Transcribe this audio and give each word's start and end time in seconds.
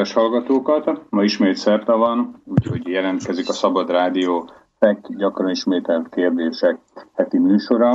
Kedves 0.00 0.22
hallgatókat! 0.22 1.02
Ma 1.10 1.22
ismét 1.22 1.56
szerta 1.56 1.96
van, 1.96 2.42
úgyhogy 2.44 2.88
jelentkezik 2.88 3.48
a 3.48 3.52
Szabad 3.52 3.90
Rádió 3.90 4.50
FEK 4.78 5.06
gyakran 5.16 5.50
ismételt 5.50 6.08
kérdések 6.08 6.78
heti 7.14 7.38
műsora. 7.38 7.90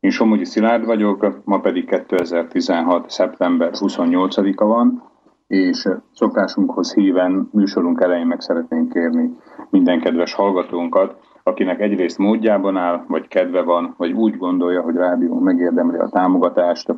Én 0.00 0.10
Somogyi 0.10 0.44
Szilárd 0.44 0.84
vagyok, 0.84 1.40
ma 1.44 1.60
pedig 1.60 1.84
2016. 1.84 3.10
szeptember 3.10 3.70
28-a 3.72 4.64
van, 4.64 5.02
és 5.46 5.88
szokásunkhoz 6.12 6.94
híven 6.94 7.48
műsorunk 7.52 8.00
elején 8.00 8.26
meg 8.26 8.40
szeretnénk 8.40 8.92
kérni 8.92 9.36
minden 9.70 10.00
kedves 10.00 10.34
hallgatónkat, 10.34 11.16
akinek 11.42 11.80
egyrészt 11.80 12.18
módjában 12.18 12.76
áll, 12.76 13.04
vagy 13.08 13.28
kedve 13.28 13.62
van, 13.62 13.94
vagy 13.96 14.12
úgy 14.12 14.36
gondolja, 14.36 14.82
hogy 14.82 14.94
rádió 14.94 15.38
megérdemli 15.38 15.98
a 15.98 16.08
támogatást, 16.08 16.94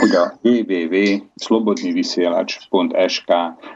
hogy 0.00 0.10
a 0.10 0.32
www.slobodniviszélacs.sk 0.42 3.32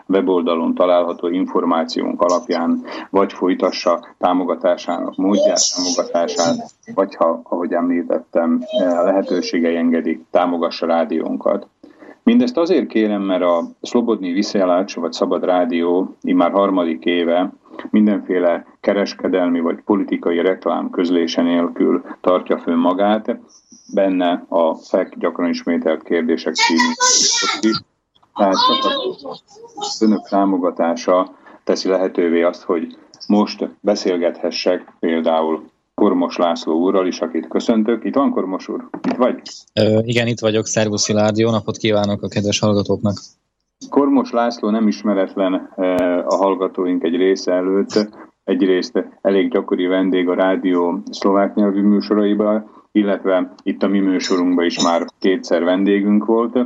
weboldalon 0.06 0.74
található 0.74 1.28
információnk 1.28 2.22
alapján 2.22 2.84
vagy 3.10 3.32
folytassa 3.32 4.14
támogatásának 4.18 5.16
módját, 5.16 5.60
támogatását, 5.74 6.70
vagy 6.94 7.14
ha, 7.14 7.40
ahogy 7.44 7.72
említettem, 7.72 8.62
lehetőségei 9.04 9.76
engedik, 9.76 10.24
támogassa 10.30 10.86
rádiónkat. 10.86 11.66
Mindezt 12.22 12.56
azért 12.56 12.86
kérem, 12.86 13.22
mert 13.22 13.42
a 13.42 13.64
Szlobodni 13.80 14.32
Viszélács 14.32 14.96
vagy 14.96 15.12
Szabad 15.12 15.44
Rádió 15.44 16.16
immár 16.22 16.50
harmadik 16.50 17.04
éve 17.04 17.52
mindenféle 17.90 18.66
kereskedelmi 18.80 19.60
vagy 19.60 19.78
politikai 19.84 20.40
reklám 20.40 20.90
közlése 20.90 21.42
nélkül 21.42 22.04
tartja 22.20 22.58
fönn 22.58 22.78
magát, 22.78 23.38
benne 23.94 24.44
a 24.48 24.74
FEK 24.74 25.18
gyakran 25.18 25.48
ismételt 25.48 26.02
kérdések 26.02 26.54
című. 26.54 27.72
Tehát 28.34 28.54
az 29.74 30.02
önök 30.02 30.28
támogatása 30.28 31.34
teszi 31.64 31.88
lehetővé 31.88 32.42
azt, 32.42 32.62
hogy 32.62 32.96
most 33.26 33.68
beszélgethessek 33.80 34.92
például 35.00 35.70
Kormos 35.94 36.36
László 36.36 36.74
úrral 36.74 37.06
is, 37.06 37.20
akit 37.20 37.48
köszöntök. 37.48 38.04
Itt 38.04 38.14
van 38.14 38.30
Kormos 38.30 38.68
úr? 38.68 38.88
Itt 39.08 39.16
vagy? 39.16 39.42
Ö, 39.74 39.98
igen, 40.02 40.26
itt 40.26 40.40
vagyok. 40.40 40.66
Szervusz 40.66 41.02
Szilárd, 41.02 41.38
jó 41.38 41.50
napot 41.50 41.76
kívánok 41.76 42.22
a 42.22 42.28
kedves 42.28 42.58
hallgatóknak. 42.58 43.16
Kormos 43.90 44.30
László 44.30 44.70
nem 44.70 44.88
ismeretlen 44.88 45.54
a 46.26 46.34
hallgatóink 46.34 47.02
egy 47.04 47.16
része 47.16 47.52
előtt. 47.52 48.08
Egyrészt 48.44 49.04
elég 49.22 49.50
gyakori 49.50 49.86
vendég 49.86 50.28
a 50.28 50.34
rádió 50.34 51.02
szlovák 51.10 51.54
nyelvű 51.54 51.82
műsoraiban, 51.82 52.70
illetve 52.92 53.52
itt 53.62 53.82
a 53.82 53.88
mi 53.88 53.98
műsorunkban 54.00 54.64
is 54.64 54.82
már 54.82 55.04
kétszer 55.18 55.64
vendégünk 55.64 56.24
volt, 56.24 56.58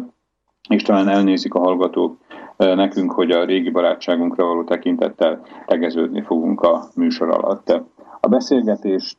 és 0.68 0.82
talán 0.82 1.08
elnézik 1.08 1.54
a 1.54 1.58
hallgatók 1.58 2.18
nekünk, 2.56 3.12
hogy 3.12 3.30
a 3.30 3.44
régi 3.44 3.70
barátságunkra 3.70 4.44
való 4.44 4.64
tekintettel 4.64 5.46
tegeződni 5.66 6.22
fogunk 6.22 6.60
a 6.60 6.88
műsor 6.94 7.28
alatt. 7.28 7.82
A 8.20 8.28
beszélgetést 8.28 9.18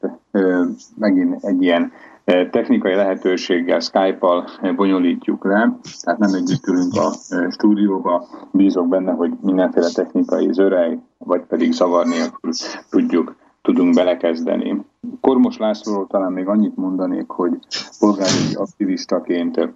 megint 0.98 1.44
egy 1.44 1.62
ilyen 1.62 1.92
technikai 2.26 2.96
lehetőséggel, 2.96 3.80
Skype-al 3.80 4.48
bonyolítjuk 4.76 5.46
le, 5.46 5.78
tehát 6.02 6.20
nem 6.20 6.34
együtt 6.34 6.68
ülünk 6.68 6.94
a 6.94 7.12
stúdióba, 7.50 8.26
bízok 8.52 8.88
benne, 8.88 9.12
hogy 9.12 9.32
mindenféle 9.42 9.90
technikai 9.94 10.54
zörej, 10.54 11.00
vagy 11.18 11.42
pedig 11.42 11.72
zavar 11.72 12.06
nélkül 12.06 12.52
tudjuk, 12.90 13.36
tudunk 13.64 13.94
belekezdeni. 13.94 14.82
Kormos 15.22 15.58
Lászlóról 15.58 16.08
talán 16.08 16.32
még 16.32 16.48
annyit 16.48 16.76
mondanék, 16.76 17.30
hogy 17.30 17.58
polgári 18.00 18.54
aktivistaként 18.54 19.70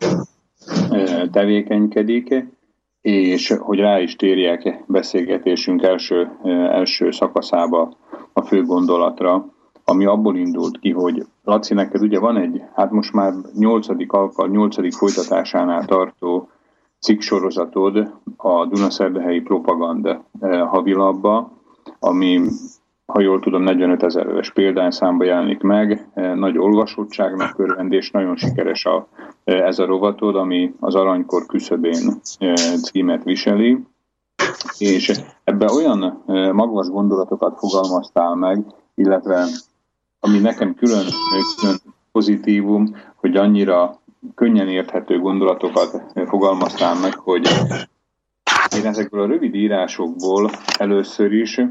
tevékenykedik, 1.32 2.46
és 3.02 3.50
hogy 3.60 3.80
rá 3.80 4.00
is 4.00 4.16
térjek 4.16 4.84
beszélgetésünk 4.88 5.82
első, 5.84 6.32
első 6.72 7.12
szakaszába 7.12 7.94
a 8.34 8.42
fő 8.42 8.66
gondolatra, 8.66 9.46
ami 9.84 10.06
abból 10.06 10.36
indult 10.36 10.80
ki, 10.80 10.92
hogy 10.92 11.26
Laci, 11.44 11.74
neked 11.74 12.02
ugye 12.02 12.20
van 12.20 12.38
egy, 12.38 12.62
hát 12.74 12.92
most 12.92 13.14
már 13.14 13.34
nyolcadik 13.54 14.12
alkal, 14.12 14.48
nyolcadik 14.48 14.94
folytatásánál 14.94 15.86
tartó 15.86 16.50
cikksorozatod 17.00 17.98
a 18.38 18.66
Dunaszerdehelyi 18.66 19.42
Propaganda 19.42 20.24
havilabba, 20.66 21.52
ami 22.00 22.42
ha 23.14 23.22
jól 23.22 23.40
tudom, 23.40 23.64
45 23.64 24.04
ezeres 24.04 24.52
példányszámba 24.52 25.24
jelenik 25.24 25.62
meg, 25.62 26.08
e, 26.14 26.34
nagy 26.34 26.58
olvasottságnak 26.58 27.60
örvend, 27.60 28.04
nagyon 28.12 28.36
sikeres 28.36 28.86
a, 28.86 29.08
e, 29.44 29.54
ez 29.54 29.80
a 29.80 29.86
rovatod, 29.86 30.36
ami 30.36 30.74
az 30.80 30.96
aranykor 30.96 31.46
küszöbén 31.46 32.22
e, 32.38 32.54
címet 32.56 33.24
viseli, 33.24 33.78
és 34.78 35.12
ebben 35.44 35.70
olyan 35.70 36.24
magvas 36.54 36.88
gondolatokat 36.88 37.58
fogalmaztál 37.58 38.36
meg, 38.36 38.66
illetve 38.96 39.46
ami 40.20 40.40
nekem 40.40 40.76
külön, 40.76 41.06
külön 41.60 41.78
pozitívum, 42.12 42.96
hogy 43.16 43.36
annyira 43.36 44.00
könnyen 44.36 44.68
érthető 44.68 45.20
gondolatokat 45.20 46.02
fogalmaztál 46.26 46.96
meg, 47.02 47.16
hogy 47.16 47.48
én 48.78 48.86
ezekből 48.86 49.22
a 49.22 49.28
rövid 49.28 49.56
írásokból 49.56 50.50
először 50.78 51.34
is 51.34 51.62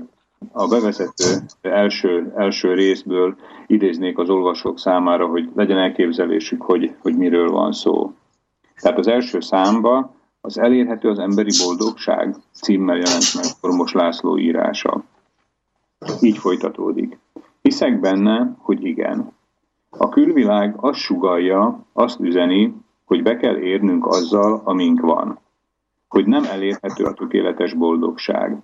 a 0.52 0.68
bevezető 0.68 1.24
első, 1.60 2.32
első 2.36 2.74
részből 2.74 3.36
idéznék 3.66 4.18
az 4.18 4.28
olvasók 4.28 4.78
számára, 4.78 5.26
hogy 5.26 5.50
legyen 5.54 5.78
elképzelésük, 5.78 6.62
hogy, 6.62 6.94
hogy 6.98 7.16
miről 7.16 7.50
van 7.50 7.72
szó. 7.72 8.12
Tehát 8.80 8.98
az 8.98 9.06
első 9.06 9.40
számba 9.40 10.14
az 10.40 10.58
elérhető 10.58 11.08
az 11.08 11.18
emberi 11.18 11.50
boldogság 11.64 12.34
címmel 12.52 12.96
jelent 12.96 13.34
meg 13.34 13.44
Kormos 13.60 13.92
László 13.92 14.38
írása. 14.38 15.02
Így 16.20 16.38
folytatódik. 16.38 17.18
Hiszek 17.62 18.00
benne, 18.00 18.54
hogy 18.58 18.84
igen. 18.84 19.32
A 19.90 20.08
külvilág 20.08 20.74
azt 20.76 20.98
sugalja, 20.98 21.84
azt 21.92 22.20
üzeni, 22.20 22.74
hogy 23.04 23.22
be 23.22 23.36
kell 23.36 23.56
érnünk 23.56 24.06
azzal, 24.06 24.60
amink 24.64 25.00
van. 25.00 25.38
Hogy 26.08 26.26
nem 26.26 26.44
elérhető 26.44 27.04
a 27.04 27.12
tökéletes 27.12 27.74
boldogság. 27.74 28.56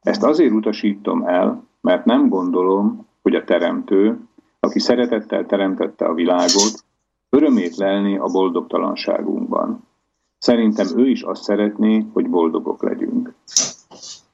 Ezt 0.00 0.22
azért 0.22 0.52
utasítom 0.52 1.22
el, 1.22 1.64
mert 1.80 2.04
nem 2.04 2.28
gondolom, 2.28 3.06
hogy 3.22 3.34
a 3.34 3.44
teremtő, 3.44 4.18
aki 4.60 4.78
szeretettel 4.78 5.46
teremtette 5.46 6.04
a 6.04 6.14
világot, 6.14 6.84
örömét 7.30 7.76
lelni 7.76 8.18
a 8.18 8.26
boldogtalanságunkban. 8.26 9.86
Szerintem 10.38 10.86
ő 10.96 11.08
is 11.08 11.22
azt 11.22 11.42
szeretné, 11.42 12.06
hogy 12.12 12.30
boldogok 12.30 12.82
legyünk. 12.82 13.34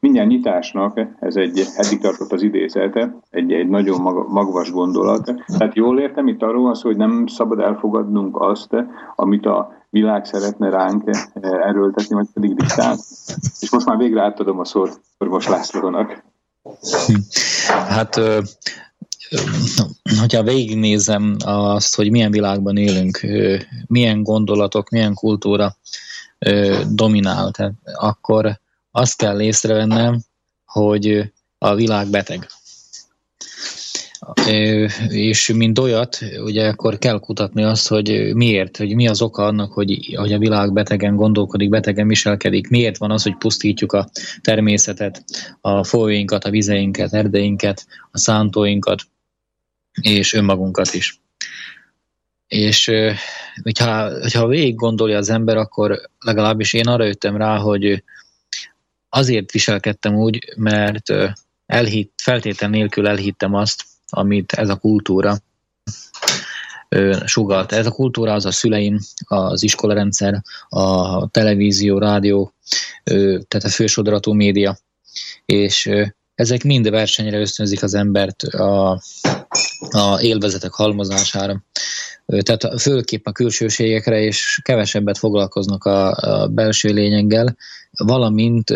Mindjárt 0.04 0.28
nyitásnak, 0.28 1.00
ez 1.20 1.36
egy, 1.36 1.62
eddig 1.76 1.98
tartott 1.98 2.32
az 2.32 2.42
idézete, 2.42 3.14
egy, 3.30 3.52
egy 3.52 3.68
nagyon 3.68 4.00
mag, 4.00 4.28
magvas 4.28 4.70
gondolat. 4.70 5.34
Tehát 5.46 5.74
jól 5.74 6.00
értem, 6.00 6.28
itt 6.28 6.42
arról 6.42 6.62
van 6.62 6.74
szó, 6.74 6.88
hogy 6.88 6.96
nem 6.96 7.26
szabad 7.26 7.60
elfogadnunk 7.60 8.40
azt, 8.40 8.76
amit 9.16 9.46
a 9.46 9.72
világ 9.90 10.24
szeretne 10.24 10.68
ránk 10.70 11.10
erőltetni, 11.42 12.14
vagy 12.14 12.26
pedig 12.34 12.54
diktál. 12.54 12.96
És 13.60 13.70
most 13.70 13.86
már 13.86 13.96
végre 13.96 14.22
átadom 14.22 14.58
a 14.58 14.64
szót 14.64 15.00
Orvos 15.18 15.48
Lászlónak. 15.48 16.24
Hát 17.88 18.20
hogyha 20.20 20.42
végignézem 20.42 21.36
azt, 21.44 21.96
hogy 21.96 22.10
milyen 22.10 22.30
világban 22.30 22.76
élünk, 22.76 23.20
milyen 23.86 24.22
gondolatok, 24.22 24.88
milyen 24.88 25.14
kultúra 25.14 25.76
dominál, 26.88 27.50
tehát 27.50 27.72
akkor 27.94 28.62
azt 28.96 29.16
kell 29.16 29.40
észrevennem, 29.40 30.20
hogy 30.64 31.32
a 31.58 31.74
világ 31.74 32.10
beteg. 32.10 32.46
És 35.08 35.52
mint 35.52 35.78
olyat, 35.78 36.18
ugye 36.44 36.68
akkor 36.68 36.98
kell 36.98 37.18
kutatni 37.18 37.62
azt, 37.62 37.88
hogy 37.88 38.34
miért, 38.34 38.76
hogy 38.76 38.94
mi 38.94 39.08
az 39.08 39.22
oka 39.22 39.44
annak, 39.46 39.72
hogy, 39.72 40.14
hogy 40.16 40.32
a 40.32 40.38
világ 40.38 40.72
betegen 40.72 41.16
gondolkodik, 41.16 41.68
betegen 41.68 42.08
viselkedik, 42.08 42.68
miért 42.68 42.96
van 42.96 43.10
az, 43.10 43.22
hogy 43.22 43.36
pusztítjuk 43.36 43.92
a 43.92 44.08
természetet, 44.40 45.24
a 45.60 45.84
folyóinkat, 45.84 46.44
a 46.44 46.50
vizeinket, 46.50 47.12
erdeinket, 47.12 47.86
a 48.10 48.18
szántóinkat, 48.18 49.02
és 50.00 50.32
önmagunkat 50.32 50.94
is. 50.94 51.20
És 52.46 52.90
hogyha, 53.62 54.20
hogyha 54.20 54.46
végig 54.46 54.74
gondolja 54.74 55.16
az 55.16 55.30
ember, 55.30 55.56
akkor 55.56 56.00
legalábbis 56.18 56.72
én 56.72 56.86
arra 56.86 57.04
jöttem 57.04 57.36
rá, 57.36 57.56
hogy 57.56 58.02
azért 59.14 59.52
viselkedtem 59.52 60.14
úgy, 60.14 60.52
mert 60.56 61.12
elhitt, 61.66 62.12
feltétel 62.22 62.68
nélkül 62.68 63.08
elhittem 63.08 63.54
azt, 63.54 63.84
amit 64.10 64.52
ez 64.52 64.68
a 64.68 64.76
kultúra 64.76 65.38
sugalt. 67.24 67.72
Ez 67.72 67.86
a 67.86 67.90
kultúra 67.90 68.32
az 68.32 68.46
a 68.46 68.50
szüleim, 68.50 68.98
az 69.26 69.62
iskolarendszer, 69.62 70.42
a 70.68 71.28
televízió, 71.28 71.98
rádió, 71.98 72.52
tehát 73.04 73.64
a 73.64 73.68
fősodratú 73.68 74.32
média, 74.32 74.78
és 75.44 75.90
ezek 76.34 76.64
mind 76.64 76.90
versenyre 76.90 77.38
ösztönzik 77.38 77.82
az 77.82 77.94
embert 77.94 78.42
a, 78.42 79.00
a 79.90 80.20
élvezetek 80.20 80.72
halmozására, 80.72 81.62
tehát 82.26 82.80
főképp 82.80 83.26
a 83.26 83.32
külsőségekre, 83.32 84.20
és 84.20 84.60
kevesebbet 84.62 85.18
foglalkoznak 85.18 85.84
a, 85.84 86.12
a 86.12 86.48
belső 86.48 86.92
lényeggel, 86.92 87.56
valamint 87.90 88.70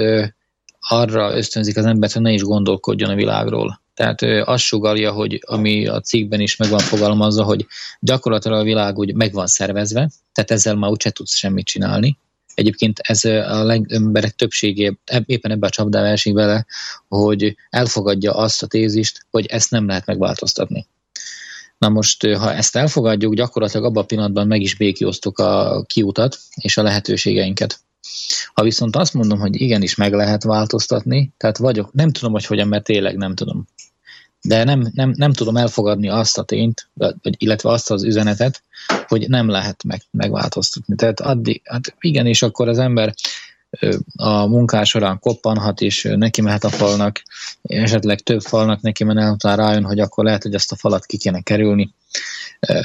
arra 0.81 1.37
ösztönzik 1.37 1.77
az 1.77 1.85
embert, 1.85 2.12
hogy 2.12 2.23
ne 2.23 2.33
is 2.33 2.43
gondolkodjon 2.43 3.11
a 3.11 3.15
világról. 3.15 3.81
Tehát 3.95 4.23
azt 4.23 4.62
sugalja, 4.62 5.12
hogy 5.12 5.43
ami 5.47 5.87
a 5.87 6.00
cikkben 6.00 6.41
is 6.41 6.56
meg 6.56 6.69
van 6.69 6.79
fogalmazva, 6.79 7.45
hogy 7.45 7.67
gyakorlatilag 8.00 8.59
a 8.59 8.62
világ 8.65 8.99
úgy 8.99 9.15
meg 9.15 9.33
van 9.33 9.47
szervezve, 9.47 10.11
tehát 10.33 10.51
ezzel 10.51 10.75
már 10.75 10.91
úgyse 10.91 11.11
tudsz 11.11 11.35
semmit 11.35 11.67
csinálni. 11.67 12.19
Egyébként 12.55 12.99
ez 13.03 13.25
a 13.25 13.83
emberek 13.89 14.31
többségé 14.31 14.99
éppen 15.25 15.51
ebbe 15.51 15.67
a 15.67 15.71
csapdába 15.71 16.06
esik 16.06 16.35
bele, 16.35 16.67
hogy 17.09 17.56
elfogadja 17.71 18.33
azt 18.33 18.62
a 18.62 18.67
tézist, 18.67 19.27
hogy 19.31 19.47
ezt 19.47 19.71
nem 19.71 19.87
lehet 19.87 20.06
megváltoztatni. 20.06 20.87
Na 21.79 21.89
most, 21.89 22.27
ha 22.27 22.55
ezt 22.55 22.77
elfogadjuk, 22.77 23.35
gyakorlatilag 23.35 23.87
abban 23.87 24.03
a 24.03 24.07
pillanatban 24.07 24.47
meg 24.47 24.61
is 24.61 24.77
békiosztuk 24.77 25.39
a 25.39 25.83
kiutat 25.87 26.39
és 26.55 26.77
a 26.77 26.83
lehetőségeinket. 26.83 27.81
Ha 28.55 28.63
viszont 28.63 28.97
azt 28.97 29.15
mondom, 29.15 29.39
hogy 29.39 29.61
igenis 29.61 29.95
meg 29.95 30.13
lehet 30.13 30.43
változtatni, 30.43 31.33
tehát 31.37 31.59
vagyok, 31.59 31.93
nem 31.93 32.11
tudom, 32.11 32.33
hogy 32.33 32.47
hogyan, 32.47 32.69
mert 32.69 32.85
tényleg 32.85 33.17
nem 33.17 33.35
tudom. 33.35 33.67
De 34.41 34.65
nem, 34.65 34.91
nem, 34.93 35.13
nem 35.17 35.33
tudom 35.33 35.57
elfogadni 35.57 36.09
azt 36.09 36.39
a 36.39 36.43
tényt, 36.43 36.89
vagy, 36.95 37.15
illetve 37.23 37.71
azt 37.71 37.91
az 37.91 38.05
üzenetet, 38.05 38.63
hogy 39.07 39.29
nem 39.29 39.49
lehet 39.49 39.85
meg, 39.85 40.03
megváltoztatni. 40.11 40.95
Tehát 40.95 41.21
addig, 41.21 41.61
hát 41.65 41.95
igen, 42.01 42.27
és 42.27 42.43
akkor 42.43 42.69
az 42.69 42.79
ember 42.79 43.15
a 44.17 44.47
munkás 44.47 44.89
során 44.89 45.19
koppanhat, 45.19 45.81
és 45.81 46.09
neki 46.17 46.41
mehet 46.41 46.65
a 46.65 46.69
falnak, 46.69 47.23
esetleg 47.63 48.21
több 48.21 48.41
falnak 48.41 48.81
neki 48.81 49.05
menel, 49.05 49.33
utána 49.33 49.65
rájön, 49.65 49.85
hogy 49.85 50.01
akkor 50.01 50.25
lehet, 50.25 50.43
hogy 50.43 50.55
ezt 50.55 50.73
a 50.73 50.77
falat 50.77 51.07
ki 51.07 51.17
kéne 51.17 51.41
kerülni, 51.41 51.95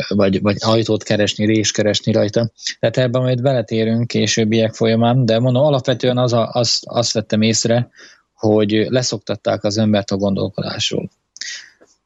vagy, 0.08 0.42
vagy 0.42 0.58
ajtót 0.60 1.04
keresni, 1.04 1.46
rés 1.46 1.72
keresni 1.72 2.12
rajta. 2.12 2.50
Tehát 2.80 2.98
ebben 2.98 3.22
majd 3.22 3.42
beletérünk 3.42 4.08
későbbiek 4.08 4.74
folyamán, 4.74 5.26
de 5.26 5.40
mondom, 5.40 5.64
alapvetően 5.64 6.18
az 6.18 6.34
a, 6.34 6.50
azt, 6.52 6.86
azt 6.86 7.14
vettem 7.14 7.42
észre, 7.42 7.90
hogy 8.34 8.86
leszoktatták 8.90 9.64
az 9.64 9.78
embert 9.78 10.12
a 10.12 10.18
gondolkodásról. 10.18 11.10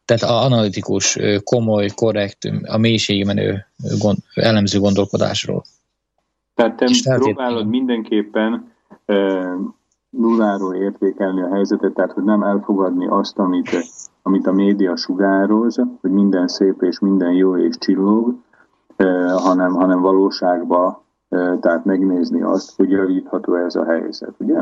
Tehát 0.05 0.23
a 0.23 0.43
analitikus, 0.43 1.17
komoly, 1.43 1.87
korrekt, 1.95 2.51
a 2.63 2.77
mélységi 2.77 3.23
menő 3.23 3.65
gond, 3.99 4.17
elemző 4.33 4.79
gondolkodásról. 4.79 5.63
Tehát 6.57 6.77
te 6.77 7.15
próbálod 7.15 7.67
mindenképpen 7.67 8.53
e, 8.53 8.76
nulláról 10.09 10.75
értékelni 10.75 11.41
a 11.41 11.53
helyzetet, 11.53 11.93
tehát 11.93 12.11
hogy 12.11 12.23
nem 12.23 12.43
elfogadni 12.43 13.07
azt, 13.07 13.37
amit, 13.39 13.69
amit 14.21 14.47
a 14.47 14.51
média 14.51 14.95
sugároz, 14.95 15.75
hogy 16.01 16.11
minden 16.11 16.47
szép 16.47 16.81
és 16.81 16.99
minden 16.99 17.31
jó 17.31 17.57
és 17.57 17.75
csillog, 17.79 18.35
hanem, 19.35 19.73
hanem 19.73 20.01
valóságba, 20.01 21.05
tehát 21.59 21.85
megnézni 21.85 22.41
azt, 22.41 22.75
hogy 22.75 22.89
javítható 22.89 23.55
ez 23.55 23.75
a 23.75 23.85
helyzet, 23.85 24.33
ugye? 24.37 24.59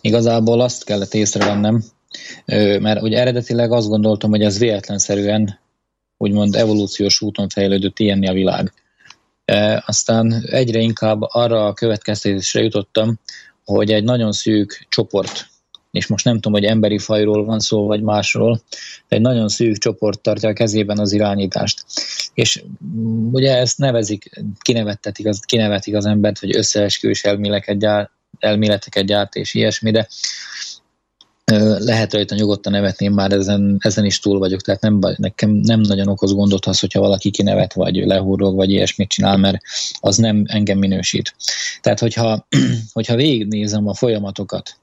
Igazából 0.00 0.60
azt 0.60 0.84
kellett 0.84 1.14
észrevennem, 1.14 1.82
mert 2.80 3.02
ugye 3.02 3.20
eredetileg 3.20 3.72
azt 3.72 3.88
gondoltam, 3.88 4.30
hogy 4.30 4.42
ez 4.42 4.58
véletlenszerűen 4.58 5.58
úgymond 6.16 6.54
evolúciós 6.54 7.22
úton 7.22 7.48
fejlődött 7.48 7.98
ilyenni 7.98 8.28
a 8.28 8.32
világ. 8.32 8.72
Aztán 9.86 10.44
egyre 10.46 10.78
inkább 10.78 11.18
arra 11.20 11.66
a 11.66 11.72
következtetésre 11.72 12.62
jutottam, 12.62 13.18
hogy 13.64 13.92
egy 13.92 14.04
nagyon 14.04 14.32
szűk 14.32 14.86
csoport, 14.88 15.50
és 15.90 16.06
most 16.06 16.24
nem 16.24 16.34
tudom, 16.34 16.52
hogy 16.52 16.64
emberi 16.64 16.98
fajról 16.98 17.44
van 17.44 17.60
szó, 17.60 17.86
vagy 17.86 18.02
másról, 18.02 18.62
de 19.08 19.16
egy 19.16 19.22
nagyon 19.22 19.48
szűk 19.48 19.78
csoport 19.78 20.20
tartja 20.20 20.48
a 20.48 20.52
kezében 20.52 20.98
az 20.98 21.12
irányítást. 21.12 21.84
És 22.34 22.62
mm, 22.84 23.32
ugye 23.32 23.56
ezt 23.56 23.78
nevezik, 23.78 24.42
kinevettetik 24.60 25.26
az, 25.26 25.40
kinevetik 25.40 25.94
az 25.94 26.06
embert, 26.06 26.38
hogy 26.38 26.56
összeesküvés 26.56 27.24
elméleteket 27.24 27.78
gyárt, 27.78 28.10
elméleteket 28.38 29.04
gyárt 29.04 29.34
és 29.34 29.54
ilyesmi, 29.54 29.90
de 29.90 30.08
lehet 31.78 32.12
rajta 32.12 32.34
nyugodtan 32.34 32.72
nevetni, 32.72 33.04
én 33.04 33.12
már 33.12 33.32
ezen, 33.32 33.76
ezen 33.78 34.04
is 34.04 34.18
túl 34.18 34.38
vagyok, 34.38 34.60
tehát 34.60 34.80
nem, 34.80 34.98
nekem 35.16 35.50
nem 35.50 35.80
nagyon 35.80 36.08
okoz 36.08 36.32
gondot 36.32 36.66
az, 36.66 36.80
hogyha 36.80 37.00
valaki 37.00 37.30
kinevet, 37.30 37.72
vagy 37.72 37.96
lehúrog, 37.96 38.54
vagy 38.54 38.70
ilyesmit 38.70 39.08
csinál, 39.08 39.36
mert 39.36 39.62
az 40.00 40.16
nem 40.16 40.44
engem 40.46 40.78
minősít. 40.78 41.34
Tehát, 41.80 41.98
hogyha, 41.98 42.46
hogyha 42.92 43.16
végignézem 43.16 43.88
a 43.88 43.94
folyamatokat, 43.94 44.78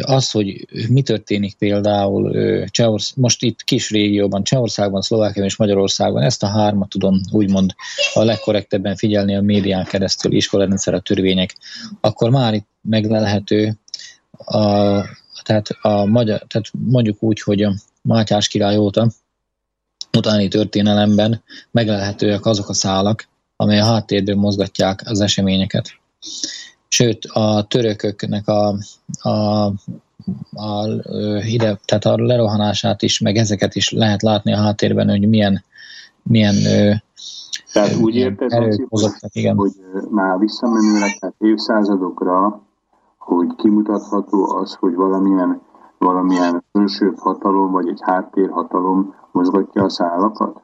az, 0.00 0.30
hogy 0.30 0.66
mi 0.88 1.02
történik 1.02 1.54
például 1.54 2.34
Csehorsz, 2.68 3.12
most 3.16 3.42
itt 3.42 3.62
kis 3.62 3.90
régióban, 3.90 4.44
Csehországban, 4.44 5.00
Szlovákiában 5.00 5.44
és 5.44 5.56
Magyarországon, 5.56 6.22
ezt 6.22 6.42
a 6.42 6.46
hármat 6.46 6.88
tudom 6.88 7.20
úgymond 7.30 7.74
a 8.14 8.24
legkorrektebben 8.24 8.96
figyelni 8.96 9.36
a 9.36 9.40
médián 9.40 9.84
keresztül, 9.84 10.32
iskolarendszer, 10.32 10.94
a 10.94 11.00
törvények, 11.00 11.56
akkor 12.00 12.30
már 12.30 12.54
itt 12.54 12.68
meglelhető 12.80 13.78
a, 14.30 14.60
tehát, 15.46 15.68
a 15.80 16.04
magyar, 16.04 16.42
tehát 16.46 16.70
mondjuk 16.72 17.22
úgy, 17.22 17.40
hogy 17.40 17.62
a 17.62 17.74
Mátyás 18.02 18.48
király 18.48 18.76
óta 18.76 19.10
utáni 20.16 20.48
történelemben 20.48 21.42
meglelhetőek 21.70 22.46
azok 22.46 22.68
a 22.68 22.74
szálak, 22.74 23.28
amely 23.56 23.80
a 23.80 23.84
háttérből 23.84 24.34
mozgatják 24.34 25.02
az 25.04 25.20
eseményeket. 25.20 25.88
Sőt, 26.88 27.24
a 27.24 27.66
törököknek 27.68 28.48
a, 28.48 28.78
a, 29.20 29.64
a, 30.52 30.86
ide, 31.44 31.78
tehát 31.84 32.04
a 32.04 32.16
lerohanását 32.16 33.02
is, 33.02 33.18
meg 33.20 33.36
ezeket 33.36 33.74
is 33.74 33.90
lehet 33.90 34.22
látni 34.22 34.52
a 34.52 34.62
háttérben, 34.62 35.08
hogy 35.08 35.28
milyen, 35.28 35.64
milyen 36.22 36.54
tehát 37.72 37.96
úgy 37.96 38.14
érted, 38.14 38.52
erők 38.52 38.88
mozogtak, 38.88 39.34
igen. 39.34 39.56
hogy 39.56 39.72
már 40.10 40.38
visszamenőleg, 40.38 41.18
tehát 41.18 41.34
évszázadokra 41.38 42.65
hogy 43.26 43.54
kimutatható 43.56 44.56
az, 44.56 44.74
hogy 44.74 44.94
valamilyen, 44.94 45.60
valamilyen 45.98 46.64
felsőbb 46.72 47.18
hatalom, 47.18 47.72
vagy 47.72 47.88
egy 47.88 48.00
háttérhatalom 48.02 49.14
mozgatja 49.32 49.84
a 49.84 49.88
szálakat? 49.88 50.60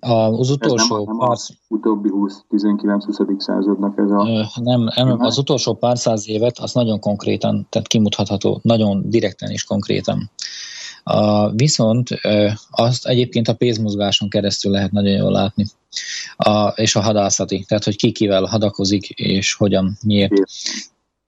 Az 0.00 0.50
utolsó 0.50 1.04
nem, 1.04 1.16
pár... 1.16 1.30
Az 1.30 1.56
utóbbi 1.68 2.10
20-19-20. 2.12 3.38
századnak 3.38 3.98
ez 3.98 4.10
a... 4.10 4.24
Nem, 4.62 4.88
nem, 4.94 5.20
az 5.20 5.38
utolsó 5.38 5.74
pár 5.74 5.98
száz 5.98 6.28
évet 6.28 6.58
az 6.58 6.72
nagyon 6.72 7.00
konkrétan, 7.00 7.66
tehát 7.68 7.88
kimutatható, 7.88 8.60
nagyon 8.62 9.02
direkten 9.10 9.50
is 9.50 9.64
konkrétan. 9.64 10.30
A, 11.02 11.50
viszont 11.50 12.08
azt 12.70 13.06
egyébként 13.06 13.48
a 13.48 13.54
pénzmozgáson 13.54 14.28
keresztül 14.28 14.72
lehet 14.72 14.92
nagyon 14.92 15.16
jól 15.16 15.32
látni. 15.32 15.66
A, 16.36 16.68
és 16.68 16.96
a 16.96 17.00
hadászati, 17.00 17.64
tehát 17.68 17.84
hogy 17.84 17.96
ki 17.96 18.12
kivel 18.12 18.44
hadakozik, 18.44 19.08
és 19.08 19.54
hogyan, 19.54 19.96
miért. 20.02 20.32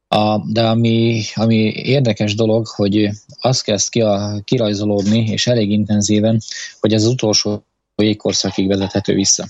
A, 0.09 0.39
de 0.39 0.69
ami, 0.69 1.23
ami 1.35 1.57
érdekes 1.75 2.35
dolog, 2.35 2.67
hogy 2.67 3.11
az 3.41 3.61
kezd 3.61 3.89
ki 3.89 4.01
a, 4.01 4.41
kirajzolódni, 4.45 5.27
és 5.31 5.47
elég 5.47 5.71
intenzíven, 5.71 6.41
hogy 6.81 6.93
ez 6.93 7.05
az 7.05 7.11
utolsó 7.11 7.65
jégkorszakig 7.97 8.69
vezethető 8.69 9.15
vissza. 9.15 9.47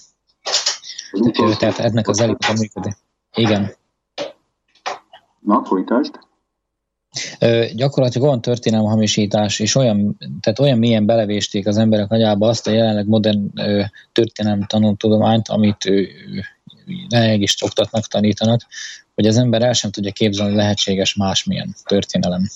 Tehát 1.58 1.78
ennek 1.78 2.08
az 2.08 2.20
elég 2.20 2.36
a 2.38 2.52
működik. 2.52 2.96
Igen. 3.34 3.72
Na, 5.40 5.64
folytasd. 5.64 6.18
gyakorlatilag 7.74 8.26
olyan 8.26 8.40
történelmi 8.40 8.86
hamisítás, 8.86 9.58
és 9.58 9.74
olyan, 9.74 10.16
tehát 10.40 10.58
olyan 10.58 10.78
mélyen 10.78 11.06
belevésték 11.06 11.66
az 11.66 11.76
emberek 11.76 12.10
agyába 12.10 12.48
azt 12.48 12.66
a 12.66 12.70
jelenleg 12.70 13.06
modern 13.06 13.52
történelmi 14.12 14.64
tanultudományt, 14.66 15.48
amit 15.48 15.90
jelenleg 17.08 17.40
is 17.40 17.62
oktatnak, 17.62 18.06
tanítanak, 18.06 18.60
hogy 19.18 19.26
az 19.26 19.38
ember 19.38 19.62
el 19.62 19.72
sem 19.72 19.90
tudja 19.90 20.12
képzelni, 20.12 20.52
hogy 20.52 20.60
lehetséges 20.60 21.14
másmilyen 21.14 21.74
történelem. 21.84 22.48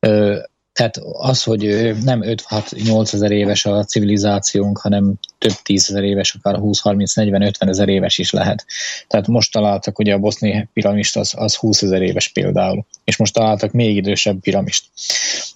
Ö, 0.00 0.38
tehát 0.72 0.96
az, 1.12 1.42
hogy 1.42 1.62
nem 2.04 2.22
5-6-8 2.24 3.12
ezer 3.12 3.30
éves 3.30 3.64
a 3.64 3.84
civilizációnk, 3.84 4.78
hanem 4.78 5.14
több 5.38 5.52
tízezer 5.62 6.02
éves, 6.02 6.34
akár 6.34 6.60
20-30-40-50 6.62 7.68
ezer 7.68 7.88
éves 7.88 8.18
is 8.18 8.30
lehet. 8.30 8.66
Tehát 9.06 9.26
most 9.26 9.52
találtak, 9.52 9.98
ugye 9.98 10.14
a 10.14 10.18
boszni 10.18 10.68
piramist 10.72 11.16
az, 11.16 11.32
az 11.36 11.54
20 11.54 11.82
ezer 11.82 12.02
éves 12.02 12.28
például, 12.28 12.86
és 13.04 13.16
most 13.16 13.34
találtak 13.34 13.72
még 13.72 13.96
idősebb 13.96 14.40
piramist, 14.40 14.84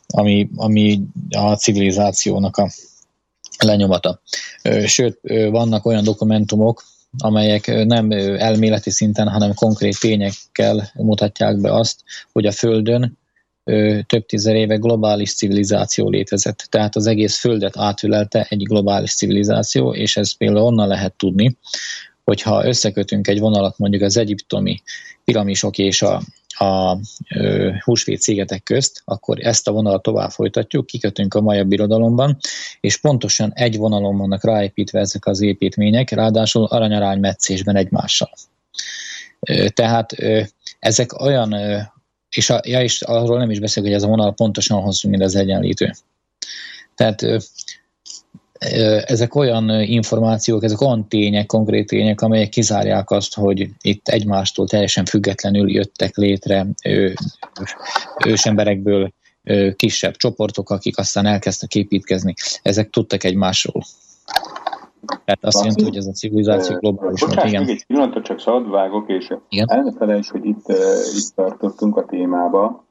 ami, 0.07 0.49
ami 0.57 1.03
a 1.31 1.55
civilizációnak 1.55 2.57
a 2.57 2.71
lenyomata. 3.59 4.21
Sőt, 4.87 5.19
vannak 5.51 5.87
olyan 5.87 6.05
dokumentumok, 6.05 6.85
amelyek 7.19 7.85
nem 7.85 8.11
elméleti 8.39 8.91
szinten, 8.91 9.29
hanem 9.29 9.55
konkrét 9.55 10.01
tényekkel 10.01 10.91
mutatják 10.95 11.61
be 11.61 11.75
azt, 11.75 12.03
hogy 12.33 12.47
a 12.47 12.53
Földön 12.53 13.19
több 14.07 14.27
tízer 14.27 14.55
éve 14.55 14.77
globális 14.77 15.35
civilizáció 15.35 16.09
létezett. 16.09 16.67
Tehát 16.71 16.97
az 16.97 17.07
egész 17.07 17.39
Földet 17.39 17.79
átülelte 17.79 18.47
egy 18.49 18.63
globális 18.63 19.15
civilizáció, 19.15 19.95
és 19.95 20.17
ez 20.17 20.37
például 20.37 20.67
onnan 20.67 20.89
lehet 20.89 21.15
tudni, 21.17 21.57
hogyha 22.25 22.67
összekötünk 22.67 23.29
egy 23.29 23.39
vonalat 23.39 23.79
mondjuk 23.79 24.03
az 24.03 24.17
egyiptomi 24.17 24.83
piramisok 25.25 25.79
és 25.79 26.03
a, 26.03 26.23
a 26.59 26.97
húsvét 27.85 28.21
szigetek 28.21 28.63
közt, 28.63 29.03
akkor 29.05 29.39
ezt 29.41 29.69
a 29.69 29.73
vonalat 29.73 30.03
tovább 30.03 30.31
folytatjuk, 30.31 30.87
kikötünk 30.87 31.35
a 31.35 31.41
Maja 31.41 31.65
birodalomban, 31.65 32.39
és 32.81 32.97
pontosan 32.97 33.53
egy 33.55 33.77
vonalon 33.77 34.17
vannak 34.17 34.45
ráépítve 34.45 35.01
ezek 35.01 35.27
az 35.27 35.41
építmények, 35.41 36.11
ráadásul 36.11 36.65
aranyarány 36.65 37.21
meccésben 37.21 37.77
egymással. 37.77 38.31
Tehát 39.69 40.13
ezek 40.79 41.21
olyan, 41.21 41.55
és, 42.29 42.51
a, 42.51 42.61
ja, 42.65 42.83
és 42.83 43.03
arról 43.03 43.39
nem 43.39 43.51
is 43.51 43.61
beszélek, 43.61 43.89
hogy 43.89 43.99
ez 43.99 44.05
a 44.05 44.09
vonal 44.09 44.35
pontosan 44.35 44.81
hosszú, 44.81 45.09
mint 45.09 45.23
az 45.23 45.35
egyenlítő. 45.35 45.93
Tehát 46.95 47.27
ezek 49.05 49.35
olyan 49.35 49.71
információk, 49.81 50.63
ezek 50.63 50.81
olyan 50.81 51.09
tények, 51.09 51.47
konkrét 51.47 51.87
tények, 51.87 52.21
amelyek 52.21 52.49
kizárják 52.49 53.11
azt, 53.11 53.35
hogy 53.35 53.69
itt 53.81 54.09
egymástól 54.09 54.67
teljesen 54.67 55.05
függetlenül 55.05 55.71
jöttek 55.71 56.17
létre 56.17 56.67
ősemberekből 58.27 59.13
kisebb 59.77 60.17
csoportok, 60.17 60.71
akik 60.71 60.99
aztán 60.99 61.27
elkezdtek 61.27 61.75
építkezni. 61.75 62.35
Ezek 62.63 62.91
tudtak 62.91 63.25
egymásról. 63.25 63.83
Tehát 65.25 65.45
azt 65.45 65.59
jelenti, 65.59 65.85
hogy 65.85 65.97
ez 65.97 66.07
a 66.07 66.13
civilizáció 66.13 66.77
globális 66.77 67.21
volt. 67.21 67.45
Igen. 67.45 67.69
egy 67.69 67.85
pillanatot 67.87 68.25
csak 68.25 68.41
szabad 68.41 68.71
vágok, 68.71 69.11
és 69.11 69.33
elnefelejts, 69.49 70.31
hogy 70.31 70.45
itt, 70.45 70.69
itt 71.17 71.35
tartottunk 71.35 71.97
a 71.97 72.05
témába. 72.05 72.85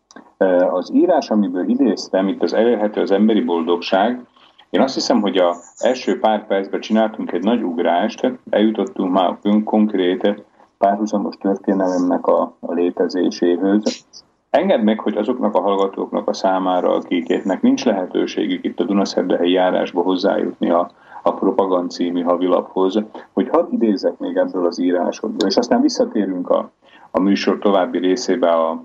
Az 0.71 0.91
írás, 0.93 1.29
amiből 1.29 1.69
idéztem, 1.69 2.27
itt 2.27 2.41
az 2.41 2.53
elérhető 2.53 3.01
az 3.01 3.11
emberi 3.11 3.41
boldogság, 3.41 4.25
én 4.71 4.81
azt 4.81 4.93
hiszem, 4.93 5.21
hogy 5.21 5.37
a 5.37 5.55
első 5.77 6.19
pár 6.19 6.47
percben 6.47 6.79
csináltunk 6.79 7.31
egy 7.31 7.43
nagy 7.43 7.61
ugrást, 7.61 8.31
eljutottunk 8.49 9.11
már 9.11 9.37
konkrét 9.63 10.43
párhuzamos 10.77 11.35
történelemnek 11.37 12.27
a, 12.27 12.55
a 12.59 12.73
létezéséhez. 12.73 14.05
Engedd 14.49 14.81
meg, 14.81 14.99
hogy 14.99 15.17
azoknak 15.17 15.55
a 15.55 15.61
hallgatóknak 15.61 16.27
a 16.27 16.33
számára, 16.33 16.93
akiknek 16.93 17.61
nincs 17.61 17.85
lehetőségük 17.85 18.63
itt 18.63 18.79
a 18.79 18.83
Dunaszerdehelyi 18.83 19.51
járásba 19.51 20.01
hozzájutni 20.01 20.69
a, 20.69 20.91
a 21.23 21.33
Propagand 21.33 21.91
című 21.91 22.21
havilaphoz, 22.21 22.99
hogy 23.33 23.49
hadd 23.49 23.71
idézek 23.71 24.17
még 24.17 24.37
ebből 24.37 24.65
az 24.65 24.79
írásodból, 24.79 25.47
és 25.47 25.55
aztán 25.55 25.81
visszatérünk 25.81 26.49
a, 26.49 26.71
a 27.11 27.19
műsor 27.19 27.59
további 27.59 27.97
részébe 27.97 28.49
a 28.49 28.83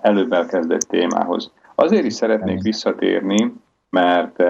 előbb 0.00 0.32
elkezdett 0.32 0.80
témához. 0.80 1.50
Azért 1.74 2.04
is 2.04 2.14
szeretnék 2.14 2.62
visszatérni, 2.62 3.54
mert 3.90 4.42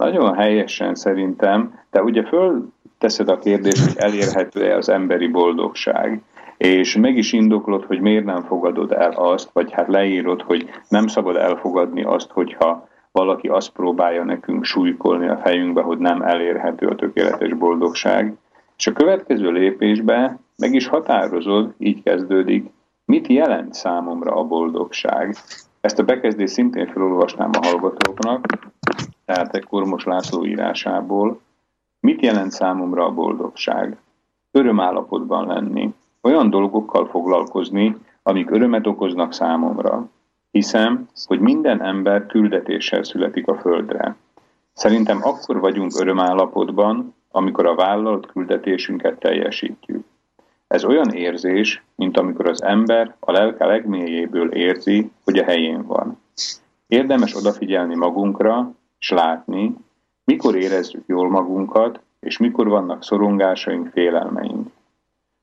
nagyon 0.00 0.34
helyesen 0.34 0.94
szerintem, 0.94 1.78
de 1.90 2.02
ugye 2.02 2.24
fölteszed 2.24 3.28
a 3.28 3.38
kérdést, 3.38 3.84
hogy 3.84 3.96
elérhető-e 3.96 4.76
az 4.76 4.88
emberi 4.88 5.28
boldogság, 5.28 6.22
és 6.56 6.96
meg 6.96 7.16
is 7.16 7.32
indoklod, 7.32 7.84
hogy 7.84 8.00
miért 8.00 8.24
nem 8.24 8.42
fogadod 8.42 8.92
el 8.92 9.10
azt, 9.10 9.50
vagy 9.52 9.72
hát 9.72 9.88
leírod, 9.88 10.42
hogy 10.42 10.70
nem 10.88 11.06
szabad 11.06 11.36
elfogadni 11.36 12.02
azt, 12.02 12.30
hogyha 12.30 12.88
valaki 13.12 13.48
azt 13.48 13.70
próbálja 13.70 14.24
nekünk 14.24 14.64
súlykolni 14.64 15.28
a 15.28 15.40
fejünkbe, 15.44 15.82
hogy 15.82 15.98
nem 15.98 16.22
elérhető 16.22 16.86
a 16.86 16.94
tökéletes 16.94 17.54
boldogság. 17.54 18.34
És 18.76 18.86
a 18.86 18.92
következő 18.92 19.50
lépésbe 19.50 20.38
meg 20.56 20.74
is 20.74 20.86
határozod, 20.86 21.74
így 21.78 22.02
kezdődik, 22.02 22.70
mit 23.04 23.26
jelent 23.26 23.74
számomra 23.74 24.34
a 24.34 24.44
boldogság. 24.44 25.36
Ezt 25.80 25.98
a 25.98 26.04
bekezdést 26.04 26.52
szintén 26.52 26.86
felolvasnám 26.86 27.50
a 27.52 27.66
hallgatóknak 27.66 28.46
tehát 29.30 29.64
Kormos 29.64 30.04
László 30.04 30.44
írásából. 30.46 31.40
Mit 32.00 32.22
jelent 32.22 32.50
számomra 32.50 33.04
a 33.04 33.10
boldogság? 33.10 33.96
Örömállapotban 34.50 35.46
lenni. 35.46 35.94
Olyan 36.20 36.50
dolgokkal 36.50 37.06
foglalkozni, 37.06 37.96
amik 38.22 38.50
örömet 38.50 38.86
okoznak 38.86 39.32
számomra. 39.32 40.08
Hiszem, 40.50 41.08
hogy 41.24 41.40
minden 41.40 41.82
ember 41.82 42.26
küldetéssel 42.26 43.02
születik 43.02 43.48
a 43.48 43.58
földre. 43.58 44.16
Szerintem 44.72 45.18
akkor 45.22 45.60
vagyunk 45.60 46.00
örömállapotban, 46.00 47.14
amikor 47.30 47.66
a 47.66 47.74
vállalt 47.74 48.26
küldetésünket 48.26 49.18
teljesítjük. 49.18 50.04
Ez 50.66 50.84
olyan 50.84 51.10
érzés, 51.10 51.82
mint 51.94 52.16
amikor 52.16 52.46
az 52.48 52.62
ember 52.62 53.14
a 53.20 53.32
lelke 53.32 53.64
legmélyéből 53.64 54.52
érzi, 54.52 55.10
hogy 55.24 55.38
a 55.38 55.44
helyén 55.44 55.86
van. 55.86 56.18
Érdemes 56.86 57.36
odafigyelni 57.36 57.94
magunkra, 57.94 58.72
és 59.00 59.10
látni, 59.10 59.74
mikor 60.24 60.56
érezzük 60.56 61.02
jól 61.06 61.30
magunkat, 61.30 62.00
és 62.20 62.38
mikor 62.38 62.68
vannak 62.68 63.02
szorongásaink, 63.02 63.88
félelmeink. 63.88 64.68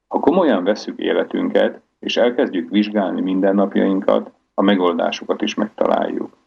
Ha 0.08 0.20
komolyan 0.20 0.64
veszük 0.64 1.00
életünket, 1.00 1.82
és 2.00 2.18
elkezdjük 2.18 2.70
vizsgálni 2.70 3.22
mindennapjainkat, 3.22 4.32
a 4.54 4.62
megoldásokat 4.62 5.42
is 5.42 5.54
megtaláljuk. 5.54 6.38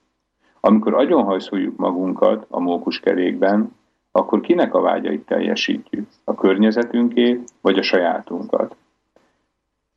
Amikor 0.61 0.95
agyonhajszoljuk 0.95 1.77
magunkat 1.77 2.47
a 2.49 2.61
mókuskerékben, 2.61 3.75
akkor 4.13 4.41
kinek 4.41 4.75
a 4.75 4.81
vágyait 4.81 5.27
teljesítjük? 5.27 6.09
A 6.25 6.35
környezetünké, 6.35 7.41
vagy 7.61 7.79
a 7.79 7.83
sajátunkat? 7.83 8.77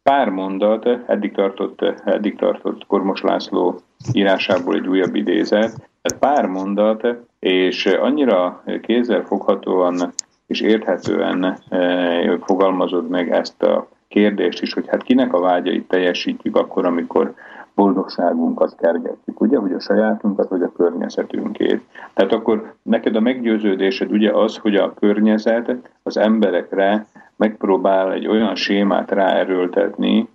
Pár 0.03 0.29
mondat, 0.29 0.85
eddig 0.85 1.31
tartott, 1.31 1.81
eddig 2.05 2.35
tartott 2.35 2.85
Kormos 2.87 3.21
László 3.21 3.79
írásából 4.13 4.75
egy 4.75 4.87
újabb 4.87 5.15
idézet, 5.15 5.89
pár 6.19 6.45
mondat, 6.45 7.07
és 7.39 7.85
annyira 7.85 8.63
kézzelfoghatóan 8.81 10.13
és 10.47 10.61
érthetően 10.61 11.57
eh, 11.69 12.37
fogalmazod 12.41 13.09
meg 13.09 13.31
ezt 13.31 13.63
a 13.63 13.87
kérdést 14.07 14.61
is, 14.61 14.73
hogy 14.73 14.87
hát 14.87 15.03
kinek 15.03 15.33
a 15.33 15.39
vágyait 15.39 15.87
teljesítjük 15.87 16.55
akkor, 16.55 16.85
amikor 16.85 17.33
boldogságunkat 17.75 18.75
kergetjük, 18.75 19.41
ugye, 19.41 19.57
hogy 19.57 19.73
a 19.73 19.79
sajátunkat, 19.79 20.49
vagy 20.49 20.61
a 20.61 20.71
környezetünkét. 20.71 21.81
Tehát 22.13 22.33
akkor 22.33 22.73
neked 22.81 23.15
a 23.15 23.19
meggyőződésed 23.19 24.11
ugye 24.11 24.31
az, 24.31 24.57
hogy 24.57 24.75
a 24.75 24.93
környezet 24.93 25.75
az 26.03 26.17
emberekre 26.17 27.05
megpróbál 27.35 28.11
egy 28.11 28.27
olyan 28.27 28.55
sémát 28.55 29.11
ráerőltetni, 29.11 30.27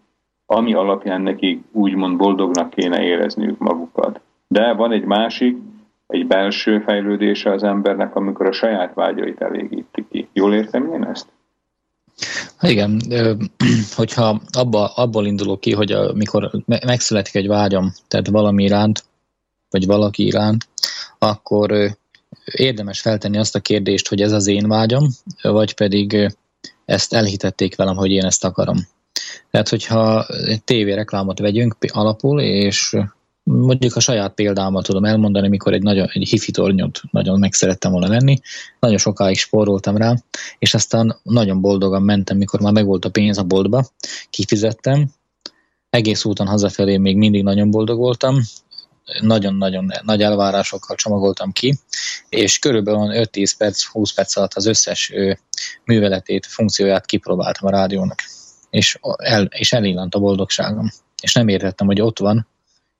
ami 0.46 0.74
alapján 0.74 1.20
nekik 1.20 1.64
úgymond 1.72 2.16
boldognak 2.16 2.70
kéne 2.70 3.02
érezniük 3.02 3.58
magukat. 3.58 4.20
De 4.48 4.72
van 4.72 4.92
egy 4.92 5.04
másik, 5.04 5.56
egy 6.06 6.26
belső 6.26 6.80
fejlődése 6.80 7.52
az 7.52 7.62
embernek, 7.62 8.16
amikor 8.16 8.46
a 8.46 8.52
saját 8.52 8.94
vágyait 8.94 9.40
elégíti 9.40 10.06
ki. 10.10 10.28
Jól 10.32 10.54
értem 10.54 10.92
én 10.92 11.04
ezt? 11.04 11.26
Igen, 12.60 13.00
hogyha 13.96 14.40
abba, 14.52 14.86
abból 14.86 15.26
indulok 15.26 15.60
ki, 15.60 15.72
hogy 15.72 15.92
amikor 15.92 16.50
megszületik 16.66 17.34
egy 17.34 17.46
vágyam, 17.46 17.92
tehát 18.08 18.28
valami 18.28 18.64
iránt, 18.64 19.04
vagy 19.70 19.86
valaki 19.86 20.26
iránt, 20.26 20.68
akkor 21.18 21.96
érdemes 22.44 23.00
feltenni 23.00 23.38
azt 23.38 23.54
a 23.54 23.60
kérdést, 23.60 24.08
hogy 24.08 24.20
ez 24.20 24.32
az 24.32 24.46
én 24.46 24.68
vágyam, 24.68 25.08
vagy 25.42 25.74
pedig 25.74 26.36
ezt 26.84 27.14
elhitették 27.14 27.76
velem, 27.76 27.96
hogy 27.96 28.10
én 28.10 28.24
ezt 28.24 28.44
akarom. 28.44 28.76
Tehát, 29.50 29.68
hogyha 29.68 30.26
tévéreklámot 30.64 31.38
vegyünk 31.38 31.76
alapul, 31.92 32.40
és 32.40 32.96
mondjuk 33.48 33.96
a 33.96 34.00
saját 34.00 34.34
példámat 34.34 34.84
tudom 34.84 35.04
elmondani, 35.04 35.48
mikor 35.48 35.72
egy, 35.72 35.82
nagyon, 35.82 36.08
egy 36.12 36.28
hifi 36.28 36.50
tornyot 36.50 37.00
nagyon 37.10 37.38
meg 37.38 37.52
szerettem 37.52 37.92
volna 37.92 38.08
venni, 38.08 38.38
nagyon 38.80 38.98
sokáig 38.98 39.38
spóroltam 39.38 39.96
rá, 39.96 40.14
és 40.58 40.74
aztán 40.74 41.16
nagyon 41.22 41.60
boldogan 41.60 42.02
mentem, 42.02 42.36
mikor 42.36 42.60
már 42.60 42.72
megvolt 42.72 43.04
a 43.04 43.10
pénz 43.10 43.38
a 43.38 43.42
boltba, 43.42 43.86
kifizettem, 44.30 45.10
egész 45.90 46.24
úton 46.24 46.46
hazafelé 46.46 46.96
még 46.96 47.16
mindig 47.16 47.42
nagyon 47.42 47.70
boldog 47.70 47.98
voltam, 47.98 48.40
nagyon-nagyon 49.20 49.92
nagy 50.02 50.22
elvárásokkal 50.22 50.96
csomagoltam 50.96 51.52
ki, 51.52 51.78
és 52.28 52.58
körülbelül 52.58 53.26
5-10 53.32 53.52
perc, 53.58 53.84
20 53.84 54.12
perc 54.12 54.36
alatt 54.36 54.54
az 54.54 54.66
összes 54.66 55.12
műveletét, 55.84 56.46
funkcióját 56.46 57.06
kipróbáltam 57.06 57.66
a 57.66 57.70
rádiónak, 57.70 58.22
és, 58.70 58.98
el, 59.16 59.44
és 59.44 59.72
elillant 59.72 60.14
a 60.14 60.18
boldogságom. 60.18 60.90
És 61.22 61.32
nem 61.32 61.48
értettem, 61.48 61.86
hogy 61.86 62.00
ott 62.00 62.18
van, 62.18 62.46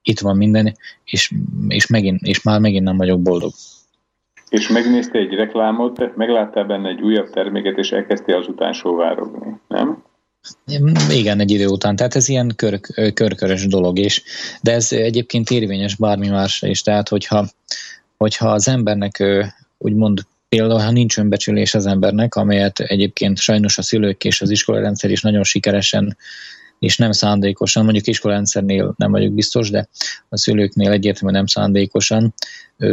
itt 0.03 0.21
van 0.21 0.37
minden, 0.37 0.77
és, 1.05 1.33
és, 1.69 1.87
megint, 1.87 2.23
és 2.23 2.43
már 2.43 2.61
megint 2.61 2.85
nem 2.85 2.97
vagyok 2.97 3.21
boldog. 3.21 3.53
És 4.49 4.69
megnézte 4.69 5.19
egy 5.19 5.35
reklámot, 5.35 6.17
megláttál 6.17 6.65
benne 6.65 6.89
egy 6.89 7.01
újabb 7.01 7.31
terméket, 7.31 7.79
és 7.79 7.91
elkezdtél 7.91 8.37
azután 8.37 8.73
sóvárogni, 8.73 9.61
nem? 9.69 10.03
Igen, 11.11 11.41
egy 11.41 11.51
idő 11.51 11.67
után. 11.67 11.97
Tehát 11.97 12.15
ez 12.15 12.29
ilyen 12.29 12.53
kör, 12.57 12.81
körkörös 13.15 13.67
dolog 13.67 13.99
is. 13.99 14.23
De 14.63 14.73
ez 14.73 14.93
egyébként 14.93 15.51
érvényes 15.51 15.97
bármi 15.97 16.29
másra 16.29 16.69
is. 16.69 16.83
Tehát, 16.83 17.09
hogyha, 17.09 17.47
hogyha 18.17 18.49
az 18.49 18.69
embernek 18.69 19.25
úgymond 19.79 20.21
például, 20.49 20.81
ha 20.81 20.91
nincs 20.91 21.19
önbecsülés 21.19 21.75
az 21.75 21.87
embernek, 21.87 22.35
amelyet 22.35 22.81
egyébként 22.81 23.39
sajnos 23.39 23.79
a 23.79 23.83
szülők 23.83 24.25
és 24.25 24.41
az 24.41 24.51
iskolarendszer 24.51 25.11
is 25.11 25.23
nagyon 25.23 25.45
sikeresen 25.45 26.17
és 26.79 26.99
nem 26.99 27.13
szándékosan, 27.13 27.85
mondjuk 27.85 28.07
iskolarendszernél 28.07 28.95
nem 28.97 29.11
vagyok 29.11 29.33
biztos, 29.33 29.71
de 29.71 29.89
a 30.29 30.37
szülőknél 30.37 30.91
egyértelműen 30.91 31.37
nem 31.37 31.47
szándékosan 31.47 32.35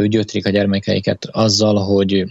gyötrik 0.04 0.46
a 0.46 0.50
gyermekeiket 0.50 1.28
azzal, 1.30 1.84
hogy 1.84 2.24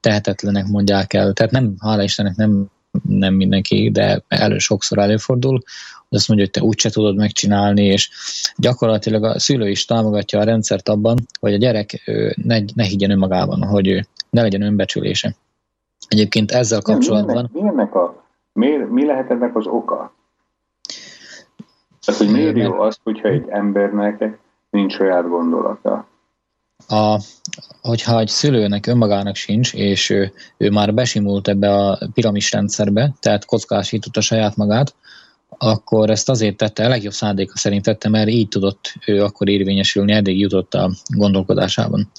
tehetetlenek 0.00 0.66
mondják 0.66 1.12
el. 1.12 1.32
Tehát 1.32 1.52
nem, 1.52 1.74
hála 1.80 2.02
Istennek 2.02 2.36
nem, 2.36 2.66
nem 3.08 3.34
mindenki, 3.34 3.90
de 3.90 4.22
elő 4.28 4.58
sokszor 4.58 4.98
előfordul, 4.98 5.62
azt 6.08 6.28
mondja, 6.28 6.46
hogy 6.46 6.54
te 6.54 6.68
úgyse 6.68 6.90
tudod 6.90 7.16
megcsinálni, 7.16 7.84
és 7.84 8.10
gyakorlatilag 8.56 9.24
a 9.24 9.38
szülő 9.38 9.68
is 9.68 9.84
támogatja 9.84 10.38
a 10.40 10.44
rendszert 10.44 10.88
abban, 10.88 11.18
hogy 11.40 11.52
a 11.52 11.56
gyerek 11.56 12.10
ne, 12.34 12.58
ne 12.74 12.84
higgyen 12.84 13.10
önmagában, 13.10 13.62
hogy 13.62 14.06
ne 14.30 14.42
legyen 14.42 14.62
önbecsülése. 14.62 15.34
Egyébként 16.08 16.50
ezzel 16.50 16.80
kapcsolatban... 16.80 17.50
Mi, 17.52 17.60
ennek 17.60 17.94
a, 17.94 18.24
mi, 18.52 18.68
mi 18.90 19.04
lehet 19.06 19.30
ennek 19.30 19.56
az 19.56 19.66
oka? 19.66 20.13
Tehát, 22.04 22.20
hogy 22.20 22.30
miért 22.30 22.56
jó 22.56 22.80
az, 22.80 22.98
hogyha 23.02 23.28
egy 23.28 23.44
embernek 23.48 24.38
nincs 24.70 24.92
saját 24.92 25.28
gondolata? 25.28 26.06
A, 26.88 27.20
hogyha 27.80 28.18
egy 28.18 28.28
szülőnek 28.28 28.86
önmagának 28.86 29.36
sincs, 29.36 29.74
és 29.74 30.10
ő, 30.10 30.32
ő 30.56 30.70
már 30.70 30.94
besimult 30.94 31.48
ebbe 31.48 31.74
a 31.74 31.98
piramis 32.14 32.52
rendszerbe, 32.52 33.12
tehát 33.20 33.44
kockásította 33.44 34.20
saját 34.20 34.56
magát, 34.56 34.94
akkor 35.58 36.10
ezt 36.10 36.28
azért 36.28 36.56
tette, 36.56 36.84
a 36.84 36.88
legjobb 36.88 37.12
szándéka 37.12 37.56
szerint 37.56 37.84
tette, 37.84 38.08
mert 38.08 38.28
így 38.28 38.48
tudott 38.48 38.94
ő 39.06 39.22
akkor 39.22 39.48
érvényesülni, 39.48 40.12
eddig 40.12 40.38
jutott 40.38 40.74
a 40.74 40.90
gondolkodásában. 41.06 42.10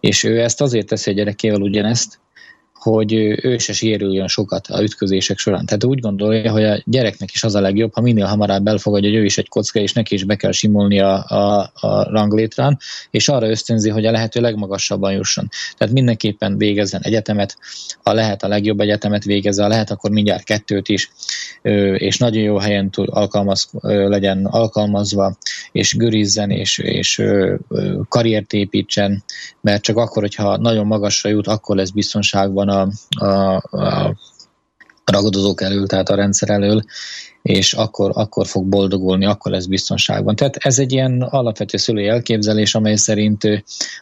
És 0.00 0.24
ő 0.24 0.40
ezt 0.40 0.60
azért 0.60 0.86
teszi 0.86 1.10
a 1.10 1.14
gyerekével 1.14 1.60
ugyanezt, 1.60 2.18
hogy 2.84 3.12
ő 3.42 3.58
se 3.58 3.72
sérüljön 3.72 4.28
sokat 4.28 4.66
a 4.66 4.82
ütközések 4.82 5.38
során. 5.38 5.66
Tehát 5.66 5.84
úgy 5.84 6.00
gondolja, 6.00 6.50
hogy 6.50 6.64
a 6.64 6.82
gyereknek 6.84 7.30
is 7.32 7.44
az 7.44 7.54
a 7.54 7.60
legjobb, 7.60 7.94
ha 7.94 8.00
minél 8.00 8.24
hamarabb 8.24 8.66
elfogadja, 8.66 9.10
hogy 9.10 9.18
ő 9.18 9.24
is 9.24 9.38
egy 9.38 9.48
kocka, 9.48 9.78
és 9.80 9.92
neki 9.92 10.14
is 10.14 10.24
be 10.24 10.36
kell 10.36 10.52
simulni 10.52 11.00
a, 11.00 11.24
a, 11.28 11.70
a 11.74 12.10
ranglétrán, 12.10 12.78
és 13.10 13.28
arra 13.28 13.48
ösztönzi, 13.48 13.90
hogy 13.90 14.06
a 14.06 14.10
lehető 14.10 14.40
legmagasabban 14.40 15.12
jusson. 15.12 15.48
Tehát 15.76 15.94
mindenképpen 15.94 16.58
végezzen 16.58 17.00
egyetemet, 17.00 17.56
ha 18.02 18.12
lehet 18.12 18.42
a 18.42 18.48
legjobb 18.48 18.80
egyetemet 18.80 19.24
végezze, 19.24 19.62
ha 19.62 19.68
lehet, 19.68 19.90
akkor 19.90 20.10
mindjárt 20.10 20.44
kettőt 20.44 20.88
is, 20.88 21.10
és 21.94 22.18
nagyon 22.18 22.42
jó 22.42 22.58
helyen 22.58 22.90
tud 22.90 23.08
alkalmaz, 23.10 23.70
legyen 23.82 24.44
alkalmazva, 24.44 25.36
és 25.72 25.96
görizzen, 25.96 26.50
és, 26.50 26.78
és 26.78 27.22
karriert 28.08 28.52
építsen, 28.52 29.24
mert 29.60 29.82
csak 29.82 29.96
akkor, 29.96 30.22
hogyha 30.22 30.56
nagyon 30.56 30.86
magasra 30.86 31.30
jut, 31.30 31.46
akkor 31.46 31.76
lesz 31.76 31.90
biztonságban 31.90 32.68
a, 32.74 32.88
a, 33.24 33.54
a 33.54 34.14
ragadozók 35.04 35.60
elől, 35.60 35.86
tehát 35.86 36.08
a 36.08 36.14
rendszer 36.14 36.50
elől, 36.50 36.80
és 37.42 37.72
akkor, 37.72 38.10
akkor 38.14 38.46
fog 38.46 38.64
boldogulni, 38.64 39.26
akkor 39.26 39.52
lesz 39.52 39.66
biztonságban. 39.66 40.36
Tehát 40.36 40.56
ez 40.56 40.78
egy 40.78 40.92
ilyen 40.92 41.22
alapvető 41.22 41.76
szülői 41.76 42.08
elképzelés, 42.08 42.74
amely 42.74 42.94
szerint 42.94 43.42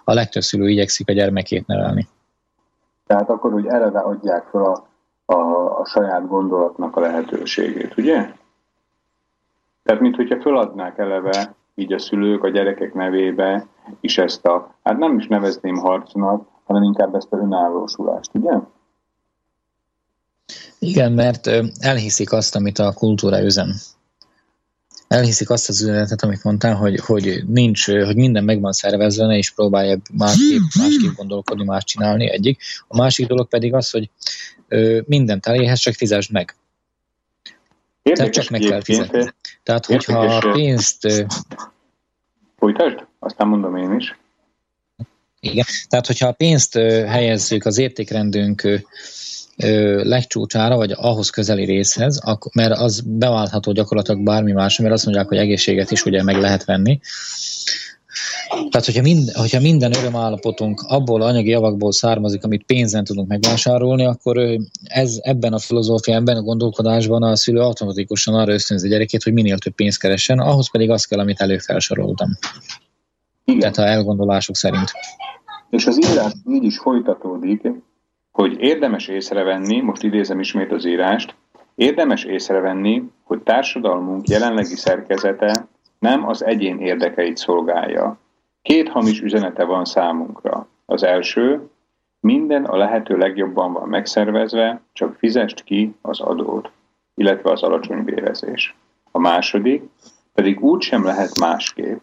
a 0.05 0.15
legtöbb 0.15 0.43
szülő 0.43 0.69
igyekszik 0.69 1.09
a 1.09 1.13
gyermekét 1.13 1.67
nevelni. 1.67 2.09
Tehát 3.07 3.31
akkor 3.31 3.55
úgy 3.55 3.67
eleve 3.67 3.99
adják 3.99 4.47
fel 4.51 4.65
a, 4.65 4.87
a, 5.25 5.81
a 5.81 5.85
saját 5.85 6.29
gondolatnak 6.29 6.97
a 6.97 7.01
lehetőségét, 7.01 7.97
ugye? 7.97 8.33
Tehát, 9.83 10.01
mint 10.01 10.17
hogyha 10.17 10.41
föladnák 10.41 10.99
eleve 10.99 11.55
így 11.75 11.93
a 11.93 11.99
szülők 11.99 12.45
a 12.45 12.49
gyerekek 12.49 12.95
nevébe 12.95 13.67
is 14.01 14.19
ezt 14.19 14.47
a, 14.47 14.75
hát 14.83 14.99
nem 14.99 15.19
is 15.19 15.27
nevezném 15.27 15.77
harcnak, 15.77 16.49
hanem 16.65 16.83
inkább 16.83 17.15
ezt 17.15 17.33
a 17.33 17.37
önállósulást, 17.37 18.31
ugye? 18.33 18.53
Igen, 20.79 21.13
mert 21.13 21.51
elhiszik 21.79 22.33
azt, 22.33 22.55
amit 22.57 22.79
a 22.79 22.93
kultúra 22.93 23.43
üzen. 23.43 23.75
Elhiszik 25.09 25.51
azt 25.51 25.69
az 25.69 25.83
üzenetet, 25.83 26.23
amit 26.23 26.45
mondtál, 26.45 26.75
hogy, 26.75 27.01
hogy 27.01 27.45
nincs, 27.47 27.87
hogy 27.87 28.17
minden 28.17 28.45
meg 28.45 28.61
van 28.61 28.73
szervezve, 28.73 29.27
ne 29.27 29.37
is 29.37 29.51
próbálja 29.51 29.99
másképp, 30.13 30.61
másképp 30.79 31.17
gondolkodni, 31.17 31.65
más 31.65 31.85
csinálni 31.85 32.31
egyik. 32.31 32.63
A 32.89 32.97
másik 32.97 33.27
dolog 33.27 33.49
pedig 33.49 33.75
az, 33.75 33.91
hogy 33.91 34.11
mindent 35.07 35.47
elérhez, 35.47 35.79
csak 35.79 35.95
fizesd 35.95 36.33
meg. 36.33 36.57
Érdekes 38.03 38.17
Tehát 38.17 38.33
csak 38.33 38.51
meg 38.51 38.61
kell 38.61 38.83
fizetni. 38.83 39.33
Tehát, 39.63 39.87
hogyha 39.87 40.19
a 40.19 40.53
pénzt... 40.53 41.27
Folytasd, 42.57 43.07
aztán 43.19 43.49
mondom 43.49 43.77
én 43.77 43.93
is. 43.93 44.19
Igen. 45.45 45.65
Tehát, 45.89 46.07
hogyha 46.07 46.29
a 46.29 46.33
pénzt 46.33 46.75
helyezzük 47.07 47.65
az 47.65 47.79
értékrendünk 47.79 48.83
legcsúcsára, 50.03 50.77
vagy 50.77 50.93
ahhoz 50.97 51.31
közeli 51.31 51.65
részhez, 51.65 52.21
mert 52.53 52.79
az 52.79 53.01
beváltható 53.07 53.73
gyakorlatilag 53.73 54.23
bármi 54.23 54.53
más, 54.53 54.79
mert 54.79 54.93
azt 54.93 55.05
mondják, 55.05 55.29
hogy 55.29 55.37
egészséget 55.37 55.91
is 55.91 56.05
ugye 56.05 56.23
meg 56.23 56.41
lehet 56.41 56.65
venni. 56.65 57.01
Tehát, 58.71 58.87
hogyha, 58.87 59.03
mind, 59.03 59.31
hogyha 59.33 59.61
minden 59.61 59.95
örömállapotunk 59.95 60.81
abból 60.81 61.23
anyagi 61.23 61.51
javakból 61.51 61.93
származik, 61.93 62.45
amit 62.45 62.65
pénzen 62.65 63.05
tudunk 63.05 63.29
megvásárolni, 63.29 64.05
akkor 64.05 64.59
ez 64.83 65.19
ebben 65.23 65.53
a 65.53 65.59
filozófiában, 65.59 66.23
ebben 66.23 66.37
a 66.37 66.45
gondolkodásban 66.45 67.23
a 67.23 67.37
szülő 67.37 67.61
automatikusan 67.61 68.35
arra 68.35 68.53
ösztönzi 68.53 68.87
a 68.87 68.91
gyerekét, 68.91 69.23
hogy 69.23 69.33
minél 69.33 69.59
több 69.59 69.75
pénzt 69.75 70.01
keressen, 70.01 70.39
ahhoz 70.39 70.71
pedig 70.71 70.91
az 70.91 71.05
kell, 71.05 71.19
amit 71.19 71.41
előfelsoroltam. 71.41 72.39
Tehát 73.59 73.77
a 73.77 73.87
elgondolásuk 73.87 74.57
szerint. 74.57 74.93
És 75.71 75.87
az 75.87 76.11
írás 76.11 76.33
így 76.49 76.65
is 76.65 76.79
folytatódik, 76.79 77.69
hogy 78.33 78.61
érdemes 78.61 79.09
észrevenni, 79.09 79.81
most 79.81 80.03
idézem 80.03 80.41
ismét 80.41 80.73
az 80.73 80.85
írást, 80.85 81.35
érdemes 81.75 82.25
észrevenni, 82.25 83.11
hogy 83.23 83.43
társadalmunk 83.43 84.29
jelenlegi 84.29 84.77
szerkezete 84.77 85.67
nem 85.99 86.29
az 86.29 86.45
egyén 86.45 86.79
érdekeit 86.79 87.37
szolgálja. 87.37 88.19
Két 88.63 88.89
hamis 88.89 89.21
üzenete 89.21 89.65
van 89.65 89.85
számunkra. 89.85 90.67
Az 90.87 91.03
első, 91.03 91.69
minden 92.21 92.65
a 92.65 92.77
lehető 92.77 93.17
legjobban 93.17 93.73
van 93.73 93.89
megszervezve, 93.89 94.81
csak 94.93 95.15
fizest 95.19 95.65
ki 95.65 95.95
az 96.01 96.21
adót, 96.21 96.71
illetve 97.15 97.51
az 97.51 97.63
alacsony 97.63 98.05
bérezés. 98.05 98.77
A 99.11 99.19
második, 99.19 99.83
pedig 100.35 100.61
úgy 100.61 100.83
sem 100.83 101.05
lehet 101.05 101.39
másképp. 101.39 102.01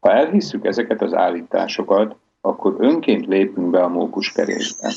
Ha 0.00 0.12
elhisszük 0.12 0.66
ezeket 0.66 1.02
az 1.02 1.14
állításokat, 1.14 2.16
akkor 2.40 2.74
önként 2.78 3.26
lépünk 3.26 3.70
be 3.70 3.82
a 3.82 3.88
mókuskerésbe. 3.88 4.92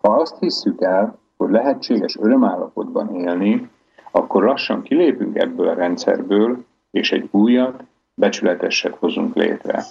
Ha 0.00 0.14
azt 0.14 0.38
hisszük 0.38 0.80
el, 0.80 1.18
hogy 1.36 1.50
lehetséges 1.50 2.16
örömállapotban 2.16 3.14
élni, 3.14 3.70
akkor 4.10 4.42
lassan 4.42 4.82
kilépünk 4.82 5.36
ebből 5.36 5.68
a 5.68 5.74
rendszerből, 5.74 6.64
és 6.90 7.12
egy 7.12 7.28
újat, 7.30 7.82
becsületeset 8.14 8.96
hozunk 8.96 9.34
létre. 9.34 9.84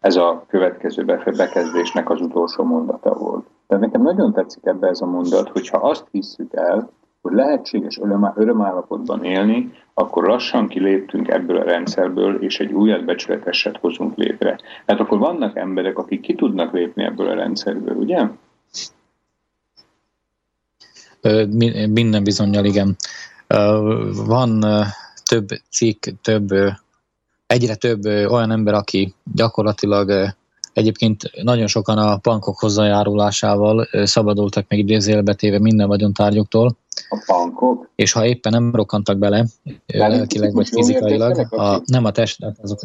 Ez 0.00 0.16
a 0.16 0.44
következő 0.48 1.04
bekezdésnek 1.36 2.10
az 2.10 2.20
utolsó 2.20 2.64
mondata 2.64 3.14
volt. 3.14 3.46
De 3.66 3.76
nekem 3.76 4.02
nagyon 4.02 4.32
tetszik 4.32 4.66
ebbe 4.66 4.88
ez 4.88 5.00
a 5.00 5.06
mondat, 5.06 5.48
hogy 5.48 5.68
ha 5.68 5.78
azt 5.78 6.06
hisszük 6.10 6.52
el, 6.52 6.90
hogy 7.26 7.36
lehetséges 7.36 7.98
örömállapotban 8.34 9.24
élni, 9.24 9.72
akkor 9.94 10.24
lassan 10.24 10.68
kiléptünk 10.68 11.28
ebből 11.28 11.56
a 11.56 11.64
rendszerből, 11.64 12.42
és 12.42 12.60
egy 12.60 12.72
újat 12.72 13.04
becsületeset 13.04 13.76
hozunk 13.76 14.16
létre. 14.16 14.58
Hát 14.86 15.00
akkor 15.00 15.18
vannak 15.18 15.56
emberek, 15.56 15.98
akik 15.98 16.20
ki 16.20 16.34
tudnak 16.34 16.72
lépni 16.72 17.04
ebből 17.04 17.28
a 17.28 17.34
rendszerből, 17.34 17.96
ugye? 17.96 18.26
Minden 21.88 22.24
bizonyal, 22.24 22.64
igen. 22.64 22.96
Van 24.26 24.64
több 25.28 25.46
cikk, 25.70 26.06
több, 26.22 26.48
egyre 27.46 27.74
több 27.74 28.04
olyan 28.04 28.50
ember, 28.50 28.74
aki 28.74 29.14
gyakorlatilag 29.34 30.34
Egyébként 30.76 31.42
nagyon 31.42 31.66
sokan 31.66 31.98
a 31.98 32.18
bankok 32.22 32.58
hozzájárulásával 32.58 33.88
szabadultak 33.92 34.64
meg 34.68 34.78
idézélbe 34.78 35.34
téve 35.34 35.58
minden 35.58 35.88
vagyontárgyoktól. 35.88 36.76
A 37.08 37.24
bankok? 37.26 37.90
És 37.94 38.12
ha 38.12 38.26
éppen 38.26 38.52
nem 38.52 38.74
rokantak 38.74 39.18
bele, 39.18 39.46
lelkileg 39.86 40.52
vagy 40.52 40.68
fizikailag, 40.68 41.52
a, 41.52 41.82
nem 41.84 42.04
a 42.04 42.10
test, 42.10 42.38
azok. 42.62 42.80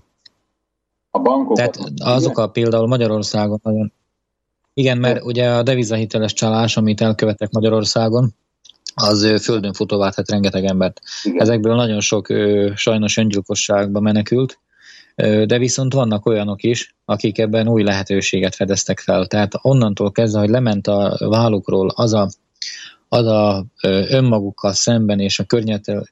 A 1.12 1.19
bankok? 1.19 1.56
Tehát 1.56 1.78
azok 1.97 2.38
a 2.38 2.47
például 2.47 2.88
Magyarországon 2.88 3.60
nagyon. 3.63 3.91
Igen, 4.74 4.97
mert 4.97 5.24
ugye 5.24 5.50
a 5.50 5.63
devizahiteles 5.63 6.34
csalás, 6.34 6.78
amit 6.78 7.02
elkövettek 7.02 7.52
Magyarországon, 7.52 8.34
az 8.95 9.41
földön 9.41 9.74
futóvá 9.74 10.10
tett 10.10 10.30
rengeteg 10.30 10.65
embert. 10.65 11.02
Igen. 11.24 11.41
Ezekből 11.41 11.76
nagyon 11.76 12.00
sok 12.00 12.28
sajnos 12.76 13.17
öngyilkosságba 13.17 14.00
menekült, 14.00 14.60
de 15.45 15.58
viszont 15.58 15.93
vannak 15.93 16.26
olyanok 16.26 16.63
is, 16.63 16.95
akik 17.06 17.38
ebben 17.38 17.67
új 17.67 17.84
lehetőséget 17.84 18.56
fedeztek 18.56 19.00
fel. 19.00 19.26
Tehát 19.26 19.52
onnantól 19.62 20.12
kezdve, 20.12 20.39
hogy 20.39 20.50
lement 20.50 20.88
a 20.88 21.17
vállukról 21.19 21.89
az 21.95 22.13
a, 22.13 22.30
az 23.13 23.26
a 23.26 23.65
önmagukkal 24.10 24.74
szemben 24.74 25.19
és 25.19 25.39
a 25.39 25.45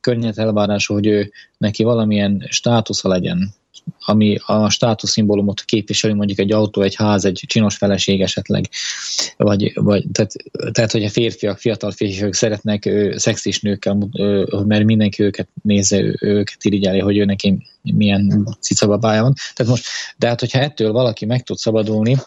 környezet 0.01 0.37
elvárása, 0.37 0.93
hogy 0.93 1.07
ő 1.07 1.31
neki 1.57 1.83
valamilyen 1.83 2.45
státusza 2.49 3.07
legyen, 3.07 3.53
ami 3.99 4.37
a 4.45 4.69
státuszszimbólumot 4.69 5.61
képviseli, 5.61 6.13
mondjuk 6.13 6.39
egy 6.39 6.51
autó, 6.51 6.81
egy 6.81 6.95
ház, 6.95 7.25
egy 7.25 7.43
csinos 7.47 7.75
feleség 7.75 8.21
esetleg, 8.21 8.69
vagy, 9.37 9.71
vagy 9.75 10.05
tehát, 10.11 10.31
tehát, 10.71 10.91
hogy 10.91 11.03
a 11.03 11.09
férfiak, 11.09 11.57
fiatal 11.57 11.91
férfiak 11.91 12.33
szeretnek 12.33 12.85
ő, 12.85 13.17
szexis 13.17 13.59
nőkkel, 13.59 14.09
mert 14.65 14.83
mindenki 14.83 15.23
őket 15.23 15.47
nézze, 15.61 16.15
őket 16.19 16.63
irigyeli, 16.63 16.99
hogy 16.99 17.17
ő 17.17 17.25
neki 17.25 17.67
milyen 17.81 18.47
cicababája 18.59 19.21
van. 19.21 19.33
Tehát 19.53 19.71
most, 19.71 19.85
de 20.17 20.27
hát, 20.27 20.39
hogyha 20.39 20.59
ettől 20.59 20.91
valaki 20.91 21.25
meg 21.25 21.43
tud 21.43 21.57
szabadulni, 21.57 22.17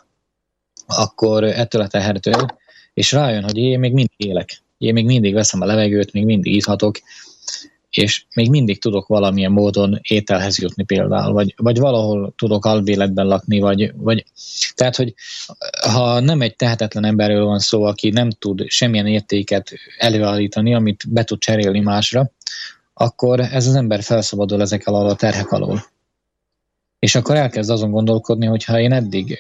akkor 0.87 1.45
ettől 1.45 1.83
a 1.83 1.89
tehertől, 1.89 2.61
és 2.95 3.13
rájön, 3.13 3.43
hogy 3.43 3.57
én 3.57 3.79
még 3.79 3.93
mindig 3.93 4.17
élek, 4.17 4.63
én 4.79 4.93
még 4.93 5.05
mindig 5.05 5.35
veszem 5.35 5.61
a 5.61 5.65
levegőt, 5.65 6.13
még 6.13 6.25
mindig 6.25 6.55
íthatok, 6.55 6.99
és 7.91 8.25
még 8.35 8.51
mindig 8.51 8.81
tudok 8.81 9.07
valamilyen 9.07 9.53
módon 9.53 9.99
ételhez 10.03 10.59
jutni 10.59 10.85
például, 10.85 11.33
vagy, 11.33 11.55
vagy 11.57 11.79
valahol 11.79 12.33
tudok 12.37 12.65
alvéletben 12.65 13.27
lakni, 13.27 13.61
vagy, 13.61 13.93
vagy 13.97 14.25
tehát, 14.75 14.97
hogy 14.97 15.15
ha 15.93 16.21
nem 16.21 16.41
egy 16.41 16.57
tehetetlen 16.57 17.05
emberről 17.05 17.45
van 17.45 17.59
szó, 17.59 17.83
aki 17.85 18.11
nem 18.11 18.31
tud 18.31 18.65
semmilyen 18.67 19.07
értéket 19.07 19.71
előállítani, 19.99 20.75
amit 20.75 21.05
be 21.09 21.25
tud 21.25 21.39
cserélni 21.39 21.81
másra, 21.81 22.31
akkor 22.95 23.41
ez 23.41 23.67
az 23.67 23.75
ember 23.75 24.03
felszabadul 24.03 24.61
ezek 24.61 24.87
alól 24.87 25.09
a 25.09 25.15
terhek 25.15 25.53
alól. 25.53 25.92
És 27.03 27.15
akkor 27.15 27.37
elkezd 27.37 27.71
azon 27.71 27.91
gondolkodni, 27.91 28.47
hogy 28.47 28.65
ha 28.65 28.81
én 28.81 28.93
eddig 28.93 29.39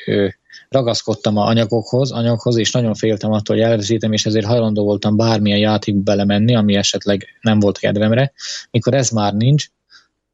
ragaszkodtam 0.68 1.37
a 1.37 1.46
anyagokhoz, 1.46 2.12
anyaghoz, 2.12 2.57
és 2.57 2.70
nagyon 2.70 2.94
féltem 2.94 3.33
attól, 3.33 3.57
hogy 3.57 3.64
elveszítem, 3.64 4.12
és 4.12 4.27
ezért 4.27 4.46
hajlandó 4.46 4.85
voltam 4.85 5.16
bármilyen 5.16 5.59
játékba 5.59 6.03
belemenni, 6.03 6.55
ami 6.55 6.75
esetleg 6.75 7.27
nem 7.40 7.61
volt 7.61 7.79
kedvemre, 7.79 8.33
mikor 8.70 8.94
ez 8.94 9.11
már 9.11 9.35
nincs, 9.35 9.66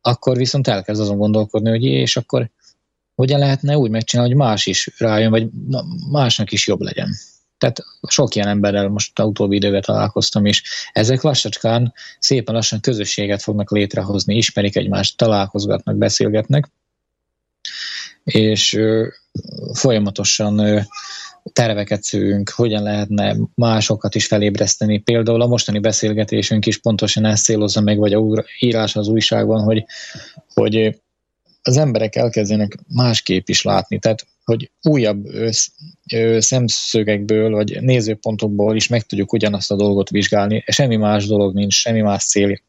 akkor 0.01 0.37
viszont 0.37 0.69
elkezd 0.69 1.01
azon 1.01 1.17
gondolkodni, 1.17 1.71
hogy 1.71 1.85
és 1.85 2.17
akkor 2.17 2.51
hogyan 3.14 3.38
lehetne 3.38 3.79
úgy 3.79 3.91
megcsinálni, 3.91 4.33
hogy 4.33 4.41
más 4.41 4.67
is 4.67 4.91
rájön, 4.99 5.31
vagy 5.31 5.49
másnak 6.11 6.53
is 6.53 6.67
jobb 6.67 6.81
legyen. 6.81 7.14
Tehát 7.59 7.79
sok 8.09 8.35
ilyen 8.35 8.49
emberrel 8.49 8.88
most 8.88 9.19
a 9.19 9.25
utóbbi 9.25 9.57
időben 9.57 9.83
találkoztam, 9.83 10.45
és 10.45 10.62
ezek 10.93 11.23
lassacskán 11.23 11.93
szépen 12.19 12.55
lassan 12.55 12.81
közösséget 12.81 13.43
fognak 13.43 13.71
létrehozni, 13.71 14.37
ismerik 14.37 14.77
egymást, 14.77 15.17
találkozgatnak, 15.17 15.97
beszélgetnek, 15.97 16.71
és 18.25 18.79
folyamatosan 19.73 20.87
terveket 21.53 22.03
szőünk, 22.03 22.49
hogyan 22.51 22.83
lehetne 22.83 23.37
másokat 23.55 24.14
is 24.14 24.27
felébreszteni. 24.27 24.99
Például 24.99 25.40
a 25.40 25.47
mostani 25.47 25.79
beszélgetésünk 25.79 26.66
is 26.66 26.79
pontosan 26.79 27.25
ezt 27.25 27.44
célozza 27.44 27.81
meg, 27.81 27.99
vagy 27.99 28.12
a 28.12 28.44
írás 28.59 28.97
az 28.97 29.09
újságban, 29.09 29.62
hogy, 29.62 29.85
hogy 30.55 31.01
az 31.62 31.77
emberek 31.77 32.16
elkezdenek 32.16 32.79
másképp 32.88 33.49
is 33.49 33.62
látni. 33.62 33.99
Tehát 33.99 34.27
hogy 34.44 34.71
újabb 34.83 35.27
szemszögekből, 36.38 37.51
vagy 37.51 37.83
nézőpontokból 37.83 38.77
is 38.77 38.88
meg 38.88 39.03
tudjuk 39.03 39.33
ugyanazt 39.33 39.71
a 39.71 39.77
dolgot 39.77 40.11
vizsgálni. 40.11 40.64
Semmi 40.66 40.97
más 40.97 41.27
dolog 41.27 41.55
nincs, 41.55 41.75
semmi 41.75 42.01
más 42.01 42.25
cél. 42.25 42.61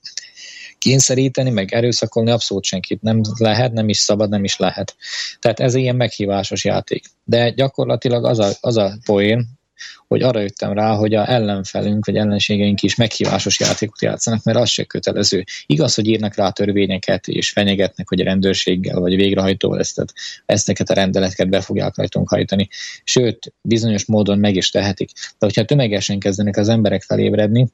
Kényszeríteni, 0.79 1.49
meg 1.49 1.73
erőszakolni 1.73 2.31
abszolút 2.31 2.63
senkit 2.63 3.01
nem 3.01 3.21
lehet, 3.37 3.71
nem 3.71 3.89
is 3.89 3.97
szabad, 3.97 4.29
nem 4.29 4.43
is 4.43 4.57
lehet. 4.57 4.95
Tehát 5.39 5.59
ez 5.59 5.75
ilyen 5.75 5.95
meghívásos 5.95 6.65
játék. 6.65 7.05
De 7.23 7.49
gyakorlatilag 7.49 8.25
az 8.25 8.39
a, 8.39 8.49
az 8.61 8.77
a 8.77 8.97
poén, 9.05 9.59
hogy 10.07 10.21
arra 10.21 10.39
jöttem 10.39 10.73
rá, 10.73 10.95
hogy 10.95 11.15
a 11.15 11.31
ellenfelünk 11.31 12.05
vagy 12.05 12.15
ellenségeink 12.15 12.81
is 12.81 12.95
meghívásos 12.95 13.59
játékot 13.59 14.01
játszanak, 14.01 14.43
mert 14.43 14.57
az 14.57 14.69
se 14.69 14.83
kötelező. 14.83 15.43
Igaz, 15.65 15.95
hogy 15.95 16.07
írnak 16.07 16.35
rá 16.35 16.49
törvényeket, 16.49 17.27
és 17.27 17.49
fenyegetnek, 17.49 18.09
hogy 18.09 18.21
a 18.21 18.23
rendőrséggel 18.23 18.99
vagy 18.99 19.15
végrehajtóval 19.15 19.79
ezt, 19.79 20.05
ezteket 20.45 20.89
a 20.89 20.93
rendeleteket 20.93 21.49
be 21.49 21.61
fogják 21.61 21.95
rajtunk 21.95 22.29
hajtani. 22.29 22.67
Sőt, 23.03 23.53
bizonyos 23.61 24.05
módon 24.05 24.39
meg 24.39 24.55
is 24.55 24.69
tehetik. 24.69 25.11
De 25.13 25.45
hogyha 25.45 25.65
tömegesen 25.65 26.19
kezdenek 26.19 26.57
az 26.57 26.69
emberek 26.69 27.03
felébredni, 27.03 27.67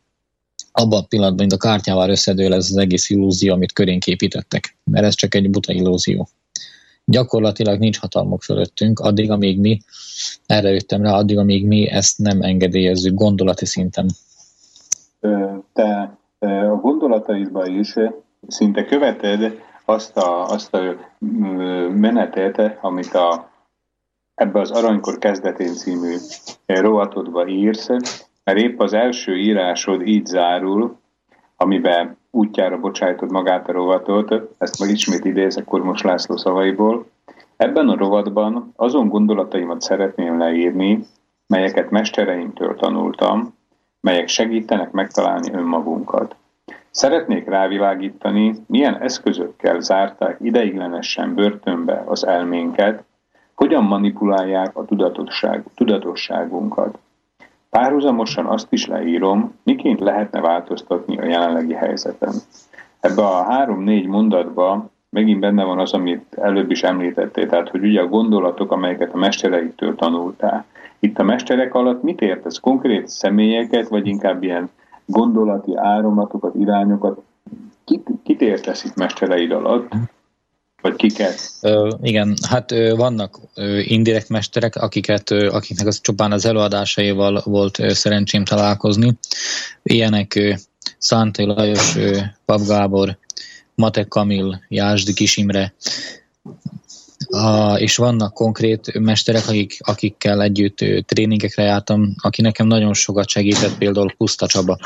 abban 0.75 0.99
a 0.99 1.05
pillanatban, 1.05 1.45
mint 1.45 1.63
a 1.63 1.67
kártyával 1.67 2.09
összedől 2.09 2.53
ez 2.53 2.69
az 2.69 2.77
egész 2.77 3.09
illúzió, 3.09 3.53
amit 3.53 3.73
körénk 3.73 4.07
építettek. 4.07 4.77
Mert 4.83 5.05
ez 5.05 5.15
csak 5.15 5.35
egy 5.35 5.49
buta 5.49 5.73
illúzió 5.73 6.27
gyakorlatilag 7.05 7.79
nincs 7.79 7.99
hatalmuk 7.99 8.41
fölöttünk, 8.41 8.99
addig, 8.99 9.31
amíg 9.31 9.59
mi, 9.59 9.81
erre 10.45 10.69
jöttem 10.69 11.01
rá, 11.01 11.11
addig, 11.11 11.37
amíg 11.37 11.67
mi 11.67 11.89
ezt 11.89 12.17
nem 12.17 12.41
engedélyezzük 12.41 13.13
gondolati 13.13 13.65
szinten. 13.65 14.09
Te 15.73 16.17
a 16.39 16.75
gondolataidban 16.81 17.79
is 17.79 17.95
szinte 18.47 18.85
követed 18.85 19.59
azt 19.85 20.17
a, 20.17 20.45
azt 20.45 20.73
a 20.73 20.97
menetet, 21.89 22.77
amit 22.81 23.13
a, 23.13 23.49
ebbe 24.35 24.59
az 24.59 24.71
Aranykor 24.71 25.17
kezdetén 25.17 25.73
című 25.73 26.15
rovatodba 26.65 27.47
írsz, 27.47 27.87
mert 28.45 28.57
épp 28.57 28.79
az 28.79 28.93
első 28.93 29.37
írásod 29.37 30.07
így 30.07 30.25
zárul, 30.25 30.97
amiben 31.57 32.17
útjára 32.31 32.79
bocsájtod 32.79 33.31
magát 33.31 33.69
a 33.69 33.71
rovatot, 33.71 34.33
ezt 34.57 34.79
meg 34.79 34.89
ismét 34.89 35.25
idézek 35.25 35.63
Kormos 35.63 36.01
László 36.01 36.37
szavaiból. 36.37 37.05
Ebben 37.57 37.89
a 37.89 37.97
rovatban 37.97 38.73
azon 38.75 39.07
gondolataimat 39.07 39.81
szeretném 39.81 40.37
leírni, 40.37 41.05
melyeket 41.47 41.89
mestereimtől 41.89 42.75
tanultam, 42.75 43.53
melyek 44.01 44.27
segítenek 44.27 44.91
megtalálni 44.91 45.51
önmagunkat. 45.53 46.35
Szeretnék 46.91 47.47
rávilágítani, 47.47 48.55
milyen 48.67 49.01
eszközökkel 49.01 49.79
zárták 49.79 50.37
ideiglenesen 50.41 51.35
börtönbe 51.35 52.03
az 52.05 52.25
elménket, 52.25 53.03
hogyan 53.53 53.83
manipulálják 53.83 54.77
a 54.77 54.85
tudatosság, 54.85 55.63
tudatosságunkat. 55.75 56.97
Párhuzamosan 57.75 58.45
azt 58.45 58.71
is 58.71 58.87
leírom, 58.87 59.53
miként 59.63 59.99
lehetne 59.99 60.41
változtatni 60.41 61.17
a 61.17 61.25
jelenlegi 61.25 61.73
helyzeten. 61.73 62.33
Ebbe 62.99 63.21
a 63.21 63.43
három-négy 63.43 64.05
mondatba 64.05 64.89
megint 65.09 65.39
benne 65.39 65.63
van 65.63 65.79
az, 65.79 65.93
amit 65.93 66.35
előbb 66.41 66.71
is 66.71 66.83
említettél, 66.83 67.47
tehát 67.47 67.69
hogy 67.69 67.83
ugye 67.83 68.01
a 68.01 68.07
gondolatok, 68.07 68.71
amelyeket 68.71 69.13
a 69.13 69.17
mestereiktől 69.17 69.95
tanultál. 69.95 70.65
Itt 70.99 71.19
a 71.19 71.23
mesterek 71.23 71.73
alatt 71.73 72.03
mit 72.03 72.21
értesz? 72.21 72.59
Konkrét 72.59 73.07
személyeket, 73.07 73.87
vagy 73.87 74.07
inkább 74.07 74.43
ilyen 74.43 74.69
gondolati 75.05 75.75
áramlatokat, 75.75 76.55
irányokat? 76.55 77.21
Kit, 77.85 78.07
kit 78.23 78.41
értesz 78.41 78.83
itt 78.83 78.95
mestereid 78.95 79.51
alatt? 79.51 79.87
Vagy 80.85 80.95
kiket? 80.95 81.51
Igen, 82.01 82.37
hát 82.49 82.71
vannak 82.95 83.39
indirekt 83.81 84.29
mesterek, 84.29 84.75
akiket, 84.75 85.31
akiknek 85.31 85.87
az 85.87 86.01
csupán 86.01 86.31
az 86.31 86.45
előadásaival 86.45 87.41
volt 87.45 87.81
szerencsém 87.89 88.43
találkozni. 88.43 89.17
Ilyenek 89.83 90.35
ö, 90.35 90.53
Lajos, 91.35 91.95
ö, 91.95 92.19
Pap 92.45 92.65
Gábor, 92.67 93.17
Matek 93.75 94.07
Kamil, 94.07 94.61
Jásdi 94.67 95.13
Kisimre, 95.13 95.73
a, 97.27 97.75
és 97.75 97.95
vannak 97.95 98.33
konkrét 98.33 98.99
mesterek, 98.99 99.47
akik, 99.47 99.77
akikkel 99.79 100.41
együtt 100.41 100.77
tréningekre 101.05 101.63
jártam, 101.63 102.15
aki 102.21 102.41
nekem 102.41 102.67
nagyon 102.67 102.93
sokat 102.93 103.29
segített, 103.29 103.77
például 103.77 104.15
Puszta 104.17 104.47
Csaba, 104.47 104.77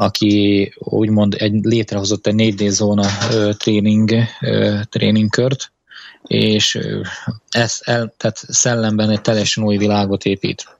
aki 0.00 0.72
úgymond 0.78 1.34
egy, 1.38 1.64
létrehozott 1.64 2.26
egy 2.26 2.34
4D 2.36 2.68
zóna 2.68 3.06
ö, 3.32 3.50
tréning, 3.52 4.10
ö, 4.40 4.78
tréningkört, 4.88 5.72
és 6.22 6.78
ez 7.48 7.80
el, 7.84 8.14
tehát 8.16 8.36
szellemben 8.36 9.10
egy 9.10 9.20
teljesen 9.20 9.64
új 9.64 9.76
világot 9.76 10.24
épít. 10.24 10.78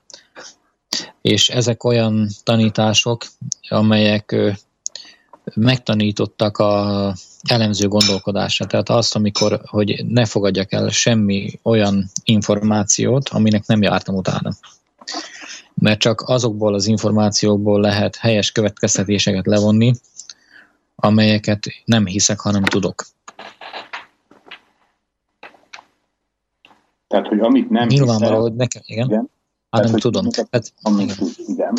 És 1.22 1.48
ezek 1.48 1.84
olyan 1.84 2.28
tanítások, 2.44 3.24
amelyek 3.68 4.32
ö, 4.32 4.50
megtanítottak 5.54 6.58
a 6.58 7.14
elemző 7.48 7.88
gondolkodásra. 7.88 8.66
Tehát 8.66 8.88
azt, 8.88 9.14
amikor, 9.14 9.60
hogy 9.64 10.04
ne 10.08 10.24
fogadjak 10.24 10.72
el 10.72 10.88
semmi 10.88 11.58
olyan 11.62 12.10
információt, 12.24 13.28
aminek 13.28 13.66
nem 13.66 13.82
jártam 13.82 14.14
utána 14.14 14.50
mert 15.78 15.98
csak 15.98 16.20
azokból 16.20 16.74
az 16.74 16.86
információkból 16.86 17.80
lehet 17.80 18.16
helyes 18.16 18.52
következtetéseket 18.52 19.46
levonni, 19.46 19.92
amelyeket 20.94 21.66
nem 21.84 22.06
hiszek, 22.06 22.40
hanem 22.40 22.62
tudok. 22.62 23.04
Tehát, 27.08 27.26
hogy 27.26 27.40
amit 27.40 27.70
nem 27.70 27.86
Nyilvánvaló, 27.86 28.40
hogy 28.40 28.54
nekem, 28.54 28.82
igen, 28.84 29.06
igen. 29.06 29.30
Hát 29.70 29.84
nem 29.84 29.98
tudom. 29.98 30.26
Hát, 30.50 30.72
amit 30.82 31.14
igen. 31.46 31.74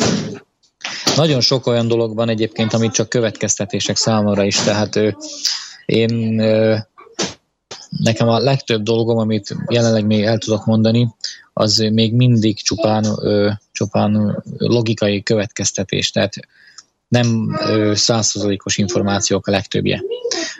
Nagyon 1.16 1.40
sok 1.40 1.66
olyan 1.66 1.88
dolog 1.88 2.14
van 2.14 2.28
egyébként, 2.28 2.72
amit 2.72 2.92
csak 2.92 3.08
következtetések 3.08 3.96
számomra 3.96 4.44
is, 4.44 4.56
tehát 4.56 4.96
ő, 4.96 5.16
én 5.86 6.34
nekem 7.88 8.28
a 8.28 8.38
legtöbb 8.38 8.82
dolgom, 8.82 9.18
amit 9.18 9.56
jelenleg 9.68 10.06
még 10.06 10.24
el 10.24 10.38
tudok 10.38 10.64
mondani, 10.64 11.14
az 11.52 11.76
még 11.76 12.14
mindig 12.14 12.62
csupán, 12.62 13.04
csupán 13.72 14.42
logikai 14.58 15.22
következtetés, 15.22 16.10
tehát 16.10 16.34
nem 17.08 17.58
százszerzalékos 17.92 18.78
információk 18.78 19.46
a 19.46 19.50
legtöbbje. 19.50 20.02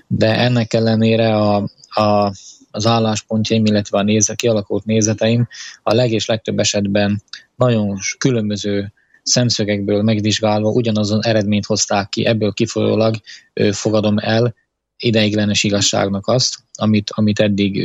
De 0.07 0.39
ennek 0.39 0.73
ellenére 0.73 1.37
a, 1.37 1.69
a, 1.89 2.33
az 2.71 2.87
álláspontjaim, 2.87 3.65
illetve 3.65 3.99
a 3.99 4.03
nézet, 4.03 4.37
kialakult 4.37 4.85
nézeteim 4.85 5.49
a 5.83 5.95
leg 5.95 6.13
és 6.13 6.27
legtöbb 6.27 6.59
esetben 6.59 7.23
nagyon 7.57 7.99
különböző 8.19 8.93
szemszögekből 9.23 10.03
megvizsgálva 10.03 10.69
ugyanazon 10.69 11.25
eredményt 11.25 11.67
hozták 11.67 12.09
ki, 12.09 12.27
ebből 12.27 12.53
kifolyólag 12.53 13.15
fogadom 13.71 14.19
el 14.19 14.55
ideiglenes 14.97 15.65
igazságnak 15.65 16.27
azt, 16.27 16.59
amit, 16.75 17.11
amit 17.15 17.41
eddig 17.41 17.77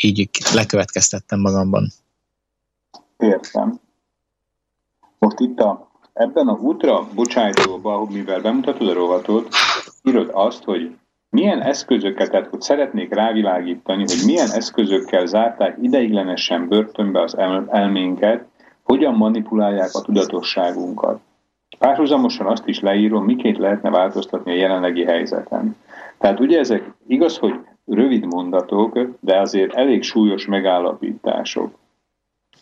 így 0.00 0.30
lekövetkeztettem 0.54 1.40
magamban. 1.40 1.92
Értem. 3.18 3.80
Most 5.18 5.40
itt 5.40 5.60
a, 5.60 5.90
ebben 6.12 6.48
a 6.48 6.58
útra 6.60 7.08
bocsájtóban, 7.14 8.08
mivel 8.12 8.40
bemutatod 8.40 8.88
a 8.88 8.92
rovatot, 8.92 9.48
írod 10.02 10.30
azt, 10.32 10.64
hogy 10.64 10.96
milyen 11.30 11.60
eszközöket, 11.62 12.30
tehát 12.30 12.46
hogy 12.46 12.60
szeretnék 12.60 13.14
rávilágítani, 13.14 14.04
hogy 14.06 14.22
milyen 14.26 14.50
eszközökkel 14.50 15.26
zárták 15.26 15.78
ideiglenesen 15.80 16.68
börtönbe 16.68 17.22
az 17.22 17.36
elménket, 17.68 18.44
hogyan 18.82 19.14
manipulálják 19.14 19.90
a 19.92 20.00
tudatosságunkat. 20.00 21.20
Párhuzamosan 21.78 22.46
azt 22.46 22.66
is 22.66 22.80
leírom, 22.80 23.24
miként 23.24 23.58
lehetne 23.58 23.90
változtatni 23.90 24.52
a 24.52 24.56
jelenlegi 24.56 25.04
helyzeten. 25.04 25.76
Tehát 26.18 26.40
ugye 26.40 26.58
ezek 26.58 26.92
igaz, 27.06 27.38
hogy 27.38 27.54
rövid 27.86 28.24
mondatok, 28.24 28.98
de 29.20 29.40
azért 29.40 29.74
elég 29.74 30.02
súlyos 30.02 30.46
megállapítások. 30.46 31.74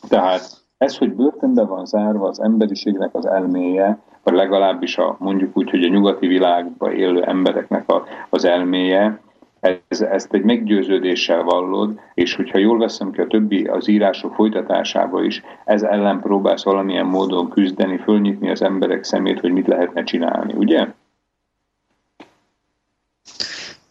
Tehát 0.09 0.65
ez, 0.79 0.97
hogy 0.97 1.13
börtönbe 1.13 1.65
van 1.65 1.87
zárva 1.87 2.29
az 2.29 2.41
emberiségnek 2.41 3.15
az 3.15 3.27
elméje, 3.27 3.99
vagy 4.23 4.35
legalábbis 4.35 4.99
a, 4.99 5.17
mondjuk 5.19 5.57
úgy, 5.57 5.71
hogy 5.71 5.85
a 5.85 5.89
nyugati 5.89 6.27
világban 6.27 6.93
élő 6.93 7.23
embereknek 7.23 7.89
a, 7.91 8.05
az 8.31 8.45
elméje, 8.45 9.21
ez, 9.61 10.01
ezt 10.01 10.35
egy 10.35 10.43
meggyőződéssel 10.43 11.43
vallod, 11.43 12.01
és 12.15 12.35
hogyha 12.35 12.59
jól 12.59 12.79
veszem 12.79 13.11
ki 13.11 13.21
a 13.21 13.27
többi 13.27 13.65
az 13.65 13.89
írások 13.89 14.35
folytatásába 14.35 15.23
is, 15.23 15.43
ez 15.65 15.83
ellen 15.83 16.21
próbálsz 16.21 16.65
valamilyen 16.65 17.07
módon 17.07 17.49
küzdeni, 17.49 17.97
fölnyitni 17.97 18.51
az 18.51 18.63
emberek 18.63 19.05
szemét, 19.05 19.41
hogy 19.41 19.53
mit 19.53 19.67
lehetne 19.67 20.03
csinálni, 20.03 20.53
ugye? 20.57 20.87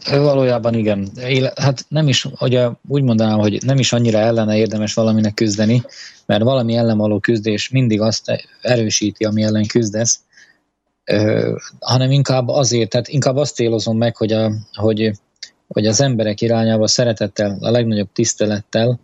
Valójában 0.10 0.74
igen. 0.74 1.10
Hát 1.56 1.86
nem 1.88 2.08
is, 2.08 2.28
ugye 2.40 2.70
úgy 2.88 3.04
mondanám, 3.04 3.40
hogy 3.40 3.64
nem 3.64 3.78
is 3.78 3.94
annyira 3.94 4.18
ellene 4.18 4.58
érdemes 4.58 4.94
valaminek 4.94 5.34
küzdeni, 5.34 5.84
mert 6.26 6.44
valami 6.44 6.76
ellen 6.76 6.98
való 6.98 7.20
küzdés 7.20 7.70
mindig 7.70 8.02
azt 8.02 8.48
erősíti, 8.62 9.24
ami 9.24 9.44
ellen 9.44 9.66
küzdesz, 9.66 10.20
hanem 11.80 12.12
inkább 12.12 12.48
azért, 12.48 12.90
tehát 12.90 13.08
inkább 13.08 13.36
azt 13.36 13.56
célozom 13.56 13.98
meg, 13.98 14.16
hogy, 14.16 14.32
a, 14.32 14.52
hogy, 14.74 15.12
hogy 15.68 15.86
az 15.86 16.02
emberek 16.02 16.42
irányába 16.42 16.88
szeretettel, 16.88 17.58
a 17.60 17.72
legnagyobb 17.72 18.10
tisztelettel 18.14 19.00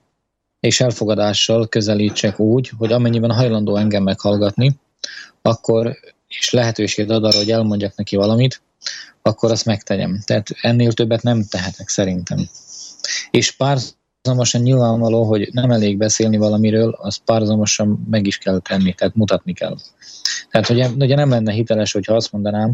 és 0.60 0.82
elfogadással 0.82 1.68
közelítsek 1.68 2.40
úgy, 2.40 2.72
hogy 2.78 2.92
amennyiben 2.92 3.32
hajlandó 3.32 3.76
engem 3.76 4.04
meghallgatni, 4.04 4.76
akkor 5.42 5.98
és 6.28 6.50
lehetőség 6.50 7.10
ad 7.10 7.24
arra, 7.24 7.38
hogy 7.38 7.52
elmondjak 7.52 7.96
neki 7.96 8.16
valamit, 8.16 8.62
akkor 9.22 9.52
azt 9.52 9.66
megtegyem. 9.66 10.20
Tehát 10.26 10.48
ennél 10.62 10.92
többet 10.92 11.22
nem 11.22 11.44
tehetek 11.50 11.90
szerintem. 11.90 12.50
És 13.32 13.52
párzamosan 13.52 14.62
nyilvánvaló, 14.62 15.24
hogy 15.24 15.50
nem 15.52 15.72
elég 15.72 15.98
beszélni 15.98 16.38
valamiről, 16.38 16.98
az 17.02 17.16
párzamosan 17.26 18.08
meg 18.10 18.28
is 18.28 18.38
kell 18.38 18.60
tenni, 18.60 18.94
tehát 18.94 19.16
mutatni 19.16 19.54
kell. 19.54 19.76
Tehát 20.52 20.70
ugye, 20.70 20.90
ugye 20.90 21.16
nem 21.16 21.30
lenne 21.30 21.52
hiteles, 21.52 21.92
hogyha 21.92 22.16
azt 22.16 22.32
mondanám, 22.32 22.74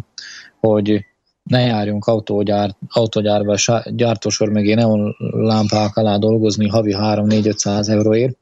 hogy 0.60 1.05
ne 1.43 1.60
járjunk 1.60 2.05
autógyár, 2.05 2.75
autógyárba, 2.89 3.55
gyártósor 3.86 4.49
mögé 4.49 4.73
neon 4.73 5.15
lámpák 5.31 5.95
alá 5.95 6.17
dolgozni 6.17 6.67
havi 6.67 6.95
3-4-500 6.97 7.89
euróért. 7.89 8.38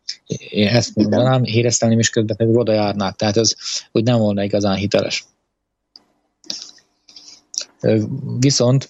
Én 0.49 0.67
ezt 0.67 0.95
mondanám, 0.95 1.43
híresztelni 1.43 1.95
is 1.95 2.09
közben 2.09 2.35
pedig 2.35 2.55
oda 2.55 2.73
járnák. 2.73 3.15
Tehát 3.15 3.37
ez 3.37 3.53
úgy 3.91 4.03
nem 4.03 4.17
volna 4.17 4.43
igazán 4.43 4.75
hiteles. 4.75 5.25
Viszont, 8.39 8.89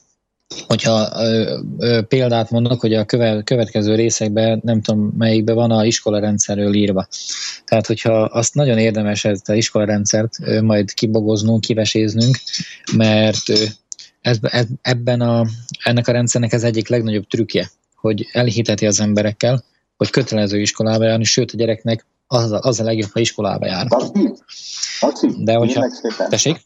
hogyha 0.67 1.09
ö, 1.15 1.59
ö, 1.77 2.01
példát 2.01 2.49
mondok, 2.49 2.81
hogy 2.81 2.93
a 2.93 3.05
köve, 3.05 3.41
következő 3.43 3.95
részekben, 3.95 4.61
nem 4.63 4.81
tudom 4.81 5.13
melyikben 5.17 5.55
van 5.55 5.71
a 5.71 5.85
iskolarendszerről 5.85 6.73
írva. 6.73 7.07
Tehát, 7.65 7.87
hogyha 7.87 8.21
azt 8.21 8.53
nagyon 8.53 8.77
érdemes 8.77 9.25
ezt 9.25 9.49
az 9.49 9.55
iskolarendszert 9.55 10.37
ö, 10.41 10.61
majd 10.61 10.93
kibogoznunk, 10.93 11.61
kiveséznünk, 11.61 12.37
mert 12.95 13.49
ö, 13.49 13.63
ez, 14.21 14.37
ez, 14.41 14.65
ebben 14.81 15.21
a, 15.21 15.45
ennek 15.83 16.07
a 16.07 16.11
rendszernek 16.11 16.53
ez 16.53 16.63
egyik 16.63 16.87
legnagyobb 16.87 17.27
trükkje, 17.27 17.69
hogy 17.95 18.29
elhiteti 18.31 18.85
az 18.85 18.99
emberekkel, 18.99 19.63
hogy 19.97 20.09
kötelező 20.09 20.59
iskolába 20.59 21.05
járni, 21.05 21.23
sőt 21.23 21.51
a 21.51 21.57
gyereknek 21.57 22.05
az 22.27 22.51
a, 22.51 22.59
az 22.61 22.79
a 22.79 22.83
legjobb, 22.83 23.09
ha 23.11 23.19
iskolába 23.19 23.65
jár. 23.65 23.87
De 25.37 25.53
hogyha... 25.53 25.91
Tessék? 26.29 26.61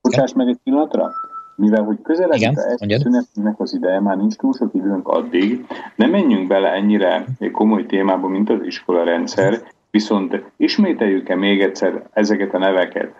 Bocsáss 0.00 0.32
meg 0.32 0.48
egy 0.48 0.58
pillanatra 0.64 1.10
mivel 1.58 1.82
hogy 1.82 1.96
közeledik 2.02 2.48
a 2.48 2.98
szünetnek 2.98 3.60
az 3.60 3.74
ideje, 3.74 4.00
már 4.00 4.16
nincs 4.16 4.34
túl 4.34 4.52
sok 4.52 4.74
időnk 4.74 5.08
addig, 5.08 5.66
nem 5.94 6.10
menjünk 6.10 6.46
bele 6.46 6.72
ennyire 6.72 7.24
komoly 7.52 7.86
témába, 7.86 8.28
mint 8.28 8.50
az 8.50 8.62
iskola 8.62 9.04
rendszer, 9.04 9.60
viszont 9.90 10.42
ismételjük-e 10.56 11.36
még 11.36 11.60
egyszer 11.60 12.02
ezeket 12.12 12.54
a 12.54 12.58
neveket, 12.58 13.14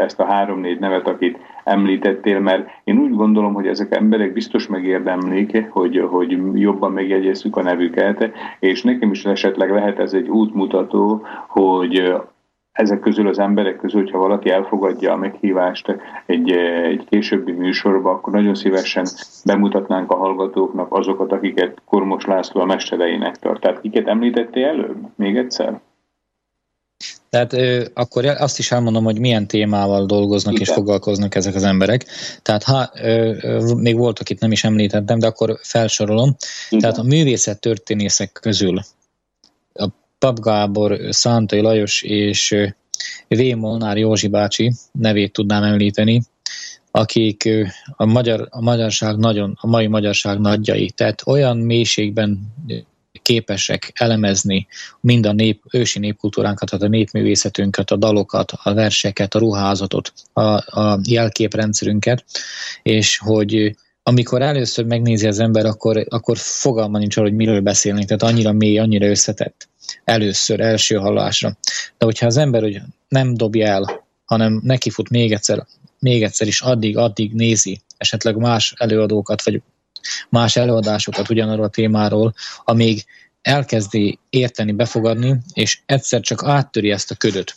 ezt 0.00 0.20
a 0.20 0.24
három-négy 0.24 0.78
nevet, 0.78 1.08
akit 1.08 1.38
említettél, 1.64 2.40
mert 2.40 2.68
én 2.84 2.98
úgy 2.98 3.14
gondolom, 3.14 3.54
hogy 3.54 3.66
ezek 3.66 3.94
emberek 3.94 4.32
biztos 4.32 4.66
megérdemlik, 4.66 5.68
hogy, 5.70 6.06
hogy 6.10 6.38
jobban 6.54 6.92
megjegyezzük 6.92 7.56
a 7.56 7.62
nevüket, 7.62 8.30
és 8.58 8.82
nekem 8.82 9.10
is 9.10 9.24
esetleg 9.24 9.70
lehet 9.70 9.98
ez 9.98 10.12
egy 10.12 10.28
útmutató, 10.28 11.22
hogy 11.48 12.14
ezek 12.72 13.00
közül 13.00 13.28
az 13.28 13.38
emberek 13.38 13.76
közül, 13.76 14.02
hogyha 14.02 14.18
valaki 14.18 14.50
elfogadja 14.50 15.12
a 15.12 15.16
meghívást 15.16 15.96
egy, 16.26 16.50
egy 16.82 17.04
későbbi 17.10 17.52
műsorba, 17.52 18.10
akkor 18.10 18.32
nagyon 18.32 18.54
szívesen 18.54 19.06
bemutatnánk 19.44 20.10
a 20.10 20.16
hallgatóknak 20.16 20.92
azokat, 20.92 21.32
akiket 21.32 21.82
Kormos 21.84 22.24
László 22.24 22.60
a 22.60 22.64
mestereinek 22.64 23.36
tart. 23.36 23.60
Tehát 23.60 23.80
kiket 23.80 24.06
említettél 24.06 24.66
előbb? 24.66 24.96
Még 25.16 25.36
egyszer? 25.36 25.80
Tehát 27.30 27.52
ö, 27.52 27.84
akkor 27.94 28.24
azt 28.24 28.58
is 28.58 28.72
elmondom, 28.72 29.04
hogy 29.04 29.20
milyen 29.20 29.46
témával 29.46 30.06
dolgoznak 30.06 30.54
Igen. 30.54 30.66
és 30.66 30.72
foglalkoznak 30.72 31.34
ezek 31.34 31.54
az 31.54 31.64
emberek. 31.64 32.04
Tehát 32.42 32.62
ha 32.62 32.90
ö, 33.02 33.34
ö, 33.40 33.74
még 33.74 33.96
voltak 33.96 34.30
itt 34.30 34.40
nem 34.40 34.52
is 34.52 34.64
említettem, 34.64 35.18
de 35.18 35.26
akkor 35.26 35.58
felsorolom. 35.62 36.36
Igen. 36.70 36.80
Tehát 36.80 36.98
a 36.98 37.08
művészet 37.08 37.60
történészek 37.60 38.32
közül 38.32 38.80
Pap 40.18 40.40
Gábor, 40.40 40.98
Szántai 41.10 41.60
Lajos 41.60 42.02
és 42.02 42.54
V. 43.28 43.42
Molnár 43.56 43.96
Józsi 43.96 44.28
bácsi 44.28 44.72
nevét 44.92 45.32
tudnám 45.32 45.62
említeni, 45.62 46.22
akik 46.90 47.48
a, 47.86 48.04
magyar, 48.04 48.46
a 48.50 48.60
magyarság 48.60 49.16
nagyon, 49.16 49.56
a 49.60 49.66
mai 49.66 49.86
magyarság 49.86 50.38
nagyjai, 50.38 50.90
tehát 50.90 51.22
olyan 51.26 51.56
mélységben 51.56 52.54
képesek 53.22 53.92
elemezni 53.94 54.66
mind 55.00 55.26
a 55.26 55.32
nép, 55.32 55.62
ősi 55.70 55.98
népkultúránkat, 55.98 56.70
tehát 56.70 56.84
a 56.84 56.88
népművészetünket, 56.88 57.90
a 57.90 57.96
dalokat, 57.96 58.52
a 58.62 58.74
verseket, 58.74 59.34
a 59.34 59.38
ruházatot, 59.38 60.12
a, 60.32 60.40
a 60.80 61.00
jelképrendszerünket, 61.08 62.24
és 62.82 63.18
hogy 63.18 63.76
amikor 64.08 64.42
először 64.42 64.84
megnézi 64.84 65.26
az 65.26 65.38
ember, 65.38 65.66
akkor, 65.66 66.04
akkor 66.08 66.38
fogalma 66.38 66.98
nincs 66.98 67.16
arra, 67.16 67.26
hogy 67.26 67.36
miről 67.36 67.60
beszélnek, 67.60 68.04
tehát 68.04 68.22
annyira 68.22 68.52
mély, 68.52 68.78
annyira 68.78 69.06
összetett 69.06 69.68
először, 70.04 70.60
első 70.60 70.96
hallásra. 70.96 71.56
De 71.98 72.04
hogyha 72.04 72.26
az 72.26 72.36
ember 72.36 72.62
hogy 72.62 72.80
nem 73.08 73.34
dobja 73.34 73.66
el, 73.66 74.06
hanem 74.24 74.60
nekifut 74.64 75.10
még 75.10 75.32
egyszer, 75.32 75.66
még 75.98 76.22
egyszer 76.22 76.46
is 76.46 76.60
addig, 76.60 76.96
addig 76.96 77.32
nézi 77.32 77.80
esetleg 77.96 78.36
más 78.36 78.74
előadókat, 78.76 79.42
vagy 79.42 79.62
más 80.28 80.56
előadásokat 80.56 81.30
ugyanarról 81.30 81.64
a 81.64 81.68
témáról, 81.68 82.34
amíg 82.64 83.04
elkezdi 83.42 84.18
érteni, 84.30 84.72
befogadni, 84.72 85.36
és 85.52 85.80
egyszer 85.86 86.20
csak 86.20 86.44
áttöri 86.44 86.90
ezt 86.90 87.10
a 87.10 87.14
ködöt. 87.14 87.56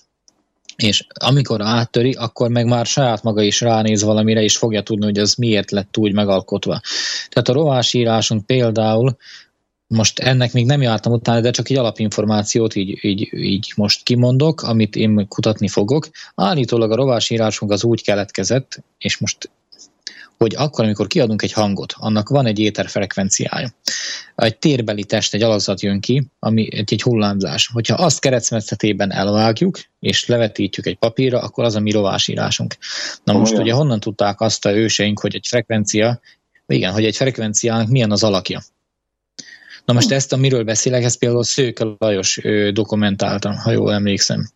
És 0.83 1.05
amikor 1.13 1.61
áttöri, 1.61 2.11
akkor 2.11 2.49
meg 2.49 2.65
már 2.65 2.85
saját 2.85 3.23
maga 3.23 3.41
is 3.41 3.61
ránéz 3.61 4.03
valamire, 4.03 4.41
és 4.41 4.57
fogja 4.57 4.81
tudni, 4.83 5.05
hogy 5.05 5.19
az 5.19 5.35
miért 5.35 5.71
lett 5.71 5.97
úgy 5.97 6.13
megalkotva. 6.13 6.81
Tehát 7.29 7.49
a 7.49 7.53
rovásírásunk 7.53 8.45
például 8.45 9.17
most 9.87 10.19
ennek 10.19 10.53
még 10.53 10.65
nem 10.65 10.81
jártam 10.81 11.11
utána, 11.11 11.41
de 11.41 11.51
csak 11.51 11.69
egy 11.69 11.77
alapinformációt 11.77 12.75
így, 12.75 13.05
így, 13.05 13.33
így 13.33 13.73
most 13.75 14.03
kimondok, 14.03 14.61
amit 14.61 14.95
én 14.95 15.27
kutatni 15.27 15.67
fogok. 15.67 16.09
Állítólag 16.35 16.91
a 16.91 16.95
rovásírásunk 16.95 17.71
az 17.71 17.83
úgy 17.83 18.03
keletkezett, 18.03 18.83
és 18.97 19.17
most 19.17 19.49
hogy 20.41 20.55
akkor, 20.55 20.83
amikor 20.83 21.07
kiadunk 21.07 21.41
egy 21.41 21.51
hangot, 21.51 21.93
annak 21.97 22.29
van 22.29 22.45
egy 22.45 22.59
éterfrekvenciája. 22.59 23.73
Egy 24.35 24.57
térbeli 24.57 25.03
test, 25.03 25.33
egy 25.33 25.41
alakzat 25.41 25.81
jön 25.81 25.99
ki, 25.99 26.27
ami 26.39 26.75
egy, 26.75 26.93
egy 26.93 27.01
hullámzás. 27.01 27.69
Hogyha 27.73 27.95
azt 27.95 28.19
keretszmetszetében 28.19 29.11
elvágjuk, 29.11 29.79
és 29.99 30.25
levetítjük 30.25 30.85
egy 30.85 30.97
papírra, 30.97 31.39
akkor 31.41 31.63
az 31.63 31.75
a 31.75 31.79
mi 31.79 31.91
rovásírásunk. 31.91 32.77
Na 33.23 33.33
most 33.33 33.51
Olyan. 33.51 33.63
ugye 33.63 33.73
honnan 33.73 33.99
tudták 33.99 34.41
azt 34.41 34.65
a 34.65 34.75
őseink, 34.75 35.19
hogy 35.19 35.35
egy 35.35 35.47
frekvencia, 35.47 36.19
igen, 36.67 36.91
hogy 36.91 37.05
egy 37.05 37.15
frekvenciának 37.15 37.87
milyen 37.87 38.11
az 38.11 38.23
alakja. 38.23 38.61
Na 39.85 39.93
most 39.93 40.11
ezt, 40.11 40.33
amiről 40.33 40.63
beszélek, 40.63 41.03
ezt 41.03 41.19
például 41.19 41.43
Szőke 41.43 41.85
Lajos 41.97 42.39
dokumentáltam, 42.73 43.55
ha 43.55 43.71
jól 43.71 43.93
emlékszem. 43.93 44.49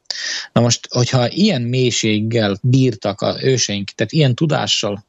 Na 0.54 0.62
most, 0.62 0.88
hogyha 0.90 1.30
ilyen 1.30 1.62
mélységgel 1.62 2.58
bírtak 2.62 3.22
a 3.22 3.44
őseink, 3.44 3.90
tehát 3.90 4.12
ilyen 4.12 4.36
tudással, 4.36 5.06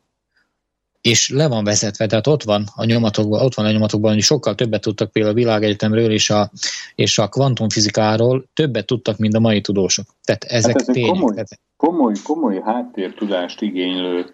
és 1.01 1.31
le 1.31 1.49
van 1.49 1.65
vezetve, 1.65 2.07
tehát 2.07 2.27
ott 2.27 2.43
van 2.43 2.65
a 2.77 2.85
nyomatokban, 2.85 3.45
ott 3.45 3.55
van 3.55 3.67
a 3.67 3.71
nyomatokban, 3.71 4.13
hogy 4.13 4.23
sokkal 4.23 4.55
többet 4.55 4.81
tudtak 4.81 5.11
például 5.13 5.35
a 5.35 5.39
világegyetemről 5.39 6.11
és 6.11 6.31
a, 6.31 6.51
és 6.95 7.19
a 7.19 7.29
kvantumfizikáról, 7.29 8.45
többet 8.55 8.87
tudtak, 8.87 9.19
mint 9.19 9.35
a 9.35 9.41
mai 9.41 9.61
tudósok. 9.61 10.07
Tehát 10.25 10.45
ezek 10.45 10.79
hát 10.79 10.89
ez 10.89 10.95
tények. 10.95 11.13
Komoly, 11.13 11.45
komoly, 11.77 12.15
komoly 12.25 12.61
háttértudást 12.65 13.63
igénylő 13.63 14.27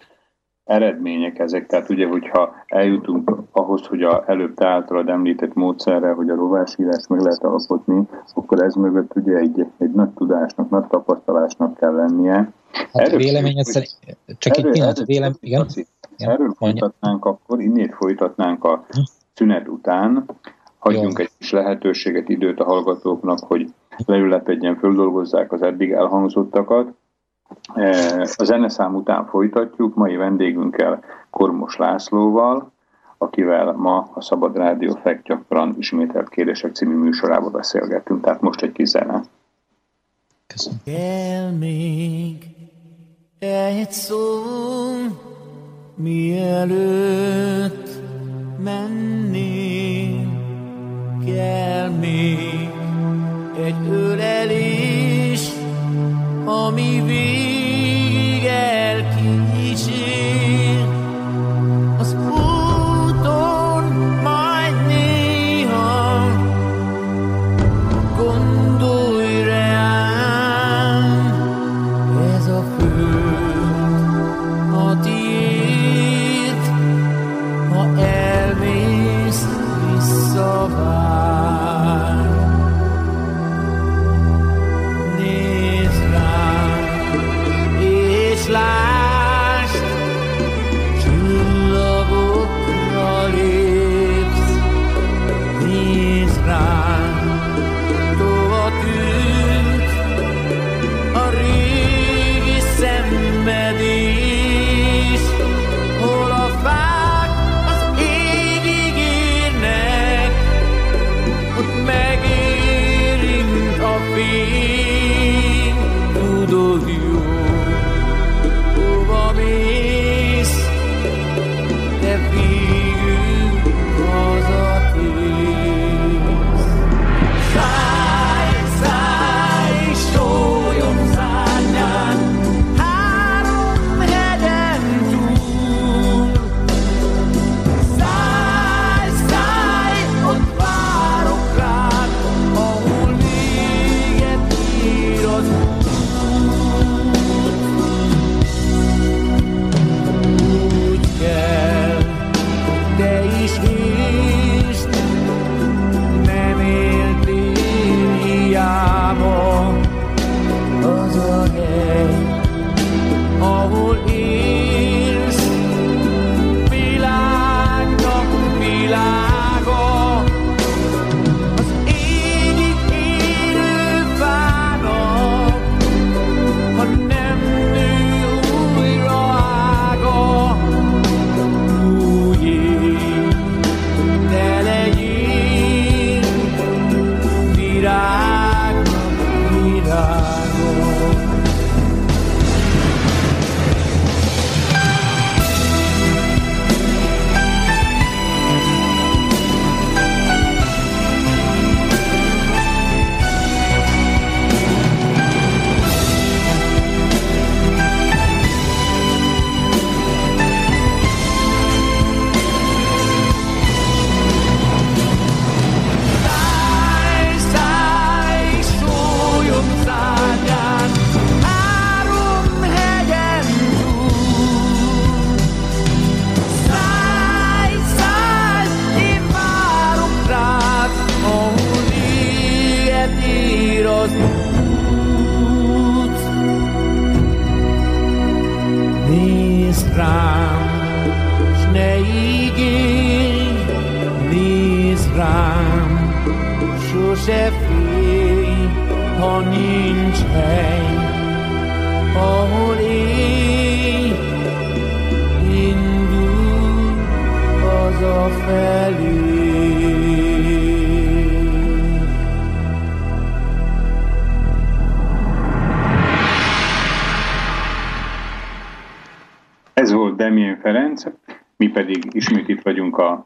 eredmények 0.64 1.38
ezek, 1.38 1.66
tehát 1.66 1.90
ugye, 1.90 2.06
hogyha 2.06 2.54
eljutunk 2.66 3.36
ahhoz, 3.50 3.86
hogy 3.86 4.02
a 4.02 4.24
előbb 4.26 4.54
te 4.54 4.66
általad 4.66 5.08
említett 5.08 5.54
módszerre, 5.54 6.12
hogy 6.12 6.28
a 6.28 6.34
rovásírás 6.34 7.06
meg 7.08 7.20
lehet 7.20 7.44
alkotni, 7.44 8.08
akkor 8.34 8.62
ez 8.62 8.74
mögött 8.74 9.10
ugye 9.14 9.36
egy, 9.36 9.66
egy 9.78 9.90
nagy 9.90 10.10
tudásnak, 10.10 10.70
nagy 10.70 10.86
tapasztalásnak 10.86 11.76
kell 11.76 11.92
lennie. 11.94 12.52
Hát 12.72 12.88
erről, 12.92 13.18
véleményed 13.18 13.64
szerint, 13.64 13.96
csak 14.38 14.56
erről, 14.56 14.70
egy 14.70 14.72
pillanat, 14.72 14.94
erről, 14.94 15.06
vélem, 15.06 15.32
igen? 15.40 15.66
Erről 16.16 16.54
folytatnánk 16.56 17.24
akkor, 17.24 17.60
innét 17.60 17.94
folytatnánk 17.94 18.64
a 18.64 18.86
hm. 18.88 19.00
szünet 19.34 19.68
után, 19.68 20.24
hagyjunk 20.78 21.18
Jó. 21.18 21.24
egy 21.24 21.30
kis 21.38 21.50
lehetőséget, 21.50 22.28
időt 22.28 22.60
a 22.60 22.64
hallgatóknak, 22.64 23.38
hogy 23.38 23.72
leülepedjen, 24.06 24.76
földolgozzák 24.76 25.52
az 25.52 25.62
eddig 25.62 25.90
elhangzottakat, 25.90 26.94
E, 27.74 28.20
a 28.36 28.44
zeneszám 28.44 28.94
után 28.94 29.26
folytatjuk, 29.26 29.94
mai 29.94 30.16
vendégünkkel 30.16 31.04
Kormos 31.30 31.76
Lászlóval, 31.76 32.72
akivel 33.18 33.72
ma 33.72 34.10
a 34.14 34.20
Szabad 34.20 34.56
Rádió 34.56 34.98
Fekt 35.02 35.22
gyakran 35.22 35.74
ismételt 35.78 36.28
kérdések 36.28 36.74
című 36.74 36.94
műsorába 36.94 37.50
beszélgetünk. 37.50 38.24
Tehát 38.24 38.40
most 38.40 38.62
egy 38.62 38.72
kis 38.72 38.88
zene. 38.88 39.22
Köszönöm. 40.46 40.78
Kell 40.84 41.50
még 41.50 42.61
egy 43.42 43.90
szó, 43.92 44.42
mielőtt 45.94 47.88
menni, 48.58 50.26
kell 51.26 51.88
még 51.88 52.70
egy 53.64 53.88
ölelés, 53.90 55.48
ami 56.44 57.02
végig 57.06 57.51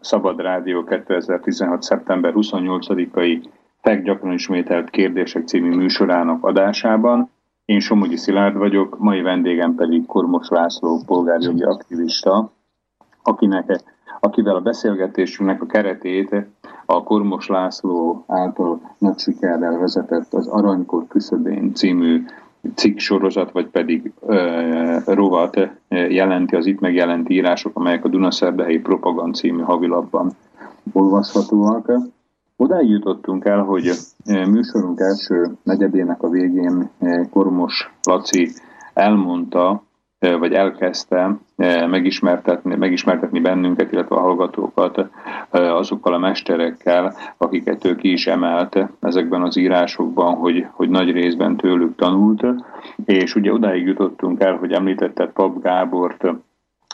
Szabad 0.06 0.40
Rádió 0.40 0.84
2016. 0.84 1.82
szeptember 1.82 2.32
28-ai 2.36 3.44
Tech 3.82 4.02
gyakran 4.02 4.32
ismételt 4.32 4.90
kérdések 4.90 5.46
című 5.46 5.76
műsorának 5.76 6.44
adásában. 6.44 7.30
Én 7.64 7.80
Somogyi 7.80 8.16
Szilárd 8.16 8.56
vagyok, 8.56 8.98
mai 8.98 9.22
vendégem 9.22 9.74
pedig 9.74 10.06
Kormos 10.06 10.48
László 10.48 11.00
polgárjogi 11.06 11.62
aktivista, 11.62 12.52
akinek, 13.22 13.80
akivel 14.20 14.56
a 14.56 14.60
beszélgetésünknek 14.60 15.62
a 15.62 15.66
keretét 15.66 16.46
a 16.86 17.02
Kormos 17.02 17.46
László 17.46 18.24
által 18.26 18.80
nagy 18.98 19.18
sikerrel 19.18 19.78
vezetett 19.78 20.32
az 20.32 20.46
Aranykor 20.48 21.06
küszöbén 21.08 21.74
című 21.74 22.24
cikk 22.74 22.98
sorozat, 22.98 23.52
vagy 23.52 23.66
pedig 23.66 24.12
ö, 24.26 24.98
rovat 25.04 25.70
jelenti 25.88 26.56
az 26.56 26.66
itt 26.66 26.80
megjelent 26.80 27.28
írások, 27.28 27.76
amelyek 27.76 28.04
a 28.04 28.08
Dunaszerdehelyi 28.08 28.78
Propagand 28.78 29.34
című 29.34 29.62
havilapban 29.62 30.32
olvashatóak. 30.92 31.92
Odáig 32.56 32.90
jutottunk 32.90 33.44
el, 33.44 33.62
hogy 33.62 33.90
műsorunk 34.24 35.00
első 35.00 35.56
negyedének 35.62 36.22
a 36.22 36.28
végén 36.28 36.90
Kormos 37.30 37.92
Laci 38.02 38.48
elmondta, 38.94 39.82
vagy 40.18 40.52
elkezdte 40.52 41.36
megismertetni, 41.86 42.74
megismertetni 42.76 43.40
bennünket, 43.40 43.92
illetve 43.92 44.16
a 44.16 44.20
hallgatókat 44.20 45.08
azokkal 45.50 46.14
a 46.14 46.18
mesterekkel, 46.18 47.14
akiket 47.36 47.84
ő 47.84 47.96
ki 47.96 48.12
is 48.12 48.26
emelt 48.26 48.78
ezekben 49.00 49.42
az 49.42 49.56
írásokban, 49.56 50.34
hogy, 50.34 50.66
hogy 50.70 50.88
nagy 50.88 51.10
részben 51.10 51.56
tőlük 51.56 51.96
tanult, 51.96 52.46
és 53.04 53.34
ugye 53.34 53.52
odáig 53.52 53.86
jutottunk 53.86 54.40
el, 54.40 54.56
hogy 54.56 54.72
említetted 54.72 55.30
Pap 55.30 55.62
Gábort, 55.62 56.24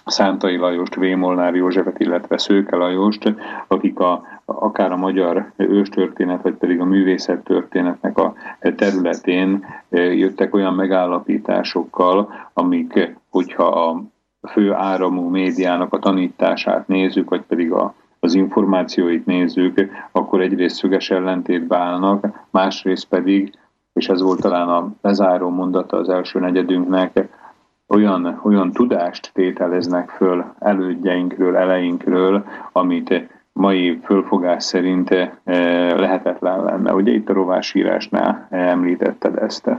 Szántai 0.06 0.56
Lajost, 0.56 0.94
Vémolnár 0.94 1.54
Józsefet, 1.54 2.00
illetve 2.00 2.38
Szőke 2.38 2.76
Lajost, 2.76 3.34
akik 3.66 3.98
a, 3.98 4.22
akár 4.44 4.92
a 4.92 4.96
magyar 4.96 5.52
őstörténet, 5.56 6.42
vagy 6.42 6.54
pedig 6.54 6.80
a 6.80 6.84
művészettörténetnek 6.84 8.18
a 8.18 8.34
területén 8.76 9.64
jöttek 9.90 10.54
olyan 10.54 10.74
megállapításokkal, 10.74 12.32
amik, 12.52 13.16
hogyha 13.30 13.64
a 13.64 14.02
fő 14.48 14.72
áramú 14.72 15.28
médiának 15.28 15.92
a 15.92 15.98
tanítását 15.98 16.88
nézzük, 16.88 17.30
vagy 17.30 17.42
pedig 17.42 17.72
a, 17.72 17.94
az 18.20 18.34
információit 18.34 19.26
nézzük, 19.26 19.90
akkor 20.12 20.40
egyrészt 20.40 20.76
szöges 20.76 21.10
ellentétbe 21.10 21.76
állnak, 21.76 22.46
másrészt 22.50 23.08
pedig, 23.08 23.52
és 23.92 24.08
ez 24.08 24.22
volt 24.22 24.40
talán 24.40 24.68
a 24.68 24.92
lezáró 25.00 25.48
mondata 25.48 25.96
az 25.96 26.08
első 26.08 26.38
negyedünknek, 26.38 27.28
olyan, 27.94 28.40
olyan 28.44 28.72
tudást 28.72 29.30
tételeznek 29.34 30.08
föl 30.08 30.54
elődjeinkről, 30.58 31.56
eleinkről, 31.56 32.44
amit 32.72 33.28
mai 33.52 34.00
fölfogás 34.04 34.64
szerint 34.64 35.10
eh, 35.10 35.30
lehetetlen 35.96 36.64
lenne. 36.64 36.92
Ugye 36.92 37.12
itt 37.12 37.28
a 37.28 37.32
rovásírásnál 37.32 38.46
említetted 38.50 39.36
ezt. 39.38 39.70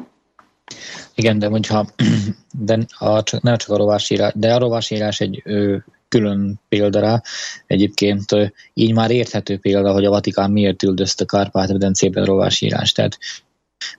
Igen, 1.15 1.39
de 1.39 1.49
mondja, 1.49 1.85
de 2.67 2.77
a, 2.99 3.23
nem 3.41 3.57
csak 3.57 3.69
a 3.69 3.77
rovásírás, 3.77 4.31
de 4.35 4.53
a 4.53 4.59
rovásírás 4.59 5.19
egy 5.19 5.41
ö, 5.45 5.75
külön 6.07 6.59
példa 6.69 6.99
rá. 6.99 7.21
Egyébként 7.67 8.31
ö, 8.31 8.45
így 8.73 8.93
már 8.93 9.11
érthető 9.11 9.57
példa, 9.57 9.91
hogy 9.91 10.05
a 10.05 10.09
Vatikán 10.09 10.51
miért 10.51 10.83
üldözte 10.83 11.25
Kárpát-medencében 11.25 12.25
rovásírás. 12.25 12.91
Tehát 12.91 13.17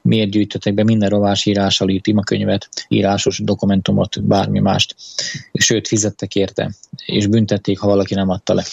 miért 0.02 0.30
gyűjtöttek 0.30 0.74
be 0.74 0.84
minden 0.84 1.08
rovásírással 1.08 1.88
írt 1.88 2.06
imakönyvet, 2.06 2.68
írásos 2.88 3.38
dokumentumot, 3.38 4.24
bármi 4.24 4.58
mást. 4.58 4.94
Sőt, 5.52 5.88
fizettek 5.88 6.34
érte, 6.34 6.70
és 7.06 7.26
büntették, 7.26 7.78
ha 7.78 7.86
valaki 7.86 8.14
nem 8.14 8.28
adta 8.28 8.54
le. 8.54 8.64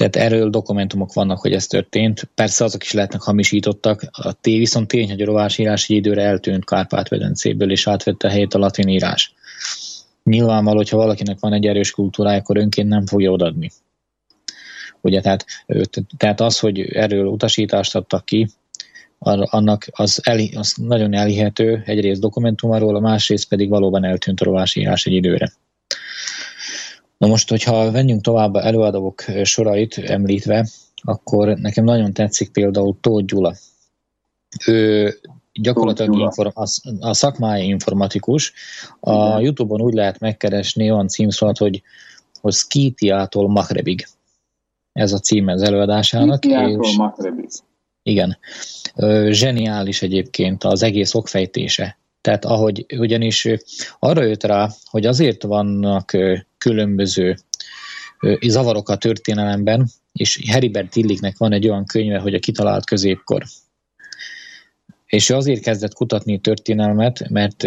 Tehát 0.00 0.16
erről 0.16 0.50
dokumentumok 0.50 1.12
vannak, 1.12 1.40
hogy 1.40 1.52
ez 1.52 1.66
történt. 1.66 2.30
Persze 2.34 2.64
azok 2.64 2.82
is 2.82 2.92
lehetnek 2.92 3.22
hamisítottak. 3.22 4.02
A 4.10 4.32
té 4.32 4.58
viszont 4.58 4.88
tény, 4.88 5.10
hogy 5.10 5.20
a 5.22 5.24
rovásírás 5.24 5.88
egy 5.88 5.96
időre 5.96 6.22
eltűnt 6.22 6.64
Kárpát-medencéből, 6.64 7.70
és 7.70 7.86
átvette 7.86 8.30
helyét 8.30 8.54
a 8.54 8.58
latin 8.58 8.88
írás. 8.88 9.34
Nyilvánvaló, 10.24 10.76
hogyha 10.76 10.96
valakinek 10.96 11.38
van 11.40 11.52
egy 11.52 11.66
erős 11.66 11.90
kultúrája, 11.90 12.38
akkor 12.38 12.56
önként 12.56 12.88
nem 12.88 13.06
fogja 13.06 13.30
odadni. 13.30 13.70
Ugye, 15.00 15.20
tehát, 15.20 15.44
tehát 16.16 16.40
az, 16.40 16.58
hogy 16.58 16.80
erről 16.80 17.26
utasítást 17.26 17.94
adtak 17.94 18.24
ki, 18.24 18.48
annak 19.28 19.86
az, 19.90 20.20
eli, 20.22 20.52
az 20.56 20.74
nagyon 20.76 21.14
elhihető, 21.14 21.82
egyrészt 21.86 22.20
dokumentumáról, 22.20 22.96
a 22.96 23.00
másrészt 23.00 23.48
pedig 23.48 23.68
valóban 23.68 24.04
eltűnt 24.04 24.40
a 24.40 24.44
rovásírás 24.44 25.06
egy 25.06 25.12
időre. 25.12 25.52
Na 27.18 27.26
most, 27.26 27.48
hogyha 27.48 27.90
venjünk 27.90 28.20
tovább 28.22 28.54
előadók 28.54 29.24
sorait 29.42 29.98
említve, 29.98 30.66
akkor 31.02 31.48
nekem 31.48 31.84
nagyon 31.84 32.12
tetszik 32.12 32.50
például 32.50 32.96
Tóth 33.00 33.24
Gyula. 33.24 33.54
Ő 34.66 35.14
gyakorlatilag 35.52 36.18
inform, 36.18 36.50
a, 36.54 36.64
a 37.00 37.14
szakmája 37.14 37.64
informatikus. 37.64 38.52
A 39.00 39.26
Igen. 39.26 39.40
Youtube-on 39.40 39.80
úgy 39.80 39.94
lehet 39.94 40.18
megkeresni 40.18 40.90
olyan 40.90 41.08
címszolat, 41.08 41.58
hogy, 41.58 41.82
hogy 42.40 42.52
Skitiától 42.52 43.48
Makrebig. 43.48 44.06
Ez 44.92 45.12
a 45.12 45.18
cím 45.18 45.46
az 45.46 45.62
előadásának. 45.62 46.36
Skitiától 46.36 46.94
Makrebig. 46.96 47.48
Igen. 48.02 48.38
Zseniális 49.30 50.02
egyébként 50.02 50.64
az 50.64 50.82
egész 50.82 51.14
okfejtése. 51.14 51.98
Tehát 52.20 52.44
ahogy 52.44 52.86
ugyanis 52.98 53.48
arra 53.98 54.22
jött 54.22 54.42
rá, 54.42 54.70
hogy 54.84 55.06
azért 55.06 55.42
vannak 55.42 56.16
különböző 56.58 57.36
zavarok 58.40 58.88
a 58.88 58.96
történelemben, 58.96 59.88
és 60.12 60.40
Heribert 60.46 60.90
Tilliknek 60.90 61.38
van 61.38 61.52
egy 61.52 61.68
olyan 61.68 61.84
könyve, 61.84 62.18
hogy 62.18 62.34
a 62.34 62.38
kitalált 62.38 62.84
középkor. 62.84 63.44
És 65.06 65.28
ő 65.28 65.34
azért 65.34 65.62
kezdett 65.62 65.94
kutatni 65.94 66.38
történelmet, 66.38 67.28
mert 67.28 67.66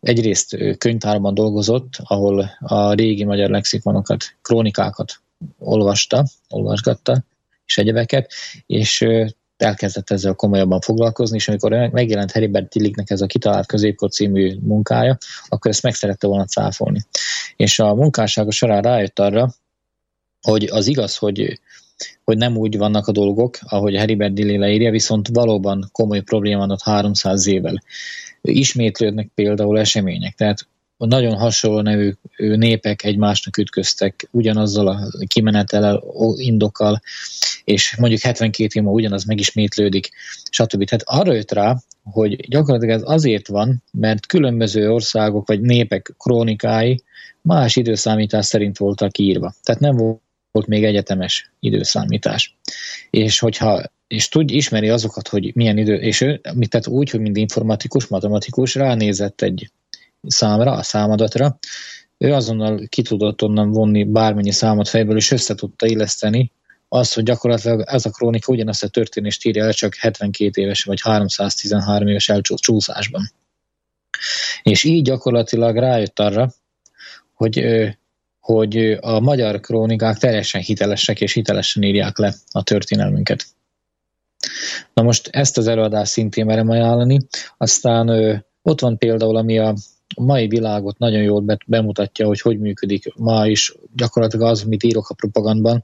egyrészt 0.00 0.56
könyvtárban 0.78 1.34
dolgozott, 1.34 1.92
ahol 1.98 2.50
a 2.58 2.92
régi 2.92 3.24
magyar 3.24 3.50
lexikonokat, 3.50 4.24
krónikákat 4.42 5.20
olvasta, 5.58 6.24
olvasgatta, 6.48 7.24
és 7.66 7.78
egyebeket, 7.78 8.32
és 8.66 9.06
elkezdett 9.62 10.10
ezzel 10.10 10.34
komolyabban 10.34 10.80
foglalkozni, 10.80 11.36
és 11.36 11.48
amikor 11.48 11.72
megjelent 11.92 12.30
Heribert 12.30 12.68
Tilliknek 12.68 13.10
ez 13.10 13.20
a 13.20 13.26
kitalált 13.26 13.66
középkor 13.66 14.10
című 14.10 14.56
munkája, 14.60 15.18
akkor 15.48 15.70
ezt 15.70 15.82
meg 15.82 15.94
szerette 15.94 16.26
volna 16.26 16.44
cáfolni. 16.44 17.00
És 17.56 17.78
a 17.78 17.94
munkássága 17.94 18.50
során 18.50 18.82
rájött 18.82 19.18
arra, 19.18 19.54
hogy 20.40 20.64
az 20.64 20.86
igaz, 20.86 21.16
hogy 21.16 21.60
hogy 22.24 22.36
nem 22.36 22.56
úgy 22.56 22.76
vannak 22.76 23.06
a 23.06 23.12
dolgok, 23.12 23.58
ahogy 23.60 23.94
Heribert 23.94 24.32
Dilly 24.32 24.56
leírja, 24.56 24.90
viszont 24.90 25.28
valóban 25.32 25.88
komoly 25.92 26.20
probléma 26.20 26.58
van 26.58 26.70
ott 26.70 26.82
300 26.82 27.46
évvel. 27.46 27.82
Ismétlődnek 28.40 29.30
például 29.34 29.78
események, 29.78 30.34
tehát 30.34 30.66
nagyon 31.08 31.36
hasonló 31.36 31.80
nevű 31.80 32.12
népek 32.36 33.04
egymásnak 33.04 33.56
ütköztek 33.56 34.28
ugyanazzal 34.30 34.88
a 34.88 35.08
kimenetel 35.26 36.02
indokkal, 36.36 37.00
és 37.64 37.96
mondjuk 37.96 38.20
72 38.20 38.80
év 38.80 38.86
ugyanaz 38.86 39.24
megismétlődik, 39.24 40.10
stb. 40.50 40.84
Tehát 40.84 41.02
arra 41.04 41.32
jött 41.32 41.52
rá, 41.52 41.76
hogy 42.02 42.48
gyakorlatilag 42.48 42.94
ez 42.94 43.02
azért 43.04 43.48
van, 43.48 43.82
mert 43.92 44.26
különböző 44.26 44.90
országok 44.90 45.46
vagy 45.46 45.60
népek 45.60 46.14
krónikái 46.18 47.02
más 47.42 47.76
időszámítás 47.76 48.46
szerint 48.46 48.78
voltak 48.78 49.18
írva. 49.18 49.54
Tehát 49.62 49.80
nem 49.80 49.96
volt 50.52 50.66
még 50.66 50.84
egyetemes 50.84 51.50
időszámítás. 51.60 52.56
És 53.10 53.38
hogyha 53.38 53.82
és 54.06 54.28
tud, 54.28 54.50
ismeri 54.50 54.88
azokat, 54.88 55.28
hogy 55.28 55.50
milyen 55.54 55.78
idő, 55.78 55.94
és 55.94 56.20
ő, 56.20 56.40
tehát 56.68 56.86
úgy, 56.86 57.10
hogy 57.10 57.20
mind 57.20 57.36
informatikus, 57.36 58.06
matematikus, 58.06 58.74
ránézett 58.74 59.42
egy 59.42 59.70
számra, 60.26 60.72
a 60.72 60.82
számadatra, 60.82 61.58
ő 62.18 62.32
azonnal 62.32 62.86
ki 62.88 63.02
tudott 63.02 63.42
onnan 63.42 63.70
vonni 63.70 64.04
bármennyi 64.04 64.52
számot 64.52 64.88
fejből, 64.88 65.16
és 65.16 65.30
össze 65.30 65.54
tudta 65.54 65.86
illeszteni 65.86 66.52
az, 66.88 67.12
hogy 67.12 67.24
gyakorlatilag 67.24 67.80
ez 67.86 68.04
a 68.04 68.10
krónika 68.10 68.52
ugyanazt 68.52 68.82
a 68.82 68.88
történést 68.88 69.44
írja 69.44 69.64
el, 69.64 69.72
csak 69.72 69.94
72 69.94 70.62
éves 70.62 70.84
vagy 70.84 71.00
313 71.00 72.08
éves 72.08 72.28
elcsúszásban. 72.28 73.30
És 74.62 74.84
így 74.84 75.02
gyakorlatilag 75.02 75.76
rájött 75.76 76.18
arra, 76.18 76.52
hogy, 77.34 77.64
hogy 78.40 78.76
a 79.00 79.20
magyar 79.20 79.60
krónikák 79.60 80.16
teljesen 80.16 80.60
hitelesek 80.60 81.20
és 81.20 81.32
hitelesen 81.32 81.82
írják 81.82 82.18
le 82.18 82.34
a 82.50 82.62
történelmünket. 82.62 83.44
Na 84.94 85.02
most 85.02 85.28
ezt 85.32 85.58
az 85.58 85.66
előadást 85.66 86.12
szintén 86.12 86.44
merem 86.44 86.68
ajánlani, 86.68 87.18
aztán 87.56 88.08
ott 88.62 88.80
van 88.80 88.98
például, 88.98 89.36
ami 89.36 89.58
a 89.58 89.74
mai 90.16 90.46
világot 90.46 90.98
nagyon 90.98 91.22
jól 91.22 91.58
bemutatja, 91.66 92.26
hogy 92.26 92.40
hogy 92.40 92.58
működik 92.58 93.12
ma 93.16 93.46
is 93.46 93.74
gyakorlatilag 93.96 94.50
az, 94.50 94.62
amit 94.64 94.82
írok 94.82 95.08
a 95.08 95.14
propagandban, 95.14 95.82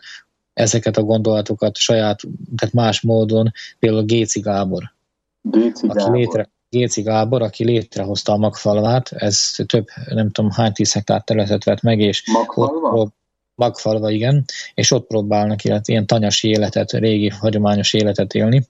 ezeket 0.52 0.96
a 0.96 1.02
gondolatokat 1.02 1.76
saját, 1.76 2.20
tehát 2.56 2.74
más 2.74 3.00
módon, 3.00 3.52
például 3.78 4.04
Géci 4.04 4.40
Gábor. 4.40 4.94
Géci 5.42 5.86
Gábor. 5.86 6.02
Aki 6.02 6.18
létre, 6.18 6.50
Géci 6.68 7.02
Gábor, 7.02 7.42
aki 7.42 7.64
létrehozta 7.64 8.32
a 8.32 8.36
magfalvát, 8.36 9.12
ez 9.12 9.50
több, 9.66 9.86
nem 10.08 10.30
tudom 10.30 10.50
hány 10.50 10.72
tíz 10.72 10.92
hektár 10.92 11.22
területet 11.22 11.64
vett 11.64 11.80
meg, 11.80 12.00
és 12.00 12.22
Magfalva? 12.32 12.88
Ott 12.88 13.14
magfalva, 13.54 14.10
igen, 14.10 14.44
és 14.74 14.90
ott 14.90 15.06
próbálnak 15.06 15.64
illetve 15.64 15.92
ilyen 15.92 16.06
tanyasi 16.06 16.48
életet, 16.48 16.92
régi, 16.92 17.28
hagyományos 17.28 17.92
életet 17.92 18.34
élni. 18.34 18.66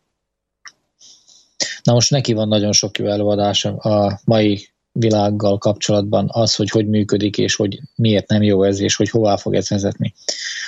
Na 1.83 1.93
most 1.93 2.11
neki 2.11 2.33
van 2.33 2.49
nagyon 2.49 2.73
sok 2.73 2.99
jó 2.99 3.07
előadása 3.07 3.77
a 3.77 4.21
mai 4.25 4.69
világgal 4.99 5.59
kapcsolatban 5.59 6.29
az, 6.33 6.55
hogy 6.55 6.71
hogy 6.71 6.89
működik, 6.89 7.39
és 7.39 7.55
hogy 7.55 7.81
miért 7.95 8.29
nem 8.29 8.43
jó 8.43 8.63
ez, 8.63 8.81
és 8.81 8.97
hogy 8.97 9.11
hová 9.11 9.37
fog 9.37 9.55
ez 9.55 9.69
vezetni. 9.69 10.15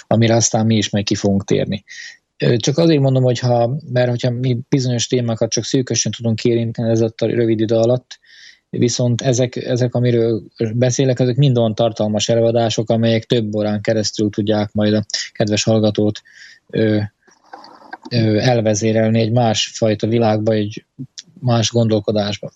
Amire 0.07 0.35
aztán 0.35 0.67
mi 0.67 0.77
is 0.77 0.91
meg 0.91 1.03
ki 1.03 1.15
fogunk 1.15 1.45
térni. 1.45 1.85
Csak 2.57 2.79
azért 2.79 3.01
mondom, 3.01 3.23
hogy 3.23 3.39
ha, 3.39 3.79
mert 3.93 4.09
hogyha 4.09 4.31
mi 4.31 4.59
bizonyos 4.69 5.07
témákat 5.07 5.51
csak 5.51 5.65
szűkösen 5.65 6.13
tudunk 6.13 6.45
érinteni 6.45 6.91
ez 6.91 7.01
a 7.01 7.13
rövid 7.17 7.61
idő 7.61 7.75
alatt, 7.75 8.19
viszont 8.71 9.21
ezek, 9.21 9.57
ezek, 9.57 9.95
amiről 9.95 10.43
beszélek, 10.75 11.21
ezek 11.21 11.37
mind 11.37 11.59
olyan 11.59 11.75
tartalmas 11.75 12.29
előadások, 12.29 12.91
amelyek 12.91 13.25
több 13.25 13.55
órán 13.55 13.81
keresztül 13.81 14.31
tudják 14.31 14.73
majd 14.73 14.95
a 14.95 15.05
kedves 15.33 15.63
hallgatót 15.63 16.23
ö, 16.67 17.01
ö, 18.11 18.39
elvezérelni 18.39 19.21
egy 19.21 19.33
másfajta 19.33 20.07
világba, 20.07 20.53
egy 20.53 20.85
más 21.41 21.71
gondolkodásba. 21.71 22.51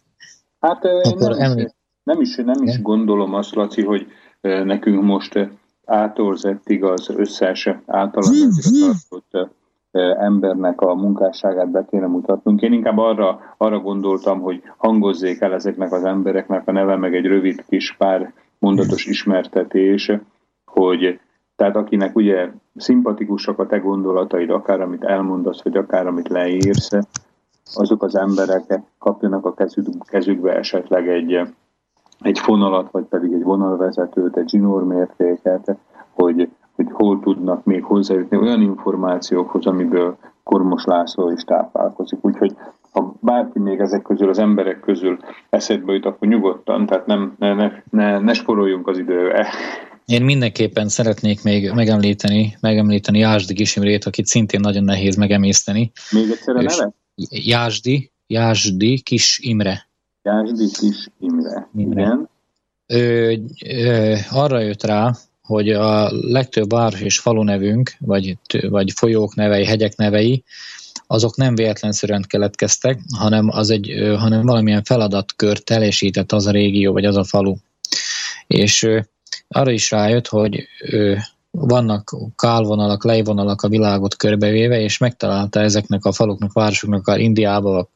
Hát 0.62 0.84
Akkor 0.84 1.36
nem, 1.36 1.58
is, 1.58 1.70
nem, 2.02 2.20
is, 2.20 2.36
nem 2.36 2.62
is 2.62 2.82
gondolom 2.82 3.34
azt, 3.34 3.54
Laci, 3.54 3.82
hogy 3.82 4.06
nekünk 4.40 5.02
most 5.02 5.48
ától 5.84 6.36
az 6.80 7.10
összes 7.16 7.68
általán 7.86 8.50
tartott 9.08 9.60
embernek 10.18 10.80
a 10.80 10.94
munkásságát 10.94 11.70
be 11.70 11.84
kéne 11.90 12.06
mutatnunk. 12.06 12.60
Én 12.60 12.72
inkább 12.72 12.98
arra, 12.98 13.54
arra 13.56 13.80
gondoltam, 13.80 14.40
hogy 14.40 14.62
hangozzék 14.76 15.40
el 15.40 15.52
ezeknek 15.52 15.92
az 15.92 16.04
embereknek 16.04 16.68
a 16.68 16.72
neve, 16.72 16.96
meg 16.96 17.14
egy 17.14 17.26
rövid 17.26 17.64
kis 17.68 17.96
pár 17.96 18.32
mondatos 18.58 19.06
ismertetés, 19.06 20.12
hogy 20.64 21.20
tehát 21.56 21.76
akinek 21.76 22.16
ugye 22.16 22.50
szimpatikusak 22.76 23.58
a 23.58 23.66
te 23.66 23.78
gondolataid, 23.78 24.50
akár 24.50 24.80
amit 24.80 25.04
elmondasz, 25.04 25.62
vagy 25.62 25.76
akár 25.76 26.06
amit 26.06 26.28
leírsz, 26.28 26.90
azok 27.74 28.02
az 28.02 28.16
emberek 28.16 28.80
kapjanak 28.98 29.46
a 29.46 29.54
kezükbe 30.04 30.56
esetleg 30.56 31.08
egy, 31.08 31.40
egy 32.20 32.38
fonalat, 32.38 32.90
vagy 32.90 33.04
pedig 33.04 33.32
egy 33.32 33.42
vonalvezetőt, 33.42 34.36
egy 34.36 34.48
zsinórmértéket, 34.48 35.76
hogy 36.12 36.48
hogy 36.74 36.86
hol 36.90 37.20
tudnak 37.20 37.64
még 37.64 37.84
hozzájutni 37.84 38.36
olyan 38.36 38.60
információkhoz, 38.60 39.66
amiből 39.66 40.16
Kormos 40.42 40.84
László 40.84 41.30
is 41.30 41.42
táplálkozik. 41.42 42.24
Úgyhogy 42.24 42.56
ha 42.90 43.14
bárki 43.20 43.58
még 43.58 43.80
ezek 43.80 44.02
közül, 44.02 44.28
az 44.28 44.38
emberek 44.38 44.80
közül 44.80 45.18
eszedbe 45.50 45.92
jut, 45.92 46.04
akkor 46.04 46.28
nyugodtan, 46.28 46.86
tehát 46.86 47.06
nem, 47.06 47.34
ne, 47.38 47.54
ne, 47.54 47.72
ne, 47.90 48.18
ne 48.18 48.32
sporoljunk 48.32 48.88
az 48.88 48.98
időre. 48.98 49.46
Én 50.06 50.24
mindenképpen 50.24 50.88
szeretnék 50.88 51.42
még 51.42 51.72
megemlíteni, 51.74 52.56
megemlíteni 52.60 53.18
Jásdi 53.18 53.54
Kisimrét, 53.54 54.04
akit 54.04 54.26
szintén 54.26 54.60
nagyon 54.60 54.84
nehéz 54.84 55.16
megemészteni. 55.16 55.92
Még 56.10 56.30
egyszer 56.30 56.56
a 56.56 56.62
neve? 56.62 56.92
Jásdi, 57.30 58.10
Jásdi 58.26 59.00
Kis 59.00 59.38
Imre. 59.42 59.88
Jásdi 60.22 60.66
Kis 60.66 61.08
Imre. 61.20 61.68
Imre. 61.76 62.00
Igen. 62.00 62.28
Ő, 62.86 63.40
ő, 63.66 64.16
arra 64.30 64.60
jött 64.60 64.82
rá, 64.82 65.14
hogy 65.42 65.70
a 65.70 66.10
legtöbb 66.12 66.70
város 66.70 67.00
és 67.00 67.18
falu 67.18 67.42
nevünk, 67.42 67.92
vagy, 67.98 68.38
vagy 68.68 68.92
folyók 68.92 69.34
nevei, 69.34 69.64
hegyek 69.64 69.96
nevei, 69.96 70.44
azok 71.06 71.36
nem 71.36 71.54
véletlenszerűen 71.54 72.24
keletkeztek, 72.28 73.00
hanem, 73.18 73.48
az 73.48 73.70
egy, 73.70 74.14
hanem 74.18 74.46
valamilyen 74.46 74.84
feladatkör 74.84 75.58
teljesített 75.58 76.32
az 76.32 76.46
a 76.46 76.50
régió, 76.50 76.92
vagy 76.92 77.04
az 77.04 77.16
a 77.16 77.24
falu. 77.24 77.54
És 78.46 78.88
arra 79.48 79.70
is 79.70 79.90
rájött, 79.90 80.26
hogy 80.26 80.68
vannak 81.52 82.16
kálvonalak, 82.36 83.04
lejvonalak 83.04 83.62
a 83.62 83.68
világot 83.68 84.16
körbevéve, 84.16 84.80
és 84.80 84.98
megtalálta 84.98 85.60
ezeknek 85.60 86.04
a 86.04 86.12
faluknak, 86.12 86.52
városoknak, 86.52 87.06
a 87.06 87.16
Indiába, 87.16 87.88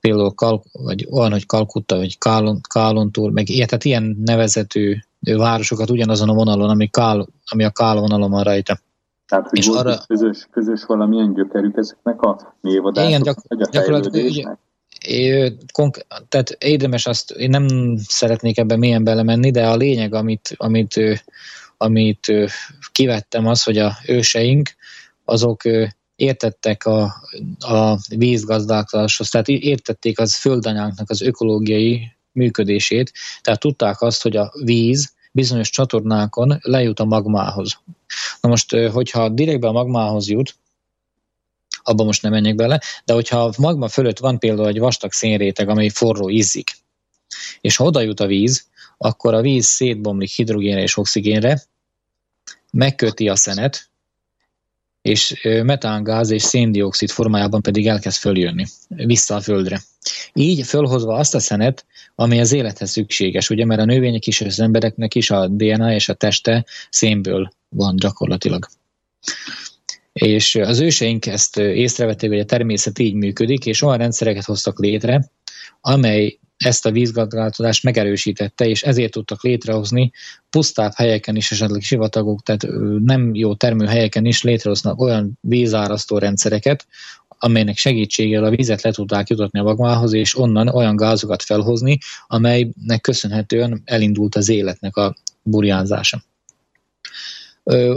például 0.00 0.34
Kal, 0.34 0.62
vagy 0.72 1.08
olyan, 1.10 1.30
hogy 1.30 1.46
Kalkutta, 1.46 1.96
vagy 1.96 2.18
Kálon, 2.18 2.60
Kálontúr, 2.68 3.30
meg 3.30 3.48
ilyen, 3.48 3.66
tehát 3.66 3.84
ilyen 3.84 4.16
nevezetű 4.24 4.96
városokat 5.20 5.90
ugyanazon 5.90 6.28
a 6.28 6.34
vonalon, 6.34 6.70
ami, 6.70 6.88
Kál, 6.88 7.28
ami 7.46 7.64
a 7.64 7.70
Kál 7.70 8.00
vonalon 8.00 8.30
van 8.30 8.42
rajta. 8.42 8.78
Tehát, 9.26 9.48
hogy 9.48 9.58
és 9.58 9.66
volt 9.66 9.78
arra... 9.78 9.96
közös, 10.06 10.48
közös 10.50 10.84
valamilyen 10.84 11.34
gyökerük 11.34 11.76
ezeknek 11.76 12.20
a 12.20 12.54
névadások, 12.60 13.10
Igen, 13.10 13.22
gyak, 13.22 13.38
vagy 13.48 13.62
a 13.62 13.68
gyakorlatilag 13.70 14.58
tehát 16.28 16.56
érdemes 16.58 17.06
azt, 17.06 17.30
én 17.30 17.50
nem 17.50 17.96
szeretnék 17.96 18.58
ebben 18.58 18.78
mélyen 18.78 19.04
belemenni, 19.04 19.50
de 19.50 19.66
a 19.66 19.76
lényeg, 19.76 20.14
amit, 20.14 20.54
amit, 20.56 21.00
amit 21.78 22.32
kivettem 22.92 23.46
az, 23.46 23.62
hogy 23.62 23.78
a 23.78 23.98
őseink, 24.06 24.74
azok 25.24 25.62
értettek 26.16 26.84
a, 26.84 27.02
a 27.58 27.98
vízgazdálkodáshoz, 28.16 29.28
tehát 29.28 29.48
értették 29.48 30.18
az 30.18 30.36
földanyánknak 30.36 31.10
az 31.10 31.20
ökológiai 31.20 32.12
működését, 32.32 33.12
tehát 33.40 33.60
tudták 33.60 34.00
azt, 34.00 34.22
hogy 34.22 34.36
a 34.36 34.52
víz 34.64 35.12
bizonyos 35.32 35.70
csatornákon 35.70 36.58
lejut 36.62 37.00
a 37.00 37.04
magmához. 37.04 37.78
Na 38.40 38.48
most, 38.48 38.70
hogyha 38.70 39.28
direktbe 39.28 39.68
a 39.68 39.72
magmához 39.72 40.28
jut, 40.28 40.56
abban 41.82 42.06
most 42.06 42.22
nem 42.22 42.32
menjek 42.32 42.54
bele, 42.54 42.80
de 43.04 43.12
hogyha 43.12 43.44
a 43.44 43.52
magma 43.58 43.88
fölött 43.88 44.18
van 44.18 44.38
például 44.38 44.68
egy 44.68 44.78
vastag 44.78 45.12
szénréteg, 45.12 45.68
amely 45.68 45.88
forró 45.88 46.28
izzik, 46.28 46.70
és 47.60 47.76
ha 47.76 47.84
oda 47.84 48.00
jut 48.00 48.20
a 48.20 48.26
víz, 48.26 48.67
akkor 48.98 49.34
a 49.34 49.40
víz 49.40 49.66
szétbomlik 49.66 50.30
hidrogénre 50.30 50.82
és 50.82 50.96
oxigénre, 50.96 51.62
megköti 52.72 53.28
a 53.28 53.36
szenet, 53.36 53.88
és 55.02 55.42
metángáz 55.62 56.30
és 56.30 56.42
széndiokszid 56.42 57.10
formájában 57.10 57.62
pedig 57.62 57.86
elkezd 57.86 58.18
följönni 58.18 58.66
vissza 58.88 59.34
a 59.34 59.40
földre. 59.40 59.80
Így 60.32 60.66
fölhozva 60.66 61.14
azt 61.14 61.34
a 61.34 61.40
szenet, 61.40 61.86
ami 62.14 62.40
az 62.40 62.52
élethez 62.52 62.90
szükséges, 62.90 63.50
ugye, 63.50 63.64
mert 63.64 63.80
a 63.80 63.84
növények 63.84 64.26
is, 64.26 64.40
az 64.40 64.60
embereknek 64.60 65.14
is 65.14 65.30
a 65.30 65.48
DNA 65.48 65.94
és 65.94 66.08
a 66.08 66.14
teste 66.14 66.64
szénből 66.90 67.50
van 67.68 67.96
gyakorlatilag. 67.96 68.68
És 70.12 70.54
az 70.54 70.80
őseink 70.80 71.26
ezt 71.26 71.56
észrevették, 71.56 72.30
hogy 72.30 72.38
a 72.38 72.44
természet 72.44 72.98
így 72.98 73.14
működik, 73.14 73.66
és 73.66 73.82
olyan 73.82 73.98
rendszereket 73.98 74.44
hoztak 74.44 74.78
létre, 74.78 75.30
amely 75.80 76.38
ezt 76.58 76.86
a 76.86 76.90
vízgazdálkodást 76.90 77.82
megerősítette, 77.82 78.68
és 78.68 78.82
ezért 78.82 79.12
tudtak 79.12 79.42
létrehozni 79.42 80.12
pusztább 80.50 80.92
helyeken 80.94 81.36
is, 81.36 81.50
esetleg 81.50 81.80
sivatagok, 81.80 82.42
tehát 82.42 82.66
nem 83.04 83.34
jó 83.34 83.54
termőhelyeken 83.54 84.24
is 84.24 84.42
létrehoznak 84.42 85.00
olyan 85.00 85.38
vízárasztó 85.40 86.18
rendszereket, 86.18 86.86
amelynek 87.38 87.76
segítségével 87.76 88.44
a 88.44 88.50
vizet 88.50 88.82
le 88.82 88.90
tudták 88.90 89.28
jutatni 89.28 89.58
a 89.58 89.62
magmához, 89.62 90.12
és 90.12 90.38
onnan 90.38 90.68
olyan 90.68 90.96
gázokat 90.96 91.42
felhozni, 91.42 91.98
amelynek 92.26 93.00
köszönhetően 93.00 93.82
elindult 93.84 94.34
az 94.34 94.48
életnek 94.48 94.96
a 94.96 95.14
burjánzása. 95.42 96.22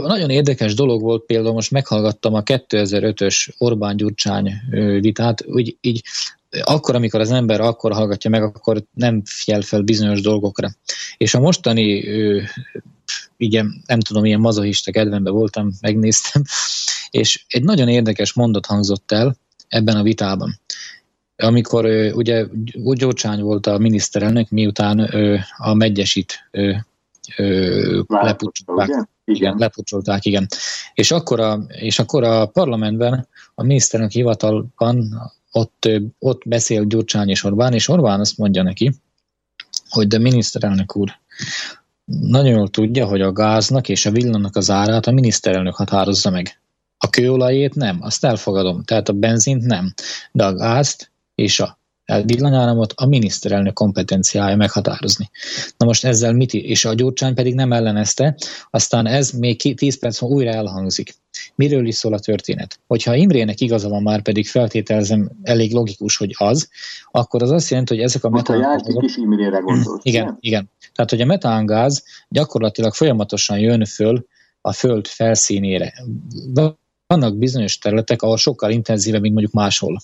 Nagyon 0.02 0.30
érdekes 0.30 0.74
dolog 0.74 1.02
volt 1.02 1.24
például, 1.24 1.54
most 1.54 1.70
meghallgattam 1.70 2.34
a 2.34 2.42
2005-ös 2.42 3.48
Orbán-Gyurcsány 3.58 4.52
vitát, 5.00 5.44
úgy 5.46 5.76
így 5.80 6.02
akkor, 6.60 6.94
amikor 6.94 7.20
az 7.20 7.30
ember 7.30 7.60
akkor 7.60 7.92
hallgatja 7.92 8.30
meg, 8.30 8.42
akkor 8.42 8.84
nem 8.94 9.22
fiel 9.24 9.60
fel 9.60 9.82
bizonyos 9.82 10.20
dolgokra. 10.20 10.68
És 11.16 11.34
a 11.34 11.40
mostani, 11.40 12.04
igen, 13.36 13.82
nem 13.86 14.00
tudom, 14.00 14.24
ilyen 14.24 14.40
mazohista 14.40 14.90
kedvemben 14.90 15.32
voltam, 15.32 15.70
megnéztem, 15.80 16.42
és 17.10 17.44
egy 17.48 17.62
nagyon 17.62 17.88
érdekes 17.88 18.32
mondat 18.32 18.66
hangzott 18.66 19.12
el 19.12 19.36
ebben 19.68 19.96
a 19.96 20.02
vitában. 20.02 20.60
Amikor 21.36 21.86
ugye 22.14 22.46
Gyurcsány 22.74 23.40
volt 23.40 23.66
a 23.66 23.78
miniszterelnök, 23.78 24.48
miután 24.50 24.98
a 25.56 25.74
megyesit 25.74 26.50
lepucsolták. 28.06 29.08
Igen, 29.24 29.54
lepucsolták, 29.58 30.24
igen. 30.24 30.46
És 30.94 31.10
akkor, 31.10 31.40
a, 31.40 31.64
és 31.68 31.98
akkor 31.98 32.24
a 32.24 32.46
parlamentben, 32.46 33.28
a 33.54 33.62
miniszterelnök 33.62 34.14
hivatalban 34.14 35.32
ott, 35.52 35.88
ott 36.18 36.42
beszél 36.46 36.84
Gyurcsány 36.84 37.28
és 37.28 37.44
Orbán, 37.44 37.72
és 37.72 37.88
Orbán 37.88 38.20
azt 38.20 38.38
mondja 38.38 38.62
neki, 38.62 38.92
hogy 39.88 40.06
de 40.06 40.18
miniszterelnök 40.18 40.96
úr, 40.96 41.20
nagyon 42.04 42.52
jól 42.52 42.68
tudja, 42.68 43.06
hogy 43.06 43.20
a 43.20 43.32
gáznak 43.32 43.88
és 43.88 44.06
a 44.06 44.10
villannak 44.10 44.56
az 44.56 44.70
árát 44.70 45.06
a 45.06 45.12
miniszterelnök 45.12 45.74
határozza 45.74 46.30
meg. 46.30 46.60
A 46.98 47.10
kőolajét 47.10 47.74
nem, 47.74 47.98
azt 48.02 48.24
elfogadom, 48.24 48.82
tehát 48.84 49.08
a 49.08 49.12
benzint 49.12 49.64
nem, 49.64 49.94
de 50.32 50.44
a 50.44 50.54
gázt 50.54 51.10
és 51.34 51.60
a 51.60 51.78
villanyáramot 52.24 52.92
a 52.96 53.06
miniszterelnök 53.06 53.72
kompetenciája 53.72 54.56
meghatározni. 54.56 55.30
Na 55.76 55.86
most 55.86 56.04
ezzel 56.04 56.32
mit, 56.32 56.54
és 56.54 56.84
a 56.84 56.94
Gyurcsány 56.94 57.34
pedig 57.34 57.54
nem 57.54 57.72
ellenezte, 57.72 58.36
aztán 58.70 59.06
ez 59.06 59.30
még 59.30 59.76
10 59.76 59.98
perc 59.98 60.20
múlva 60.20 60.36
újra 60.36 60.50
elhangzik. 60.50 61.14
Miről 61.54 61.86
is 61.86 61.94
szól 61.94 62.12
a 62.12 62.18
történet? 62.18 62.78
Hogyha 62.86 63.14
Imrének 63.14 63.60
igaza 63.60 63.88
van 63.88 64.02
már, 64.02 64.22
pedig 64.22 64.48
feltételezem 64.48 65.30
elég 65.42 65.72
logikus, 65.72 66.16
hogy 66.16 66.34
az, 66.38 66.68
akkor 67.10 67.42
az 67.42 67.50
azt 67.50 67.70
jelenti, 67.70 67.94
hogy 67.94 68.04
ezek 68.04 68.24
a 68.24 68.30
metángázok... 68.30 69.02
is 69.02 69.16
Imrére 69.16 69.58
gondolsz. 69.58 70.00
Igen, 70.04 70.36
igen. 70.40 70.70
Tehát, 70.94 71.10
hogy 71.10 71.20
a 71.20 71.26
metángáz 71.26 72.04
gyakorlatilag 72.28 72.94
folyamatosan 72.94 73.58
jön 73.58 73.84
föl 73.84 74.26
a 74.60 74.72
föld 74.72 75.06
felszínére 75.06 75.94
vannak 77.12 77.38
bizonyos 77.38 77.78
területek, 77.78 78.22
ahol 78.22 78.36
sokkal 78.36 78.70
intenzívebb, 78.70 79.20
mint 79.20 79.32
mondjuk 79.32 79.54
máshol. 79.54 80.00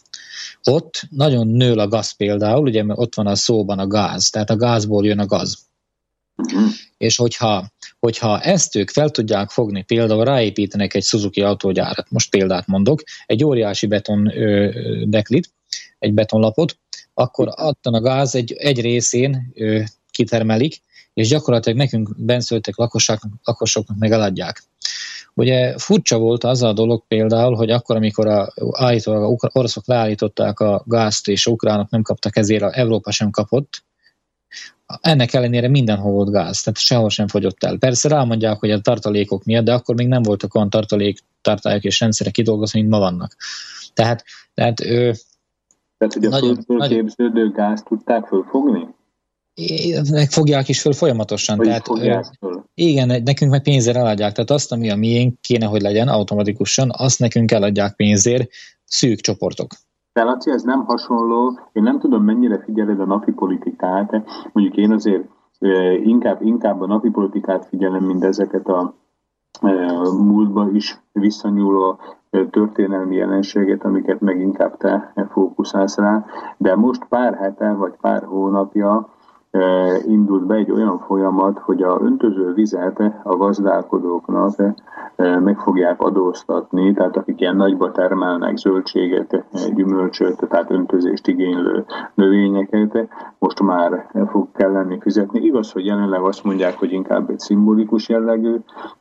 Ott 0.62 1.02
nagyon 1.10 1.46
nő 1.46 1.72
a 1.72 1.88
gáz 1.88 2.10
például, 2.16 2.66
ugye 2.66 2.82
mert 2.82 2.98
ott 2.98 3.14
van 3.14 3.26
a 3.26 3.34
szóban 3.34 3.78
a 3.78 3.86
gáz, 3.86 4.30
tehát 4.30 4.50
a 4.50 4.56
gázból 4.56 5.04
jön 5.06 5.18
a 5.18 5.26
gáz. 5.26 5.58
És 6.96 7.16
hogyha, 7.16 7.72
hogyha 7.98 8.40
ezt 8.40 8.76
ők 8.76 8.90
fel 8.90 9.10
tudják 9.10 9.50
fogni, 9.50 9.82
például 9.82 10.24
ráépítenek 10.24 10.94
egy 10.94 11.02
Suzuki 11.04 11.40
autógyárat, 11.40 12.10
most 12.10 12.30
példát 12.30 12.66
mondok, 12.66 13.02
egy 13.26 13.44
óriási 13.44 13.86
beton 13.86 14.38
ö, 14.38 14.70
deklit, 15.04 15.50
egy 15.98 16.14
betonlapot, 16.14 16.78
akkor 17.14 17.48
adtan 17.56 17.94
a 17.94 18.00
gáz 18.00 18.34
egy, 18.34 18.52
egy 18.52 18.80
részén 18.80 19.52
ö, 19.54 19.80
kitermelik, 20.10 20.82
és 21.14 21.28
gyakorlatilag 21.28 21.78
nekünk 21.78 22.10
benszültek 22.16 22.76
lakosoknak 23.42 23.98
meg 23.98 24.12
eladják. 24.12 24.62
Ugye 25.38 25.78
furcsa 25.78 26.18
volt 26.18 26.44
az 26.44 26.62
a 26.62 26.72
dolog 26.72 27.02
például, 27.08 27.54
hogy 27.54 27.70
akkor, 27.70 27.96
amikor 27.96 28.26
a, 28.26 28.52
állítólag 28.72 29.38
a 29.38 29.50
oroszok 29.52 29.86
leállították 29.86 30.60
a 30.60 30.82
gázt, 30.86 31.28
és 31.28 31.46
a 31.46 31.50
ukránok 31.50 31.90
nem 31.90 32.02
kaptak 32.02 32.36
ezért, 32.36 32.62
a 32.62 32.78
Európa 32.78 33.10
sem 33.10 33.30
kapott, 33.30 33.82
ennek 35.00 35.32
ellenére 35.32 35.68
mindenhol 35.68 36.12
volt 36.12 36.30
gáz, 36.30 36.60
tehát 36.62 36.78
sehol 36.78 37.10
sem 37.10 37.28
fogyott 37.28 37.64
el. 37.64 37.76
Persze 37.76 38.08
rámondják, 38.08 38.58
hogy 38.58 38.70
a 38.70 38.80
tartalékok 38.80 39.44
miatt, 39.44 39.64
de 39.64 39.72
akkor 39.72 39.94
még 39.94 40.08
nem 40.08 40.22
voltak 40.22 40.54
olyan 40.54 40.70
tartalék, 40.70 41.18
tartályok 41.40 41.84
és 41.84 42.00
rendszerek 42.00 42.32
kidolgozva, 42.32 42.78
mint 42.78 42.90
ma 42.90 42.98
vannak. 42.98 43.36
Tehát, 43.94 44.24
tehát 44.54 44.80
ő, 44.80 45.14
tehát, 45.98 46.14
hogy 46.14 46.24
a 46.24 46.28
nagyon, 46.28 46.58
nagyon, 46.66 47.52
gázt 47.52 47.84
tudták 47.84 48.26
fölfogni? 48.26 48.86
Meg 50.10 50.30
fogják 50.30 50.68
is 50.68 50.80
föl 50.80 50.92
folyamatosan. 50.92 51.56
Hogy 51.56 51.66
tehát, 51.66 51.86
föl. 52.38 52.64
Igen, 52.74 53.22
nekünk 53.24 53.50
meg 53.50 53.62
pénzért 53.62 53.96
eladják. 53.96 54.32
Tehát 54.32 54.50
azt, 54.50 54.72
ami 54.72 54.90
a 54.90 54.96
miénk 54.96 55.40
kéne, 55.40 55.66
hogy 55.66 55.80
legyen 55.80 56.08
automatikusan, 56.08 56.90
azt 56.96 57.18
nekünk 57.18 57.50
eladják 57.50 57.96
pénzért 57.96 58.50
szűk 58.84 59.20
csoportok. 59.20 59.66
De 60.12 60.22
Laci, 60.22 60.50
ez 60.50 60.62
nem 60.62 60.84
hasonló, 60.84 61.58
én 61.72 61.82
nem 61.82 61.98
tudom 61.98 62.24
mennyire 62.24 62.62
figyeled 62.64 63.00
a 63.00 63.04
napi 63.04 63.32
politikát, 63.32 64.10
mondjuk 64.52 64.76
én 64.76 64.92
azért 64.92 65.22
inkább, 66.04 66.42
inkább 66.42 66.80
a 66.80 66.86
napi 66.86 67.10
politikát 67.10 67.66
figyelem, 67.66 68.04
mint 68.04 68.24
ezeket 68.24 68.66
a 68.66 68.94
múltba 70.18 70.70
is 70.74 71.00
visszanyúló 71.12 71.98
történelmi 72.50 73.16
jelenséget, 73.16 73.84
amiket 73.84 74.20
meg 74.20 74.40
inkább 74.40 74.76
te 74.76 75.12
fókuszálsz 75.30 75.96
rá, 75.96 76.24
de 76.56 76.74
most 76.74 77.04
pár 77.08 77.34
hete 77.34 77.72
vagy 77.72 77.92
pár 78.00 78.22
hónapja 78.22 79.16
indult 80.06 80.46
be 80.46 80.54
egy 80.54 80.70
olyan 80.70 80.98
folyamat, 80.98 81.58
hogy 81.58 81.82
a 81.82 81.98
öntöző 82.00 82.52
vizet 82.52 83.02
a 83.22 83.36
gazdálkodóknak 83.36 84.56
meg 85.16 85.58
fogják 85.58 86.00
adóztatni, 86.00 86.92
tehát 86.92 87.16
akik 87.16 87.40
ilyen 87.40 87.56
nagyba 87.56 87.92
termelnek 87.92 88.56
zöldséget, 88.56 89.44
gyümölcsöt, 89.74 90.48
tehát 90.48 90.70
öntözést 90.70 91.26
igénylő 91.26 91.84
növényeket, 92.14 93.08
most 93.38 93.62
már 93.62 94.10
fog 94.30 94.48
kelleni 94.52 94.98
fizetni. 95.00 95.40
Igaz, 95.40 95.72
hogy 95.72 95.86
jelenleg 95.86 96.20
azt 96.20 96.44
mondják, 96.44 96.78
hogy 96.78 96.92
inkább 96.92 97.30
egy 97.30 97.38
szimbolikus 97.38 98.08
jellegű 98.08 98.54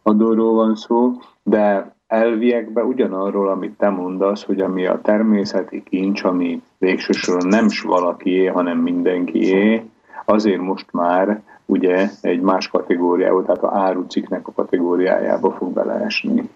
adóról 0.03 0.53
van 0.53 0.75
szó, 0.75 1.11
de 1.43 1.95
elviekben 2.07 2.85
ugyanarról, 2.85 3.49
amit 3.49 3.77
te 3.77 3.89
mondasz, 3.89 4.43
hogy 4.43 4.59
ami 4.59 4.85
a 4.85 5.01
természeti 5.01 5.83
kincs, 5.83 6.23
ami 6.23 6.61
végsősoron 6.77 7.47
nem 7.47 7.67
s 7.67 7.81
valakié, 7.81 8.45
hanem 8.45 8.77
mindenkié, 8.77 9.89
azért 10.26 10.61
most 10.61 10.91
már 10.91 11.41
ugye 11.65 12.09
egy 12.22 12.39
más 12.39 12.68
kategóriába, 12.68 13.45
tehát 13.45 13.63
a 13.63 13.78
áruciknek 13.78 14.47
a 14.47 14.51
kategóriájába 14.51 15.51
fog 15.51 15.74
beleesni. 15.74 16.49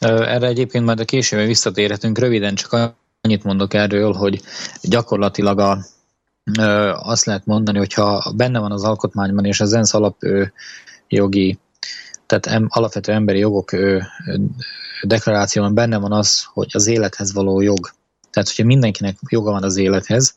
Erre 0.00 0.46
egyébként 0.46 0.84
majd 0.84 1.00
a 1.00 1.04
később 1.04 1.46
visszatérhetünk, 1.46 2.18
röviden 2.18 2.54
csak 2.54 2.94
annyit 3.20 3.44
mondok 3.44 3.74
erről, 3.74 4.12
hogy 4.12 4.40
gyakorlatilag 4.82 5.58
a, 5.58 5.78
azt 7.02 7.24
lehet 7.24 7.46
mondani, 7.46 7.78
hogyha 7.78 8.32
benne 8.36 8.58
van 8.58 8.72
az 8.72 8.84
alkotmányban 8.84 9.44
és 9.44 9.60
az 9.60 9.72
ENSZ 9.72 9.94
alapjogi, 9.94 11.58
tehát 12.26 12.46
em, 12.46 12.66
alapvető 12.68 13.12
emberi 13.12 13.38
jogok 13.38 13.70
deklarációban 15.02 15.74
benne 15.74 15.98
van 15.98 16.12
az, 16.12 16.44
hogy 16.52 16.70
az 16.72 16.86
élethez 16.86 17.32
való 17.32 17.60
jog. 17.60 17.78
Tehát, 18.30 18.48
hogyha 18.48 18.64
mindenkinek 18.64 19.16
joga 19.28 19.50
van 19.50 19.62
az 19.62 19.76
élethez, 19.76 20.36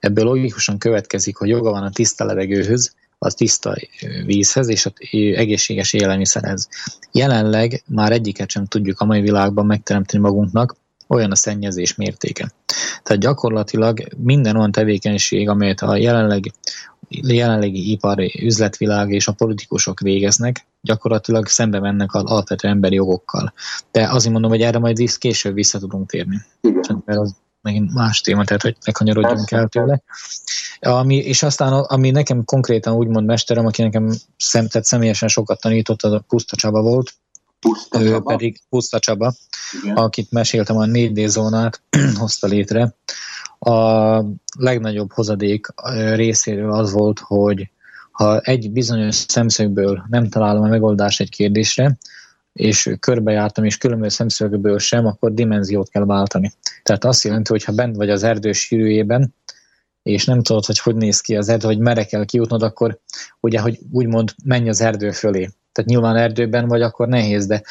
Ebből 0.00 0.24
logikusan 0.24 0.78
következik, 0.78 1.36
hogy 1.36 1.48
joga 1.48 1.70
van 1.70 1.82
a 1.82 1.90
tiszta 1.90 2.24
levegőhöz, 2.24 2.94
a 3.18 3.32
tiszta 3.32 3.76
vízhez 4.24 4.68
és 4.68 4.86
az 4.86 4.92
egészséges 5.34 5.92
élelmiszerhez. 5.92 6.68
Jelenleg 7.12 7.82
már 7.86 8.12
egyiket 8.12 8.50
sem 8.50 8.66
tudjuk 8.66 9.00
a 9.00 9.04
mai 9.04 9.20
világban 9.20 9.66
megteremteni 9.66 10.22
magunknak, 10.22 10.76
olyan 11.06 11.30
a 11.30 11.36
szennyezés 11.36 11.94
mértéke. 11.94 12.52
Tehát 13.02 13.22
gyakorlatilag 13.22 14.00
minden 14.16 14.56
olyan 14.56 14.72
tevékenység, 14.72 15.48
amelyet 15.48 15.80
a 15.80 15.96
jelenleg, 15.96 16.52
jelenlegi 17.08 17.90
ipari 17.90 18.40
üzletvilág 18.42 19.10
és 19.10 19.28
a 19.28 19.32
politikusok 19.32 20.00
végeznek, 20.00 20.66
gyakorlatilag 20.80 21.46
szembe 21.46 21.80
mennek 21.80 22.14
az 22.14 22.24
alapvető 22.24 22.68
emberi 22.68 22.94
jogokkal. 22.94 23.52
De 23.92 24.08
azért 24.08 24.32
mondom, 24.32 24.50
hogy 24.50 24.60
erre 24.60 24.78
majd 24.78 25.18
később 25.18 25.54
vissza 25.54 25.78
tudunk 25.78 26.10
térni. 26.10 26.36
Igen. 26.60 27.02
Mert 27.04 27.18
az 27.18 27.34
megint 27.60 27.94
más 27.94 28.20
téma, 28.20 28.44
tehát 28.44 28.62
hogy 28.62 28.76
ne 28.84 28.92
kanyarodjunk 28.92 29.50
el 29.50 29.68
tőle. 29.68 30.02
Ami, 30.80 31.16
és 31.16 31.42
aztán, 31.42 31.72
ami 31.72 32.10
nekem 32.10 32.44
konkrétan 32.44 32.94
úgymond 32.94 33.26
mesterem, 33.26 33.66
aki 33.66 33.82
nekem 33.82 34.12
szem, 34.36 34.68
tehát 34.68 34.86
személyesen 34.86 35.28
sokat 35.28 35.60
tanított, 35.60 36.02
az 36.02 36.12
a 36.12 36.24
Puszta 36.28 36.56
Csaba 36.56 36.82
volt, 36.82 37.12
Puszta 37.60 38.00
ő 38.02 38.08
Csaba. 38.08 38.30
pedig 38.30 38.60
Puszta 38.68 38.98
Csaba, 38.98 39.34
Igen. 39.82 39.96
akit 39.96 40.30
meséltem, 40.30 40.76
a 40.76 40.84
4D 40.84 41.26
zónát 41.26 41.82
hozta 42.20 42.46
létre. 42.46 42.94
A 43.58 44.24
legnagyobb 44.58 45.12
hozadék 45.12 45.66
részéről 46.14 46.72
az 46.72 46.92
volt, 46.92 47.18
hogy 47.18 47.70
ha 48.10 48.40
egy 48.40 48.70
bizonyos 48.70 49.14
szemszögből 49.14 50.04
nem 50.08 50.28
találom 50.28 50.62
a 50.62 50.68
megoldást 50.68 51.20
egy 51.20 51.30
kérdésre, 51.30 51.98
és 52.58 52.96
körbejártam, 53.00 53.64
és 53.64 53.78
különböző 53.78 54.08
szemszögből 54.08 54.78
sem, 54.78 55.06
akkor 55.06 55.34
dimenziót 55.34 55.88
kell 55.88 56.04
váltani. 56.04 56.52
Tehát 56.82 57.04
azt 57.04 57.24
jelenti, 57.24 57.50
hogy 57.52 57.64
ha 57.64 57.72
bent 57.72 57.96
vagy 57.96 58.10
az 58.10 58.22
erdő 58.22 58.52
sűrűjében, 58.52 59.34
és 60.02 60.24
nem 60.24 60.42
tudod, 60.42 60.64
hogy 60.64 60.78
hogy 60.78 60.96
néz 60.96 61.20
ki 61.20 61.36
az 61.36 61.48
erdő, 61.48 61.66
hogy 61.66 61.78
merre 61.78 62.04
kell 62.04 62.24
kijutnod, 62.24 62.62
akkor 62.62 62.98
ugye, 63.40 63.60
hogy 63.60 63.78
úgymond 63.90 64.34
menj 64.44 64.68
az 64.68 64.80
erdő 64.80 65.10
fölé. 65.10 65.48
Tehát 65.72 65.90
nyilván 65.90 66.16
erdőben 66.16 66.68
vagy, 66.68 66.82
akkor 66.82 67.08
nehéz, 67.08 67.46
de, 67.46 67.62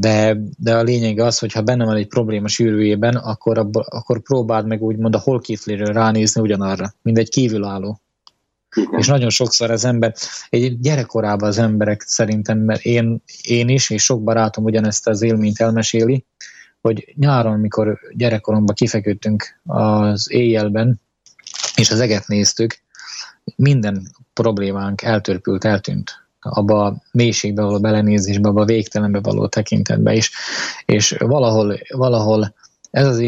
de, 0.00 0.36
de 0.58 0.76
a 0.76 0.82
lényeg 0.82 1.18
az, 1.18 1.38
hogy 1.38 1.52
ha 1.52 1.62
benne 1.62 1.84
van 1.84 1.96
egy 1.96 2.06
probléma 2.06 2.48
sűrűjében, 2.48 3.16
akkor, 3.16 3.58
abba, 3.58 3.80
akkor 3.80 4.22
próbáld 4.22 4.66
meg 4.66 4.82
úgymond 4.82 5.14
a 5.14 5.20
holkifléről 5.20 5.92
ránézni 5.92 6.40
ugyanarra, 6.40 6.94
mint 7.02 7.18
egy 7.18 7.28
kívülálló. 7.28 8.00
Igen. 8.74 8.98
És 8.98 9.06
nagyon 9.06 9.30
sokszor 9.30 9.70
az 9.70 9.84
ember, 9.84 10.14
egy 10.48 10.80
gyerekkorában 10.80 11.48
az 11.48 11.58
emberek 11.58 12.02
szerintem, 12.02 12.58
mert 12.58 12.82
én, 12.82 13.22
én 13.42 13.68
is, 13.68 13.90
és 13.90 14.02
sok 14.02 14.22
barátom 14.22 14.64
ugyanezt 14.64 15.08
az 15.08 15.22
élményt 15.22 15.60
elmeséli, 15.60 16.24
hogy 16.80 17.12
nyáron, 17.16 17.60
mikor 17.60 17.98
gyerekkoromban 18.12 18.74
kifeküdtünk 18.74 19.60
az 19.66 20.30
éjjelben, 20.30 21.00
és 21.76 21.90
az 21.90 22.00
eget 22.00 22.26
néztük, 22.26 22.78
minden 23.56 24.10
problémánk 24.32 25.02
eltörpült, 25.02 25.64
eltűnt 25.64 26.22
abba 26.40 26.84
a 26.84 27.02
mélységbe 27.12 27.62
való 27.62 27.80
belenézésbe, 27.80 28.48
abba 28.48 28.60
a 28.60 28.64
végtelenbe 28.64 29.20
való 29.20 29.46
tekintetbe 29.46 30.14
is. 30.14 30.30
És 30.84 31.16
valahol, 31.18 31.78
valahol 31.88 32.54
ez 32.90 33.06
az 33.06 33.24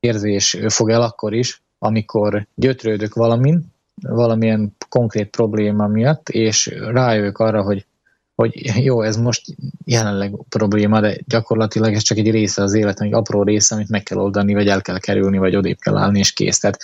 érzés 0.00 0.58
fog 0.68 0.90
el 0.90 1.02
akkor 1.02 1.34
is, 1.34 1.62
amikor 1.78 2.46
gyötrődök 2.54 3.14
valamin, 3.14 3.72
valamilyen 4.00 4.76
konkrét 4.88 5.30
probléma 5.30 5.86
miatt, 5.86 6.28
és 6.28 6.74
rájövök 6.92 7.38
arra, 7.38 7.62
hogy, 7.62 7.86
hogy 8.34 8.52
jó, 8.84 9.02
ez 9.02 9.16
most 9.16 9.54
jelenleg 9.84 10.34
probléma, 10.48 11.00
de 11.00 11.16
gyakorlatilag 11.26 11.94
ez 11.94 12.02
csak 12.02 12.18
egy 12.18 12.30
része 12.30 12.62
az 12.62 12.74
életnek, 12.74 13.08
egy 13.08 13.14
apró 13.14 13.42
része, 13.42 13.74
amit 13.74 13.88
meg 13.88 14.02
kell 14.02 14.18
oldani, 14.18 14.54
vagy 14.54 14.68
el 14.68 14.82
kell 14.82 14.98
kerülni, 14.98 15.38
vagy 15.38 15.56
odébb 15.56 15.78
kell 15.78 15.96
állni, 15.96 16.18
és 16.18 16.32
kész. 16.32 16.58
Tehát, 16.58 16.78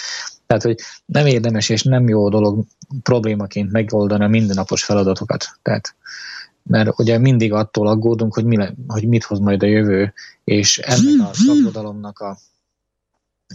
tehát, 0.47 0.63
hogy 0.63 0.79
nem 1.05 1.27
érdemes 1.27 1.69
és 1.69 1.83
nem 1.83 2.09
jó 2.09 2.29
dolog 2.29 2.65
problémaként 3.03 3.73
megoldani 3.73 4.25
a 4.25 4.29
mindennapos 4.29 4.85
feladatokat. 4.85 5.47
Tehát, 5.63 5.95
mert 6.63 6.99
ugye 6.99 7.19
mindig 7.19 7.53
attól 7.53 7.87
aggódunk, 7.87 8.35
hogy, 8.35 8.45
mi 8.45 8.57
le, 8.57 8.75
hogy 8.87 9.09
mit 9.09 9.25
hoz 9.25 9.39
majd 9.39 9.63
a 9.63 9.67
jövő, 9.67 10.13
és 10.45 10.79
ennek 10.79 11.29
a 11.31 11.35
szabadalomnak 11.35 12.19
a 12.19 12.39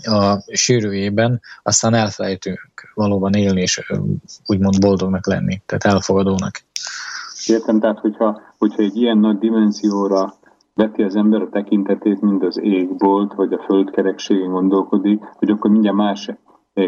a 0.03 0.43
sűrűjében, 0.53 1.41
aztán 1.63 1.93
elfelejtünk 1.93 2.91
valóban 2.93 3.33
élni, 3.33 3.61
és 3.61 3.91
úgymond 4.45 4.79
boldognak 4.79 5.27
lenni, 5.27 5.61
tehát 5.65 5.95
elfogadónak. 5.95 6.61
Értem, 7.47 7.79
tehát 7.79 7.99
hogyha, 7.99 8.41
hogyha 8.57 8.83
egy 8.83 8.97
ilyen 8.97 9.17
nagy 9.17 9.37
dimenzióra 9.37 10.33
veti 10.73 11.03
az 11.03 11.15
ember 11.15 11.41
a 11.41 11.49
tekintetét, 11.49 12.21
mind 12.21 12.43
az 12.43 12.59
égbolt, 12.59 13.33
vagy 13.33 13.53
a 13.53 13.63
földkerekségén 13.65 14.51
gondolkodik, 14.51 15.23
hogy 15.37 15.49
akkor 15.49 15.71
mindjárt 15.71 15.95
más 15.95 16.31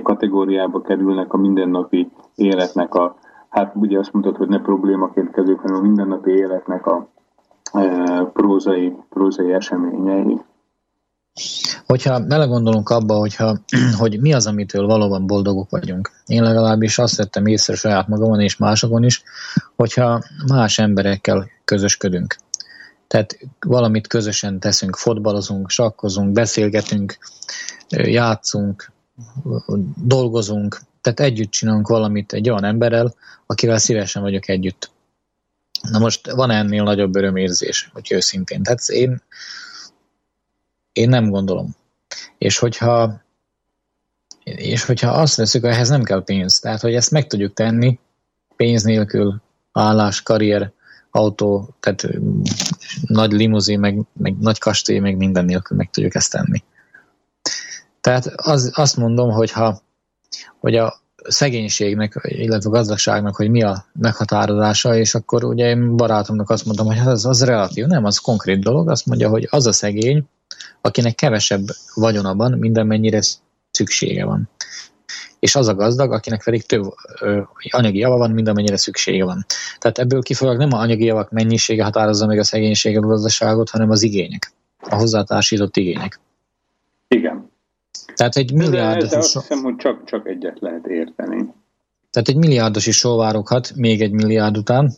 kategóriába 0.04 0.82
kerülnek 0.82 1.34
a 1.34 1.38
mindennapi 1.38 2.12
életnek 2.36 2.94
a, 2.96 3.16
hát 3.50 3.76
ugye 3.76 4.00
azt 4.00 4.14
mondtad, 4.14 4.36
hogy 4.36 4.48
ne 4.48 4.60
problémaként 4.60 5.32
kezdők, 5.32 5.60
hanem 5.60 5.78
a 5.78 5.82
mindennapi 5.82 6.32
életnek 6.32 6.86
a 6.86 7.08
e, 7.74 8.24
prózai, 8.34 8.96
prózai 9.10 9.54
eseményei. 9.54 10.42
Hogyha 11.86 12.20
belegondolunk 12.20 12.90
abba, 12.90 13.16
hogyha, 13.16 13.60
hogy 14.00 14.20
mi 14.20 14.34
az, 14.34 14.48
amitől 14.48 14.86
valóban 14.86 15.28
boldogok 15.28 15.70
vagyunk. 15.70 16.12
Én 16.26 16.44
legalábbis 16.44 16.98
azt 16.98 17.16
vettem 17.16 17.46
észre 17.46 17.76
saját 17.76 18.08
magamon 18.08 18.40
és 18.40 18.58
másokon 18.58 19.04
is, 19.04 19.24
hogyha 19.76 20.24
más 20.48 20.80
emberekkel 20.80 21.50
közösködünk. 21.66 22.36
Tehát 23.08 23.38
valamit 23.60 24.08
közösen 24.08 24.60
teszünk, 24.60 24.96
fotbalozunk, 24.96 25.70
sakkozunk, 25.70 26.32
beszélgetünk, 26.32 27.18
játszunk, 27.90 28.92
dolgozunk, 29.96 30.82
tehát 31.02 31.20
együtt 31.20 31.52
csinálunk 31.52 31.88
valamit 31.88 32.34
egy 32.34 32.50
olyan 32.50 32.64
emberrel, 32.64 33.14
akivel 33.46 33.78
szívesen 33.78 34.22
vagyok 34.22 34.50
együtt. 34.50 34.92
Na 35.92 36.00
most 36.00 36.32
van 36.32 36.52
ennél 36.52 36.84
nagyobb 36.84 37.16
örömérzés, 37.16 37.90
hogy 37.94 38.12
őszintén. 38.12 38.64
Tehát 38.64 38.88
én, 38.88 39.22
én 41.02 41.10
nem 41.10 41.30
gondolom. 41.30 41.76
És 42.38 42.58
hogyha, 42.58 43.22
és 44.44 44.84
hogyha 44.84 45.12
azt 45.12 45.36
veszük, 45.36 45.64
ehhez 45.64 45.90
nem 45.90 46.04
kell 46.04 46.24
pénz. 46.24 46.60
Tehát, 46.60 46.82
hogy 46.82 46.94
ezt 46.94 47.12
meg 47.12 47.28
tudjuk 47.28 47.54
tenni 47.54 48.00
pénz 48.56 48.84
nélkül, 48.84 49.42
állás, 49.72 50.24
karrier, 50.24 50.72
autó, 51.12 51.76
tehát 51.80 52.08
nagy 53.02 53.32
limuzin, 53.32 53.80
meg, 53.80 54.00
meg 54.14 54.38
nagy 54.40 54.60
kastély, 54.60 55.00
meg 55.00 55.18
minden 55.18 55.46
nélkül 55.46 55.78
meg 55.78 55.90
tudjuk 55.90 56.16
ezt 56.16 56.32
tenni. 56.32 56.64
Tehát 58.02 58.26
az, 58.26 58.72
azt 58.74 58.98
mondom, 58.98 59.30
hogy 59.30 59.52
ha 59.52 59.82
hogy 60.60 60.76
a 60.76 61.02
szegénységnek, 61.28 62.20
illetve 62.24 62.70
a 62.70 62.74
gazdagságnak, 62.74 63.36
hogy 63.36 63.50
mi 63.50 63.64
a 63.64 63.86
meghatározása, 63.94 64.96
és 64.96 65.16
akkor 65.16 65.44
ugye 65.44 65.70
én 65.70 65.96
barátomnak 65.96 66.50
azt 66.50 66.66
mondtam, 66.66 66.86
hogy 66.86 66.98
az, 66.98 67.26
az 67.26 67.44
relatív, 67.44 67.86
nem, 67.86 68.06
az 68.06 68.18
konkrét 68.18 68.60
dolog, 68.60 68.90
azt 68.90 69.06
mondja, 69.06 69.30
hogy 69.30 69.48
az 69.50 69.68
a 69.68 69.72
szegény, 69.72 70.24
akinek 70.82 71.16
kevesebb 71.16 71.64
vagyonban 71.94 72.52
minden 72.52 72.88
mennyire 72.88 73.20
szüksége 73.72 74.26
van. 74.26 74.50
És 75.40 75.56
az 75.56 75.68
a 75.68 75.76
gazdag, 75.76 76.12
akinek 76.12 76.44
pedig 76.44 76.66
több 76.66 76.94
ö, 77.20 77.42
anyagi 77.70 77.98
java 77.98 78.18
van, 78.18 78.32
mint 78.32 78.48
amennyire 78.48 78.78
szüksége 78.78 79.26
van. 79.26 79.46
Tehát 79.80 80.00
ebből 80.00 80.22
kifolyólag 80.22 80.60
nem 80.60 80.74
a 80.74 80.82
anyagi 80.82 81.06
javak 81.06 81.32
mennyisége 81.32 81.84
határozza 81.84 82.26
meg 82.26 82.40
a 82.40 82.44
szegénységet, 82.44 83.04
a 83.04 83.08
gazdaságot, 83.08 83.70
hanem 83.70 83.90
az 83.90 84.02
igények, 84.02 84.54
a 84.80 84.96
hozzátársított 84.96 85.78
igények. 85.78 86.20
Igen. 87.08 87.52
Tehát 88.16 88.36
egy 88.36 88.54
milliárdos... 88.54 89.10
De 89.10 89.18
azt 89.18 89.34
hiszem, 89.34 89.64
hogy 89.64 89.76
csak, 89.76 90.06
csak 90.06 90.28
egyet 90.28 90.60
lehet 90.60 90.86
érteni. 90.88 91.54
Tehát 92.12 92.28
egy 92.28 92.36
milliárdos 92.36 92.88
is 92.88 92.98
sóvároghat 92.98 93.76
még 93.76 94.02
egy 94.02 94.12
milliárd 94.12 94.58
után, 94.58 94.94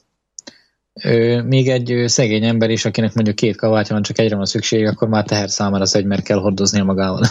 még 1.46 1.68
egy 1.68 2.04
szegény 2.06 2.44
ember 2.44 2.70
is, 2.70 2.86
akinek 2.86 3.14
mondjuk 3.14 3.36
két 3.36 3.56
kabátja 3.56 3.94
van, 3.94 4.04
csak 4.04 4.18
egyre 4.20 4.36
van 4.36 4.46
szükség, 4.46 4.86
akkor 4.86 5.08
már 5.08 5.24
teher 5.24 5.50
számára 5.50 5.82
az 5.82 5.96
egy, 5.96 6.06
mert 6.06 6.24
kell 6.24 6.40
hordoznia 6.40 6.84
magával. 6.84 7.20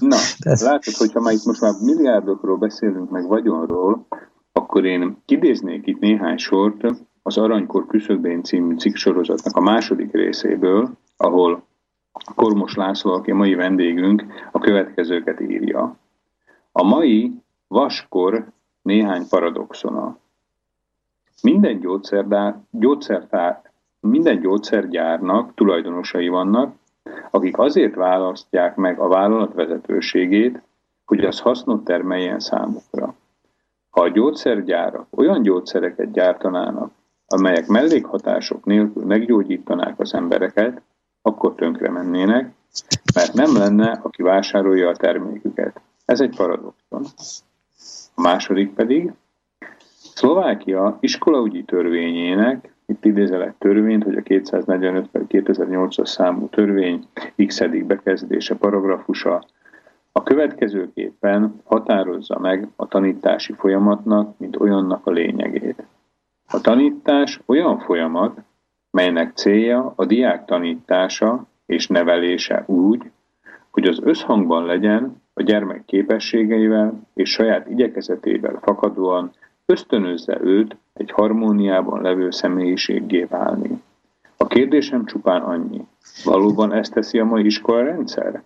Na, 0.00 0.16
ez... 0.38 0.62
látod, 0.62 0.94
hogyha 0.94 1.20
már 1.20 1.32
itt 1.32 1.44
most 1.44 1.60
már 1.60 1.72
milliárdokról 1.80 2.56
beszélünk, 2.56 3.10
meg 3.10 3.26
vagyonról, 3.26 4.06
akkor 4.52 4.84
én 4.84 5.16
kidéznék 5.24 5.86
itt 5.86 5.98
néhány 5.98 6.36
sort 6.36 6.84
az 7.22 7.38
Aranykor 7.38 7.86
Küszöbén 7.86 8.42
című 8.42 8.76
cikksorozatnak 8.76 9.56
a 9.56 9.60
második 9.60 10.12
részéből, 10.12 10.90
ahol 11.16 11.66
Kormos 12.34 12.74
László, 12.74 13.12
aki 13.12 13.30
a 13.30 13.34
mai 13.34 13.54
vendégünk, 13.54 14.24
a 14.52 14.58
következőket 14.58 15.40
írja. 15.40 15.98
A 16.72 16.82
mai 16.82 17.32
vaskor 17.68 18.52
néhány 18.82 19.28
paradoxona. 19.28 20.18
Minden, 21.42 21.78
gyógyszertár, 22.70 23.62
minden 24.00 24.40
gyógyszergyárnak 24.40 25.54
tulajdonosai 25.54 26.28
vannak, 26.28 26.74
akik 27.30 27.58
azért 27.58 27.94
választják 27.94 28.76
meg 28.76 28.98
a 28.98 29.08
vállalat 29.08 29.54
vezetőségét, 29.54 30.62
hogy 31.04 31.24
az 31.24 31.40
hasznot 31.40 31.84
termeljen 31.84 32.40
számukra. 32.40 33.14
Ha 33.90 34.00
a 34.00 34.08
gyógyszergyárak 34.08 35.06
olyan 35.10 35.42
gyógyszereket 35.42 36.12
gyártanának, 36.12 36.90
amelyek 37.26 37.66
mellékhatások 37.66 38.64
nélkül 38.64 39.04
meggyógyítanák 39.04 40.00
az 40.00 40.14
embereket, 40.14 40.82
akkor 41.22 41.54
tönkre 41.54 41.90
mennének, 41.90 42.54
mert 43.14 43.32
nem 43.32 43.56
lenne, 43.56 44.00
aki 44.02 44.22
vásárolja 44.22 44.88
a 44.88 44.96
terméküket. 44.96 45.80
Ez 46.04 46.20
egy 46.20 46.36
paradoxon. 46.36 47.04
A 48.14 48.20
második 48.20 48.74
pedig, 48.74 49.12
Szlovákia 50.16 50.96
iskolaügyi 51.00 51.62
törvényének, 51.62 52.74
itt 52.86 53.04
idézelek 53.04 53.54
törvényt, 53.58 54.04
hogy 54.04 54.16
a 54.16 54.22
245 54.22 55.08
2008-as 55.12 56.06
számú 56.06 56.48
törvény 56.48 57.04
x 57.46 57.60
bekezdése, 57.86 58.54
paragrafusa 58.54 59.44
a 60.12 60.22
következőképpen 60.22 61.60
határozza 61.64 62.38
meg 62.38 62.68
a 62.76 62.86
tanítási 62.86 63.52
folyamatnak, 63.52 64.38
mint 64.38 64.60
olyannak 64.60 65.06
a 65.06 65.10
lényegét. 65.10 65.86
A 66.48 66.60
tanítás 66.60 67.40
olyan 67.46 67.78
folyamat, 67.78 68.38
melynek 68.90 69.34
célja 69.34 69.92
a 69.96 70.04
diák 70.04 70.44
tanítása 70.44 71.46
és 71.66 71.86
nevelése 71.86 72.64
úgy, 72.66 73.10
hogy 73.70 73.86
az 73.86 74.00
összhangban 74.02 74.64
legyen 74.64 75.22
a 75.34 75.42
gyermek 75.42 75.84
képességeivel 75.84 77.00
és 77.14 77.30
saját 77.30 77.68
igyekezetével 77.70 78.58
fakadóan 78.62 79.32
ösztönözze 79.66 80.40
őt 80.40 80.76
egy 80.92 81.10
harmóniában 81.10 82.02
levő 82.02 82.30
személyiséggé 82.30 83.24
válni. 83.24 83.82
A 84.36 84.46
kérdésem 84.46 85.04
csupán 85.04 85.42
annyi. 85.42 85.86
Valóban 86.24 86.72
ezt 86.72 86.92
teszi 86.92 87.18
a 87.18 87.24
mai 87.24 87.44
iskola 87.44 87.82
rendszer? 87.82 88.42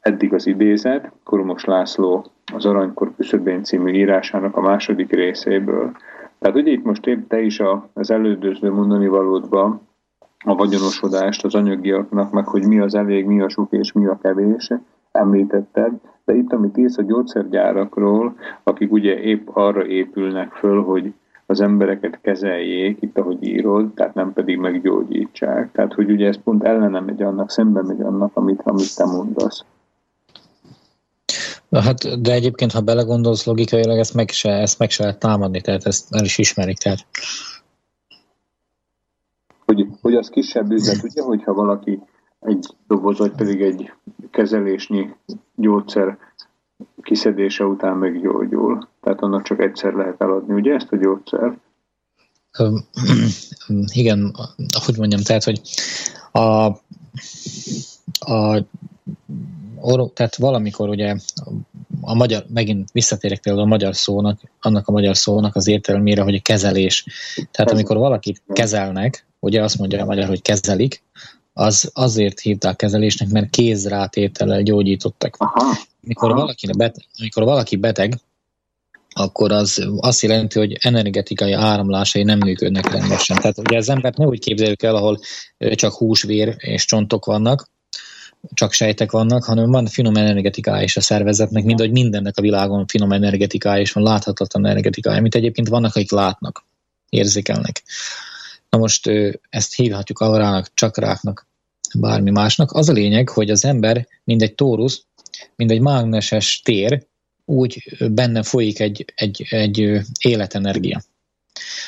Eddig 0.00 0.32
az 0.32 0.46
idézet, 0.46 1.12
Koromos 1.22 1.64
László 1.64 2.26
az 2.54 2.66
Aranykor 2.66 3.14
Küszöbén 3.16 3.62
című 3.62 3.92
írásának 3.92 4.56
a 4.56 4.60
második 4.60 5.12
részéből. 5.12 5.96
Tehát 6.38 6.56
ugye 6.56 6.70
itt 6.70 6.84
most 6.84 7.06
épp 7.06 7.28
te 7.28 7.40
is 7.40 7.62
az 7.92 8.10
elődöző 8.10 8.70
mondani 8.72 9.06
valódban 9.06 9.80
a 10.44 10.54
vagyonosodást 10.54 11.44
az 11.44 11.54
anyagiaknak, 11.54 12.30
meg 12.30 12.46
hogy 12.46 12.66
mi 12.66 12.78
az 12.80 12.94
elég, 12.94 13.26
mi 13.26 13.40
a 13.40 13.48
sok 13.48 13.72
és 13.72 13.92
mi 13.92 14.06
a 14.06 14.18
kevés, 14.22 14.70
említetted, 15.14 15.92
de 16.24 16.34
itt, 16.34 16.52
amit 16.52 16.76
írsz 16.76 16.98
a 16.98 17.02
gyógyszergyárakról, 17.02 18.36
akik 18.62 18.92
ugye 18.92 19.20
épp 19.20 19.48
arra 19.52 19.86
épülnek 19.86 20.52
föl, 20.52 20.82
hogy 20.82 21.14
az 21.46 21.60
embereket 21.60 22.18
kezeljék, 22.20 23.02
itt 23.02 23.18
ahogy 23.18 23.42
írod, 23.42 23.94
tehát 23.94 24.14
nem 24.14 24.32
pedig 24.32 24.58
meggyógyítsák. 24.58 25.72
Tehát, 25.72 25.92
hogy 25.92 26.10
ugye 26.10 26.26
ez 26.26 26.42
pont 26.44 26.64
ellene 26.64 27.00
megy 27.00 27.22
annak, 27.22 27.50
szembe 27.50 27.82
megy 27.82 28.00
annak, 28.00 28.36
amit, 28.36 28.60
amit 28.64 28.96
te 28.96 29.04
mondasz. 29.04 29.64
Hát, 31.70 32.20
de 32.20 32.32
egyébként, 32.32 32.72
ha 32.72 32.80
belegondolsz 32.80 33.46
logikailag, 33.46 33.98
ezt 33.98 34.14
meg 34.14 34.28
se, 34.28 34.50
ezt 34.50 34.78
meg 34.78 34.90
se 34.90 35.02
lehet 35.02 35.18
támadni, 35.18 35.60
tehát 35.60 35.86
ezt 35.86 36.14
el 36.14 36.24
is 36.24 36.38
ismerik. 36.38 36.78
Tehát. 36.78 37.06
Hogy, 39.64 39.86
hogy 40.00 40.14
az 40.14 40.28
kisebb 40.28 40.70
üzlet, 40.70 41.02
ugye, 41.02 41.22
hogyha 41.22 41.54
valaki 41.54 42.00
egy 42.44 42.66
doboz, 42.86 43.18
vagy 43.18 43.32
pedig 43.32 43.60
egy 43.60 43.92
kezelésnyi 44.30 45.14
gyógyszer 45.54 46.18
kiszedése 47.02 47.64
után 47.64 47.96
meggyógyul. 47.96 48.88
Tehát 49.00 49.20
annak 49.20 49.42
csak 49.42 49.60
egyszer 49.60 49.92
lehet 49.92 50.20
eladni, 50.20 50.54
ugye 50.54 50.74
ezt 50.74 50.92
a 50.92 50.96
gyógyszer? 50.96 51.58
Igen, 53.92 54.34
ahogy 54.78 54.98
mondjam, 54.98 55.20
tehát, 55.20 55.44
hogy 55.44 55.60
a, 56.32 56.66
a 58.32 58.64
or, 59.80 60.10
tehát 60.12 60.36
valamikor 60.36 60.88
ugye 60.88 61.16
a 62.00 62.14
magyar, 62.14 62.44
megint 62.48 62.90
visszatérek 62.92 63.40
például 63.40 63.64
a 63.64 63.68
magyar 63.68 63.96
szónak, 63.96 64.40
annak 64.60 64.88
a 64.88 64.92
magyar 64.92 65.16
szónak 65.16 65.56
az 65.56 65.66
értelmére, 65.66 66.22
hogy 66.22 66.34
a 66.34 66.42
kezelés. 66.42 67.06
Tehát 67.50 67.70
amikor 67.70 67.96
valakit 67.96 68.42
kezelnek, 68.46 69.26
ugye 69.40 69.62
azt 69.62 69.78
mondja 69.78 70.02
a 70.02 70.06
magyar, 70.06 70.26
hogy 70.26 70.42
kezelik, 70.42 71.02
az 71.56 71.90
azért 71.92 72.40
hívták 72.40 72.76
kezelésnek, 72.76 73.28
mert 73.28 73.50
kézrátétellel 73.50 74.62
gyógyítottak. 74.62 75.36
Aha. 75.38 75.76
Mikor, 76.00 76.34
valaki 76.34 76.66
beteg, 76.76 77.04
amikor 77.18 77.44
valaki 77.44 77.76
beteg, 77.76 78.20
akkor 79.16 79.52
az 79.52 79.86
azt 79.96 80.22
jelenti, 80.22 80.58
hogy 80.58 80.76
energetikai 80.80 81.52
áramlásai 81.52 82.22
nem 82.22 82.38
működnek 82.38 82.90
rendesen. 82.90 83.36
Tehát 83.36 83.58
ugye 83.58 83.76
az 83.76 83.88
embert 83.88 84.16
ne 84.16 84.26
úgy 84.26 84.38
képzeljük 84.38 84.82
el, 84.82 84.96
ahol 84.96 85.18
csak 85.74 85.92
húsvér 85.92 86.54
és 86.58 86.84
csontok 86.84 87.24
vannak, 87.24 87.70
csak 88.54 88.72
sejtek 88.72 89.10
vannak, 89.10 89.44
hanem 89.44 89.70
van 89.70 89.86
finom 89.86 90.16
energetikája 90.16 90.82
is 90.82 90.96
a 90.96 91.00
szervezetnek, 91.00 91.64
mind 91.64 91.78
hogy 91.78 91.90
mindennek 91.90 92.36
a 92.36 92.42
világon 92.42 92.86
finom 92.86 93.12
energetikája 93.12 93.80
és 93.80 93.92
van 93.92 94.04
láthatatlan 94.04 94.66
energetikája, 94.66 95.18
amit 95.18 95.34
egyébként 95.34 95.68
vannak, 95.68 95.94
akik 95.94 96.10
látnak, 96.10 96.64
érzékelnek. 97.08 97.82
Na 98.74 98.80
most 98.80 99.10
ezt 99.50 99.74
hívhatjuk 99.74 100.20
aurának, 100.20 100.70
csakráknak, 100.74 101.46
bármi 101.94 102.30
másnak. 102.30 102.72
Az 102.72 102.88
a 102.88 102.92
lényeg, 102.92 103.28
hogy 103.28 103.50
az 103.50 103.64
ember, 103.64 104.08
mint 104.24 104.42
egy 104.42 104.54
tórusz, 104.54 105.04
mint 105.56 105.70
egy 105.70 105.80
mágneses 105.80 106.60
tér, 106.64 107.06
úgy 107.44 107.96
benne 108.10 108.42
folyik 108.42 108.80
egy, 108.80 109.04
egy, 109.14 109.46
egy 109.50 110.00
életenergia. 110.18 111.02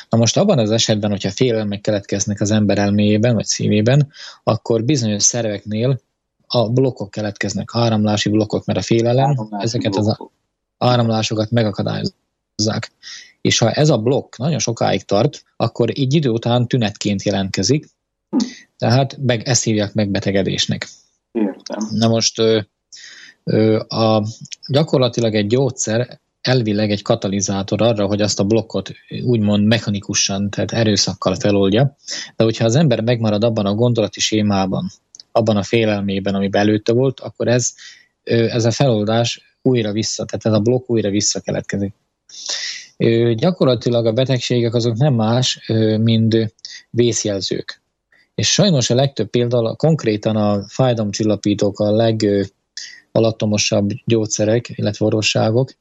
Na 0.09 0.19
most 0.19 0.37
abban 0.37 0.59
az 0.59 0.71
esetben, 0.71 1.11
hogyha 1.11 1.31
félelmek 1.31 1.81
keletkeznek 1.81 2.41
az 2.41 2.51
ember 2.51 2.79
elméjében 2.79 3.35
vagy 3.35 3.47
szívében, 3.47 4.13
akkor 4.43 4.85
bizonyos 4.85 5.23
szerveknél 5.23 6.01
a 6.47 6.69
blokkok 6.69 7.11
keletkeznek, 7.11 7.71
áramlási 7.73 8.29
blokkok, 8.29 8.65
mert 8.65 8.79
a 8.79 8.83
félelem 8.83 9.31
áramlási 9.31 9.65
ezeket 9.65 9.93
blokkok. 9.93 10.31
az 10.77 10.89
áramlásokat 10.89 11.51
megakadályozzák. 11.51 12.93
És 13.41 13.59
ha 13.59 13.71
ez 13.71 13.89
a 13.89 13.99
blokk 13.99 14.37
nagyon 14.37 14.59
sokáig 14.59 15.05
tart, 15.05 15.43
akkor 15.57 15.99
így 15.99 16.15
idő 16.15 16.29
után 16.29 16.67
tünetként 16.67 17.23
jelentkezik, 17.23 17.87
tehát 18.79 19.17
meg, 19.17 19.49
ezt 19.49 19.65
hívják 19.65 19.95
megbetegedésnek. 19.95 20.89
Értem. 21.33 21.89
Na 21.91 22.09
most 22.09 22.39
ö, 22.39 22.61
ö, 23.45 23.79
a, 23.79 24.27
gyakorlatilag 24.69 25.35
egy 25.35 25.47
gyógyszer 25.47 26.21
elvileg 26.41 26.91
egy 26.91 27.03
katalizátor 27.03 27.83
arra, 27.83 28.07
hogy 28.07 28.21
azt 28.21 28.41
a 28.41 28.45
blokkot 28.45 28.91
úgymond 29.25 29.65
mechanikusan, 29.67 30.51
tehát 30.51 30.73
erőszakkal 30.73 31.35
feloldja, 31.35 31.97
de 32.37 32.45
hogyha 32.45 32.65
az 32.65 32.75
ember 32.75 33.01
megmarad 33.01 33.45
abban 33.45 33.67
a 33.67 33.75
gondolati 33.75 34.21
sémában, 34.21 34.91
abban 35.33 35.57
a 35.57 35.63
félelmében, 35.63 36.35
ami 36.35 36.49
belőtte 36.49 36.93
volt, 36.93 37.21
akkor 37.21 37.49
ez, 37.49 37.75
ez 38.25 38.65
a 38.65 38.71
feloldás 38.71 39.59
újra 39.63 39.93
vissza, 39.93 40.25
tehát 40.25 40.47
ez 40.47 40.53
a 40.53 40.61
blokk 40.61 40.91
újra 40.91 41.11
visszakeletkezik. 41.11 41.95
Gyakorlatilag 43.35 44.07
a 44.07 44.13
betegségek 44.13 44.75
azok 44.75 44.97
nem 44.97 45.15
más, 45.15 45.71
mint 46.01 46.55
vészjelzők. 46.91 47.83
És 48.35 48.53
sajnos 48.53 48.91
a 48.91 48.95
legtöbb 48.95 49.29
példa, 49.29 49.75
konkrétan 49.75 50.37
a 50.37 50.63
fájdalomcsillapítók 50.69 51.79
a 51.79 51.91
legalattomosabb 51.91 53.91
gyógyszerek, 54.05 54.69
illetve 54.69 55.05
orvosságok, 55.05 55.73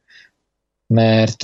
mert 0.87 1.43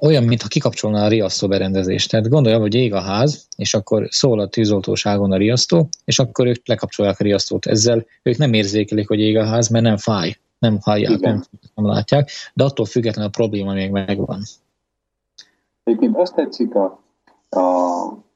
olyan, 0.00 0.24
mintha 0.24 0.48
kikapcsolná 0.48 1.04
a 1.04 1.08
riasztó 1.08 1.48
berendezést. 1.48 2.10
Tehát 2.10 2.28
gondolja, 2.28 2.58
hogy 2.58 2.74
ég 2.74 2.92
a 2.92 3.00
ház, 3.00 3.46
és 3.56 3.74
akkor 3.74 4.08
szól 4.10 4.40
a 4.40 4.48
tűzoltóságon 4.48 5.32
a 5.32 5.36
riasztó, 5.36 5.88
és 6.04 6.18
akkor 6.18 6.46
ők 6.46 6.68
lekapcsolják 6.68 7.20
a 7.20 7.24
riasztót. 7.24 7.66
Ezzel 7.66 8.06
ők 8.22 8.36
nem 8.36 8.52
érzékelik, 8.52 9.08
hogy 9.08 9.20
ég 9.20 9.36
a 9.36 9.44
ház, 9.44 9.68
mert 9.68 9.84
nem 9.84 9.96
fáj, 9.96 10.36
nem 10.58 10.78
hallják, 10.80 11.20
nem, 11.20 11.44
nem 11.74 11.86
látják, 11.86 12.30
de 12.54 12.64
attól 12.64 12.86
függetlenül 12.86 13.28
a 13.28 13.36
probléma 13.36 13.72
még 13.72 13.90
megvan. 13.90 14.42
Egyébként 15.84 16.16
azt 16.16 16.34
tetszik 16.34 16.74
a, 16.74 16.84
a 17.50 17.62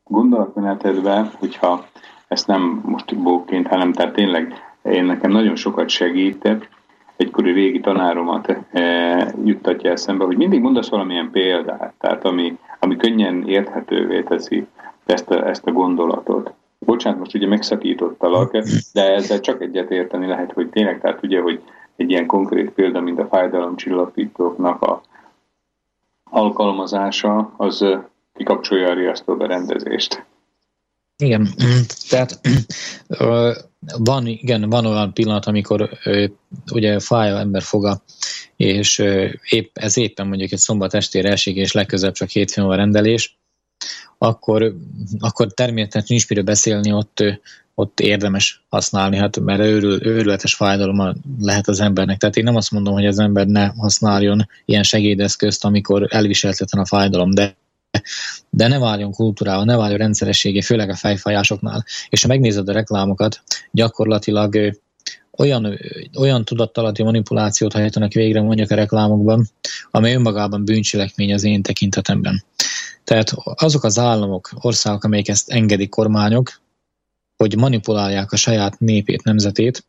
gondolatmenetedben, 0.05 1.31
hogyha 1.39 1.85
ezt 2.29 2.47
nem 2.47 2.83
most 2.85 3.17
bóként, 3.17 3.67
hanem 3.67 3.93
tehát 3.93 4.15
tényleg 4.15 4.55
én 4.83 5.05
nekem 5.05 5.31
nagyon 5.31 5.57
sokat 5.57 5.89
segített, 5.89 6.69
egykori 7.17 7.53
régi 7.53 7.81
tanáromat 7.81 8.57
e, 8.71 9.35
juttatja 9.45 9.91
eszembe, 9.91 10.25
hogy 10.25 10.37
mindig 10.37 10.61
mondasz 10.61 10.89
valamilyen 10.89 11.31
példát, 11.31 11.95
tehát 11.99 12.25
ami, 12.25 12.59
ami 12.79 12.97
könnyen 12.97 13.49
érthetővé 13.49 14.23
teszi 14.23 14.67
ezt 15.07 15.31
a, 15.31 15.49
ezt 15.49 15.67
a 15.67 15.73
gondolatot. 15.73 16.53
Bocsánat, 16.79 17.19
most 17.19 17.35
ugye 17.35 17.47
megszakítottalak, 17.47 18.57
de 18.93 19.15
ezzel 19.15 19.41
csak 19.41 19.63
egyet 19.63 19.91
érteni 19.91 20.27
lehet, 20.27 20.53
hogy 20.53 20.69
tényleg, 20.69 21.01
tehát 21.01 21.23
ugye, 21.23 21.41
hogy 21.41 21.63
egy 21.97 22.11
ilyen 22.11 22.27
konkrét 22.27 22.71
példa, 22.71 23.01
mint 23.01 23.19
a 23.19 23.27
fájdalomcsillapítóknak 23.27 24.83
a 24.83 25.03
alkalmazása, 26.31 27.55
az 27.57 27.85
kikapcsolja 28.35 28.89
a 28.89 28.95
riasztó 28.95 29.37
berendezést. 29.37 30.27
Igen, 31.17 31.49
tehát 32.09 32.41
van, 33.99 34.27
igen, 34.27 34.69
van 34.69 34.87
olyan 34.87 35.13
pillanat, 35.13 35.47
amikor 35.47 35.91
ugye 36.73 37.01
fáj 37.01 37.31
a 37.31 37.39
ember 37.39 37.63
foga, 37.63 38.03
és 38.57 38.99
épp, 39.49 39.77
ez 39.79 39.97
éppen 39.97 40.27
mondjuk 40.27 40.53
egy 40.53 40.59
szombat 40.59 40.95
estére 40.95 41.31
esik, 41.31 41.57
és 41.57 41.73
legközebb 41.73 42.13
csak 42.13 42.29
hétfőn 42.29 42.65
a 42.65 42.75
rendelés, 42.75 43.39
akkor, 44.19 44.75
akkor 45.19 45.53
természetesen 45.53 46.07
nincs 46.09 46.29
miről 46.29 46.45
beszélni, 46.45 46.93
ott, 46.93 47.23
ott 47.79 48.01
érdemes 48.01 48.65
használni, 48.69 49.17
hát 49.17 49.41
mert 49.41 49.61
őrül, 49.61 50.07
őrületes 50.07 50.55
fájdalom 50.55 51.23
lehet 51.41 51.69
az 51.69 51.81
embernek. 51.81 52.19
Tehát 52.19 52.37
én 52.37 52.45
nem 52.45 52.57
azt 52.57 52.71
mondom, 52.71 52.95
hogy 52.95 53.07
az 53.07 53.19
ember 53.19 53.47
ne 53.47 53.67
használjon 53.67 54.49
ilyen 54.65 54.83
segédeszközt, 54.83 55.65
amikor 55.65 56.07
elviselhetetlen 56.11 56.83
a 56.83 56.87
fájdalom, 56.87 57.31
de 57.31 57.57
de 58.51 58.69
ne 58.69 58.79
váljon 58.79 59.13
kultúrával, 59.13 59.65
ne 59.65 59.77
váljon 59.77 59.99
rendszerességé, 59.99 60.61
főleg 60.61 60.91
a 60.91 60.95
fejfajásoknál. 60.97 61.85
És 62.09 62.23
ha 62.23 62.29
megnézed 62.29 62.69
a 62.69 62.73
reklámokat, 62.73 63.43
gyakorlatilag 63.71 64.79
olyan, 65.37 65.79
olyan 66.19 66.45
tudattalati 66.45 67.03
manipulációt 67.03 67.73
hajtanak 67.73 68.13
végre 68.13 68.43
mondjuk 68.43 68.71
a 68.71 68.75
reklámokban, 68.75 69.49
amely 69.91 70.15
önmagában 70.15 70.65
bűncselekmény 70.65 71.33
az 71.33 71.45
én 71.45 71.63
tekintetemben. 71.63 72.45
Tehát 73.05 73.33
azok 73.45 73.85
az 73.85 73.99
államok, 73.99 74.51
országok, 74.55 75.05
amelyek 75.05 75.29
ezt 75.29 75.51
engedik 75.51 75.89
kormányok, 75.89 76.61
hogy 77.39 77.57
manipulálják 77.57 78.33
a 78.33 78.37
saját 78.37 78.79
népét, 78.79 79.23
nemzetét, 79.23 79.87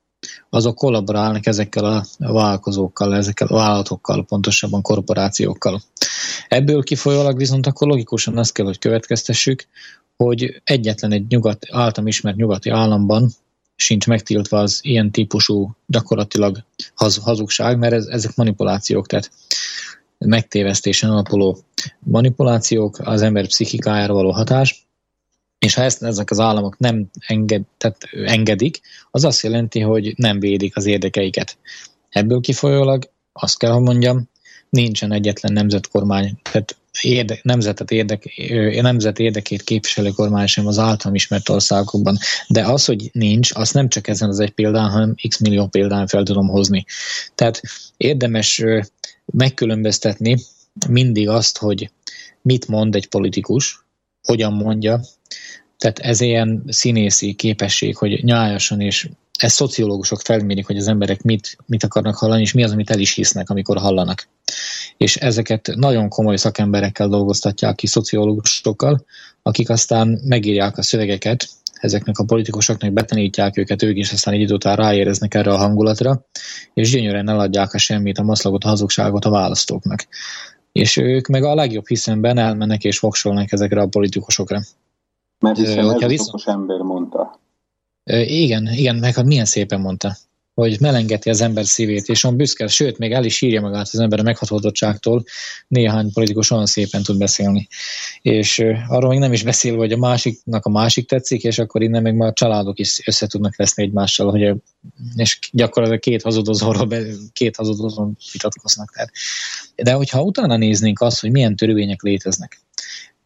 azok 0.49 0.75
kollaborálnak 0.75 1.45
ezekkel 1.45 1.85
a 1.85 2.05
vállalkozókkal, 2.17 3.15
ezekkel 3.15 3.47
a 3.47 3.53
vállalatokkal, 3.53 4.25
pontosabban 4.25 4.81
korporációkkal. 4.81 5.81
Ebből 6.47 6.83
kifolyólag 6.83 7.37
viszont 7.37 7.67
akkor 7.67 7.87
logikusan 7.87 8.37
azt 8.37 8.53
kell, 8.53 8.65
hogy 8.65 8.79
következtessük, 8.79 9.67
hogy 10.17 10.61
egyetlen 10.63 11.11
egy 11.11 11.25
nyugat, 11.27 11.65
általam 11.71 12.07
ismert 12.07 12.37
nyugati 12.37 12.69
államban 12.69 13.31
sincs 13.75 14.07
megtiltva 14.07 14.59
az 14.59 14.79
ilyen 14.81 15.11
típusú 15.11 15.75
gyakorlatilag 15.85 16.63
haz, 16.95 17.15
hazugság, 17.15 17.77
mert 17.77 17.93
ez, 17.93 18.05
ezek 18.05 18.35
manipulációk, 18.35 19.07
tehát 19.07 19.31
megtévesztésen 20.17 21.09
alapuló 21.09 21.57
manipulációk, 21.99 22.99
az 23.03 23.21
ember 23.21 23.47
pszichikájára 23.47 24.13
való 24.13 24.31
hatás, 24.31 24.87
és 25.59 25.73
ha 25.73 25.81
ezt 25.81 26.03
ezek 26.03 26.31
az 26.31 26.39
államok 26.39 26.77
nem 26.77 27.09
enged, 27.27 27.61
tehát 27.77 27.97
engedik, 28.25 28.79
az 29.11 29.23
azt 29.23 29.43
jelenti, 29.43 29.79
hogy 29.79 30.13
nem 30.15 30.39
védik 30.39 30.77
az 30.77 30.85
érdekeiket. 30.85 31.57
Ebből 32.09 32.39
kifolyólag 32.39 33.11
azt 33.33 33.57
kell, 33.57 33.71
hogy 33.71 33.81
mondjam, 33.81 34.29
nincsen 34.69 35.11
egyetlen 35.11 35.53
nemzetkormány, 35.53 36.39
tehát 36.41 36.77
érde, 37.01 37.39
nemzetet 37.41 37.91
érdek, 37.91 38.23
nemzet 38.81 39.19
érdekét 39.19 39.63
képviselő 39.63 40.09
kormány 40.09 40.47
sem 40.47 40.67
az 40.67 40.77
általam 40.77 41.15
ismert 41.15 41.49
országokban. 41.49 42.17
De 42.47 42.65
az, 42.65 42.85
hogy 42.85 43.09
nincs, 43.13 43.51
azt 43.53 43.73
nem 43.73 43.89
csak 43.89 44.07
ezen 44.07 44.29
az 44.29 44.39
egy 44.39 44.51
példán, 44.51 44.89
hanem 44.89 45.15
x 45.27 45.37
millió 45.37 45.67
példán 45.67 46.07
fel 46.07 46.23
tudom 46.23 46.47
hozni. 46.47 46.85
Tehát 47.35 47.61
érdemes 47.97 48.63
megkülönböztetni 49.25 50.37
mindig 50.89 51.29
azt, 51.29 51.57
hogy 51.57 51.91
mit 52.41 52.67
mond 52.67 52.95
egy 52.95 53.07
politikus, 53.07 53.85
hogyan 54.23 54.53
mondja, 54.53 55.01
tehát 55.77 55.99
ez 55.99 56.21
ilyen 56.21 56.63
színészi 56.67 57.33
képesség, 57.33 57.97
hogy 57.97 58.23
nyájasan 58.23 58.81
és 58.81 59.09
ezt 59.39 59.55
szociológusok 59.55 60.21
felmérik, 60.21 60.65
hogy 60.65 60.77
az 60.77 60.87
emberek 60.87 61.21
mit, 61.21 61.57
mit 61.65 61.83
akarnak 61.83 62.15
hallani, 62.15 62.41
és 62.41 62.53
mi 62.53 62.63
az, 62.63 62.71
amit 62.71 62.89
el 62.89 62.99
is 62.99 63.13
hisznek, 63.13 63.49
amikor 63.49 63.77
hallanak. 63.77 64.27
És 64.97 65.15
ezeket 65.15 65.71
nagyon 65.75 66.09
komoly 66.09 66.35
szakemberekkel 66.35 67.07
dolgoztatják 67.07 67.75
ki, 67.75 67.87
szociológusokkal, 67.87 69.05
akik 69.41 69.69
aztán 69.69 70.19
megírják 70.23 70.77
a 70.77 70.81
szövegeket, 70.81 71.47
ezeknek 71.79 72.17
a 72.17 72.23
politikusoknak 72.23 72.93
betanítják 72.93 73.57
őket, 73.57 73.83
ők 73.83 73.97
is 73.97 74.11
aztán 74.11 74.33
egy 74.33 74.39
idő 74.39 74.53
után 74.53 74.75
ráéreznek 74.75 75.33
erre 75.33 75.51
a 75.51 75.57
hangulatra, 75.57 76.25
és 76.73 76.91
gyönyörűen 76.91 77.29
eladják 77.29 77.73
a 77.73 77.77
semmit, 77.77 78.17
a 78.17 78.23
maszlagot, 78.23 78.63
a 78.63 78.67
hazugságot 78.67 79.25
a 79.25 79.29
választóknak. 79.29 80.07
És 80.71 80.97
ők 80.97 81.27
meg 81.27 81.43
a 81.43 81.55
legjobb 81.55 81.87
hiszemben 81.87 82.37
elmennek 82.37 82.83
és 82.83 82.99
voksolnak 82.99 83.51
ezekre 83.51 83.81
a 83.81 83.87
politikusokra. 83.87 84.61
Mert 85.39 85.57
hiszen 85.57 85.89
ez 85.89 86.09
viszont... 86.09 86.29
okos 86.29 86.45
ember 86.45 86.79
mondta. 86.79 87.39
Igen, 88.25 88.67
igen, 88.67 88.95
meg 88.95 89.15
hát 89.15 89.25
milyen 89.25 89.45
szépen 89.45 89.79
mondta, 89.79 90.17
hogy 90.53 90.77
melengeti 90.79 91.29
az 91.29 91.41
ember 91.41 91.65
szívét, 91.65 92.07
és 92.07 92.23
on 92.23 92.35
büszke, 92.35 92.67
sőt, 92.67 92.97
még 92.97 93.11
el 93.11 93.25
is 93.25 93.35
sírja 93.35 93.61
magát 93.61 93.89
az 93.91 93.99
ember 93.99 94.19
a 94.19 94.23
meghatottságtól, 94.23 95.23
néhány 95.67 96.13
politikus 96.13 96.51
olyan 96.51 96.65
szépen 96.65 97.03
tud 97.03 97.17
beszélni. 97.17 97.67
És 98.21 98.59
arról 98.87 99.09
még 99.09 99.19
nem 99.19 99.33
is 99.33 99.43
beszél, 99.43 99.77
hogy 99.77 99.91
a 99.91 99.97
másiknak 99.97 100.65
a 100.65 100.69
másik 100.69 101.07
tetszik, 101.07 101.43
és 101.43 101.59
akkor 101.59 101.81
innen 101.81 102.01
még 102.01 102.13
már 102.13 102.29
a 102.29 102.33
családok 102.33 102.79
is 102.79 103.07
össze 103.07 103.27
tudnak 103.27 103.55
veszni 103.55 103.83
egymással, 103.83 104.31
hogy 104.31 104.53
és 105.15 105.39
gyakorlatilag 105.51 106.01
két 106.01 106.21
hazudozóról, 106.21 106.87
két 107.33 107.55
hazudozón 107.55 108.17
vitatkoznak. 108.31 108.91
Tehát. 108.93 109.11
De 109.75 109.93
hogyha 109.93 110.23
utána 110.23 110.57
néznénk 110.57 111.01
azt, 111.01 111.21
hogy 111.21 111.31
milyen 111.31 111.55
törvények 111.55 112.01
léteznek, 112.01 112.61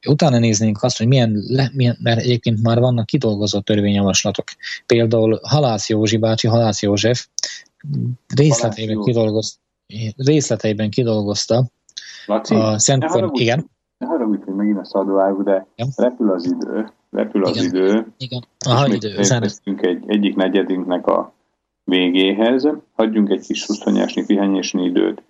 utána 0.05 0.37
néznénk 0.37 0.83
azt, 0.83 0.97
hogy 0.97 1.07
milyen, 1.07 1.43
le, 1.47 1.71
milyen, 1.73 1.97
mert 2.01 2.19
egyébként 2.19 2.61
már 2.61 2.79
vannak 2.79 3.05
kidolgozott 3.05 3.65
törvényjavaslatok. 3.65 4.45
Például 4.85 5.39
Halász 5.43 5.89
Józsi 5.89 6.17
bácsi, 6.17 6.47
Halász 6.47 6.81
József 6.81 7.27
részleteiben, 8.35 9.01
kidolgoz, 9.01 9.59
részleteiben 10.17 10.89
kidolgozta 10.89 11.65
Laci, 12.25 12.55
a 12.55 12.79
Szent 12.79 13.05
Kor... 13.05 13.29
Igen. 13.33 13.69
Ne 13.97 14.07
haragudj, 14.07 14.43
hogy 14.43 14.55
megint 14.55 14.77
a 14.77 14.85
szadvágok, 14.85 15.43
de 15.43 15.67
Igen. 15.75 15.91
repül 15.95 16.31
az 16.31 16.45
idő. 16.45 16.91
Repül 17.11 17.45
az 17.45 17.55
Igen. 17.55 17.65
idő. 17.65 18.05
Igen. 18.17 18.45
Aha, 18.65 18.87
idő. 18.87 19.17
egy, 19.63 20.03
egyik 20.05 20.35
negyedünknek 20.35 21.07
a 21.07 21.33
végéhez. 21.83 22.67
Hagyjunk 22.93 23.29
egy 23.29 23.45
kis 23.45 23.59
szuszonyásni, 23.59 24.25
pihenyésni 24.25 24.83
időt 24.83 25.21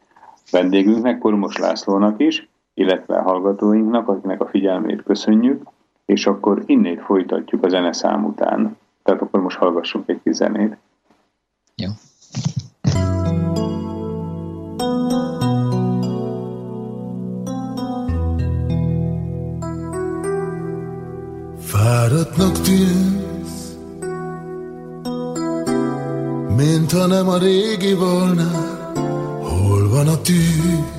vendégünknek, 0.52 1.18
Kormos 1.18 1.58
Lászlónak 1.58 2.22
is 2.22 2.48
illetve 2.74 3.18
a 3.18 3.22
hallgatóinknak, 3.22 4.08
akiknek 4.08 4.42
a 4.42 4.48
figyelmét 4.48 5.04
köszönjük, 5.04 5.64
és 6.06 6.28
akkor 6.28 6.64
innét 6.66 7.02
folytatjuk 7.02 7.64
a 7.64 7.70
zeneszám 7.70 8.26
után. 8.26 8.78
Tehát 9.04 9.22
akkor 9.22 9.42
most 9.42 9.58
hallgassunk 9.58 10.10
egy 10.10 10.20
kis 10.24 10.36
zenét. 10.36 10.78
Jó. 11.76 11.90
Fáradtnak 21.58 22.52
tűnsz, 22.62 23.78
mint 26.56 26.92
ha 26.92 27.08
nem 27.08 27.28
a 27.28 27.38
régi 27.38 27.94
volna, 27.94 28.52
hol 29.42 29.90
van 29.90 30.08
a 30.08 30.22
tűz? 30.22 30.93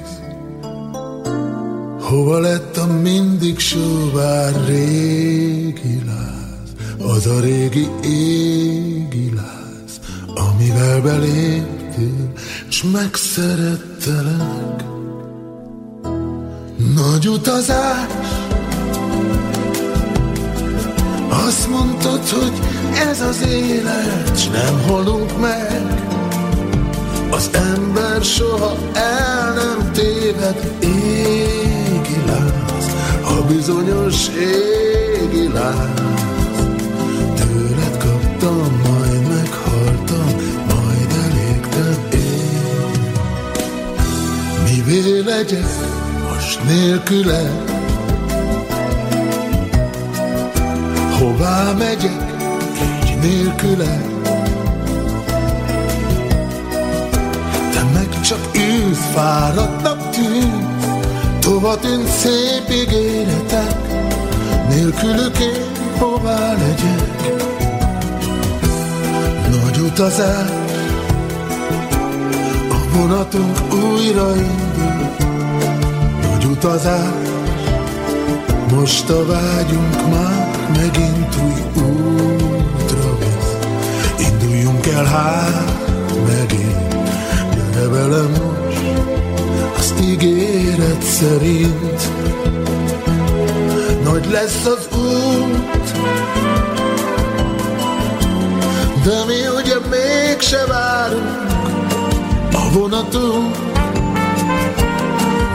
Hova 2.15 2.39
lett 2.39 2.77
a 2.77 2.87
mindig 2.87 3.59
sóvár 3.59 4.53
régi 4.67 6.03
láz, 6.07 6.75
az 7.15 7.27
a 7.27 7.41
régi 7.41 7.89
égi 8.03 9.33
láz, 9.35 10.01
amivel 10.35 11.01
beléptél, 11.01 12.33
s 12.69 12.83
megszerettelek. 12.93 14.85
Nagy 16.95 17.29
utazás, 17.29 18.07
azt 21.29 21.69
mondtad, 21.69 22.29
hogy 22.29 22.61
ez 23.09 23.21
az 23.21 23.47
élet, 23.47 24.39
s 24.39 24.49
nem 24.49 24.83
halunk 24.87 25.41
meg. 25.41 26.03
Az 27.31 27.51
ember 27.53 28.23
soha 28.23 28.77
el 28.93 29.53
nem 29.53 29.93
téved, 29.93 30.73
égi 30.81 31.64
láz, 32.39 32.95
a 33.23 33.47
bizonyos 33.47 34.29
égi 34.29 35.49
láz. 35.53 36.03
Tőled 37.35 37.97
kaptam, 37.99 38.81
majd 38.87 39.29
meghaltam, 39.29 40.27
majd 40.69 41.11
elégtem 41.25 42.07
én. 42.13 43.01
Mivé 44.65 45.19
legyek 45.19 45.69
most 46.29 46.61
nélküled, 46.65 47.73
Hová 51.19 51.73
megyek, 51.73 52.35
így 53.05 53.19
nélküle? 53.21 54.03
Te 57.73 57.83
meg 57.93 58.21
csak 58.21 58.39
ülsz, 58.55 59.11
fáradtnak 59.15 60.11
tűnsz, 60.11 60.64
Tova 61.45 61.77
tűnt 61.79 62.09
szép 62.09 62.71
ígéretek, 62.71 63.77
Nélkülük 64.69 65.39
én 65.39 65.99
hová 65.99 66.53
legyek? 66.53 67.33
Nagy 69.51 69.79
utazás, 69.79 70.51
a 72.71 72.97
vonatunk 72.97 73.59
újra 73.73 74.37
indul, 74.37 75.11
Nagy 76.23 76.45
utazás, 76.45 77.29
most 78.71 79.11
a 79.11 79.27
vágyunk 79.27 80.11
már 80.11 80.69
megint 80.77 81.37
új 81.45 81.83
útra 81.83 83.19
visz. 83.19 83.57
Induljunk 84.29 84.87
el 84.87 85.05
hát 85.05 85.75
megint, 86.27 87.05
gyere 87.55 87.89
velem 87.89 88.54
ígéret 90.11 91.03
szerint. 91.03 92.09
Nagy 94.05 94.31
lesz 94.31 94.67
az 94.67 94.89
út, 94.99 95.93
de 99.05 99.25
mi 99.27 99.41
ugye 99.57 99.77
mégse 99.91 100.67
várunk 100.67 101.53
a 102.53 102.79
vonatunk. 102.79 103.57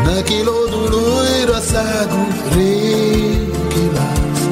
Neki 0.05 0.43
lódul 0.43 0.93
újra 0.93 1.59
szágunk 1.59 2.53
régi 2.53 3.89
láz, 3.93 4.49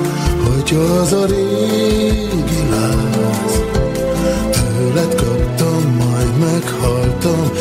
hogyha 0.48 0.80
az 0.80 1.14
a 1.14 1.26
régi 1.26 2.70
láz. 2.70 3.62
Tőled 4.52 5.16
kaptam, 5.16 5.96
majd 5.98 6.38
meghaltam, 6.40 7.52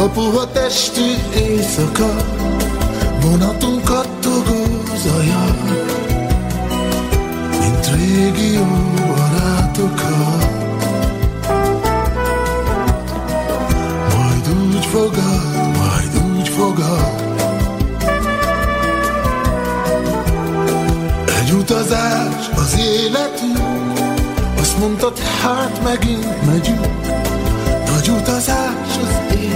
a 0.00 0.08
puha 0.08 0.50
testű 0.52 1.14
éjszaka, 1.34 2.14
vonatunkat 3.20 4.08
togózaja, 4.20 5.44
mint 7.60 7.90
régi 7.94 8.52
jó 8.52 8.66
barátokat. 8.96 10.48
Majd 14.16 14.48
úgy 14.74 14.84
fogad, 14.84 15.76
majd 15.78 16.22
úgy 16.36 16.48
fogad, 16.48 17.14
egy 21.40 21.52
utazás 21.52 22.50
az 22.56 22.78
életünk, 22.78 23.58
azt 24.60 24.78
mondtad, 24.78 25.18
hát 25.18 25.82
megint 25.82 26.46
megyünk, 26.46 26.89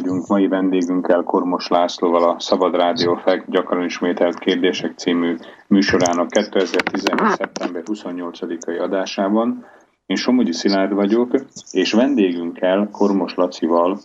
vagyunk 0.00 0.26
mai 0.26 0.48
vendégünkkel, 0.48 1.22
Kormos 1.22 1.68
Lászlóval 1.68 2.28
a 2.28 2.40
Szabad 2.40 2.74
Rádió 2.74 3.14
FEK 3.14 3.44
gyakran 3.48 3.84
ismételt 3.84 4.38
kérdések 4.38 4.98
című 4.98 5.36
műsorának 5.66 6.28
2017. 6.28 7.30
szeptember 7.36 7.82
28-ai 7.86 8.80
adásában. 8.80 9.64
Én 10.06 10.16
Somogyi 10.16 10.52
Szilárd 10.52 10.92
vagyok, 10.92 11.30
és 11.70 11.92
vendégünkkel, 11.92 12.88
Kormos 12.92 13.34
Lacival 13.34 13.98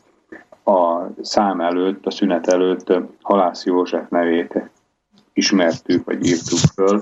a 0.63 1.01
szám 1.21 1.61
előtt, 1.61 2.05
a 2.05 2.11
szünet 2.11 2.47
előtt 2.47 2.93
Halász 3.21 3.65
József 3.65 4.09
nevét 4.09 4.69
ismertük, 5.33 6.05
vagy 6.05 6.25
írtuk 6.27 6.59
föl, 6.73 6.99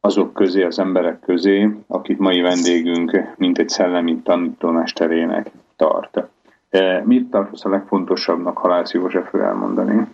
azok 0.00 0.32
közé, 0.32 0.62
az 0.62 0.78
emberek 0.78 1.20
közé, 1.20 1.68
akit 1.86 2.18
mai 2.18 2.40
vendégünk 2.40 3.34
mint 3.36 3.58
egy 3.58 3.68
szellemi 3.68 4.20
tanítómesterének 4.22 5.50
tart. 5.76 6.28
E, 6.70 7.02
Mit 7.04 7.30
tartasz 7.30 7.64
a 7.64 7.68
legfontosabbnak, 7.68 8.58
Halász 8.58 8.92
Józsefről 8.92 9.42
elmondani? 9.42 10.06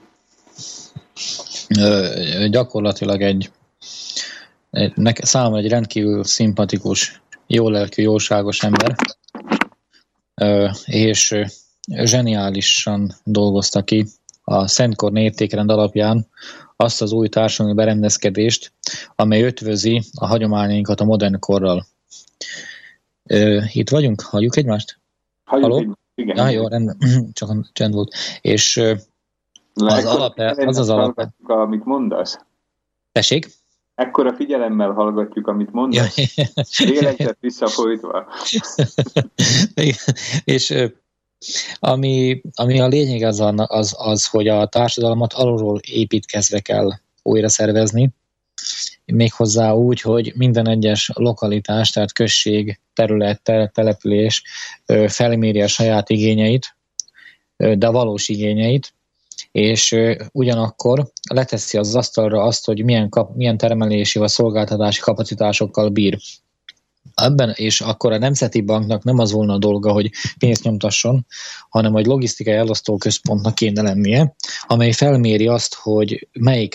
Ö, 1.78 2.07
gyakorlatilag 2.50 3.20
egy, 3.22 3.50
egy 4.70 4.96
nek, 4.96 5.24
számomra 5.24 5.59
egy 5.59 5.68
rendkívül 5.68 6.24
szimpatikus, 6.24 7.22
jó 7.46 7.68
lelkű, 7.68 8.02
jóságos 8.02 8.62
ember, 8.62 8.94
Ö, 10.34 10.68
és 10.84 11.34
zseniálisan 11.86 13.12
dolgozta 13.24 13.82
ki 13.82 14.07
a 14.44 14.66
Szentkorn 14.66 15.16
értékrend 15.16 15.70
alapján 15.70 16.26
azt 16.76 17.02
az 17.02 17.12
új 17.12 17.28
társadalmi 17.28 17.76
berendezkedést, 17.76 18.72
amely 19.16 19.42
ötvözi 19.42 20.02
a 20.14 20.26
hagyományainkat 20.26 21.00
a 21.00 21.05
modern 21.05 21.38
korral. 21.38 21.86
Ö, 23.22 23.61
Itt 23.72 23.90
vagyunk? 23.90 24.20
Halljuk 24.20 24.57
egymást? 24.57 24.98
Halljuk, 25.44 25.72
Halló? 25.72 25.94
Igen. 26.14 26.38
Ah, 26.38 26.52
jó, 26.52 26.68
rendben. 26.68 26.98
Csak 27.32 27.70
csend 27.72 27.94
volt. 27.94 28.14
És 28.40 28.76
Az, 29.74 30.04
alap, 30.04 30.38
az 30.38 30.78
az 30.78 30.88
alap. 30.88 31.28
Amit 31.42 31.84
mondasz. 31.84 32.38
Tessék? 33.12 33.48
Ekkora 33.94 34.34
figyelemmel 34.34 34.90
hallgatjuk, 34.90 35.46
amit 35.46 35.72
mondasz. 35.72 36.16
Lélegzett 36.78 37.38
visszafolytva. 37.40 38.26
és 40.44 40.74
ami, 41.78 42.42
ami 42.54 42.80
a 42.80 42.86
lényeg 42.86 43.22
az, 43.22 43.40
az, 43.56 43.94
az, 43.98 44.26
hogy 44.26 44.48
a 44.48 44.66
társadalmat 44.66 45.32
alulról 45.32 45.78
építkezve 45.78 46.60
kell 46.60 46.90
újra 47.22 47.48
szervezni, 47.48 48.10
méghozzá 49.05 49.72
úgy, 49.72 50.00
hogy 50.00 50.32
minden 50.36 50.68
egyes 50.68 51.11
lokalitás, 51.14 51.90
tehát 51.90 52.12
község, 52.12 52.80
terület, 52.94 53.42
település 53.72 54.42
felméri 55.07 55.62
a 55.62 55.68
saját 55.68 56.11
igényeit, 56.11 56.76
de 57.57 57.86
a 57.86 57.92
valós 57.92 58.28
igényeit, 58.28 58.94
és 59.52 59.96
ugyanakkor 60.32 61.11
leteszi 61.30 61.78
az 61.78 61.94
asztalra 61.94 62.42
azt, 62.42 62.66
hogy 62.66 62.84
milyen, 62.84 63.09
kap, 63.09 63.36
milyen 63.36 63.57
termelési 63.57 64.18
vagy 64.18 64.28
szolgáltatási 64.28 65.00
kapacitásokkal 65.00 65.88
bír. 65.88 66.18
Ebben, 67.14 67.52
és 67.55 67.80
akkor 67.80 68.12
a 68.12 68.18
Nemzeti 68.18 68.61
Banknak 68.61 69.05
nem 69.05 69.18
az 69.18 69.32
volna 69.32 69.52
a 69.52 69.59
dolga, 69.59 69.92
hogy 69.92 70.11
pénzt 70.38 70.62
nyomtasson, 70.62 71.26
hanem 71.68 71.92
hogy 71.92 72.07
logisztikai 72.07 72.55
elosztó 72.55 72.96
központnak 72.96 73.55
kéne 73.55 73.82
lennie, 73.82 74.34
amely 74.66 74.92
felméri 74.92 75.46
azt, 75.46 75.74
hogy 75.74 76.28
melyik 76.32 76.74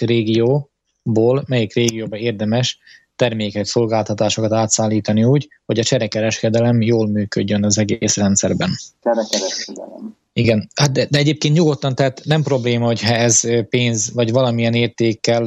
régióból, 1.04 1.44
melyik 1.48 1.74
régióba 1.74 2.18
érdemes 2.18 2.80
terméket, 3.16 3.66
szolgáltatásokat 3.66 4.54
átszállítani 4.54 5.24
úgy, 5.24 5.48
hogy 5.66 5.80
a 5.80 5.84
cserekereskedelem 5.84 6.82
jól 6.82 7.08
működjön 7.08 7.66
az 7.66 7.78
egész 7.78 8.18
rendszerben. 8.18 8.70
Cserekereskedelem. 9.04 10.18
Igen, 10.34 10.70
hát 10.76 10.92
de, 10.92 11.06
de 11.06 11.18
egyébként 11.18 11.56
nyugodtan, 11.56 11.96
tehát 11.96 12.22
nem 12.24 12.44
probléma, 12.44 12.86
hogyha 12.86 13.14
ez 13.14 13.42
pénz 13.70 14.14
vagy 14.14 14.32
valamilyen 14.32 14.74
értékkel 14.74 15.44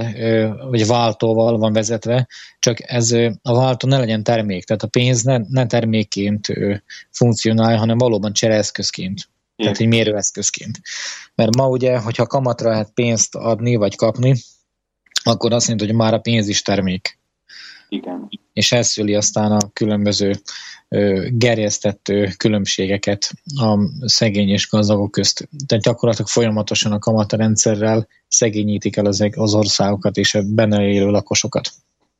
vagy 0.70 0.86
váltóval 0.86 1.58
van 1.58 1.72
vezetve, 1.72 2.26
csak 2.58 2.90
ez 2.90 3.12
a 3.42 3.54
váltó 3.54 3.88
ne 3.88 3.98
legyen 3.98 4.22
termék, 4.22 4.64
tehát 4.64 4.82
a 4.82 4.86
pénz 4.86 5.22
ne, 5.22 5.38
ne 5.48 5.66
termékként 5.66 6.46
funkcionálja, 7.10 7.78
hanem 7.78 7.98
valóban 7.98 8.32
csereeszközként. 8.32 9.30
Tehát 9.56 9.78
egy 9.78 9.86
mérőeszközként. 9.86 10.80
Mert 11.34 11.56
ma 11.56 11.68
ugye, 11.68 11.98
hogyha 11.98 12.26
kamatra 12.26 12.70
lehet 12.70 12.90
pénzt 12.94 13.34
adni 13.34 13.76
vagy 13.76 13.96
kapni, 13.96 14.34
akkor 15.22 15.52
azt 15.52 15.68
mondja, 15.68 15.86
hogy 15.86 15.96
már 15.96 16.14
a 16.14 16.20
pénz 16.20 16.48
is 16.48 16.62
termék. 16.62 17.18
Igen. 17.88 18.28
És 18.52 18.72
ez 18.72 18.86
szüli 18.86 19.14
aztán 19.14 19.52
a 19.52 19.70
különböző 19.72 20.32
gerjesztett 21.30 22.12
különbségeket 22.36 23.30
a 23.44 23.78
szegény 24.00 24.48
és 24.48 24.68
gazdagok 24.70 25.10
közt. 25.10 25.48
Tehát 25.66 25.84
gyakorlatilag 25.84 26.28
folyamatosan 26.28 26.92
a 26.92 26.98
kamatrendszerrel 26.98 28.06
szegényítik 28.28 28.96
el 28.96 29.06
az, 29.06 29.28
az 29.36 29.54
országokat 29.54 30.16
és 30.16 30.34
a 30.34 30.42
benne 30.54 30.82
élő 30.82 31.10
lakosokat. 31.10 31.68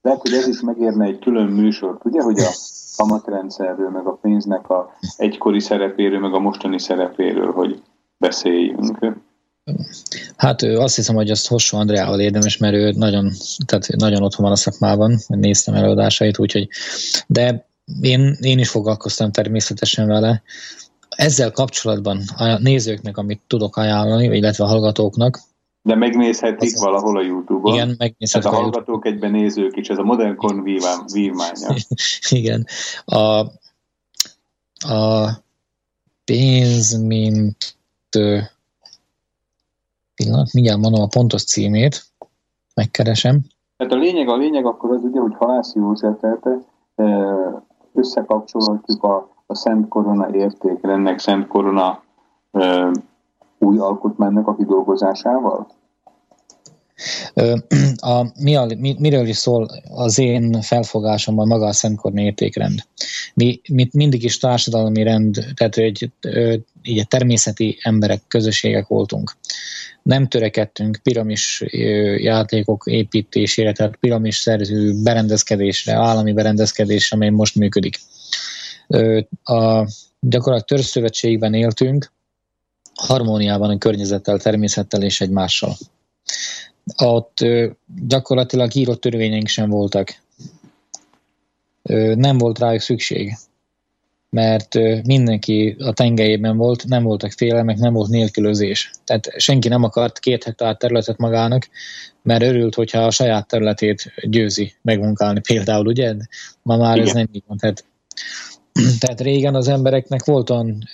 Lehet, 0.02 0.20
hogy 0.20 0.32
ez 0.32 0.46
is 0.46 0.60
megérne 0.60 1.06
egy 1.06 1.18
külön 1.18 1.48
műsort, 1.48 2.04
ugye, 2.04 2.22
hogy 2.22 2.38
a 2.38 2.50
kamatrendszerről, 2.96 3.90
meg 3.90 4.06
a 4.06 4.18
pénznek 4.22 4.68
a 4.68 4.96
egykori 5.16 5.60
szerepéről, 5.60 6.20
meg 6.20 6.34
a 6.34 6.38
mostani 6.38 6.80
szerepéről, 6.80 7.52
hogy 7.52 7.82
beszéljünk. 8.16 8.98
Hát 10.36 10.62
ő 10.62 10.78
azt 10.78 10.96
hiszem, 10.96 11.14
hogy 11.14 11.30
azt 11.30 11.48
Hossó 11.48 11.78
Andreával 11.78 12.20
érdemes, 12.20 12.56
mert 12.56 12.74
ő 12.74 12.90
nagyon, 12.90 13.32
tehát 13.66 13.88
nagyon 13.96 14.22
otthon 14.22 14.44
van 14.44 14.54
a 14.54 14.56
szakmában, 14.56 15.18
néztem 15.26 15.74
előadásait, 15.74 16.38
úgyhogy, 16.38 16.68
de 17.26 17.68
én, 18.00 18.36
én 18.40 18.58
is 18.58 18.68
foglalkoztam 18.68 19.30
természetesen 19.30 20.06
vele. 20.06 20.42
Ezzel 21.08 21.50
kapcsolatban 21.50 22.22
a 22.36 22.58
nézőknek, 22.58 23.16
amit 23.16 23.40
tudok 23.46 23.76
ajánlani, 23.76 24.36
illetve 24.36 24.64
a 24.64 24.68
hallgatóknak, 24.68 25.40
de 25.84 25.94
megnézhetik 25.94 26.74
az 26.74 26.80
valahol 26.80 27.18
a 27.18 27.22
Youtube-on. 27.22 27.74
Igen, 27.74 27.94
megnézhetik 27.98 28.50
a, 28.50 28.52
a 28.52 28.60
hallgatók 28.60 29.06
egyben 29.06 29.30
nézők 29.30 29.76
is, 29.76 29.88
ez 29.88 29.98
a 29.98 30.02
modernkon 30.02 30.62
vívmánya. 31.12 31.74
Igen. 32.30 32.66
A, 33.04 33.18
a 34.94 35.30
pénz, 36.24 36.96
mint 36.96 37.76
pillanat, 40.22 40.52
mindjárt 40.52 40.80
mondom 40.80 41.02
a 41.02 41.06
pontos 41.06 41.44
címét, 41.44 42.04
megkeresem. 42.74 43.40
Tehát 43.76 43.92
a 43.92 43.96
lényeg, 43.96 44.28
a 44.28 44.36
lényeg 44.36 44.66
akkor 44.66 44.90
az 44.90 45.02
ugye, 45.02 45.20
hogy 45.20 45.34
Halász 45.38 45.74
Józsefet 45.74 46.48
összekapcsolhatjuk 47.94 49.02
a, 49.02 49.28
a 49.46 49.54
Szent 49.54 49.88
Korona 49.88 50.34
értékrendnek, 50.34 51.18
Szent 51.18 51.46
Korona 51.46 52.02
ö, 52.50 52.90
új 53.58 53.78
alkotmánynak 53.78 54.48
a 54.48 54.56
kidolgozásával? 54.56 55.66
A, 57.96 58.26
mi 58.40 58.56
a, 58.56 58.66
mi, 58.78 58.96
miről 58.98 59.26
is 59.26 59.36
szól 59.36 59.68
az 59.94 60.18
én 60.18 60.62
felfogásomban 60.62 61.46
maga 61.46 61.66
a 61.66 61.72
Szent 61.72 62.00
értékrend? 62.14 62.80
Mi, 63.34 63.60
mi 63.68 63.88
mindig 63.92 64.24
is 64.24 64.38
társadalmi 64.38 65.02
rend, 65.02 65.44
tehát 65.54 65.76
egy, 65.76 66.10
így 66.82 66.98
a 66.98 67.04
természeti 67.04 67.78
emberek, 67.82 68.22
közösségek 68.28 68.86
voltunk. 68.86 69.36
Nem 70.02 70.28
törekedtünk 70.28 71.00
piramis 71.02 71.64
játékok 72.16 72.84
építésére, 72.86 73.72
tehát 73.72 73.96
piramis 73.96 74.36
szerző 74.36 75.02
berendezkedésre, 75.02 75.92
állami 75.92 76.32
berendezkedésre, 76.32 77.16
amely 77.16 77.28
most 77.28 77.54
működik. 77.54 77.98
A 79.42 79.86
gyakorlatilag 80.20 80.64
törzszövetségben 80.64 81.54
éltünk, 81.54 82.12
harmóniában 82.94 83.70
a 83.70 83.78
környezettel, 83.78 84.38
természettel 84.38 85.02
és 85.02 85.20
egymással. 85.20 85.76
Ott 86.96 87.36
gyakorlatilag 88.06 88.74
írott 88.74 89.00
törvényeink 89.00 89.48
sem 89.48 89.70
voltak. 89.70 90.20
Nem 92.14 92.38
volt 92.38 92.58
rájuk 92.58 92.80
szükség, 92.80 93.36
mert 94.32 94.74
mindenki 95.06 95.76
a 95.78 95.92
tengelyében 95.92 96.56
volt, 96.56 96.84
nem 96.84 97.02
voltak 97.02 97.30
félelmek, 97.30 97.76
nem 97.76 97.92
volt 97.92 98.08
nélkülözés. 98.08 98.90
Tehát 99.04 99.30
senki 99.36 99.68
nem 99.68 99.82
akart 99.82 100.18
két 100.18 100.44
hektár 100.44 100.76
területet 100.76 101.18
magának, 101.18 101.68
mert 102.22 102.42
örült, 102.42 102.74
hogyha 102.74 103.00
a 103.00 103.10
saját 103.10 103.46
területét 103.46 104.12
győzi 104.22 104.74
megmunkálni 104.82 105.40
például, 105.40 105.86
ugye? 105.86 106.14
Ma 106.62 106.76
már 106.76 106.96
Igen. 106.96 107.08
ez 107.08 107.14
nem 107.14 107.28
így 107.32 107.42
van. 107.46 107.56
Tehát, 107.56 107.84
tehát 109.00 109.20
régen 109.20 109.54
az 109.54 109.68
embereknek 109.68 110.24
volt 110.24 110.50
olyan 110.50 110.88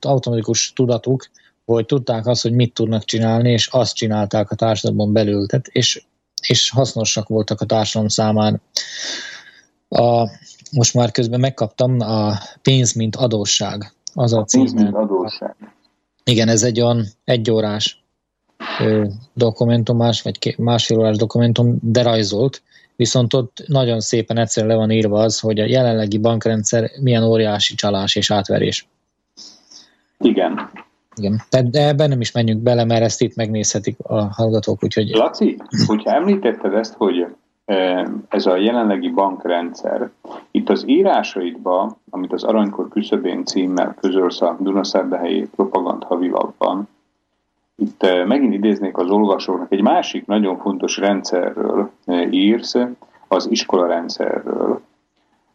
automatikus 0.00 0.72
tudatuk, 0.72 1.30
hogy 1.64 1.86
tudták 1.86 2.26
azt, 2.26 2.42
hogy 2.42 2.52
mit 2.52 2.74
tudnak 2.74 3.04
csinálni, 3.04 3.50
és 3.50 3.66
azt 3.66 3.94
csinálták 3.94 4.50
a 4.50 4.54
társadalomban 4.54 5.12
belül, 5.12 5.46
tehát, 5.46 5.66
és, 5.66 6.04
és 6.48 6.70
hasznosak 6.70 7.28
voltak 7.28 7.60
a 7.60 7.66
társadalom 7.66 8.08
számára. 8.08 8.60
A, 9.88 10.28
most 10.74 10.94
már 10.94 11.10
közben 11.10 11.40
megkaptam 11.40 12.00
a 12.00 12.32
pénz, 12.62 12.92
mint 12.92 13.16
adósság. 13.16 13.92
Az 14.14 14.32
a, 14.32 14.38
a 14.38 14.44
pénz, 14.52 14.72
mint 14.72 14.94
adósság. 14.94 15.56
Igen, 16.24 16.48
ez 16.48 16.62
egy 16.62 16.80
olyan 16.80 17.04
egyórás 17.24 18.04
dokumentumás, 19.34 20.22
vagy 20.22 20.54
másfél 20.58 20.98
órás 20.98 21.16
dokumentum, 21.16 21.78
de 21.82 22.02
rajzolt, 22.02 22.62
viszont 22.96 23.34
ott 23.34 23.64
nagyon 23.66 24.00
szépen 24.00 24.38
egyszerűen 24.38 24.72
le 24.72 24.78
van 24.78 24.90
írva 24.90 25.22
az, 25.22 25.40
hogy 25.40 25.60
a 25.60 25.66
jelenlegi 25.66 26.18
bankrendszer 26.18 26.90
milyen 27.00 27.22
óriási 27.22 27.74
csalás 27.74 28.16
és 28.16 28.30
átverés. 28.30 28.88
Igen. 30.18 30.70
Igen, 31.16 31.42
tehát 31.48 31.70
de 31.70 31.86
ebben 31.86 32.08
nem 32.08 32.20
is 32.20 32.32
menjünk 32.32 32.62
bele, 32.62 32.84
mert 32.84 33.02
ezt 33.02 33.22
itt 33.22 33.34
megnézhetik 33.34 33.96
a 34.02 34.22
hallgatók, 34.22 34.84
úgyhogy... 34.84 35.10
Laci, 35.10 35.56
hogyha 35.86 36.14
említetted 36.14 36.74
ezt, 36.74 36.94
hogy 36.94 37.26
ez 38.28 38.46
a 38.46 38.56
jelenlegi 38.56 39.08
bankrendszer, 39.08 40.10
itt 40.50 40.68
az 40.68 40.88
írásaidban, 40.88 41.96
amit 42.10 42.32
az 42.32 42.44
Aranykor 42.44 42.88
küszöbén 42.88 43.44
címmel 43.44 43.94
közölsz 44.00 44.42
a 44.42 44.56
Dunaszerdehelyi 44.60 45.48
Propagand 45.56 46.02
havilapban, 46.02 46.88
itt 47.76 48.06
megint 48.26 48.54
idéznék 48.54 48.96
az 48.96 49.10
olvasóknak, 49.10 49.72
egy 49.72 49.82
másik 49.82 50.26
nagyon 50.26 50.58
fontos 50.58 50.96
rendszerről 50.96 51.90
írsz, 52.30 52.74
az 53.28 53.50
iskolarendszerről, 53.50 54.80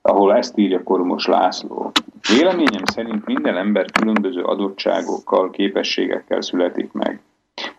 ahol 0.01 0.35
ezt 0.35 0.57
írja 0.57 0.83
Kormos 0.83 1.27
László. 1.27 1.91
Véleményem 2.29 2.85
szerint 2.85 3.25
minden 3.25 3.57
ember 3.57 3.91
különböző 3.91 4.43
adottságokkal, 4.43 5.49
képességekkel 5.49 6.41
születik 6.41 6.91
meg. 6.91 7.21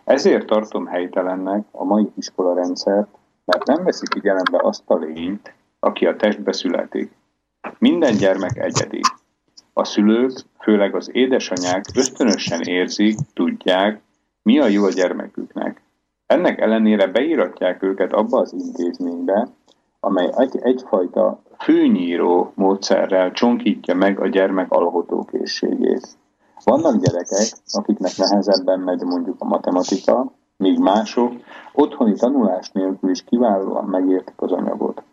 Ezért 0.03 0.45
tartom 0.45 0.85
helytelennek 0.85 1.65
a 1.71 1.83
mai 1.83 2.11
iskola 2.17 2.53
rendszert, 2.53 3.07
mert 3.45 3.65
nem 3.65 3.83
veszi 3.83 4.05
figyelembe 4.11 4.59
azt 4.61 4.83
a 4.85 4.95
lényt, 4.95 5.53
aki 5.79 6.05
a 6.05 6.15
testbe 6.15 6.51
születik. 6.51 7.11
Minden 7.77 8.17
gyermek 8.17 8.57
egyedi. 8.57 8.99
A 9.73 9.83
szülők, 9.83 10.31
főleg 10.59 10.95
az 10.95 11.09
édesanyák 11.11 11.85
ösztönösen 11.95 12.61
érzik, 12.61 13.17
tudják, 13.33 14.01
mi 14.43 14.59
a 14.59 14.67
jó 14.67 14.83
a 14.83 14.89
gyermeküknek. 14.89 15.81
Ennek 16.25 16.59
ellenére 16.59 17.07
beíratják 17.07 17.83
őket 17.83 18.13
abba 18.13 18.39
az 18.39 18.53
intézménybe, 18.53 19.47
amely 19.99 20.29
egy, 20.37 20.57
egyfajta 20.61 21.41
főnyíró 21.59 22.51
módszerrel 22.55 23.31
csonkítja 23.31 23.95
meg 23.95 24.19
a 24.19 24.27
gyermek 24.27 24.71
alkotókészségét. 24.71 26.07
Vannak 26.63 26.95
gyerekek, 26.95 27.47
akiknek 27.71 28.17
nehezebben 28.17 28.79
megy 28.79 29.01
mondjuk 29.01 29.35
a 29.39 29.45
matematika, 29.45 30.31
míg 30.61 30.79
mások 30.79 31.33
otthoni 31.73 32.13
tanulás 32.13 32.69
nélkül 32.71 33.09
is 33.09 33.23
kiválóan 33.23 33.85
megértik 33.85 34.41
az 34.41 34.51
anyagot. 34.51 35.03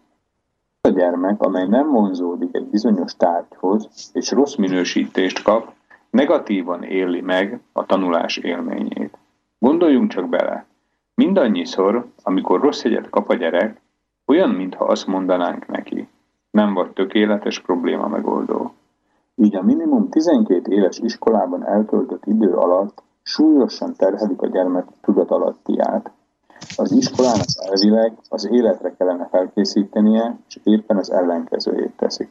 A 0.81 0.89
gyermek, 0.89 1.41
amely 1.41 1.67
nem 1.67 1.91
vonzódik 1.91 2.55
egy 2.55 2.67
bizonyos 2.67 3.17
tárgyhoz, 3.17 4.11
és 4.13 4.31
rossz 4.31 4.55
minősítést 4.55 5.43
kap, 5.43 5.73
negatívan 6.11 6.83
éli 6.83 7.21
meg 7.21 7.61
a 7.73 7.87
tanulás 7.87 8.37
élményét. 8.37 9.19
Gondoljunk 9.59 10.11
csak 10.11 10.29
bele, 10.29 10.67
mindannyiszor, 11.15 12.07
amikor 12.23 12.61
rossz 12.61 12.83
jegyet 12.83 13.11
kap 13.11 13.29
a 13.29 13.35
gyerek, 13.35 13.81
olyan, 14.27 14.51
mintha 14.51 14.85
azt 14.85 15.07
mondanánk 15.07 15.67
neki, 15.67 16.09
nem 16.51 16.75
vagy 16.75 16.91
tökéletes 16.91 17.61
probléma 17.61 18.09
megoldó. 18.09 18.73
Így 19.35 19.57
a 19.57 19.63
minimum 19.63 20.09
12 20.09 20.73
éves 20.73 20.99
iskolában 20.99 21.67
eltöltött 21.67 22.27
idő 22.27 22.55
alatt 22.55 23.03
súlyosan 23.23 23.95
terhelik 23.97 24.43
a 24.43 24.47
gyermek 24.47 24.85
tudatalattiát. 25.03 26.11
Az 26.77 26.93
iskolának 26.93 27.47
elvileg 27.57 28.13
az 28.29 28.49
életre 28.51 28.95
kellene 28.99 29.29
felkészítenie, 29.31 30.39
és 30.49 30.59
éppen 30.63 30.97
az 30.97 31.11
ellenkezőjét 31.11 31.93
teszik. 31.97 32.31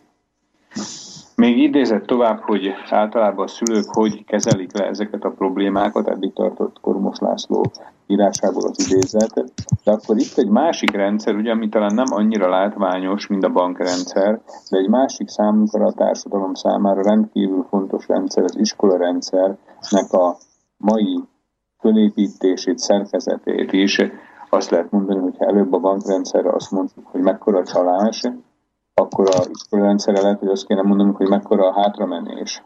Még 1.35 1.57
idézett 1.57 2.05
tovább, 2.05 2.39
hogy 2.39 2.73
általában 2.89 3.45
a 3.45 3.47
szülők 3.47 3.85
hogy 3.87 4.25
kezelik 4.25 4.77
le 4.77 4.87
ezeket 4.87 5.23
a 5.23 5.29
problémákat, 5.29 6.07
eddig 6.07 6.33
tartott 6.33 6.77
Kormos 6.81 7.19
László 7.19 7.71
írásából 8.07 8.69
az 8.69 8.91
idézet, 8.91 9.43
de 9.83 9.91
akkor 9.91 10.17
itt 10.17 10.37
egy 10.37 10.47
másik 10.47 10.91
rendszer, 10.91 11.35
ugye, 11.35 11.51
ami 11.51 11.69
talán 11.69 11.93
nem 11.93 12.05
annyira 12.09 12.49
látványos, 12.49 13.27
mint 13.27 13.43
a 13.43 13.49
bankrendszer, 13.49 14.41
de 14.69 14.77
egy 14.77 14.89
másik 14.89 15.27
számunkra 15.27 15.85
a 15.85 15.91
társadalom 15.91 16.53
számára 16.53 17.01
rendkívül 17.01 17.65
fontos 17.69 18.07
rendszer, 18.07 18.43
az 18.43 18.57
iskola 18.57 18.97
rendszernek 18.97 20.11
a 20.11 20.37
mai 20.77 21.23
fölépítését, 21.79 22.77
szerkezetét 22.77 23.71
is. 23.71 24.01
Azt 24.49 24.69
lehet 24.69 24.91
mondani, 24.91 25.19
hogy 25.19 25.35
előbb 25.37 25.73
a 25.73 25.79
bankrendszerre 25.79 26.49
azt 26.53 26.71
mondjuk, 26.71 27.07
hogy 27.07 27.21
mekkora 27.21 27.65
csalás, 27.65 28.21
akkor 28.93 29.35
a 29.35 29.45
iskolarendszerre 29.53 30.21
lehet, 30.21 30.39
hogy 30.39 30.47
azt 30.47 30.67
kéne 30.67 30.81
mondanunk, 30.81 31.17
hogy 31.17 31.27
mekkora 31.27 31.67
a 31.67 31.81
hátramenés. 31.81 32.63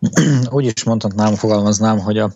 Úgy 0.56 0.64
is 0.64 0.84
mondhatnám, 0.84 1.34
fogalmaznám, 1.34 1.98
hogy 1.98 2.18
a, 2.18 2.30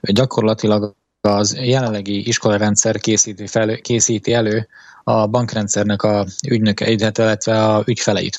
gyakorlatilag 0.00 0.94
az 1.20 1.56
jelenlegi 1.60 2.26
iskolarendszer 2.28 2.98
készíti, 3.00 3.46
fel, 3.46 3.80
készíti 3.80 4.32
elő 4.32 4.68
a 5.04 5.26
bankrendszernek 5.26 6.02
a 6.02 6.24
ügynökeit, 6.48 7.00
illetve 7.00 7.64
a 7.64 7.82
ügyfeleit. 7.86 8.38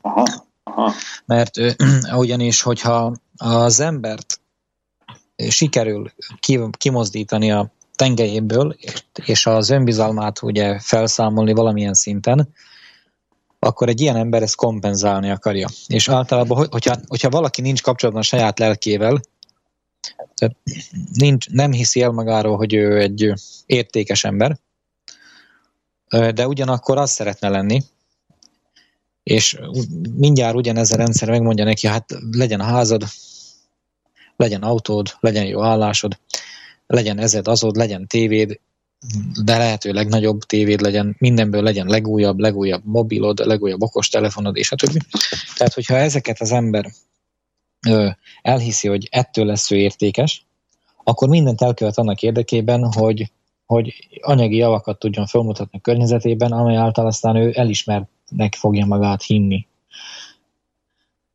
Aha, 0.00 0.24
aha. 0.64 0.92
Mert 1.24 1.56
ugyanis, 2.16 2.62
hogyha 2.62 3.12
az 3.36 3.80
embert 3.80 4.40
sikerül 5.36 6.12
kimozdítani 6.70 7.50
a 7.52 7.72
tengelyéből, 7.94 8.76
és 9.24 9.46
az 9.46 9.70
önbizalmát 9.70 10.42
ugye 10.42 10.78
felszámolni 10.78 11.52
valamilyen 11.52 11.94
szinten, 11.94 12.48
akkor 13.58 13.88
egy 13.88 14.00
ilyen 14.00 14.16
ember 14.16 14.42
ezt 14.42 14.56
kompenzálni 14.56 15.30
akarja. 15.30 15.68
És 15.86 16.08
általában, 16.08 16.66
hogyha, 16.70 16.96
hogyha 17.06 17.28
valaki 17.28 17.60
nincs 17.60 17.82
kapcsolatban 17.82 18.22
a 18.22 18.26
saját 18.26 18.58
lelkével, 18.58 19.20
nincs, 21.12 21.48
nem 21.48 21.72
hiszi 21.72 22.02
el 22.02 22.10
magáról, 22.10 22.56
hogy 22.56 22.74
ő 22.74 23.00
egy 23.00 23.32
értékes 23.66 24.24
ember, 24.24 24.58
de 26.08 26.46
ugyanakkor 26.46 26.98
az 26.98 27.10
szeretne 27.10 27.48
lenni, 27.48 27.82
és 29.22 29.58
mindjárt 30.16 30.56
ugyanez 30.56 30.92
a 30.92 30.96
rendszer 30.96 31.30
megmondja 31.30 31.64
neki, 31.64 31.86
hát 31.86 32.04
legyen 32.30 32.60
a 32.60 32.64
házad, 32.64 33.04
legyen 34.36 34.62
autód, 34.62 35.16
legyen 35.20 35.46
jó 35.46 35.62
állásod, 35.62 36.18
legyen 36.86 37.18
ezed, 37.18 37.48
azod, 37.48 37.76
legyen 37.76 38.06
tévéd, 38.06 38.60
de 39.44 39.56
lehető 39.56 39.92
legnagyobb 39.92 40.40
tévéd 40.40 40.80
legyen, 40.80 41.16
mindenből 41.18 41.62
legyen 41.62 41.86
legújabb, 41.86 42.38
legújabb 42.38 42.82
mobilod, 42.84 43.38
legújabb 43.38 43.82
okostelefonod, 43.82 44.56
és 44.56 44.72
a 44.72 44.76
többi. 44.76 44.98
Tehát, 45.56 45.74
hogyha 45.74 45.96
ezeket 45.96 46.40
az 46.40 46.52
ember 46.52 46.86
elhiszi, 48.42 48.88
hogy 48.88 49.08
ettől 49.10 49.46
lesz 49.46 49.70
ő 49.70 49.76
értékes, 49.76 50.46
akkor 51.04 51.28
mindent 51.28 51.62
elkövet 51.62 51.98
annak 51.98 52.22
érdekében, 52.22 52.92
hogy, 52.92 53.32
hogy 53.66 54.08
anyagi 54.20 54.56
javakat 54.56 54.98
tudjon 54.98 55.26
felmutatni 55.26 55.78
a 55.78 55.80
környezetében, 55.80 56.52
amely 56.52 56.76
által 56.76 57.06
aztán 57.06 57.36
ő 57.36 57.52
elismernek 57.54 58.54
fogja 58.54 58.86
magát 58.86 59.22
hinni. 59.22 59.66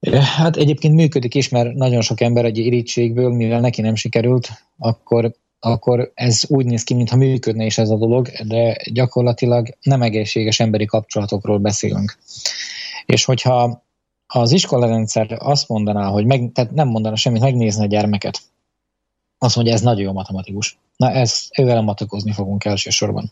Hát 0.09 0.55
egyébként 0.55 0.95
működik 0.95 1.35
is, 1.35 1.49
mert 1.49 1.73
nagyon 1.73 2.01
sok 2.01 2.21
ember 2.21 2.45
egy 2.45 2.57
irítségből, 2.57 3.29
mivel 3.29 3.59
neki 3.59 3.81
nem 3.81 3.95
sikerült, 3.95 4.49
akkor, 4.77 5.35
akkor 5.59 6.11
ez 6.13 6.41
úgy 6.47 6.65
néz 6.65 6.83
ki, 6.83 6.93
mintha 6.93 7.15
működne 7.15 7.65
is 7.65 7.77
ez 7.77 7.89
a 7.89 7.97
dolog, 7.97 8.29
de 8.47 8.77
gyakorlatilag 8.91 9.77
nem 9.81 10.01
egészséges 10.01 10.59
emberi 10.59 10.85
kapcsolatokról 10.85 11.57
beszélünk. 11.57 12.17
És 13.05 13.25
hogyha 13.25 13.83
az 14.27 14.51
iskolarendszer 14.51 15.37
azt 15.39 15.67
mondaná, 15.67 16.07
hogy 16.07 16.25
meg, 16.25 16.51
tehát 16.53 16.71
nem 16.71 16.87
mondaná 16.87 17.15
semmit, 17.15 17.41
megnézni 17.41 17.83
a 17.83 17.87
gyermeket, 17.87 18.41
azt 19.37 19.55
mondja, 19.55 19.73
ez 19.73 19.81
nagyon 19.81 20.01
jó 20.01 20.11
matematikus. 20.11 20.77
Na, 20.97 21.11
ez, 21.11 21.47
ővel 21.57 21.81
matakozni 21.81 22.31
fogunk 22.31 22.65
elsősorban. 22.65 23.31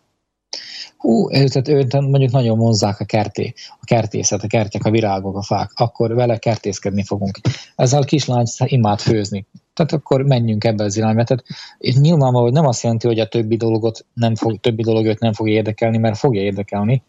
Hú, 0.97 1.29
tehát 1.29 1.67
őt 1.67 1.93
mondjuk 1.93 2.31
nagyon 2.31 2.57
vonzák 2.57 2.99
a 2.99 3.05
kerté, 3.05 3.53
a 3.69 3.85
kertészet, 3.85 4.43
a 4.43 4.47
kertek, 4.47 4.85
a 4.85 4.91
virágok, 4.91 5.37
a 5.37 5.41
fák, 5.41 5.71
akkor 5.75 6.13
vele 6.13 6.37
kertészkedni 6.37 7.03
fogunk. 7.03 7.39
Ezzel 7.75 8.01
a 8.01 8.05
kislány 8.05 8.45
imád 8.57 8.99
főzni. 8.99 9.45
Tehát 9.73 9.91
akkor 9.91 10.21
menjünk 10.21 10.63
ebbe 10.63 10.83
az 10.83 10.97
irányba. 10.97 11.23
Tehát 11.23 11.43
nyilvánvaló, 11.79 12.43
hogy 12.43 12.53
nem 12.53 12.65
azt 12.65 12.83
jelenti, 12.83 13.07
hogy 13.07 13.19
a 13.19 13.27
többi 13.27 13.57
dologot 13.57 14.05
nem 14.13 14.35
fog, 14.35 14.59
többi 14.59 14.81
dolog 14.81 15.05
őt 15.05 15.19
nem 15.19 15.33
fogja 15.33 15.53
érdekelni, 15.53 15.97
mert 15.97 16.17
fogja 16.17 16.41
érdekelni, 16.41 17.03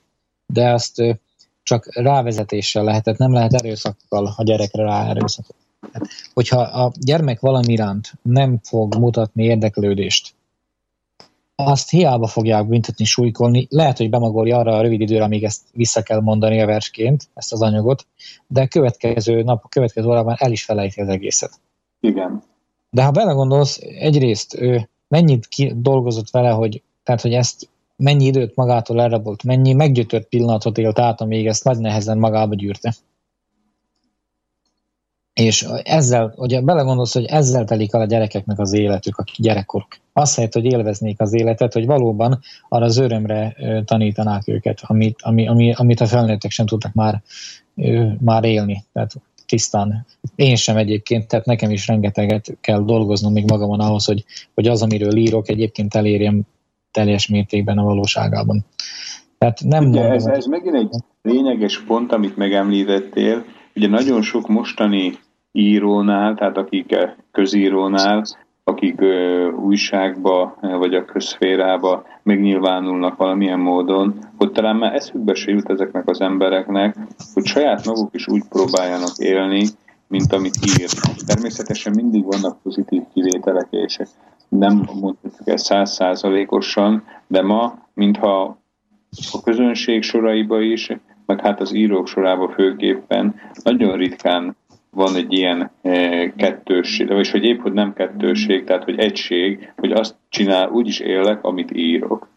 de 0.47 0.73
azt 0.73 1.03
csak 1.63 1.95
rávezetéssel 1.95 2.85
lehet, 2.85 3.05
tehát 3.05 3.19
nem 3.19 3.33
lehet 3.33 3.53
erőszakkal 3.53 4.35
a 4.37 4.43
gyerekre 4.43 4.83
rá 4.83 5.09
erőszakot. 5.09 5.57
Hogyha 6.35 6.61
a 6.61 6.93
gyermek 7.01 7.41
valami 7.41 7.73
iránt 7.73 8.13
nem 8.23 8.59
fog 8.63 8.95
mutatni 8.95 9.45
érdeklődést, 9.45 10.35
azt 11.67 11.91
hiába 11.91 12.27
fogják 12.27 12.69
büntetni, 12.69 13.05
súlykolni. 13.05 13.67
Lehet, 13.71 13.97
hogy 13.97 14.11
bemagolja 14.11 14.59
arra 14.59 14.77
a 14.77 14.81
rövid 14.81 15.01
időre, 15.01 15.25
amíg 15.25 15.45
ezt 15.45 15.63
vissza 15.73 16.03
kell 16.03 16.21
mondani 16.21 16.61
a 16.61 16.67
versként, 16.67 17.29
ezt 17.35 17.53
az 17.53 17.63
anyagot, 17.63 18.07
de 18.47 18.61
a 18.61 18.67
következő 18.67 19.43
nap, 19.43 19.61
a 19.65 19.69
következő 19.69 20.07
órában 20.07 20.35
el 20.39 20.53
is 20.53 20.65
felejti 20.65 21.01
az 21.01 21.09
egészet. 21.09 21.61
Igen. 22.01 22.43
De 22.91 23.05
ha 23.05 23.11
belegondolsz, 23.11 23.81
egyrészt 23.99 24.55
ő 24.55 24.89
mennyit 25.09 25.47
ki, 25.47 25.73
dolgozott 25.77 26.31
vele, 26.31 26.51
hogy, 26.51 26.83
tehát, 27.03 27.21
hogy 27.21 27.33
ezt 27.33 27.69
mennyi 27.97 28.25
időt 28.25 28.57
magától 28.57 29.01
elrabolt, 29.01 29.43
mennyi 29.43 29.73
meggyötört 29.73 30.29
pillanatot 30.29 30.79
élt 30.79 30.99
át, 30.99 31.21
amíg 31.21 31.47
ezt 31.47 31.65
nagy 31.65 31.79
nehezen 31.79 32.19
magába 32.19 32.55
gyűrte. 32.55 32.95
És 35.41 35.67
ezzel, 35.83 36.33
hogyha 36.37 36.63
belegondolsz, 36.63 37.15
hogy 37.15 37.25
ezzel 37.25 37.65
telik 37.65 37.95
el 37.95 38.01
a 38.01 38.07
gyerekeknek 38.07 38.59
az 38.59 38.73
életük, 38.73 39.17
a 39.17 39.25
gyerekkoruk. 39.37 39.97
Azt 40.13 40.37
helyett, 40.37 40.53
hogy 40.53 40.65
élveznék 40.65 41.21
az 41.21 41.33
életet, 41.33 41.73
hogy 41.73 41.87
valóban 41.87 42.41
arra 42.69 42.85
az 42.85 42.99
örömre 42.99 43.57
tanítanák 43.85 44.49
őket, 44.49 44.81
amit, 44.83 45.19
ami, 45.23 45.49
ami, 45.49 45.73
amit 45.73 46.01
a 46.01 46.07
felnőttek 46.07 46.51
sem 46.51 46.67
tudtak 46.67 46.93
már, 46.93 47.23
már 48.19 48.45
élni. 48.45 48.85
Tehát 48.93 49.13
tisztán. 49.47 50.07
Én 50.35 50.57
sem 50.57 50.77
egyébként, 50.77 51.29
tehát 51.29 51.47
nekem 51.47 51.71
is 51.71 51.87
rengeteget 51.87 52.57
kell 52.61 52.85
dolgoznom 52.85 53.33
még 53.33 53.51
magamon 53.51 53.81
ahhoz, 53.81 54.05
hogy, 54.05 54.25
hogy 54.55 54.67
az, 54.67 54.83
amiről 54.83 55.17
írok, 55.17 55.49
egyébként 55.49 55.95
elérjem 55.95 56.43
teljes 56.91 57.29
mértékben 57.29 57.79
a 57.79 57.85
valóságában. 57.85 58.65
Tehát 59.39 59.63
nem 59.65 59.89
Ugye 59.89 60.11
ez, 60.11 60.27
ez 60.27 60.47
megint 60.47 60.75
egy 60.75 60.91
lényeges 61.23 61.83
pont, 61.83 62.13
amit 62.13 62.37
megemlítettél. 62.37 63.45
Ugye 63.75 63.89
nagyon 63.89 64.23
sok 64.23 64.49
mostani 64.49 65.19
írónál, 65.53 66.35
tehát 66.35 66.57
akik 66.57 66.97
közírónál, 67.33 68.25
akik 68.65 69.01
újságba 69.57 70.57
vagy 70.61 70.95
a 70.95 71.05
közférába 71.05 72.07
megnyilvánulnak 72.23 73.17
valamilyen 73.17 73.59
módon, 73.59 74.15
hogy 74.37 74.53
talán 74.53 74.77
már 74.77 74.95
eszükbe 74.95 75.35
se 75.35 75.51
jut 75.51 75.71
ezeknek 75.71 76.09
az 76.09 76.21
embereknek, 76.21 76.97
hogy 77.35 77.45
saját 77.45 77.87
maguk 77.87 78.15
is 78.15 78.29
úgy 78.29 78.43
próbáljanak 78.49 79.17
élni, 79.19 79.67
mint 80.07 80.33
amit 80.33 80.55
ír. 80.67 80.89
Természetesen 81.27 81.93
mindig 81.97 82.25
vannak 82.25 82.63
pozitív 82.63 83.03
kivételek, 83.15 83.67
és 83.71 83.99
nem 84.49 84.89
mondhatjuk 85.01 85.49
ezt 85.49 85.65
százszázalékosan, 85.65 87.05
de 87.27 87.43
ma, 87.43 87.79
mintha 87.95 88.59
a 89.33 89.43
közönség 89.43 90.03
soraiba 90.03 90.61
is, 90.61 90.91
meg 91.27 91.41
hát 91.41 91.61
az 91.61 91.75
írók 91.75 92.07
sorába 92.07 92.49
főképpen 92.49 93.35
nagyon 93.63 93.97
ritkán 93.97 94.57
van 94.91 95.17
egy 95.17 95.33
ilyen 95.33 95.71
e, 95.83 96.33
kettősség, 96.37 97.09
vagy 97.09 97.31
hogy 97.31 97.45
épp, 97.45 97.61
hogy 97.61 97.73
nem 97.73 97.93
kettősség, 97.93 98.65
tehát 98.65 98.85
hogy 98.85 98.99
egység, 98.99 99.73
hogy 99.77 99.93
azt 99.93 100.15
csinál, 100.29 100.69
úgy 100.69 100.87
is 100.87 101.01
élek, 101.01 101.45
amit 101.45 101.71
írok. 101.73 102.29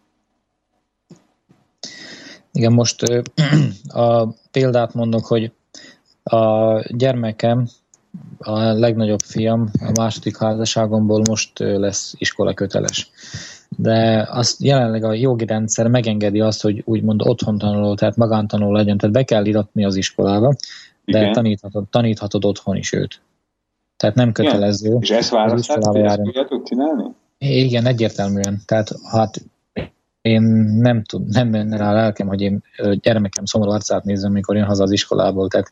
Igen, 2.52 2.74
most 2.74 3.04
a 3.88 4.28
példát 4.52 4.94
mondok, 4.94 5.26
hogy 5.26 5.52
a 6.24 6.80
gyermekem 6.96 7.68
a 8.38 8.60
legnagyobb 8.60 9.20
fiam 9.20 9.70
a 9.80 9.92
második 10.00 10.38
házasságomból 10.38 11.22
most 11.30 11.52
lesz 11.60 12.14
iskola 12.18 12.54
köteles. 12.54 13.10
De 13.78 14.28
azt 14.32 14.64
jelenleg 14.64 15.04
a 15.04 15.14
jogi 15.14 15.46
rendszer 15.46 15.88
megengedi 15.88 16.40
azt, 16.40 16.62
hogy 16.62 16.82
úgymond 16.86 17.22
otthon 17.28 17.58
tanuló, 17.58 17.96
tehát 17.96 18.16
magántanuló 18.16 18.72
legyen, 18.72 18.98
tehát 18.98 19.16
be 19.16 19.24
kell 19.24 19.46
iratni 19.46 19.86
az 19.86 19.96
iskolába, 19.96 20.54
de 21.06 21.20
Igen. 21.20 21.34
taníthatod, 21.34 21.88
taníthatod 21.90 22.46
otthon 22.46 22.76
is 22.76 22.94
őt. 22.94 23.22
Tehát 23.98 24.16
nem 24.16 24.32
kötelező. 24.32 24.88
Igen. 24.88 25.02
És 25.02 25.10
ezt 25.10 25.30
választjátok, 25.30 25.92
hogy 25.92 26.02
ezt 26.02 26.22
tudjátok 26.22 26.64
csinálni? 26.64 27.04
Igen, 27.38 27.86
egyértelműen. 27.86 28.62
Tehát 28.66 28.90
hát 29.12 29.42
én 30.22 30.42
nem 30.78 31.04
tud, 31.04 31.28
nem 31.28 31.48
menne 31.48 31.78
rá 31.78 31.90
a 31.90 31.94
lelkem, 31.94 32.28
hogy 32.28 32.42
én 32.42 32.64
gyermekem 33.02 33.46
szomorú 33.46 33.72
arcát 33.72 34.04
nézem, 34.04 34.32
mikor 34.32 34.56
jön 34.56 34.66
haza 34.66 34.84
az 34.84 34.92
iskolából. 34.92 35.48
Tehát, 35.48 35.70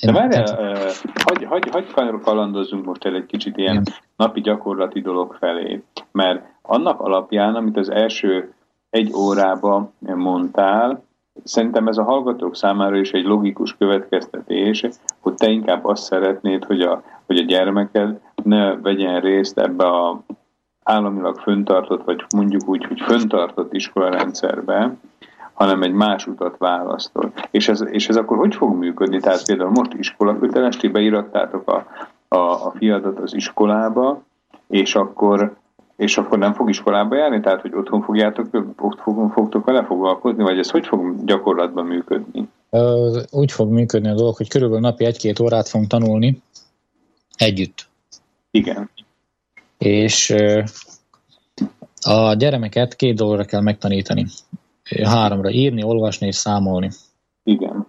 De 0.00 0.12
várjál, 0.12 0.44
uh, 0.44 0.92
hagyj 1.24 1.44
hagy, 1.44 1.68
hagy 1.70 2.20
kalandozzunk 2.22 2.84
most 2.84 3.04
el 3.04 3.14
egy 3.14 3.26
kicsit 3.26 3.56
ilyen 3.56 3.72
Igen. 3.72 3.94
napi 4.16 4.40
gyakorlati 4.40 5.00
dolog 5.00 5.36
felé, 5.38 5.82
mert 6.12 6.44
annak 6.62 7.00
alapján, 7.00 7.54
amit 7.54 7.76
az 7.76 7.90
első 7.90 8.54
egy 8.90 9.12
órába 9.12 9.92
mondtál, 9.98 11.02
szerintem 11.44 11.88
ez 11.88 11.98
a 11.98 12.02
hallgatók 12.02 12.56
számára 12.56 12.96
is 12.96 13.10
egy 13.10 13.24
logikus 13.24 13.76
következtetés, 13.78 14.84
hogy 15.20 15.34
te 15.34 15.48
inkább 15.48 15.84
azt 15.84 16.02
szeretnéd, 16.02 16.64
hogy 16.64 16.80
a, 16.80 17.02
hogy 17.26 17.38
a 17.38 17.44
gyermeked 17.44 18.20
ne 18.42 18.76
vegyen 18.76 19.20
részt 19.20 19.58
ebbe 19.58 19.84
a 19.84 20.20
államilag 20.82 21.38
föntartott, 21.38 22.04
vagy 22.04 22.24
mondjuk 22.36 22.68
úgy, 22.68 22.84
hogy 22.84 23.00
föntartott 23.00 23.72
iskolarendszerbe, 23.72 24.94
hanem 25.52 25.82
egy 25.82 25.92
más 25.92 26.26
utat 26.26 26.58
választol. 26.58 27.32
És 27.50 27.68
ez, 27.68 27.84
és 27.90 28.08
ez 28.08 28.16
akkor 28.16 28.36
hogy 28.36 28.54
fog 28.54 28.76
működni? 28.76 29.20
Tehát 29.20 29.46
például 29.46 29.70
most 29.70 29.92
iskolaköteles, 29.92 30.76
ti 30.76 30.88
beirattátok 30.88 31.70
a, 31.70 31.86
a, 32.28 32.66
a 32.66 32.72
fiadat 32.76 33.18
az 33.18 33.34
iskolába, 33.34 34.22
és 34.68 34.94
akkor, 34.94 35.56
és 35.96 36.18
akkor 36.18 36.38
nem 36.38 36.52
fog 36.52 36.68
iskolába 36.68 37.16
járni? 37.16 37.40
Tehát, 37.40 37.60
hogy 37.60 37.74
otthon 37.74 38.02
fogjátok, 38.02 38.74
ott 38.78 39.00
fog, 39.00 39.32
fogtok 39.32 39.64
vele 39.64 39.84
foglalkozni, 39.84 40.42
vagy 40.42 40.58
ez 40.58 40.70
hogy 40.70 40.86
fog 40.86 41.24
gyakorlatban 41.24 41.86
működni? 41.86 42.48
Úgy 43.30 43.52
fog 43.52 43.70
működni 43.70 44.08
a 44.08 44.14
dolog, 44.14 44.36
hogy 44.36 44.48
körülbelül 44.48 44.82
napi 44.82 45.04
egy-két 45.04 45.40
órát 45.40 45.68
fogunk 45.68 45.90
tanulni 45.90 46.42
együtt. 47.36 47.86
Igen 48.50 48.90
és 49.78 50.34
a 52.00 52.34
gyermeket 52.34 52.96
két 52.96 53.16
dologra 53.16 53.44
kell 53.44 53.60
megtanítani. 53.60 54.26
Háromra 55.04 55.50
írni, 55.50 55.82
olvasni 55.82 56.26
és 56.26 56.34
számolni. 56.34 56.90
Igen. 57.44 57.86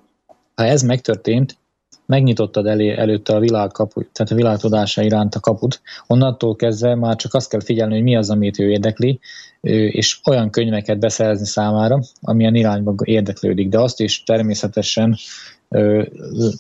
Ha 0.56 0.64
ez 0.64 0.82
megtörtént, 0.82 1.58
megnyitottad 2.08 2.66
elé, 2.66 2.98
előtte 2.98 3.36
a 3.36 3.40
világ 3.40 3.72
kaput, 3.72 4.08
tehát 4.14 4.32
a 4.32 4.36
világ 4.36 4.58
tudása 4.58 5.02
iránt 5.02 5.36
a 5.36 5.40
kaput, 5.40 5.82
onnantól 6.08 6.56
kezdve 6.56 6.96
már 6.96 7.16
csak 7.16 7.34
azt 7.34 7.50
kell 7.50 7.62
figyelni, 7.62 7.94
hogy 7.94 8.04
mi 8.04 8.16
az, 8.16 8.30
amit 8.30 8.60
ő 8.60 8.70
érdekli, 8.70 9.20
és 9.62 10.20
olyan 10.30 10.50
könyveket 10.50 11.00
beszerezni 11.00 11.46
számára, 11.46 12.00
amilyen 12.22 12.56
irányba 12.56 12.96
érdeklődik, 13.04 13.70
de 13.70 13.80
azt 13.80 14.00
is 14.00 14.24
természetesen 14.24 15.18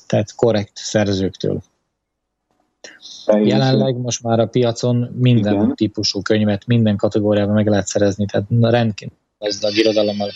tehát 0.07 0.35
korrekt 0.35 0.71
szerzőktől. 0.73 1.61
Jelenleg 3.25 3.97
most 3.97 4.23
már 4.23 4.39
a 4.39 4.45
piacon 4.45 5.15
minden 5.19 5.53
Igen. 5.53 5.75
típusú 5.75 6.21
könyvet, 6.21 6.65
minden 6.65 6.95
kategóriában 6.95 7.53
meg 7.53 7.67
lehet 7.67 7.87
szerezni, 7.87 8.25
tehát 8.25 8.47
rendkívül 8.49 9.15
gazdag 9.39 9.75
irodalommal 9.75 10.29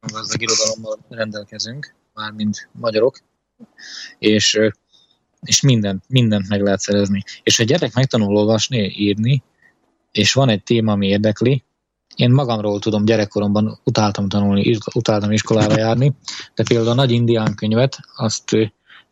gazdag 0.00 0.42
irodalommal 0.42 0.98
rendelkezünk, 1.08 1.94
már 2.14 2.32
mint 2.32 2.68
magyarok, 2.72 3.18
és, 4.18 4.58
és 5.40 5.60
mindent, 5.60 6.04
mindent 6.08 6.48
meg 6.48 6.62
lehet 6.62 6.80
szerezni. 6.80 7.22
És 7.42 7.56
ha 7.56 7.62
a 7.62 7.66
gyerek 7.66 7.94
megtanul 7.94 8.36
olvasni, 8.36 8.92
írni, 8.96 9.42
és 10.12 10.32
van 10.32 10.48
egy 10.48 10.62
téma, 10.62 10.92
ami 10.92 11.06
érdekli, 11.06 11.64
én 12.16 12.30
magamról 12.30 12.78
tudom, 12.78 13.04
gyerekkoromban 13.04 13.80
utáltam 13.84 14.28
tanulni, 14.28 14.78
utáltam 14.94 15.32
iskolára 15.32 15.78
járni, 15.78 16.14
de 16.54 16.62
például 16.62 16.90
a 16.90 16.94
nagy 16.94 17.10
indián 17.10 17.54
könyvet, 17.54 17.98
azt 18.16 18.56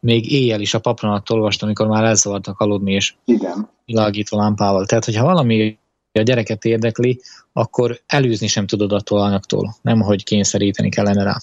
még 0.01 0.33
éjjel 0.33 0.61
is 0.61 0.75
a 0.75 0.79
papronattól 0.79 1.37
olvastam, 1.37 1.69
amikor 1.69 1.87
már 1.87 2.05
elszavartak 2.05 2.61
aludni, 2.61 2.93
és 2.93 3.15
Igen. 3.25 3.71
világítva 3.85 4.37
lámpával. 4.37 4.87
Tehát, 4.87 5.05
hogyha 5.05 5.25
valami 5.25 5.79
a 6.19 6.23
gyereket 6.23 6.65
érdekli, 6.65 7.21
akkor 7.53 8.01
előzni 8.07 8.47
sem 8.47 8.67
tudod 8.67 8.93
attól 8.93 9.21
anyaktól, 9.21 9.75
nem 9.83 10.01
hogy 10.01 10.25
kényszeríteni 10.25 10.89
kellene 10.89 11.23
rá. 11.23 11.37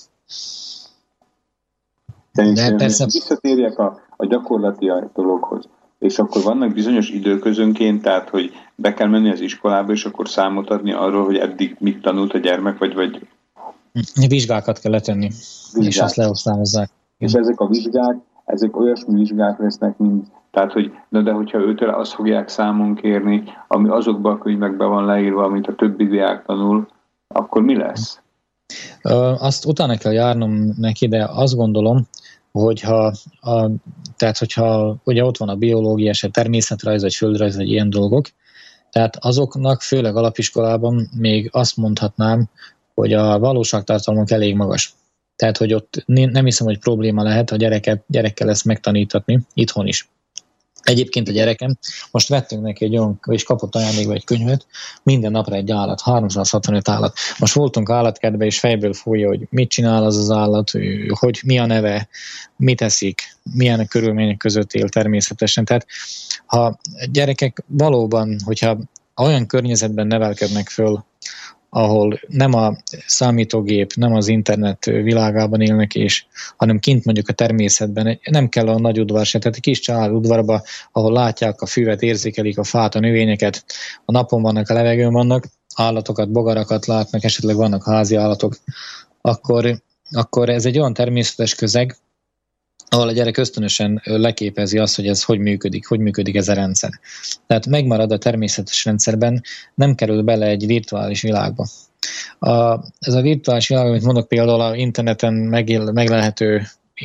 De 2.33 2.75
persze... 2.75 3.05
Visszatérjek 3.05 3.79
a, 3.79 3.99
a 4.17 4.25
gyakorlati 4.25 4.91
dologhoz 5.13 5.67
és 5.99 6.19
akkor 6.19 6.43
vannak 6.43 6.73
bizonyos 6.73 7.09
időközönként, 7.09 8.01
tehát 8.01 8.29
hogy 8.29 8.51
be 8.75 8.93
kell 8.93 9.07
menni 9.07 9.31
az 9.31 9.39
iskolába, 9.39 9.91
és 9.91 10.05
akkor 10.05 10.29
számot 10.29 10.69
adni 10.69 10.93
arról, 10.93 11.25
hogy 11.25 11.37
eddig 11.37 11.75
mit 11.79 12.01
tanult 12.01 12.33
a 12.33 12.37
gyermek, 12.37 12.77
vagy... 12.77 12.93
vagy... 12.93 13.27
Vizsgákat 14.27 14.79
kell 14.79 14.91
letenni, 14.91 15.27
Vizsgák. 15.27 15.87
és 15.87 15.99
azt 15.99 16.15
leosztározzák. 16.15 16.89
És 17.17 17.33
ezek 17.33 17.59
a 17.59 17.67
vizsgák, 17.67 18.15
ezek 18.45 18.77
olyasmi 18.77 19.19
vizsgák 19.19 19.59
lesznek, 19.59 19.97
mint 19.97 20.27
tehát, 20.55 20.71
hogy 20.71 20.91
na 21.09 21.21
de 21.21 21.31
hogyha 21.31 21.59
őtől 21.59 21.89
azt 21.89 22.13
fogják 22.13 22.49
számon 22.49 22.95
kérni, 22.95 23.43
ami 23.67 23.89
azokban 23.89 24.33
a 24.33 24.37
könyvekben 24.37 24.89
van 24.89 25.05
leírva, 25.05 25.43
amit 25.43 25.67
a 25.67 25.75
többi 25.75 26.07
diák 26.07 26.45
tanul, 26.45 26.87
akkor 27.27 27.61
mi 27.61 27.77
lesz? 27.77 28.19
Azt 29.37 29.65
utána 29.65 29.97
kell 29.97 30.11
járnom 30.13 30.73
neki, 30.77 31.07
de 31.07 31.27
azt 31.29 31.55
gondolom, 31.55 32.07
hogyha, 32.51 33.11
a, 33.41 33.69
tehát 34.17 34.37
hogyha 34.37 34.95
ugye 35.03 35.25
ott 35.25 35.37
van 35.37 35.49
a 35.49 35.55
biológia, 35.55 36.13
se 36.13 36.29
természetrajz, 36.29 37.01
vagy 37.01 37.15
földrajz, 37.15 37.55
vagy 37.55 37.69
ilyen 37.69 37.89
dolgok, 37.89 38.25
tehát 38.89 39.17
azoknak 39.19 39.81
főleg 39.81 40.15
alapiskolában 40.15 41.09
még 41.17 41.49
azt 41.51 41.77
mondhatnám, 41.77 42.49
hogy 42.93 43.13
a 43.13 43.39
valóságtartalmunk 43.39 44.31
elég 44.31 44.55
magas. 44.55 44.93
Tehát, 45.35 45.57
hogy 45.57 45.73
ott 45.73 46.03
nem 46.05 46.45
hiszem, 46.45 46.67
hogy 46.67 46.79
probléma 46.79 47.23
lehet 47.23 47.51
a 47.51 47.55
gyereket, 47.55 48.03
gyerekkel 48.07 48.49
ezt 48.49 48.65
megtanítatni, 48.65 49.39
itthon 49.53 49.87
is. 49.87 50.09
Egyébként 50.85 51.27
a 51.27 51.31
gyerekem, 51.31 51.77
most 52.11 52.27
vettünk 52.27 52.61
neki 52.61 52.85
egy 52.85 52.97
olyan, 52.97 53.19
és 53.25 53.43
kapott 53.43 53.75
ajándékba 53.75 54.13
egy 54.13 54.23
könyvet, 54.23 54.65
minden 55.03 55.31
napra 55.31 55.55
egy 55.55 55.71
állat, 55.71 56.01
365 56.01 56.89
állat. 56.89 57.17
Most 57.37 57.53
voltunk 57.53 57.89
állatkertbe, 57.89 58.45
és 58.45 58.59
fejből 58.59 58.93
fújja, 58.93 59.27
hogy 59.27 59.47
mit 59.49 59.69
csinál 59.69 60.03
az 60.03 60.17
az 60.17 60.31
állat, 60.31 60.71
hogy 61.09 61.39
mi 61.45 61.59
a 61.59 61.65
neve, 61.65 62.07
mit 62.55 62.81
eszik, 62.81 63.21
milyen 63.53 63.87
körülmények 63.87 64.37
között 64.37 64.73
él 64.73 64.89
természetesen. 64.89 65.65
Tehát 65.65 65.85
ha 66.45 66.79
gyerekek 67.11 67.63
valóban, 67.67 68.37
hogyha 68.43 68.77
olyan 69.15 69.47
környezetben 69.47 70.07
nevelkednek 70.07 70.69
föl, 70.69 71.03
ahol 71.69 72.19
nem 72.27 72.53
a 72.53 72.77
számítógép, 73.05 73.93
nem 73.93 74.13
az 74.13 74.27
internet 74.27 74.85
világában 74.85 75.61
élnek, 75.61 75.95
és, 75.95 76.25
hanem 76.57 76.79
kint 76.79 77.05
mondjuk 77.05 77.27
a 77.27 77.33
természetben. 77.33 78.19
Nem 78.23 78.49
kell 78.49 78.67
a 78.67 78.79
nagy 78.79 78.99
udvar 78.99 79.25
se, 79.25 79.39
tehát 79.39 79.55
egy 79.55 79.63
kis 79.63 79.79
család 79.79 80.11
udvarba, 80.11 80.63
ahol 80.91 81.11
látják 81.11 81.61
a 81.61 81.65
füvet, 81.65 82.01
érzékelik 82.01 82.57
a 82.57 82.63
fát, 82.63 82.95
a 82.95 82.99
növényeket, 82.99 83.65
a 84.05 84.11
napon 84.11 84.41
vannak, 84.41 84.69
a 84.69 84.73
levegőn 84.73 85.13
vannak, 85.13 85.45
állatokat, 85.75 86.31
bogarakat 86.31 86.85
látnak, 86.85 87.23
esetleg 87.23 87.55
vannak 87.55 87.83
házi 87.83 88.15
állatok, 88.15 88.57
akkor, 89.21 89.81
akkor 90.11 90.49
ez 90.49 90.65
egy 90.65 90.79
olyan 90.79 90.93
természetes 90.93 91.55
közeg, 91.55 91.97
ahol 92.89 93.07
a 93.07 93.11
gyerek 93.11 93.37
ösztönösen 93.37 94.01
leképezi 94.03 94.77
azt, 94.77 94.95
hogy 94.95 95.07
ez 95.07 95.23
hogy 95.23 95.39
működik, 95.39 95.87
hogy 95.87 95.99
működik 95.99 96.35
ez 96.35 96.47
a 96.47 96.53
rendszer. 96.53 96.99
Tehát 97.47 97.65
megmarad 97.65 98.11
a 98.11 98.17
természetes 98.17 98.85
rendszerben, 98.85 99.41
nem 99.75 99.95
kerül 99.95 100.21
bele 100.21 100.45
egy 100.45 100.65
virtuális 100.65 101.21
világba. 101.21 101.67
A, 102.39 102.79
ez 102.99 103.13
a 103.13 103.21
virtuális 103.21 103.67
világ, 103.67 103.87
amit 103.87 104.03
mondok 104.03 104.27
például 104.27 104.61
a 104.61 104.75
interneten 104.75 105.33
megél, 105.33 105.91
meglehető 105.91 106.61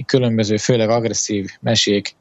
különböző, 0.06 0.56
főleg 0.56 0.88
agresszív 0.88 1.50
mesék, 1.60 2.16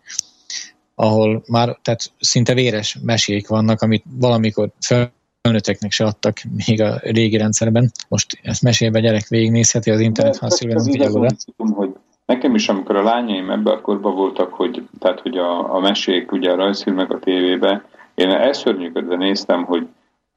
ahol 0.96 1.44
már 1.48 1.78
tehát 1.82 2.12
szinte 2.20 2.54
véres 2.54 2.98
mesék 3.02 3.48
vannak, 3.48 3.82
amit 3.82 4.04
valamikor 4.20 4.72
felnőtteknek 4.80 5.92
se 5.92 6.06
adtak 6.06 6.42
még 6.66 6.82
a 6.82 7.00
régi 7.04 7.38
rendszerben. 7.38 7.92
Most 8.08 8.40
ezt 8.42 8.62
mesébe 8.62 9.00
gyerek 9.00 9.28
végignézheti 9.28 9.92
az 9.92 10.00
internet, 10.00 10.38
ha 10.38 10.50
szívesen 10.50 10.92
figyel 10.92 11.12
oda. 11.12 11.36
Hogy 11.58 11.89
Nekem 12.30 12.56
is, 12.56 12.70
amikor 12.70 12.96
a 12.96 13.04
lányaim 13.04 13.50
ebbe 13.50 13.72
a 13.72 13.82
korban 13.82 14.16
voltak, 14.16 14.54
hogy, 14.54 14.88
tehát, 15.00 15.20
hogy 15.20 15.38
a, 15.38 15.76
a 15.76 15.80
mesék, 15.80 16.32
ugye 16.32 16.52
a 16.52 16.56
rajzfilmek 16.56 17.12
a 17.12 17.20
tévébe, 17.20 17.86
én 18.16 18.30
elszörnyűködve 18.30 19.16
néztem, 19.16 19.64
hogy 19.64 19.88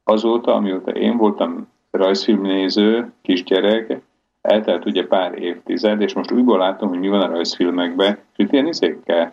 azóta, 0.04 0.54
amióta 0.54 0.90
én 0.90 1.16
voltam 1.16 1.68
rajzfilmnéző, 1.90 3.12
kisgyerek, 3.22 4.00
eltelt 4.40 4.84
ugye 4.84 5.06
pár 5.06 5.38
évtized, 5.38 6.00
és 6.00 6.14
most 6.14 6.30
újból 6.30 6.58
látom, 6.58 6.88
hogy 6.88 6.98
mi 6.98 7.08
van 7.08 7.20
a 7.20 7.30
rajzfilmekben, 7.30 8.12
és 8.12 8.44
itt 8.44 8.52
ilyen 8.52 8.66
izékkel, 8.66 9.32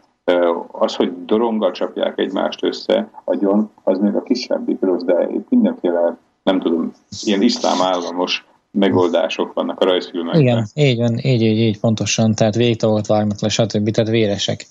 az, 0.72 0.96
hogy 0.96 1.26
doronggal 1.26 1.72
csapják 1.72 2.20
egymást 2.20 2.64
össze 2.64 3.10
agyon, 3.24 3.72
az 3.84 4.00
még 4.00 4.16
a 4.16 4.24
kisebbik 4.24 4.80
rossz, 4.82 5.04
de 5.04 5.30
itt 5.30 5.50
mindenféle, 5.50 6.18
nem 6.44 6.60
tudom, 6.60 6.92
ilyen 7.24 7.42
iszlám 7.42 7.82
államos 7.82 8.46
megoldások 8.72 9.54
vannak 9.54 9.80
a 9.80 9.86
rajzfilmekben. 9.86 10.42
Igen, 10.42 10.68
így 10.74 10.98
van, 10.98 11.18
így, 11.18 11.42
így, 11.42 11.58
így, 11.58 11.80
pontosan, 11.80 12.36
tehát 12.36 12.56
végtagot 12.56 13.08
vágnak 13.08 13.42
le, 13.42 13.50
stb. 13.50 13.90
Tehát 13.90 14.10
véresek. 14.10 14.68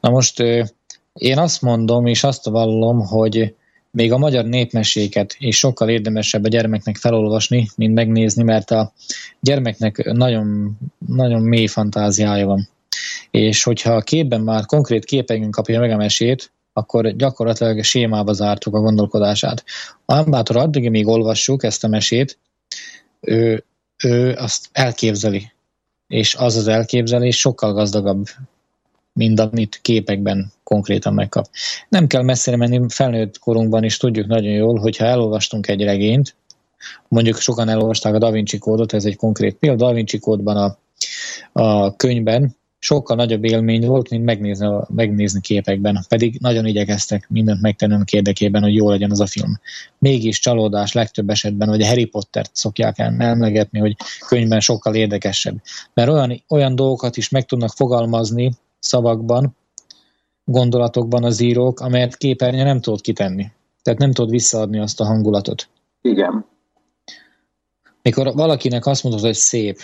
Na 0.00 0.10
most 0.10 0.40
én 1.12 1.38
azt 1.38 1.62
mondom, 1.62 2.06
és 2.06 2.24
azt 2.24 2.44
vallom, 2.44 3.06
hogy 3.06 3.54
még 3.90 4.12
a 4.12 4.18
magyar 4.18 4.44
népmeséket 4.44 5.36
is 5.38 5.58
sokkal 5.58 5.88
érdemesebb 5.88 6.44
a 6.44 6.48
gyermeknek 6.48 6.96
felolvasni, 6.96 7.68
mint 7.76 7.94
megnézni, 7.94 8.42
mert 8.42 8.70
a 8.70 8.92
gyermeknek 9.40 10.12
nagyon, 10.12 10.78
nagyon 11.06 11.42
mély 11.42 11.66
fantáziája 11.66 12.46
van. 12.46 12.68
És 13.30 13.62
hogyha 13.62 13.92
a 13.92 14.00
képben 14.00 14.40
már 14.40 14.66
konkrét 14.66 15.04
képeken 15.04 15.50
kapja 15.50 15.80
meg 15.80 15.90
a 15.90 15.96
mesét, 15.96 16.52
akkor 16.72 17.16
gyakorlatilag 17.16 17.82
sémába 17.82 18.32
zártuk 18.32 18.74
a 18.74 18.80
gondolkodását. 18.80 19.64
A 20.04 20.14
Ambátor 20.14 20.56
addig, 20.56 20.90
még 20.90 21.06
olvassuk 21.06 21.64
ezt 21.64 21.84
a 21.84 21.88
mesét, 21.88 22.38
ő, 23.20 23.64
ő 24.04 24.34
azt 24.34 24.68
elképzeli. 24.72 25.52
És 26.06 26.34
az 26.34 26.56
az 26.56 26.68
elképzelés 26.68 27.38
sokkal 27.38 27.72
gazdagabb, 27.72 28.26
mint 29.12 29.40
amit 29.40 29.78
képekben 29.82 30.52
konkrétan 30.62 31.14
megkap. 31.14 31.46
Nem 31.88 32.06
kell 32.06 32.22
messzire 32.22 32.56
menni, 32.56 32.80
felnőtt 32.88 33.38
korunkban 33.38 33.84
is 33.84 33.96
tudjuk 33.96 34.26
nagyon 34.26 34.52
jól, 34.52 34.78
hogyha 34.78 35.04
elolvastunk 35.04 35.68
egy 35.68 35.82
regényt, 35.82 36.34
mondjuk 37.08 37.38
sokan 37.38 37.68
elolvasták 37.68 38.14
a 38.14 38.18
Da 38.18 38.30
Vinci 38.30 38.58
kódot, 38.58 38.92
ez 38.92 39.04
egy 39.04 39.16
konkrét 39.16 39.54
példa, 39.54 39.86
Da 39.86 39.92
Vinci 39.92 40.18
kódban 40.18 40.56
a, 40.56 40.78
a 41.62 41.96
könyvben 41.96 42.56
sokkal 42.82 43.16
nagyobb 43.16 43.44
élmény 43.44 43.86
volt, 43.86 44.10
mint 44.10 44.24
megnézni, 44.24 44.68
megnézni 44.88 45.40
képekben, 45.40 46.04
pedig 46.08 46.38
nagyon 46.40 46.66
igyekeztek 46.66 47.28
mindent 47.28 47.60
megtenni 47.60 47.94
a 47.94 48.04
érdekében, 48.10 48.62
hogy 48.62 48.74
jó 48.74 48.90
legyen 48.90 49.10
az 49.10 49.20
a 49.20 49.26
film. 49.26 49.58
Mégis 49.98 50.38
csalódás 50.38 50.92
legtöbb 50.92 51.30
esetben, 51.30 51.68
hogy 51.68 51.82
a 51.82 51.86
Harry 51.86 52.04
Pottert 52.04 52.50
szokják 52.52 52.98
emlegetni, 52.98 53.78
hogy 53.78 53.96
könyvben 54.28 54.60
sokkal 54.60 54.94
érdekesebb. 54.94 55.62
Mert 55.94 56.10
olyan, 56.10 56.42
olyan 56.48 56.74
dolgokat 56.74 57.16
is 57.16 57.28
meg 57.28 57.44
tudnak 57.44 57.70
fogalmazni 57.70 58.52
szavakban, 58.78 59.56
gondolatokban 60.44 61.24
az 61.24 61.40
írók, 61.40 61.80
amelyet 61.80 62.16
képernyő 62.16 62.62
nem 62.62 62.80
tudod 62.80 63.00
kitenni. 63.00 63.50
Tehát 63.82 63.98
nem 63.98 64.12
tudod 64.12 64.30
visszaadni 64.30 64.78
azt 64.78 65.00
a 65.00 65.04
hangulatot. 65.04 65.68
Igen. 66.02 66.44
Mikor 68.02 68.34
valakinek 68.34 68.86
azt 68.86 69.02
mondod, 69.02 69.20
hogy 69.20 69.34
szép, 69.34 69.80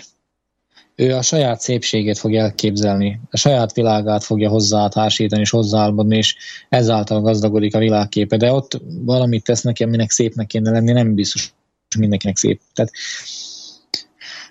ő 0.97 1.15
a 1.15 1.23
saját 1.23 1.61
szépségét 1.61 2.19
fogja 2.19 2.43
elképzelni, 2.43 3.21
a 3.31 3.37
saját 3.37 3.73
világát 3.73 4.25
fogja 4.25 4.49
hozzátársítani 4.49 5.41
és 5.41 5.51
hozzáálmodni, 5.51 6.17
és 6.17 6.37
ezáltal 6.69 7.21
gazdagodik 7.21 7.75
a 7.75 7.79
világképe. 7.79 8.37
De 8.37 8.53
ott 8.53 8.81
valamit 9.05 9.45
tesz 9.45 9.63
neki, 9.63 9.83
aminek 9.83 10.11
szépnek 10.11 10.47
kéne 10.47 10.71
lenni, 10.71 10.93
nem 10.93 11.15
biztos 11.15 11.55
mindenkinek 11.99 12.37
szép. 12.37 12.61
Tehát, 12.75 12.91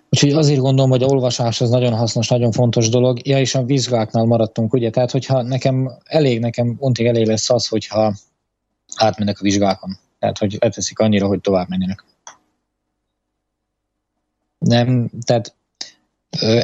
úgyhogy 0.09 0.31
azért 0.31 0.59
gondolom, 0.59 0.89
hogy 0.89 1.03
a 1.03 1.07
olvasás 1.07 1.61
az 1.61 1.69
nagyon 1.69 1.93
hasznos, 1.93 2.27
nagyon 2.27 2.51
fontos 2.51 2.89
dolog. 2.89 3.27
Ja, 3.27 3.39
és 3.39 3.55
a 3.55 3.63
vizsgáknál 3.63 4.25
maradtunk, 4.25 4.73
ugye? 4.73 4.89
Tehát, 4.89 5.11
hogyha 5.11 5.41
nekem 5.41 5.91
elég, 6.03 6.39
nekem 6.39 6.75
ontig 6.79 7.05
elég 7.05 7.25
lesz 7.25 7.49
az, 7.49 7.67
hogyha 7.67 8.13
átmennek 8.95 9.39
a 9.39 9.43
vizsgákon. 9.43 9.97
Tehát, 10.19 10.37
hogy 10.37 10.57
leteszik 10.59 10.99
annyira, 10.99 11.27
hogy 11.27 11.41
tovább 11.41 11.69
menjenek. 11.69 12.03
Nem, 14.57 15.09
tehát 15.25 15.54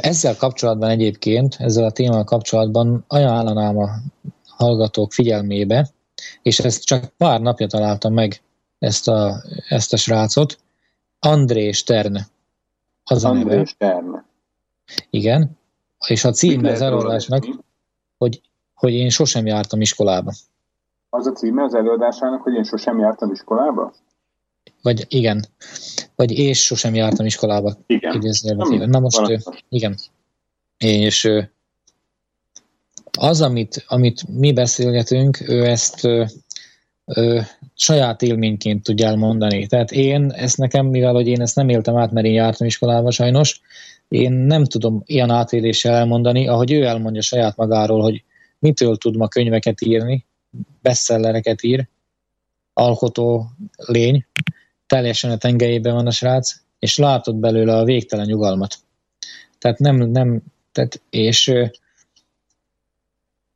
ezzel 0.00 0.36
kapcsolatban 0.36 0.90
egyébként, 0.90 1.56
ezzel 1.58 1.84
a 1.84 1.90
témával 1.90 2.24
kapcsolatban 2.24 3.04
ajánlanám 3.08 3.78
a 3.78 3.88
hallgatók 4.46 5.12
figyelmébe, 5.12 5.88
és 6.42 6.58
ezt 6.58 6.84
csak 6.84 7.04
pár 7.04 7.40
napja 7.40 7.66
találtam 7.66 8.12
meg, 8.12 8.42
ezt 8.78 9.08
a, 9.08 9.42
ezt 9.68 9.92
a 9.92 9.96
srácot, 9.96 10.58
André 11.18 11.70
Stern. 11.70 12.16
Az 13.04 13.24
André 13.24 13.42
a 13.42 13.46
neve. 13.46 13.64
Stern. 13.64 14.24
Igen, 15.10 15.58
és 16.06 16.24
a 16.24 16.30
címe 16.30 16.70
az 16.70 16.80
előadásnak, 16.80 17.44
hogy, 18.18 18.40
hogy 18.74 18.92
én 18.92 19.08
sosem 19.08 19.46
jártam 19.46 19.80
iskolába. 19.80 20.32
Az 21.10 21.26
a 21.26 21.32
címe 21.32 21.62
az 21.62 21.74
előadásának, 21.74 22.42
hogy 22.42 22.54
én 22.54 22.64
sosem 22.64 22.98
jártam 22.98 23.30
iskolába? 23.30 23.92
Vagy 24.82 25.04
igen. 25.08 25.46
Vagy 26.14 26.30
és 26.38 26.62
sosem 26.62 26.94
jártam 26.94 27.26
iskolába. 27.26 27.76
Igen. 27.86 28.14
Idézőjelben. 28.14 28.88
Na 28.88 28.98
most, 28.98 29.28
ő, 29.28 29.38
igen. 29.68 29.96
És 30.78 31.28
az, 33.18 33.40
amit, 33.40 33.84
amit 33.86 34.28
mi 34.28 34.52
beszélgetünk, 34.52 35.48
ő 35.48 35.64
ezt 35.66 36.04
ő, 36.04 36.26
ő, 37.04 37.42
saját 37.74 38.22
élményként 38.22 38.82
tudja 38.82 39.06
elmondani. 39.06 39.66
Tehát 39.66 39.90
én, 39.90 40.30
ezt 40.30 40.56
nekem, 40.56 40.86
mivel 40.86 41.12
hogy 41.12 41.26
én 41.26 41.40
ezt 41.40 41.56
nem 41.56 41.68
éltem 41.68 41.96
át, 41.96 42.12
mert 42.12 42.26
én 42.26 42.32
jártam 42.32 42.66
iskolába 42.66 43.10
sajnos, 43.10 43.60
én 44.08 44.32
nem 44.32 44.64
tudom 44.64 45.02
ilyen 45.06 45.30
átéléssel 45.30 45.94
elmondani, 45.94 46.48
ahogy 46.48 46.72
ő 46.72 46.84
elmondja 46.84 47.22
saját 47.22 47.56
magáról, 47.56 48.02
hogy 48.02 48.24
mitől 48.58 48.96
tud 48.96 49.16
ma 49.16 49.28
könyveket 49.28 49.80
írni, 49.80 50.26
bestsellereket 50.82 51.62
ír, 51.62 51.88
alkotó 52.72 53.50
lény, 53.76 54.26
teljesen 54.92 55.30
a 55.30 55.36
tengelyében 55.36 55.94
van 55.94 56.06
a 56.06 56.10
srác, 56.10 56.54
és 56.78 56.98
látod 56.98 57.36
belőle 57.36 57.76
a 57.76 57.84
végtelen 57.84 58.26
nyugalmat. 58.26 58.78
Tehát 59.58 59.78
nem, 59.78 59.96
nem 59.96 60.42
tehát, 60.72 61.02
és 61.10 61.52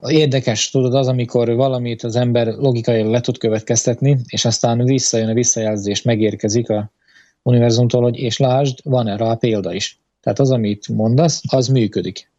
érdekes, 0.06 0.70
tudod, 0.70 0.94
az, 0.94 1.08
amikor 1.08 1.54
valamit 1.54 2.02
az 2.02 2.16
ember 2.16 2.46
logikai 2.46 3.02
le 3.02 3.20
tud 3.20 3.38
következtetni, 3.38 4.18
és 4.26 4.44
aztán 4.44 4.84
visszajön 4.84 5.28
a 5.28 5.34
visszajelzés, 5.34 6.02
megérkezik 6.02 6.70
a 6.70 6.90
univerzumtól, 7.42 8.02
hogy 8.02 8.16
és 8.16 8.38
lásd, 8.38 8.78
van 8.84 9.08
erre 9.08 9.24
a 9.24 9.36
példa 9.36 9.72
is. 9.72 10.00
Tehát 10.20 10.38
az, 10.38 10.50
amit 10.50 10.88
mondasz, 10.88 11.40
az 11.48 11.68
működik. 11.68 12.30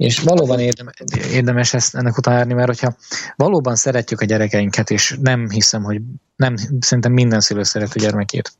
És 0.00 0.18
valóban 0.18 0.58
érdemes, 1.32 1.74
ezt 1.74 1.94
ennek 1.94 2.16
utána 2.16 2.36
járni, 2.36 2.54
mert 2.54 2.68
hogyha 2.68 2.94
valóban 3.36 3.74
szeretjük 3.74 4.20
a 4.20 4.24
gyerekeinket, 4.24 4.90
és 4.90 5.18
nem 5.22 5.50
hiszem, 5.50 5.82
hogy 5.82 6.00
nem, 6.36 6.54
szerintem 6.80 7.12
minden 7.12 7.40
szülő 7.40 7.62
szereti 7.62 7.98
a 7.98 8.02
gyermekét. 8.02 8.52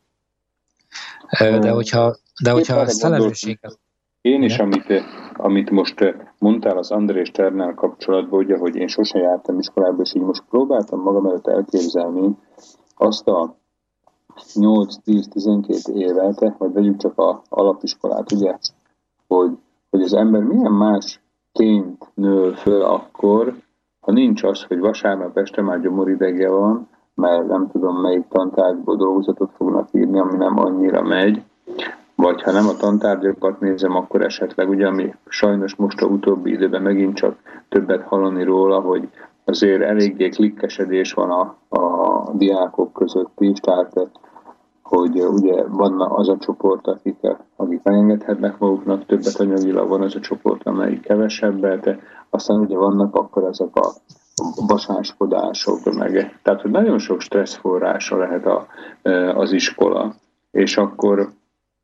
De 1.39 1.71
hogyha, 1.71 2.17
de 2.43 2.51
hogyha 2.51 2.81
ezt 2.81 3.01
felelősséget... 3.01 3.79
Én 4.21 4.43
is, 4.43 4.59
amit, 4.59 5.05
amit 5.33 5.71
most 5.71 6.15
mondtál 6.39 6.79
az 6.79 6.91
Andrés 6.91 7.29
Sternel 7.29 7.75
kapcsolatban, 7.75 8.45
ugye, 8.45 8.57
hogy 8.57 8.77
én 8.77 8.89
sose 8.89 9.19
jártam 9.19 9.59
iskolába, 9.59 10.03
és 10.03 10.15
így 10.15 10.23
most 10.23 10.43
próbáltam 10.51 11.01
magam 11.01 11.27
előtt 11.27 11.47
elképzelni 11.47 12.37
azt 12.95 13.27
a 13.27 13.57
8-10-12 14.55 15.95
évet, 15.95 16.55
vagy 16.59 16.73
vegyük 16.73 16.97
csak 16.97 17.19
a 17.19 17.43
alapiskolát, 17.49 18.33
ugye, 18.33 18.59
hogy, 19.27 19.51
hogy 19.91 20.03
az 20.03 20.15
ember 20.15 20.43
milyen 20.43 20.73
más 20.73 21.21
tényt 21.52 22.10
nő 22.14 22.52
föl 22.52 22.82
akkor, 22.82 23.55
ha 24.01 24.12
nincs 24.12 24.43
az, 24.43 24.62
hogy 24.62 24.78
vasárnap 24.78 25.36
este 25.36 25.62
már 25.62 25.81
gyomoridegje 25.81 26.48
van, 26.48 26.89
mert 27.14 27.47
nem 27.47 27.68
tudom 27.72 28.01
melyik 28.01 28.28
tantárgyból 28.28 28.97
dolgozatot 28.97 29.51
fognak 29.56 29.89
írni, 29.93 30.18
ami 30.18 30.36
nem 30.36 30.59
annyira 30.59 31.02
megy, 31.02 31.43
vagy 32.14 32.43
ha 32.43 32.52
nem 32.52 32.68
a 32.68 32.77
tantárgyakat 32.77 33.60
nézem, 33.60 33.97
akkor 33.97 34.22
esetleg 34.22 34.68
ugye, 34.68 34.86
ami 34.86 35.14
sajnos 35.28 35.74
most 35.74 36.01
a 36.01 36.06
utóbbi 36.06 36.51
időben 36.51 36.82
megint 36.82 37.14
csak 37.14 37.36
többet 37.68 38.02
hallani 38.02 38.43
róla, 38.43 38.81
hogy 38.81 39.09
azért 39.44 39.82
eléggé 39.82 40.28
klikkesedés 40.28 41.12
van 41.12 41.31
a, 41.31 41.56
a 41.81 42.32
diákok 42.32 42.93
között 42.93 43.40
is, 43.40 43.59
tehát 43.59 44.10
hogy 44.91 45.23
ugye 45.23 45.65
van 45.67 46.01
az 46.01 46.29
a 46.29 46.37
csoport, 46.37 46.87
akik, 46.87 47.17
akik 47.57 47.83
megengedhetnek 47.83 48.59
maguknak 48.59 49.07
többet 49.07 49.41
anyagilag, 49.41 49.89
van 49.89 50.03
az 50.03 50.15
a 50.15 50.21
csoport, 50.21 50.67
amelyik 50.67 51.01
kevesebbet, 51.01 51.99
aztán 52.31 52.61
ugye 52.61 52.77
vannak 52.77 53.15
akkor 53.15 53.45
ezek 53.45 53.77
a 53.77 53.93
basáskodások, 54.67 55.95
meg, 55.99 56.39
tehát 56.43 56.61
hogy 56.61 56.71
nagyon 56.71 56.99
sok 56.99 57.21
stressz 57.21 57.55
forrása 57.55 58.17
lehet 58.17 58.47
a, 58.47 58.67
az 59.35 59.53
iskola. 59.53 60.15
És 60.51 60.77
akkor 60.77 61.31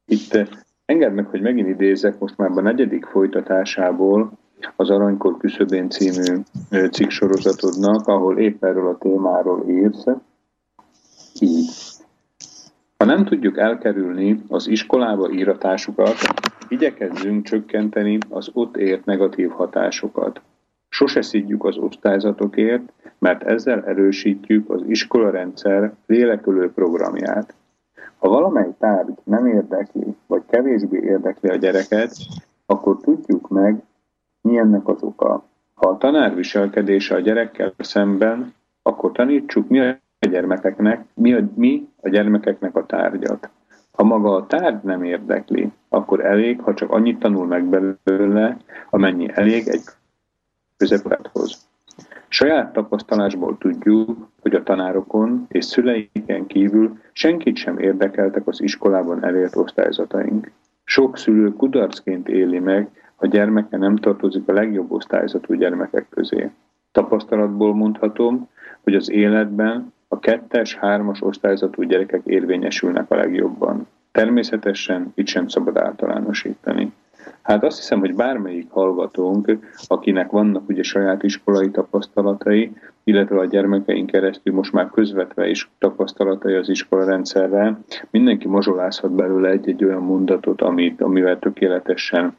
itt 0.06 0.48
engedd 0.84 1.12
meg, 1.12 1.26
hogy 1.26 1.40
megint 1.40 1.68
idézek 1.68 2.18
most 2.18 2.36
már 2.36 2.50
a 2.50 2.60
negyedik 2.60 3.04
folytatásából 3.04 4.30
az 4.76 4.90
Aranykor 4.90 5.36
küszöbén 5.36 5.90
című 5.90 6.40
cikksorozatodnak, 6.90 8.06
ahol 8.06 8.38
épp 8.38 8.64
erről 8.64 8.88
a 8.88 8.98
témáról 8.98 9.68
írsz, 9.68 10.04
így. 11.40 11.70
Ha 12.96 13.04
nem 13.04 13.24
tudjuk 13.24 13.58
elkerülni 13.58 14.42
az 14.48 14.68
iskolába 14.68 15.30
íratásukat, 15.30 16.16
igyekezzünk 16.68 17.44
csökkenteni 17.44 18.18
az 18.30 18.50
ott 18.52 18.76
ért 18.76 19.04
negatív 19.04 19.50
hatásokat. 19.50 20.40
Sose 20.88 21.22
szidjuk 21.22 21.64
az 21.64 21.76
osztályzatokért, 21.76 22.92
mert 23.18 23.42
ezzel 23.42 23.84
erősítjük 23.84 24.70
az 24.70 24.82
iskolarendszer 24.86 25.92
lélekülő 26.06 26.72
programját. 26.72 27.54
Ha 28.18 28.28
valamely 28.28 28.74
tárgy 28.78 29.14
nem 29.24 29.46
érdekli, 29.46 30.16
vagy 30.26 30.42
kevésbé 30.46 30.98
érdekli 30.98 31.48
a 31.48 31.56
gyereket, 31.56 32.16
akkor 32.66 32.96
tudjuk 33.00 33.48
meg, 33.48 33.82
mi 34.40 34.58
ennek 34.58 34.88
az 34.88 35.02
oka. 35.02 35.44
Ha 35.74 35.88
a 35.88 35.98
tanár 35.98 36.34
viselkedése 36.34 37.14
a 37.14 37.20
gyerekkel 37.20 37.72
szemben, 37.78 38.54
akkor 38.82 39.12
tanítsuk, 39.12 39.68
mi 39.68 39.80
a 39.80 39.98
gyermekeknek, 40.26 41.04
mi 41.14 41.32
a, 41.32 41.48
mi 41.54 41.88
a 42.00 42.08
gyermekeknek 42.08 42.76
a 42.76 42.86
tárgyat. 42.86 43.50
Ha 43.90 44.04
maga 44.04 44.34
a 44.34 44.46
tárgy 44.46 44.82
nem 44.82 45.02
érdekli, 45.02 45.72
akkor 45.88 46.24
elég, 46.24 46.60
ha 46.60 46.74
csak 46.74 46.90
annyit 46.90 47.18
tanul 47.18 47.46
meg 47.46 47.64
belőle, 47.64 48.56
amennyi 48.90 49.30
elég 49.34 49.68
egy 49.68 49.82
közepülethoz. 50.76 51.68
Saját 52.28 52.72
tapasztalásból 52.72 53.58
tudjuk, 53.58 54.28
hogy 54.40 54.54
a 54.54 54.62
tanárokon 54.62 55.46
és 55.48 55.64
szüleiken 55.64 56.46
kívül 56.46 56.98
senkit 57.12 57.56
sem 57.56 57.78
érdekeltek 57.78 58.46
az 58.46 58.60
iskolában 58.60 59.24
elért 59.24 59.56
osztályzataink. 59.56 60.50
Sok 60.84 61.18
szülő 61.18 61.52
kudarcként 61.52 62.28
éli 62.28 62.58
meg, 62.58 62.90
ha 63.16 63.26
gyermeke 63.26 63.76
nem 63.76 63.96
tartozik 63.96 64.48
a 64.48 64.52
legjobb 64.52 64.92
osztályzatú 64.92 65.54
gyermekek 65.54 66.08
közé. 66.08 66.50
Tapasztalatból 66.92 67.74
mondhatom, 67.74 68.48
hogy 68.82 68.94
az 68.94 69.10
életben 69.10 69.92
a 70.08 70.18
kettes, 70.18 70.74
hármas 70.74 71.22
osztályzatú 71.22 71.82
gyerekek 71.82 72.20
érvényesülnek 72.24 73.10
a 73.10 73.16
legjobban. 73.16 73.88
Természetesen 74.12 75.12
itt 75.14 75.26
sem 75.26 75.48
szabad 75.48 75.76
általánosítani. 75.76 76.92
Hát 77.42 77.64
azt 77.64 77.76
hiszem, 77.76 77.98
hogy 77.98 78.14
bármelyik 78.14 78.70
hallgatónk, 78.70 79.58
akinek 79.86 80.30
vannak 80.30 80.68
ugye 80.68 80.82
saját 80.82 81.22
iskolai 81.22 81.70
tapasztalatai, 81.70 82.72
illetve 83.04 83.38
a 83.38 83.44
gyermekeink 83.44 84.10
keresztül 84.10 84.54
most 84.54 84.72
már 84.72 84.90
közvetve 84.90 85.48
is 85.48 85.70
tapasztalatai 85.78 86.54
az 86.54 86.68
iskola 86.68 87.04
rendszerrel, 87.04 87.78
mindenki 88.10 88.48
mazsolázhat 88.48 89.12
belőle 89.12 89.48
egy-egy 89.48 89.84
olyan 89.84 90.02
mondatot, 90.02 90.62
amit, 90.62 91.00
amivel 91.00 91.38
tökéletesen 91.38 92.36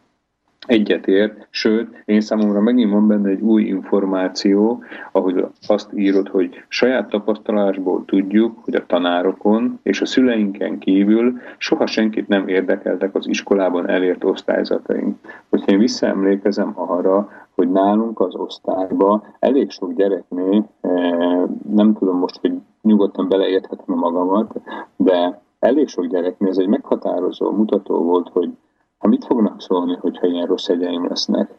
egyetért, 0.68 1.48
sőt, 1.50 2.04
én 2.06 2.22
számomra 2.22 2.62
megint 2.62 2.92
van 2.92 3.08
benne 3.08 3.30
egy 3.30 3.42
új 3.42 3.64
információ, 3.64 4.84
ahogy 5.12 5.46
azt 5.68 5.90
írod, 5.94 6.28
hogy 6.28 6.64
saját 6.68 7.10
tapasztalásból 7.10 8.06
tudjuk, 8.06 8.58
hogy 8.64 8.76
a 8.76 8.86
tanárokon 8.86 9.80
és 9.84 10.02
a 10.02 10.06
szüleinken 10.06 10.80
kívül 10.80 11.34
soha 11.58 11.88
senkit 11.88 12.28
nem 12.28 12.48
érdekeltek 12.48 13.16
az 13.16 13.28
iskolában 13.28 13.90
elért 13.90 14.24
osztályzataink. 14.24 15.18
Hogyha 15.50 15.72
én 15.72 15.80
visszaemlékezem 15.80 16.72
arra, 16.76 17.30
hogy 17.56 17.72
nálunk 17.72 18.20
az 18.20 18.36
osztályban 18.36 19.24
elég 19.40 19.70
sok 19.70 19.94
gyereknél, 19.94 20.70
eh, 20.82 21.44
nem 21.74 21.94
tudom 21.94 22.18
most, 22.18 22.40
hogy 22.42 22.54
nyugodtan 22.82 23.28
beleérthetem 23.28 23.96
magamat, 23.96 24.60
de 24.96 25.42
elég 25.60 25.88
sok 25.88 26.06
gyereknél 26.06 26.50
ez 26.50 26.58
egy 26.58 26.68
meghatározó 26.68 27.52
mutató 27.52 28.04
volt, 28.04 28.30
hogy 28.34 28.50
Mit 29.08 29.26
fognak 29.26 29.62
szólni, 29.62 29.96
hogyha 30.00 30.28
ilyen 30.28 30.48
rossz 30.48 30.68
egyeim 30.68 31.08
lesznek? 31.08 31.50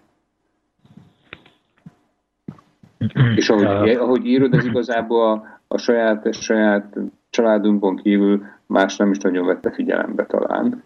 És 3.36 3.50
ahogy, 3.50 3.90
ahogy 3.90 4.26
írod, 4.26 4.54
ez 4.54 4.64
igazából 4.64 5.30
a, 5.30 5.60
a 5.68 5.78
saját, 5.78 6.26
a 6.26 6.32
saját 6.32 6.96
családunkon 7.30 7.96
kívül 7.96 8.44
más 8.66 8.96
nem 8.96 9.10
is 9.10 9.18
nagyon 9.18 9.46
vette 9.46 9.72
figyelembe 9.72 10.26
talán. 10.26 10.84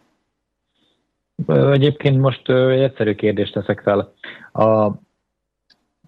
Egyébként 1.46 2.20
most 2.20 2.48
egy 2.48 2.80
egyszerű 2.80 3.14
kérdést 3.14 3.52
teszek 3.52 3.80
fel. 3.80 4.12
A 4.52 4.92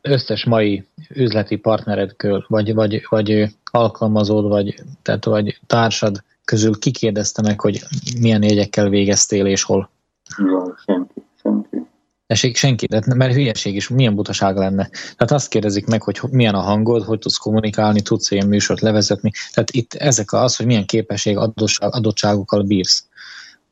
összes 0.01 0.45
mai 0.45 0.85
üzleti 1.15 1.57
partneredkől, 1.57 2.45
vagy, 2.49 2.75
vagy, 2.75 3.07
vagy 3.09 3.47
alkalmazód, 3.71 4.49
vagy, 4.49 4.75
tehát, 5.03 5.25
vagy 5.25 5.59
társad 5.67 6.23
közül 6.45 6.79
kikérdezte 6.79 7.43
meg, 7.43 7.61
hogy 7.61 7.81
milyen 8.21 8.43
jegyekkel 8.43 8.89
végeztél 8.89 9.47
és 9.47 9.63
hol? 9.63 9.93
Ja, 10.39 10.75
senki, 10.87 11.23
senki. 11.43 11.87
Esik 12.27 12.57
senki, 12.57 12.87
de 12.87 13.01
mert 13.17 13.35
hülyeség 13.35 13.75
is, 13.75 13.89
milyen 13.89 14.15
butaság 14.15 14.57
lenne. 14.57 14.89
Tehát 14.89 15.31
azt 15.31 15.49
kérdezik 15.49 15.87
meg, 15.87 16.03
hogy 16.03 16.21
milyen 16.31 16.55
a 16.55 16.61
hangod, 16.61 17.03
hogy 17.03 17.19
tudsz 17.19 17.37
kommunikálni, 17.37 18.01
tudsz 18.01 18.31
ilyen 18.31 18.47
műsort 18.47 18.81
levezetni. 18.81 19.31
Tehát 19.53 19.71
itt 19.71 19.95
ezek 19.95 20.33
az, 20.33 20.57
hogy 20.57 20.67
milyen 20.67 20.87
képesség 20.87 21.39
adottságokkal 21.79 22.63
bírsz. 22.63 23.09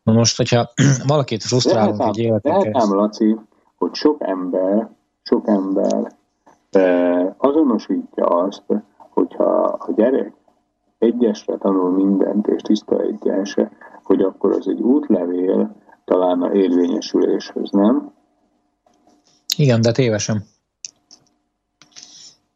Na 0.02 0.12
most, 0.12 0.36
hogyha 0.36 0.72
valakit 1.06 1.42
frusztrálunk 1.42 2.02
egy 2.02 2.18
életet. 2.18 2.52
Lehetám, 2.52 2.94
Laci, 2.94 3.36
hogy 3.78 3.94
sok 3.94 4.16
ember, 4.20 4.88
sok 5.22 5.48
ember 5.48 6.12
eh, 6.70 7.26
azonosítja 7.36 8.24
azt, 8.24 8.62
hogyha 8.96 9.44
a 9.62 9.92
gyerek 9.96 10.32
egyesre 10.98 11.56
tanul 11.56 11.90
mindent, 11.90 12.46
és 12.46 12.62
tiszta 12.62 13.00
egyesre, 13.00 13.70
hogy 14.02 14.20
akkor 14.20 14.52
az 14.52 14.68
egy 14.68 14.80
útlevél, 14.80 15.74
talán 16.04 16.42
a 16.42 16.52
érvényesüléshez, 16.52 17.70
nem? 17.70 18.12
Igen, 19.56 19.80
de 19.80 19.92
tévesen. 19.92 20.44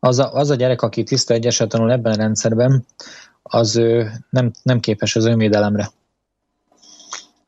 Az 0.01 0.19
a, 0.19 0.33
az 0.33 0.51
a 0.51 0.55
gyerek, 0.55 0.83
aki 0.83 1.03
tiszta 1.03 1.35
egyeset 1.35 1.69
tanul 1.69 1.93
ebben 1.93 2.13
a 2.13 2.17
rendszerben, 2.17 2.85
az 3.43 3.77
ő 3.77 4.11
nem, 4.31 4.51
nem 4.63 4.81
képes 4.81 5.17
az 5.17 5.25
önvédelemre. 5.25 5.91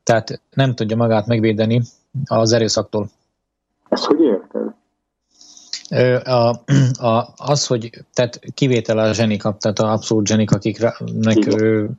Tehát 0.03 0.41
nem 0.49 0.75
tudja 0.75 0.95
magát 0.95 1.27
megvédeni 1.27 1.81
az 2.25 2.51
erőszaktól. 2.51 3.09
Ezt 3.89 4.03
hogy 4.03 4.19
érted? 4.19 4.73
A, 6.27 6.49
a, 7.05 7.33
az, 7.35 7.67
hogy 7.67 8.03
tehát 8.13 8.39
kivétel 8.53 8.97
a 8.97 9.13
zsenik, 9.13 9.41
tehát 9.41 9.79
a 9.79 9.91
abszolút 9.91 10.27
zsenik, 10.27 10.51
akiknek 10.51 11.61
ő, 11.61 11.89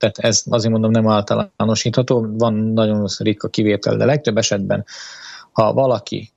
tehát 0.00 0.18
ez 0.18 0.42
azért 0.48 0.72
mondom 0.72 0.90
nem 0.90 1.08
általánosítható, 1.08 2.26
van 2.38 2.54
nagyon 2.54 3.08
ritka 3.18 3.48
kivétel, 3.48 3.96
de 3.96 4.04
legtöbb 4.04 4.36
esetben, 4.36 4.84
ha 5.52 5.72
valaki 5.72 6.32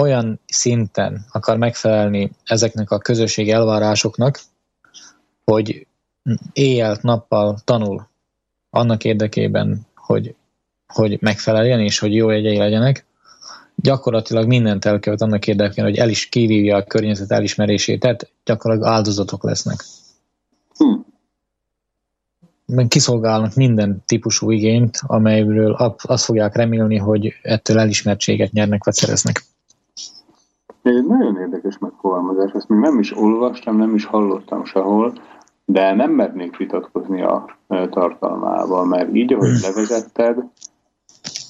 olyan 0.00 0.40
szinten 0.46 1.24
akar 1.30 1.56
megfelelni 1.56 2.30
ezeknek 2.44 2.90
a 2.90 2.98
közösségi 2.98 3.50
elvárásoknak, 3.50 4.40
hogy 5.44 5.86
éjjel 6.52 6.98
nappal 7.00 7.58
tanul 7.64 8.08
annak 8.70 9.04
érdekében, 9.04 9.86
hogy, 9.94 10.34
hogy 10.86 11.20
megfeleljen 11.20 11.80
és 11.80 11.98
hogy 11.98 12.14
jó 12.14 12.30
jegyei 12.30 12.58
legyenek, 12.58 13.06
gyakorlatilag 13.74 14.46
mindent 14.46 14.84
elkövet 14.84 15.22
annak 15.22 15.46
érdekében, 15.46 15.84
hogy 15.84 15.98
el 15.98 16.08
is 16.08 16.28
kívívja 16.28 16.76
a 16.76 16.84
környezet 16.84 17.30
elismerését, 17.30 18.00
tehát 18.00 18.30
gyakorlatilag 18.44 18.92
áldozatok 18.92 19.44
lesznek. 19.44 19.84
Hm 20.76 21.11
kiszolgálnak 22.88 23.54
minden 23.54 24.02
típusú 24.06 24.50
igényt, 24.50 25.00
amelyről 25.06 25.94
azt 26.02 26.24
fogják 26.24 26.56
remélni, 26.56 26.96
hogy 26.96 27.32
ettől 27.42 27.78
elismertséget 27.78 28.52
nyernek 28.52 28.84
vagy 28.84 28.94
szereznek. 28.94 29.44
Ez 30.82 30.94
egy 30.94 31.06
nagyon 31.06 31.36
érdekes 31.36 31.78
megfogalmazás, 31.78 32.50
ezt 32.54 32.68
még 32.68 32.78
nem 32.78 32.98
is 32.98 33.16
olvastam, 33.16 33.76
nem 33.76 33.94
is 33.94 34.04
hallottam 34.04 34.64
sehol, 34.64 35.12
de 35.64 35.94
nem 35.94 36.10
mernék 36.10 36.56
vitatkozni 36.56 37.22
a 37.22 37.58
tartalmával, 37.90 38.84
mert 38.84 39.14
így, 39.14 39.32
ahogy 39.32 39.48
hmm. 39.48 39.60
levezetted, 39.62 40.38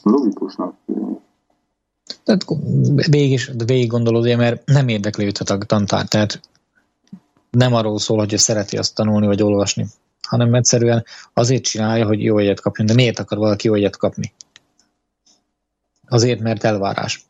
logikusnak 0.02 0.74
tűnik. 0.86 1.18
Tehát 2.24 2.44
végig, 3.10 3.40
végig 3.66 3.90
gondolod, 3.90 4.36
mert 4.36 4.62
nem 4.66 4.88
érdekli 4.88 5.24
őt 5.24 5.38
a 5.38 5.58
tantár, 5.58 6.06
tehát 6.06 6.40
nem 7.50 7.74
arról 7.74 7.98
szól, 7.98 8.18
hogy 8.18 8.32
ő 8.32 8.36
szereti 8.36 8.76
azt 8.76 8.94
tanulni 8.94 9.26
vagy 9.26 9.42
olvasni 9.42 9.86
hanem 10.28 10.54
egyszerűen 10.54 11.04
azért 11.32 11.62
csinálja, 11.62 12.06
hogy 12.06 12.22
jó 12.22 12.38
egyet 12.38 12.60
kapjon. 12.60 12.86
De 12.86 12.94
miért 12.94 13.18
akar 13.18 13.38
valaki 13.38 13.66
jó 13.66 13.74
egyet 13.74 13.96
kapni? 13.96 14.32
Azért, 16.08 16.40
mert 16.40 16.64
elvárás. 16.64 17.24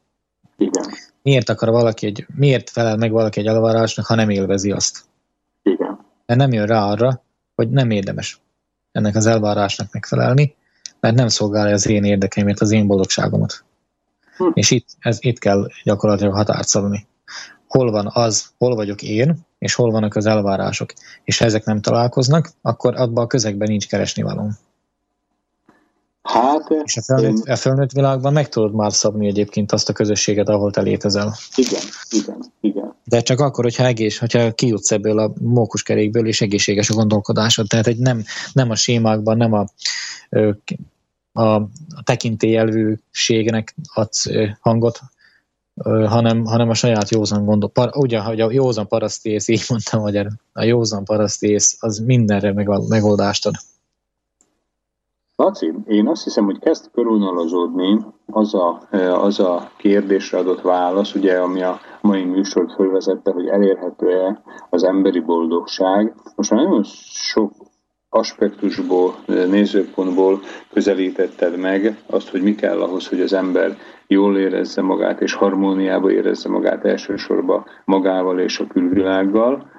Igen. 0.57 0.85
Miért 1.23 1.49
akar 1.49 1.69
valaki 1.69 2.07
egy, 2.07 2.27
miért 2.35 2.71
felel 2.71 2.97
meg 2.97 3.11
valaki 3.11 3.41
egy 3.41 3.47
elvárásnak, 3.47 4.07
ha 4.07 4.15
nem 4.15 4.31
élvezi 4.31 4.71
azt? 4.71 5.05
Igen. 5.63 5.99
Mert 6.27 6.41
nem 6.41 6.53
jön 6.53 6.67
rá 6.67 6.85
arra, 6.85 7.23
hogy 7.55 7.71
nem 7.71 7.91
érdemes 7.91 8.41
ennek 8.93 9.17
az 9.17 9.27
elvárásnak 9.27 9.93
megfelelni, 9.93 10.55
mert 11.01 11.15
nem 11.15 11.29
szolgálja 11.29 11.75
az 11.75 11.89
én 11.89 12.05
érdekeimet, 12.05 12.61
az 12.61 12.71
én 12.71 12.87
boldogságomat. 12.87 13.65
Hm. 14.37 14.51
És 14.53 14.71
itt, 14.71 14.89
ez, 14.99 15.19
itt 15.21 15.39
kell 15.39 15.67
gyakorlatilag 15.85 16.35
határt 16.35 16.69
szabni 16.69 17.07
hol 17.73 17.91
van 17.91 18.11
az, 18.13 18.51
hol 18.59 18.75
vagyok 18.75 19.03
én, 19.03 19.39
és 19.63 19.75
hol 19.75 19.91
vannak 19.91 20.17
az 20.17 20.27
elvárások. 20.27 20.93
És 21.25 21.39
ha 21.39 21.45
ezek 21.45 21.65
nem 21.65 21.81
találkoznak, 21.81 22.51
akkor 22.63 22.97
abban 22.97 23.25
a 23.25 23.27
közegben 23.27 23.69
nincs 23.69 23.89
keresni 23.89 24.23
való. 24.23 24.51
Hát, 26.23 26.71
és 26.85 26.97
a 26.97 27.03
felnőtt, 27.03 27.47
én... 27.47 27.53
a 27.53 27.57
felnőtt 27.57 27.93
világban 27.93 28.33
meg 28.33 28.49
tudod 28.49 28.75
már 28.75 28.93
szabni 28.93 29.27
egyébként 29.27 29.73
azt 29.73 29.89
a 29.89 29.93
közösséget, 29.93 30.49
ahol 30.49 30.71
te 30.71 30.81
létezel. 30.81 31.35
Igen, 31.57 31.81
igen, 32.11 32.45
igen. 32.61 32.95
De 33.05 33.21
csak 33.21 33.41
akkor, 33.41 33.65
hogyha 33.65 33.85
egész, 33.85 34.19
hogyha 34.19 34.53
kijutsz 34.53 34.91
ebből 34.91 35.19
a 35.19 35.33
mókuskerékből, 35.41 36.27
és 36.27 36.41
egészséges 36.41 36.91
a 36.91 36.95
gondolkodásod. 36.95 37.67
Tehát 37.67 37.87
egy 37.87 37.99
nem, 37.99 38.23
nem 38.53 38.71
a 38.71 38.77
sémákban, 38.77 39.37
nem 39.37 39.53
a, 39.53 39.67
a, 41.33 41.55
a 41.55 41.71
tekintélyelvűségnek 42.05 43.75
adsz 43.95 44.27
hangot, 44.61 45.01
hanem, 45.85 46.45
hanem 46.45 46.69
a 46.69 46.75
saját 46.75 47.11
józan 47.11 47.45
gondol. 47.45 47.71
Par, 47.71 47.91
ugye, 47.97 48.21
hogy 48.21 48.41
a 48.41 48.51
józan 48.51 48.87
parasztész, 48.89 49.49
így 49.49 49.65
mondtam 49.69 50.01
hogy 50.01 50.17
a 50.53 50.63
józan 50.63 51.05
parasztész 51.05 51.77
az 51.81 51.99
mindenre 51.99 52.53
megoldást 52.89 53.47
ad. 53.47 53.55
Laci, 55.37 55.73
én 55.87 56.09
azt 56.09 56.25
hiszem, 56.25 56.45
hogy 56.45 56.59
kezd 56.59 56.91
körülnalazódni 56.93 58.05
az 58.27 58.55
a, 58.55 58.89
az 59.23 59.41
a 59.41 59.71
kérdésre 59.77 60.39
adott 60.39 60.61
válasz, 60.61 61.15
ugye, 61.15 61.41
ami 61.41 61.63
a 61.63 61.81
mai 62.01 62.25
műsort 62.25 62.73
fölvezette, 62.73 63.33
hogy 63.33 63.47
elérhető-e 63.47 64.43
az 64.71 64.85
emberi 64.85 65.21
boldogság. 65.21 66.15
Most 66.37 66.51
már 66.51 66.63
nagyon 66.63 66.83
sok 66.85 67.53
aspektusból, 68.15 69.15
nézőpontból 69.27 70.41
közelítetted 70.73 71.59
meg 71.59 72.03
azt, 72.07 72.29
hogy 72.29 72.43
mi 72.43 72.55
kell 72.55 72.81
ahhoz, 72.81 73.09
hogy 73.09 73.21
az 73.21 73.33
ember 73.33 73.77
jól 74.07 74.39
érezze 74.39 74.83
magát 74.83 75.21
és 75.21 75.35
harmóniába 75.35 76.11
érezze 76.11 76.49
magát 76.49 76.85
elsősorban 76.85 77.65
magával 77.85 78.39
és 78.39 78.61
a 78.61 78.67
külvilággal. 78.67 79.71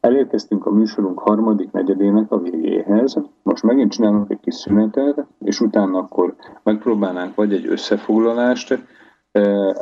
Elérkeztünk 0.00 0.66
a 0.66 0.70
műsorunk 0.70 1.18
harmadik 1.18 1.70
negyedének 1.70 2.32
a 2.32 2.38
végéhez. 2.38 3.16
Most 3.42 3.62
megint 3.62 3.92
csinálunk 3.92 4.30
egy 4.30 4.40
kis 4.40 4.54
szünetet, 4.54 5.26
és 5.44 5.60
utána 5.60 5.98
akkor 5.98 6.34
megpróbálnánk 6.62 7.34
vagy 7.34 7.52
egy 7.52 7.66
összefoglalást 7.66 8.78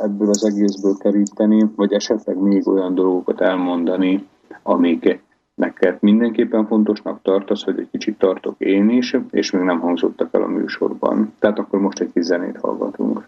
ebből 0.01 0.29
az 0.29 0.45
egészből 0.45 0.97
keríteni, 0.97 1.65
vagy 1.75 1.93
esetleg 1.93 2.37
még 2.37 2.67
olyan 2.67 2.95
dolgokat 2.95 3.41
elmondani, 3.41 4.27
amik 4.63 5.21
neked 5.61 5.97
mindenképpen 5.99 6.67
fontosnak 6.67 7.21
tartasz, 7.21 7.63
hogy 7.63 7.79
egy 7.79 7.87
kicsit 7.91 8.17
tartok 8.17 8.55
én 8.57 8.89
is, 8.89 9.17
és 9.31 9.51
még 9.51 9.63
nem 9.63 9.79
hangzottak 9.79 10.33
el 10.33 10.41
a 10.41 10.47
műsorban. 10.47 11.33
Tehát 11.39 11.59
akkor 11.59 11.79
most 11.79 11.99
egy 11.99 12.11
kis 12.13 12.23
zenét 12.23 12.57
hallgatunk. 12.57 13.27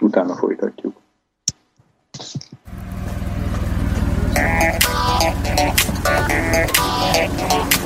Utána 0.00 0.34
folytatjuk. 0.34 0.94
Ott, 7.60 7.83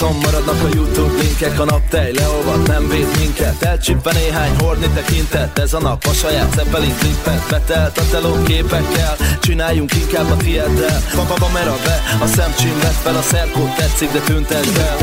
otthon 0.00 0.16
maradnak 0.22 0.62
a 0.62 0.68
Youtube 0.74 1.22
linkek, 1.22 1.60
a 1.60 1.64
naptej 1.64 2.12
leolvad, 2.12 2.68
nem 2.68 2.88
véd 2.88 3.18
minket. 3.18 3.62
Elcsipve 3.62 4.12
néhány 4.12 4.56
hordni 4.58 4.88
tekintet, 4.94 5.58
ez 5.58 5.72
a 5.72 5.80
nap 5.80 6.04
a 6.04 6.12
saját 6.12 6.54
Zeppelin 6.54 6.94
klippet 6.98 7.46
Betelt 7.50 7.98
a 7.98 8.02
teló 8.10 8.42
képekkel, 8.42 9.16
csináljunk 9.40 9.92
inkább 9.94 10.30
a 10.30 10.36
tieddel 10.36 11.02
Papa 11.14 11.34
kamera 11.34 11.76
be, 11.84 12.02
a 12.20 12.26
szemcsim 12.26 12.78
vett 12.82 13.00
fel, 13.02 13.16
a 13.16 13.22
szerkót 13.22 13.76
tetszik, 13.76 14.12
de 14.12 14.20
tüntesd 14.20 14.76
el 14.76 14.96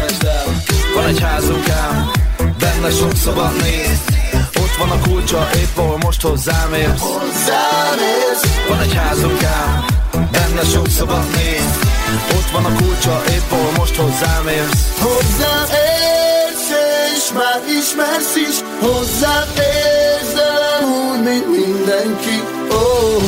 Van 0.95 1.06
egy 1.06 1.20
házunk 1.20 1.70
ám, 1.70 2.11
benne 2.60 2.90
sok 2.90 3.15
szoba 3.15 3.52
néz. 3.61 3.99
Ott 4.61 4.76
van 4.80 4.90
a 4.90 4.99
kulcsa, 4.99 5.49
épp 5.56 5.78
ahol 5.78 5.98
most 5.98 6.22
hozzám 6.22 6.74
érsz. 6.74 7.02
Van 8.70 8.80
egy 8.80 8.94
házunk 8.94 9.44
ám, 9.44 9.86
benne 10.32 10.64
sok 10.64 10.88
szoba 10.90 11.24
néz 11.36 11.82
ott 12.35 12.49
van 12.52 12.65
a 12.65 12.73
kulcsa, 12.76 13.23
épp 13.30 13.52
ahol 13.52 13.72
most 13.77 13.95
hozzám 13.95 14.48
érsz. 14.48 14.84
Hozzám 14.99 15.68
érsz, 15.69 16.69
és 17.15 17.26
már 17.34 17.60
ismersz 17.80 18.35
is. 18.35 18.57
Hozzám 18.80 19.48
érzelem 19.57 20.84
úgy, 21.07 21.23
mint 21.23 21.48
mindenki. 21.60 22.38
Oh. 22.69 23.23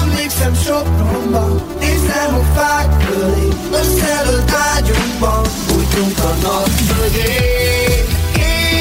Emlékszem 0.00 0.54
Sopronban, 0.64 1.62
nézem 1.80 2.34
a 2.34 2.58
fák 2.58 3.04
köré 3.04 3.48
Összelőtt 3.70 4.50
ágyunkban, 4.74 5.42
bújtunk 5.66 6.18
a 6.18 6.32
nap 6.42 6.70
mögé. 6.96 7.32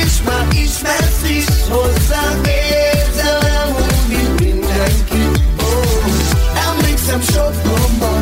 És 0.03 0.13
már 0.25 0.47
ismersz 0.51 1.23
is 1.29 1.45
hozzám 1.69 2.41
érzelem 2.43 3.75
úgy, 3.75 4.17
mint 4.17 4.39
mindenki. 4.39 5.23
Oh. 5.59 6.69
Emlékszem 6.69 7.21
Sopronban, 7.21 8.21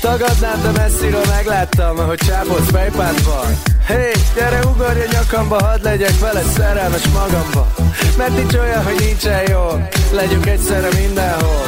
Tagadnám, 0.00 0.62
de 0.62 0.70
messziről 0.70 1.24
megláttam, 1.36 1.98
ahogy 1.98 2.18
csápolsz 2.18 2.70
fejpádban 2.70 3.46
Hé, 3.86 4.12
gyere 4.34 4.60
ugorj 4.66 5.00
a 5.00 5.04
nyakamba, 5.12 5.64
hadd 5.64 5.82
legyek 5.82 6.18
veled 6.18 6.46
szerelmes 6.56 7.02
magamba 7.12 7.74
Mert 8.16 8.36
nincs 8.36 8.54
olyan, 8.54 8.84
hogy 8.84 8.96
nincsen 8.98 9.50
jó, 9.50 9.88
legyünk 10.12 10.46
egyszerre 10.46 10.88
mindenhol 11.00 11.66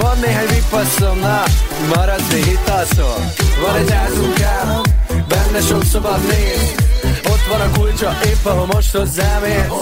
Van 0.00 0.18
néhány 0.20 0.46
vipasszom, 0.46 1.18
na, 1.18 1.42
maradsz 1.94 2.32
még 2.32 2.46
itt 2.46 2.68
alszol. 2.68 3.32
Van 3.60 3.76
egy 3.76 3.90
házunk 3.90 4.42
ám, 4.42 4.80
benne 5.28 5.60
sok 5.60 5.84
szabad 5.92 6.20
néz 6.20 6.74
Ott 7.24 7.46
van 7.50 7.60
a 7.60 7.70
kulcsa, 7.78 8.18
épp 8.24 8.44
ahol 8.44 8.66
most 8.66 8.92
hozzám 8.96 9.44
érsz, 9.44 9.72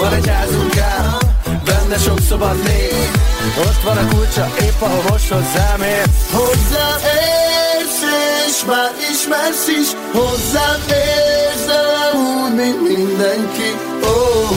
Van 0.00 0.12
egy 0.12 0.28
házunk 0.28 0.78
ám, 0.78 1.18
benne 1.64 1.98
sok 1.98 2.18
szabad 2.28 2.62
néz 2.62 3.10
Ott 3.58 3.82
van 3.84 3.96
a 3.96 4.08
kulcsa, 4.08 4.48
épp 4.60 4.80
ahol 4.80 5.02
most 5.10 5.28
hozzám 5.28 5.82
érsz. 5.82 6.30
Hozzám 6.32 7.00
érsz, 7.02 8.02
és 8.48 8.64
már 8.66 8.90
ismersz 9.12 9.68
is. 9.80 9.88
Hozzám 10.12 10.80
érzelem 10.88 12.16
úgy, 12.42 12.54
mint 12.54 12.96
mindenki. 12.96 13.70
Oh. 14.02 14.56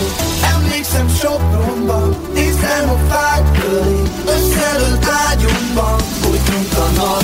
Emlékszem 0.55 1.09
Sopronban, 1.21 2.17
a 2.63 2.97
fák 3.09 3.59
köré 3.59 4.01
Összelőtt 4.25 5.05
ágyunkban, 5.29 5.99
bújtunk 6.21 6.73
a 6.77 6.87
nap 6.95 7.23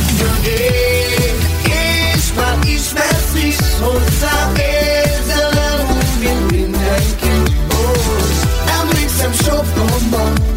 És 1.63 2.33
már 2.35 2.57
ismersz 2.61 3.33
is 3.43 3.57
hozzám 3.79 4.53
érzelem 4.55 5.97
úgy, 5.97 6.19
mint 6.19 6.51
mindenki 6.51 7.53
oh. 7.71 8.81
Emlékszem 8.81 9.31
Sopronban, 9.33 10.33
néztem 10.33 10.56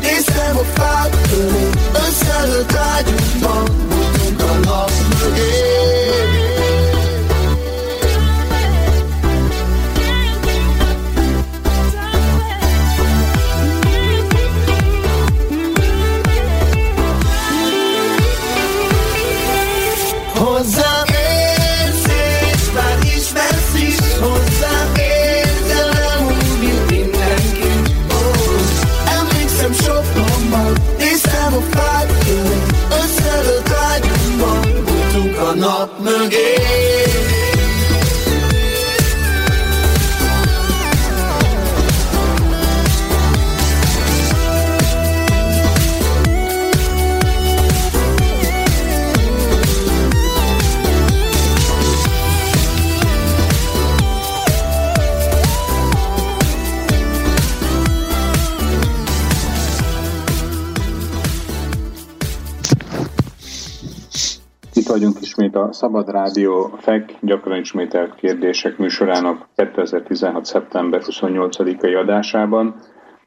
Szabad 65.81 66.11
Rádió 66.11 66.71
FEK 66.77 67.17
gyakran 67.21 67.59
ismételt 67.59 68.15
kérdések 68.15 68.79
műsorának 68.79 69.49
2016. 69.57 70.45
szeptember 70.45 71.03
28-ai 71.05 72.01
adásában. 72.01 72.75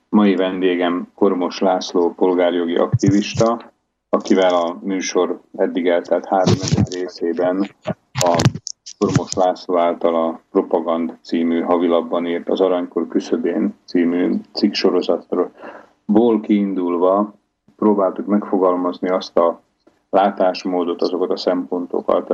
Mai 0.10 0.36
vendégem 0.36 1.08
Kormos 1.16 1.60
László 1.60 2.14
polgárjogi 2.14 2.76
aktivista, 2.76 3.72
akivel 4.10 4.54
a 4.54 4.78
műsor 4.82 5.42
eddig 5.56 5.88
eltelt 5.88 6.26
három 6.26 6.56
részében 6.92 7.70
a 8.14 8.36
Kormos 8.98 9.34
László 9.34 9.78
által 9.78 10.16
a 10.16 10.40
Propagand 10.52 11.18
című 11.22 11.62
havilapban 11.62 12.26
írt 12.26 12.50
az 12.50 12.62
Aranykor 12.62 13.08
küszöbén 13.08 13.76
című 13.86 14.36
cikksorozatról 14.52 15.52
ból 16.06 16.40
kiindulva 16.40 17.34
próbáltuk 17.76 18.26
megfogalmazni 18.26 19.10
azt 19.10 19.38
a 19.38 19.63
látásmódot, 20.14 21.02
azokat 21.02 21.30
a 21.30 21.38
szempontokat, 21.38 22.34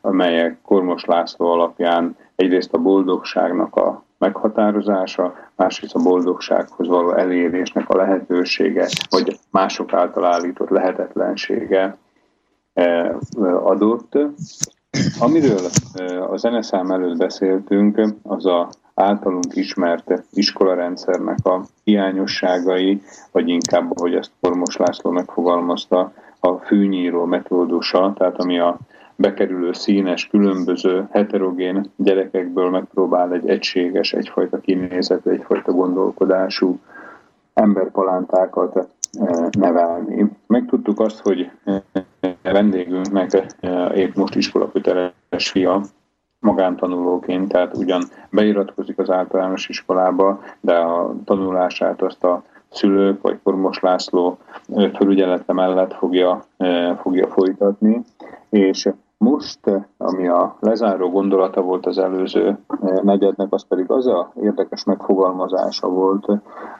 amelyek 0.00 0.58
Kormos 0.62 1.04
László 1.04 1.46
alapján 1.46 2.16
egyrészt 2.36 2.72
a 2.72 2.78
boldogságnak 2.78 3.76
a 3.76 4.02
meghatározása, 4.18 5.34
másrészt 5.56 5.94
a 5.94 6.02
boldogsághoz 6.02 6.88
való 6.88 7.12
elérésnek 7.12 7.88
a 7.88 7.96
lehetősége, 7.96 8.88
vagy 9.10 9.38
mások 9.50 9.92
által 9.92 10.24
állított 10.24 10.68
lehetetlensége 10.68 11.96
eh, 12.72 13.16
adott. 13.64 14.18
Amiről 15.20 15.60
eh, 15.94 16.32
a 16.32 16.36
zeneszám 16.36 16.90
előtt 16.90 17.16
beszéltünk, 17.16 18.00
az 18.22 18.46
a 18.46 18.68
általunk 18.94 19.56
ismert 19.56 20.22
iskolarendszernek 20.32 21.38
a 21.46 21.64
hiányosságai, 21.84 23.02
vagy 23.32 23.48
inkább, 23.48 23.96
ahogy 23.96 24.14
ezt 24.14 24.30
Kormos 24.40 24.76
László 24.76 25.10
megfogalmazta, 25.10 26.12
a 26.40 26.52
fűnyíró 26.56 27.24
metódusa, 27.24 28.12
tehát 28.16 28.40
ami 28.40 28.58
a 28.58 28.78
bekerülő 29.16 29.72
színes, 29.72 30.26
különböző 30.26 31.08
heterogén 31.10 31.90
gyerekekből 31.96 32.70
megpróbál 32.70 33.32
egy 33.32 33.48
egységes, 33.48 34.12
egyfajta 34.12 34.60
kinézetű, 34.60 35.30
egyfajta 35.30 35.72
gondolkodású 35.72 36.78
emberpalántákat 37.54 38.76
eh, 38.76 38.86
nevelni. 39.58 40.30
Megtudtuk 40.46 41.00
azt, 41.00 41.20
hogy 41.20 41.50
eh, 41.64 41.82
vendégünknek 42.42 43.46
eh, 43.60 43.96
épp 43.96 44.14
most 44.14 44.34
iskolaköteles 44.34 45.50
fia, 45.50 45.80
magántanulóként, 46.40 47.48
tehát 47.48 47.76
ugyan 47.76 48.02
beiratkozik 48.30 48.98
az 48.98 49.10
általános 49.10 49.68
iskolába, 49.68 50.40
de 50.60 50.74
a 50.74 51.14
tanulását 51.24 52.02
azt 52.02 52.24
a 52.24 52.42
szülők, 52.70 53.22
vagy 53.22 53.38
Kormos 53.42 53.80
László 53.80 54.38
felügyelete 54.92 55.52
mellett 55.52 55.94
fogja, 55.94 56.44
fogja 57.00 57.26
folytatni, 57.26 58.04
és 58.48 58.88
most, 59.18 59.58
ami 59.96 60.28
a 60.28 60.56
lezáró 60.60 61.10
gondolata 61.10 61.60
volt 61.60 61.86
az 61.86 61.98
előző 61.98 62.58
negyednek, 63.02 63.52
az 63.52 63.64
pedig 63.68 63.90
az 63.90 64.06
a 64.06 64.32
érdekes 64.42 64.84
megfogalmazása 64.84 65.88
volt 65.88 66.26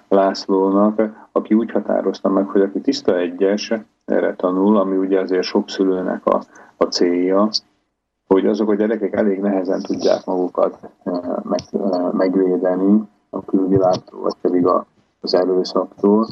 Lászlónak, 0.08 1.02
aki 1.32 1.54
úgy 1.54 1.70
határozta 1.70 2.28
meg, 2.28 2.46
hogy 2.46 2.60
aki 2.60 2.80
tiszta 2.80 3.16
egyes, 3.16 3.72
erre 4.04 4.34
tanul, 4.34 4.76
ami 4.76 4.96
ugye 4.96 5.20
azért 5.20 5.42
sok 5.42 5.68
szülőnek 5.68 6.26
a, 6.26 6.42
a 6.76 6.84
célja, 6.84 7.48
hogy 8.26 8.46
azok 8.46 8.70
a 8.70 8.74
gyerekek 8.74 9.16
elég 9.16 9.40
nehezen 9.40 9.80
tudják 9.80 10.24
magukat 10.24 10.78
meg, 11.42 11.60
megvédeni 12.12 13.02
a 13.30 13.44
külvilágtól, 13.44 14.20
vagy 14.20 14.34
pedig 14.40 14.66
a, 14.66 14.86
az 15.20 15.34
erőszaktól. 15.34 16.26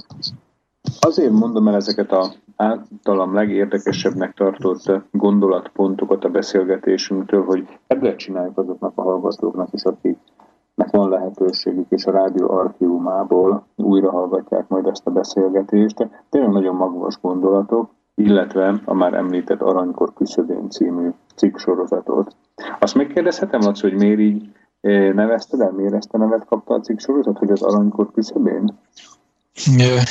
Azért 1.00 1.32
mondom 1.32 1.68
el 1.68 1.74
ezeket 1.74 2.12
a 2.12 2.32
általam 2.56 3.34
legérdekesebbnek 3.34 4.34
tartott 4.34 4.92
gondolatpontokat 5.10 6.24
a 6.24 6.28
beszélgetésünktől, 6.28 7.44
hogy 7.44 7.78
ebből 7.86 8.16
csináljuk 8.16 8.58
azoknak 8.58 8.92
a 8.94 9.02
hallgatóknak 9.02 9.68
is, 9.72 9.82
akiknek 9.82 10.90
van 10.90 11.08
lehetőségük, 11.08 11.86
és 11.88 12.06
a 12.06 12.10
rádió 12.10 12.50
archívumából 12.50 13.66
újra 13.76 14.10
hallgatják 14.10 14.68
majd 14.68 14.86
ezt 14.86 15.06
a 15.06 15.10
beszélgetést. 15.10 16.08
Tényleg 16.28 16.50
nagyon 16.50 16.74
magvas 16.74 17.20
gondolatok, 17.20 17.90
illetve 18.14 18.80
a 18.84 18.94
már 18.94 19.14
említett 19.14 19.62
Aranykor 19.62 20.12
küszöbén 20.12 20.70
című 20.70 21.10
cikk 21.34 21.56
sorozatot. 21.56 22.36
Azt 22.78 22.94
megkérdezhetem, 22.94 23.60
Laci, 23.60 23.88
hogy 23.88 23.98
miért 23.98 24.20
így 24.20 24.52
nevezted 24.80 25.60
el, 25.60 25.70
miért 25.70 25.94
ezt 25.94 26.12
a 26.12 26.18
nevet 26.18 26.44
kapta 26.44 26.74
a 26.74 26.80
cikk 26.80 26.98
sorozat, 26.98 27.38
hogy 27.38 27.50
az 27.50 27.62
Aranykor 27.62 28.12
küszöbén? 28.12 28.78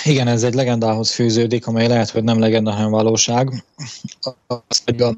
Igen, 0.03 0.27
ez 0.27 0.43
egy 0.43 0.53
legendához 0.53 1.13
fűződik, 1.13 1.67
amely 1.67 1.87
lehet, 1.87 2.09
hogy 2.09 2.23
nem 2.23 2.39
legenda, 2.39 2.71
hanem 2.71 2.91
valóság. 2.91 3.63
Az, 4.47 4.81
hogy 4.85 5.01
a 5.01 5.13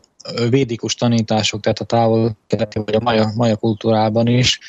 védikus 0.50 0.96
tanítások, 0.96 1.62
tehát 1.62 1.80
a 1.80 1.86
távol 1.86 2.38
vagy 2.74 2.96
a 2.96 3.00
maja, 3.00 3.32
maja 3.36 3.56
kultúrában 3.56 4.28
is, 4.28 4.60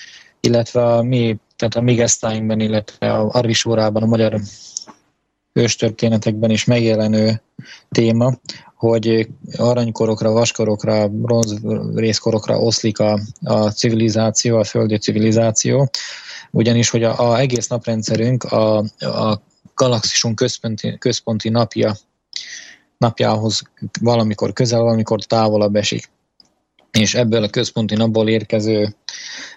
illetve 0.40 0.84
a 0.84 1.02
mi, 1.02 1.38
tehát 1.56 1.74
a 1.74 1.80
migesztáinkben, 1.80 2.60
illetve 2.60 3.12
a 3.12 3.28
Arvisórában, 3.32 4.02
a 4.02 4.06
magyar 4.06 4.40
őstörténetekben 5.52 6.50
is 6.50 6.64
megjelenő 6.64 7.42
téma, 7.88 8.32
hogy 8.78 9.28
aranykorokra, 9.56 10.30
vaskorokra, 10.30 11.08
bronzrészkorokra 11.08 12.58
oszlik 12.58 12.98
a, 12.98 13.20
a 13.42 13.70
civilizáció, 13.70 14.58
a 14.58 14.64
földi 14.64 14.98
civilizáció, 14.98 15.90
ugyanis, 16.50 16.90
hogy 16.90 17.02
a, 17.02 17.30
a 17.30 17.38
egész 17.38 17.68
naprendszerünk 17.68 18.44
a, 18.44 18.76
a 18.98 19.40
galaxisunk 19.74 20.34
központi, 20.34 20.98
központi 20.98 21.48
napja, 21.48 21.96
napjához 22.98 23.62
valamikor 24.00 24.52
közel, 24.52 24.80
valamikor 24.80 25.24
távolabb 25.24 25.76
esik. 25.76 26.10
És 26.90 27.14
ebből 27.14 27.42
a 27.42 27.48
központi 27.48 27.94
napból 27.94 28.28
érkező 28.28 28.94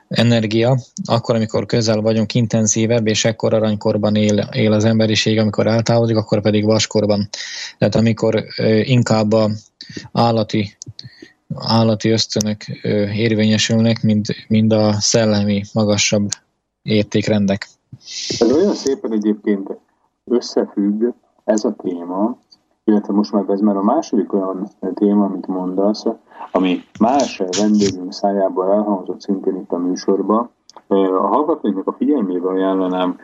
energia, 0.08 0.78
akkor, 1.06 1.36
amikor 1.36 1.66
közel 1.66 2.02
vagyunk, 2.02 2.34
intenzívebb, 2.34 3.08
és 3.08 3.26
ekkor 3.26 3.54
aranykorban 3.54 4.16
él, 4.16 4.50
él 4.52 4.72
az 4.72 4.86
emberiség, 4.86 5.38
amikor 5.40 5.68
eltávolodik, 5.68 6.16
akkor 6.16 6.42
pedig 6.42 6.66
vaskorban. 6.66 7.30
Tehát 7.78 7.96
amikor 7.96 8.46
inkább 8.84 9.32
a 9.32 9.50
állati, 10.12 10.78
állati 11.56 12.10
ösztönök 12.10 12.68
érvényesülnek, 13.14 14.02
mint, 14.02 14.28
mint 14.48 14.72
a 14.72 14.94
szellemi, 15.00 15.64
magasabb 15.74 16.30
értékrendek. 16.82 17.68
Ez 18.40 18.52
olyan 18.52 18.76
szépen 18.76 19.14
egyébként 19.14 19.68
összefügg 20.26 21.04
ez 21.44 21.64
a 21.64 21.76
téma, 21.84 22.38
illetve 22.84 23.14
most 23.14 23.32
már 23.32 23.44
ez 23.48 23.60
már 23.60 23.76
a 23.76 23.84
második 23.84 24.34
olyan 24.34 24.68
téma, 24.94 25.26
amit 25.26 25.48
mondasz, 25.48 26.06
ami 26.52 26.82
más 27.00 27.42
vendégünk 27.60 28.14
szájából 28.14 28.72
elhangzott 28.72 29.22
szintén 29.22 29.56
itt 29.56 29.72
a 29.72 29.78
műsorban. 29.78 30.50
A 30.88 31.28
hallgatóinknak 31.28 31.88
a 31.88 31.94
figyelmébe 31.94 32.50
ajánlanám 32.50 33.18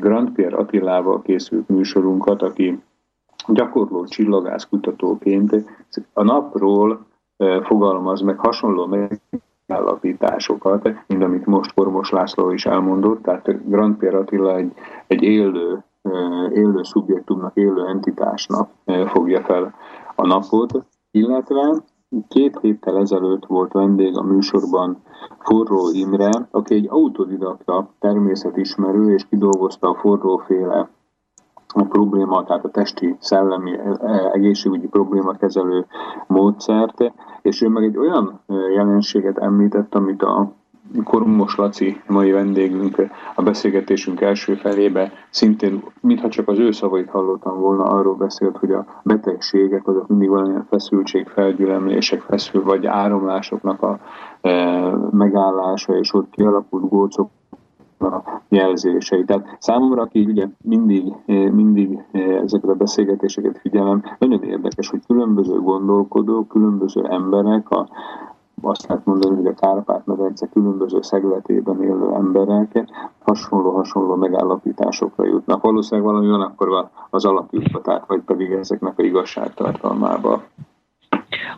Grand 0.00 0.30
Pierre 0.30 0.56
Attilával 0.56 1.22
készült 1.22 1.68
műsorunkat, 1.68 2.42
aki 2.42 2.82
gyakorló 3.48 4.04
csillagász 4.04 4.64
kutatóként 4.64 5.64
a 6.12 6.22
napról 6.22 7.06
fogalmaz 7.62 8.20
meg 8.20 8.38
hasonló 8.38 8.86
megállapításokat, 9.66 10.90
mint 11.06 11.22
amit 11.22 11.46
most 11.46 11.74
Kormos 11.74 12.10
László 12.10 12.50
is 12.50 12.66
elmondott, 12.66 13.22
tehát 13.22 13.68
Grand 13.68 13.96
Pierre 13.96 14.18
Attila 14.18 14.56
egy, 14.56 14.72
egy 15.06 15.22
élő 15.22 15.84
élő 16.52 16.82
szubjektumnak, 16.82 17.56
élő 17.56 17.86
entitásnak 17.86 18.70
fogja 19.06 19.40
fel 19.40 19.74
a 20.14 20.26
napot, 20.26 20.84
illetve 21.10 21.82
két 22.28 22.58
héttel 22.60 22.98
ezelőtt 22.98 23.46
volt 23.46 23.72
vendég 23.72 24.16
a 24.16 24.22
műsorban 24.22 25.02
Forró 25.38 25.90
Imre, 25.92 26.30
aki 26.50 26.74
egy 26.74 26.86
autodidakta 26.88 27.88
természetismerő, 27.98 29.12
és 29.12 29.26
kidolgozta 29.28 29.88
a 29.88 29.94
forróféle 29.94 30.88
a 31.74 31.82
probléma, 31.82 32.44
tehát 32.44 32.64
a 32.64 32.70
testi, 32.70 33.16
szellemi, 33.18 33.78
egészségügyi 34.32 34.86
probléma 34.86 35.32
kezelő 35.32 35.86
módszert, 36.26 37.12
és 37.42 37.62
ő 37.62 37.68
meg 37.68 37.84
egy 37.84 37.96
olyan 37.96 38.40
jelenséget 38.74 39.38
említett, 39.38 39.94
amit 39.94 40.22
a 40.22 40.52
Korumos 41.04 41.56
Laci, 41.56 42.00
mai 42.06 42.30
vendégünk 42.30 43.02
a 43.34 43.42
beszélgetésünk 43.42 44.20
első 44.20 44.54
felébe 44.54 45.12
szintén, 45.30 45.82
mintha 46.00 46.28
csak 46.28 46.48
az 46.48 46.58
ő 46.58 46.70
szavait 46.70 47.10
hallottam 47.10 47.60
volna, 47.60 47.82
arról 47.82 48.14
beszélt, 48.14 48.56
hogy 48.56 48.72
a 48.72 48.86
betegségek 49.02 49.88
azok 49.88 50.08
mindig 50.08 50.28
valamilyen 50.28 50.66
feszültség, 50.70 51.28
felgyülemlések, 51.28 52.20
feszül 52.20 52.62
vagy 52.62 52.86
áramlásoknak 52.86 53.82
a 53.82 53.98
e, 54.40 54.50
megállása, 55.10 55.98
és 55.98 56.14
ott 56.14 56.30
kialakult 56.30 56.88
gócok 56.88 57.30
a 57.98 58.40
jelzései. 58.48 59.24
Tehát 59.24 59.56
számomra, 59.58 60.02
aki 60.02 60.24
ugye 60.24 60.46
mindig, 60.62 61.12
e, 61.26 61.50
mindig 61.50 61.98
e, 62.12 62.18
ezeket 62.18 62.70
a 62.70 62.74
beszélgetéseket 62.74 63.58
figyelem, 63.58 64.02
nagyon 64.18 64.42
érdekes, 64.42 64.88
hogy 64.88 65.00
különböző 65.06 65.60
gondolkodók, 65.60 66.48
különböző 66.48 67.04
emberek 67.04 67.70
a, 67.70 67.88
azt 68.62 68.86
lehet 68.86 69.04
mondani, 69.04 69.36
hogy 69.36 69.46
a 69.46 69.54
Kárpát-medence 69.54 70.46
különböző 70.46 71.02
szegletében 71.02 71.82
élő 71.82 72.12
emberek 72.14 72.84
hasonló-hasonló 73.22 74.14
megállapításokra 74.14 75.24
jutnak. 75.24 75.62
Valószínűleg 75.62 76.10
valami 76.10 76.28
van 76.28 76.40
akkor 76.40 76.88
az 77.10 77.24
alapjutatát, 77.24 78.06
vagy 78.06 78.20
pedig 78.20 78.50
ezeknek 78.52 78.98
a 78.98 79.02
igazságtartalmába. 79.02 80.42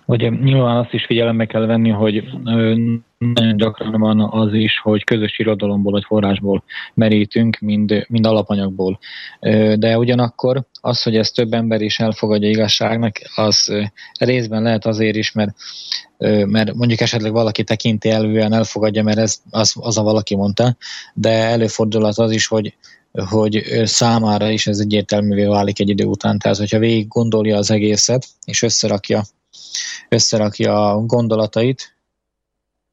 Hogy 0.05 0.41
nyilván 0.43 0.77
azt 0.77 0.93
is 0.93 1.05
figyelembe 1.05 1.47
kell 1.47 1.67
venni, 1.67 1.91
hogy 1.91 2.25
nagyon 3.19 3.57
gyakran 3.57 4.01
van 4.01 4.21
az 4.21 4.53
is, 4.53 4.79
hogy 4.83 5.05
közös 5.05 5.39
irodalomból 5.39 5.93
vagy 5.93 6.05
forrásból 6.05 6.63
merítünk, 6.95 7.59
mind, 7.61 8.07
mind 8.09 8.27
alapanyagból. 8.27 8.99
De 9.77 9.99
ugyanakkor 9.99 10.63
az, 10.81 11.03
hogy 11.03 11.17
ezt 11.17 11.35
több 11.35 11.53
ember 11.53 11.81
is 11.81 11.99
elfogadja 11.99 12.49
igazságnak, 12.49 13.17
az 13.35 13.73
részben 14.19 14.63
lehet 14.63 14.87
azért 14.87 15.17
is, 15.17 15.33
mert, 15.33 15.55
mert 16.47 16.75
mondjuk 16.75 17.01
esetleg 17.01 17.33
valaki 17.33 17.65
tekinti 17.65 18.11
elően 18.11 18.53
elfogadja, 18.53 19.03
mert 19.03 19.19
ez 19.19 19.41
az, 19.51 19.75
az 19.81 19.99
a 19.99 20.03
valaki 20.03 20.37
mondta, 20.37 20.77
de 21.15 21.31
előfordulhat 21.31 22.19
az 22.19 22.31
is, 22.31 22.47
hogy 22.47 22.75
hogy 23.13 23.65
számára 23.85 24.51
is 24.51 24.67
ez 24.67 24.79
egyértelművé 24.79 25.45
válik 25.45 25.81
egy 25.81 25.89
idő 25.89 26.05
után. 26.05 26.39
Tehát, 26.39 26.59
hogyha 26.59 26.79
végig 26.79 27.09
gondolja 27.09 27.57
az 27.57 27.71
egészet, 27.71 28.27
és 28.45 28.63
összerakja, 28.63 29.23
összerakja 30.09 30.91
a 30.91 31.01
gondolatait, 31.01 31.97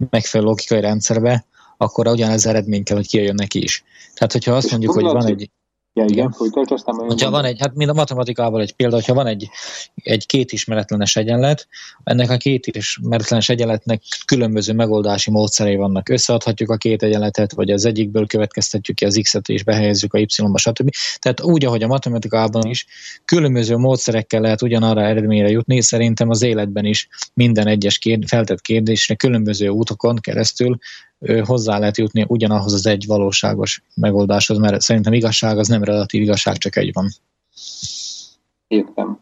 megfelelő 0.09 0.49
logikai 0.49 0.81
rendszerbe, 0.81 1.45
akkor 1.77 2.07
ugyanez 2.07 2.45
eredmény 2.45 2.83
kell, 2.83 2.97
hogy 2.97 3.07
kijöjjön 3.07 3.35
neki 3.35 3.63
is. 3.63 3.83
Tehát, 4.13 4.31
hogyha 4.31 4.55
azt 4.55 4.71
mondjuk, 4.71 4.93
hogy 4.93 5.03
van 5.03 5.25
egy... 5.25 5.49
Ja, 5.97 6.05
igen, 6.07 6.31
folytasd, 6.31 6.71
aztán 6.71 6.95
Hogyha 6.95 7.29
van 7.29 7.45
egy, 7.45 7.59
hát 7.59 7.75
mind 7.75 7.89
a 7.89 7.93
matematikával 7.93 8.61
egy 8.61 8.73
példa, 8.73 8.95
hogyha 8.95 9.13
van 9.13 9.27
egy, 9.27 9.49
egy 9.95 10.25
két 10.25 10.51
ismeretlenes 10.51 11.15
egyenlet, 11.15 11.67
ennek 12.03 12.29
a 12.29 12.37
két 12.37 12.67
ismeretlenes 12.67 13.49
egyenletnek 13.49 14.01
különböző 14.25 14.73
megoldási 14.73 15.31
módszerei 15.31 15.75
vannak. 15.75 16.09
Összeadhatjuk 16.09 16.69
a 16.69 16.77
két 16.77 17.03
egyenletet, 17.03 17.53
vagy 17.53 17.71
az 17.71 17.85
egyikből 17.85 18.27
következtetjük 18.27 18.97
ki 18.97 19.05
az 19.05 19.19
x-et 19.21 19.49
és 19.49 19.63
behelyezzük 19.63 20.13
a 20.13 20.17
y-ba, 20.17 20.57
stb. 20.57 20.89
Tehát 21.19 21.41
úgy, 21.41 21.65
ahogy 21.65 21.83
a 21.83 21.87
matematikában 21.87 22.65
is 22.65 22.85
különböző 23.25 23.77
módszerekkel 23.77 24.41
lehet 24.41 24.61
ugyanarra 24.61 25.01
eredményre 25.01 25.49
jutni, 25.49 25.81
szerintem 25.81 26.29
az 26.29 26.41
életben 26.41 26.85
is 26.85 27.07
minden 27.33 27.67
egyes 27.67 27.97
kérd, 27.97 28.27
feltett 28.27 28.61
kérdésre 28.61 29.15
különböző 29.15 29.67
útokon 29.67 30.15
keresztül 30.15 30.77
hozzá 31.43 31.77
lehet 31.79 31.97
jutni 31.97 32.25
ugyanahhoz 32.27 32.73
az 32.73 32.85
egy 32.85 33.05
valóságos 33.07 33.83
megoldáshoz, 33.95 34.57
mert 34.57 34.81
szerintem 34.81 35.13
igazság 35.13 35.57
az 35.57 35.67
nem 35.67 35.83
relatív 35.83 36.21
igazság, 36.21 36.57
csak 36.57 36.75
egy 36.75 36.93
van. 36.93 37.07
Értem. 38.67 39.19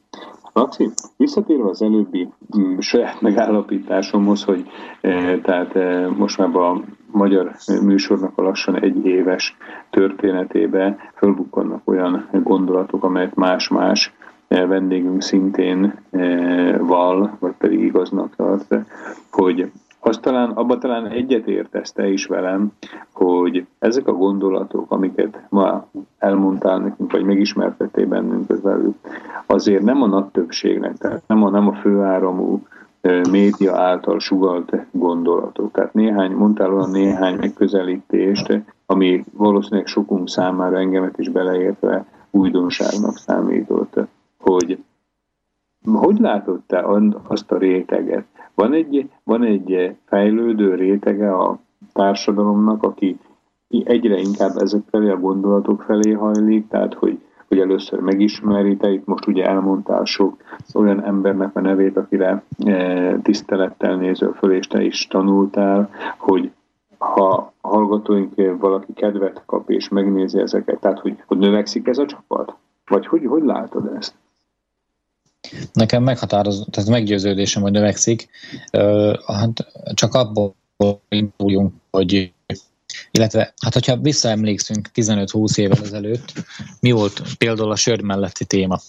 Laci, 0.54 0.90
visszatérve 1.18 1.70
az 1.70 1.82
előbbi 1.82 2.30
m, 2.50 2.60
mm, 2.60 2.80
saját 2.80 3.22
megállapításomhoz, 3.22 4.44
hogy 4.44 4.66
e, 5.02 5.40
tehát 5.40 5.76
e, 5.76 6.08
most 6.08 6.38
már 6.38 6.56
a 6.56 6.82
magyar 7.12 7.56
műsornak 7.82 8.32
a 8.36 8.42
lassan 8.42 8.82
egy 8.82 9.06
éves 9.06 9.58
történetébe 9.90 10.98
fölbukkannak 11.16 11.82
olyan 11.86 12.30
gondolatok, 12.44 13.04
amelyet 13.04 13.36
más-más 13.36 14.14
e, 14.48 14.66
vendégünk 14.66 15.22
szintén 15.22 16.00
e, 16.12 16.78
val, 16.78 17.38
vagy 17.40 17.54
pedig 17.58 17.80
igaznak 17.80 18.36
tart, 18.36 18.76
hogy 19.32 19.72
azt 20.06 20.22
talán, 20.22 20.50
abban 20.50 20.80
talán 20.80 21.08
egyet 21.08 21.48
értesz 21.48 21.94
is 21.98 22.26
velem, 22.26 22.72
hogy 23.14 23.66
ezek 23.80 24.08
a 24.08 24.14
gondolatok, 24.14 24.92
amiket 24.92 25.42
ma 25.50 25.86
elmondtál 26.18 26.78
nekünk, 26.78 27.12
vagy 27.12 27.24
megismertettél 27.24 28.08
bennünk 28.08 28.62
velük, 28.62 28.96
azért 29.46 29.84
nem 29.84 30.02
a 30.02 30.08
nagy 30.08 30.26
többségnek, 30.26 30.98
tehát 30.98 31.22
nem 31.28 31.44
a, 31.44 31.50
nem 31.50 31.68
a 31.68 31.74
főáramú 31.74 32.62
média 33.30 33.76
által 33.76 34.20
sugalt 34.20 34.76
gondolatok. 34.92 35.72
Tehát 35.72 35.94
néhány, 35.94 36.32
mondtál 36.32 36.74
olyan 36.74 36.90
néhány 36.90 37.36
megközelítést, 37.36 38.62
ami 38.86 39.24
valószínűleg 39.32 39.86
sokunk 39.86 40.30
számára 40.30 40.78
engemet 40.78 41.18
is 41.18 41.30
beleértve 41.30 42.06
újdonságnak 42.32 43.18
számított, 43.18 44.00
hogy 44.40 44.84
hogy 45.92 46.20
látod 46.20 46.62
te 46.68 46.86
azt 47.28 47.52
a 47.52 47.58
réteget, 47.58 48.26
van 48.56 48.74
egy, 48.74 49.10
van 49.24 49.44
egy 49.44 49.96
fejlődő 50.06 50.76
rétege 50.76 51.34
a 51.34 51.60
társadalomnak, 51.94 52.84
aki 52.84 53.18
egyre 53.84 54.18
inkább 54.18 54.58
ezek 54.58 54.82
felé 54.90 55.10
a 55.10 55.20
gondolatok 55.20 55.82
felé 55.82 56.12
hajlik, 56.12 56.68
tehát 56.68 56.94
hogy, 56.94 57.20
hogy 57.48 57.60
először 57.60 58.00
megismeri, 58.00 58.78
te 58.78 58.90
itt 58.90 59.06
most 59.06 59.28
ugye 59.28 59.46
elmondtál 59.46 60.06
sok 60.06 60.36
olyan 60.74 61.04
embernek 61.04 61.56
a 61.56 61.62
nevét, 61.62 61.98
akire 61.98 62.44
e, 62.66 63.18
tisztelettel 63.22 63.96
néző 63.96 64.32
föl, 64.32 64.52
és 64.52 64.68
te 64.68 64.84
is 64.84 65.08
tanultál, 65.08 65.90
hogy 66.18 66.52
ha 66.98 67.54
hallgatóink 67.62 68.34
valaki 68.60 68.94
kedvet 68.94 69.44
kap 69.46 69.70
és 69.70 69.90
megnézi 69.90 70.40
ezeket, 70.40 70.80
tehát 70.80 71.00
hogy, 71.00 71.24
hogy 71.28 71.38
növekszik 71.38 71.88
ez 71.88 71.98
a 71.98 72.06
csapat? 72.06 72.56
Vagy 72.86 73.08
hogy, 73.08 73.26
hogy 73.26 73.44
látod 73.44 73.92
ezt? 73.96 74.16
Nekem 75.74 76.04
meghatározó, 76.04 76.64
tehát 76.64 76.90
meggyőződésem, 76.90 77.62
hogy 77.62 77.72
növekszik. 77.72 78.30
Hát 79.26 79.68
csak 79.94 80.14
abból 80.14 80.56
induljunk, 81.10 81.74
hogy 81.92 82.34
illetve, 83.12 83.54
hát 83.62 83.74
hogyha 83.74 83.98
visszaemlékszünk 83.98 84.90
15-20 84.94 85.58
évvel 85.58 85.84
ezelőtt, 85.84 86.34
mi 86.80 86.92
volt 86.92 87.22
például 87.38 87.72
a 87.72 87.76
sör 87.76 88.02
melletti 88.02 88.46
téma? 88.46 88.80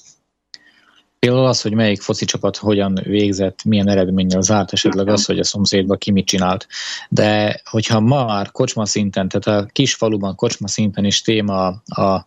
Például 1.18 1.46
az, 1.46 1.60
hogy 1.60 1.74
melyik 1.74 2.00
foci 2.00 2.24
csapat 2.24 2.56
hogyan 2.56 3.00
végzett, 3.02 3.64
milyen 3.64 3.88
eredménnyel 3.88 4.40
zárt, 4.40 4.72
esetleg 4.72 5.08
az, 5.08 5.24
hogy 5.24 5.38
a 5.38 5.44
szomszédban 5.44 5.98
ki 5.98 6.10
mit 6.10 6.26
csinált. 6.26 6.66
De 7.08 7.60
hogyha 7.64 8.00
ma 8.00 8.24
már 8.24 8.50
kocsma 8.50 8.86
szinten, 8.86 9.28
tehát 9.28 9.62
a 9.62 9.66
kis 9.72 9.94
faluban 9.94 10.34
kocsma 10.34 10.68
szinten 10.68 11.04
is 11.04 11.22
téma 11.22 11.66
a, 11.84 12.26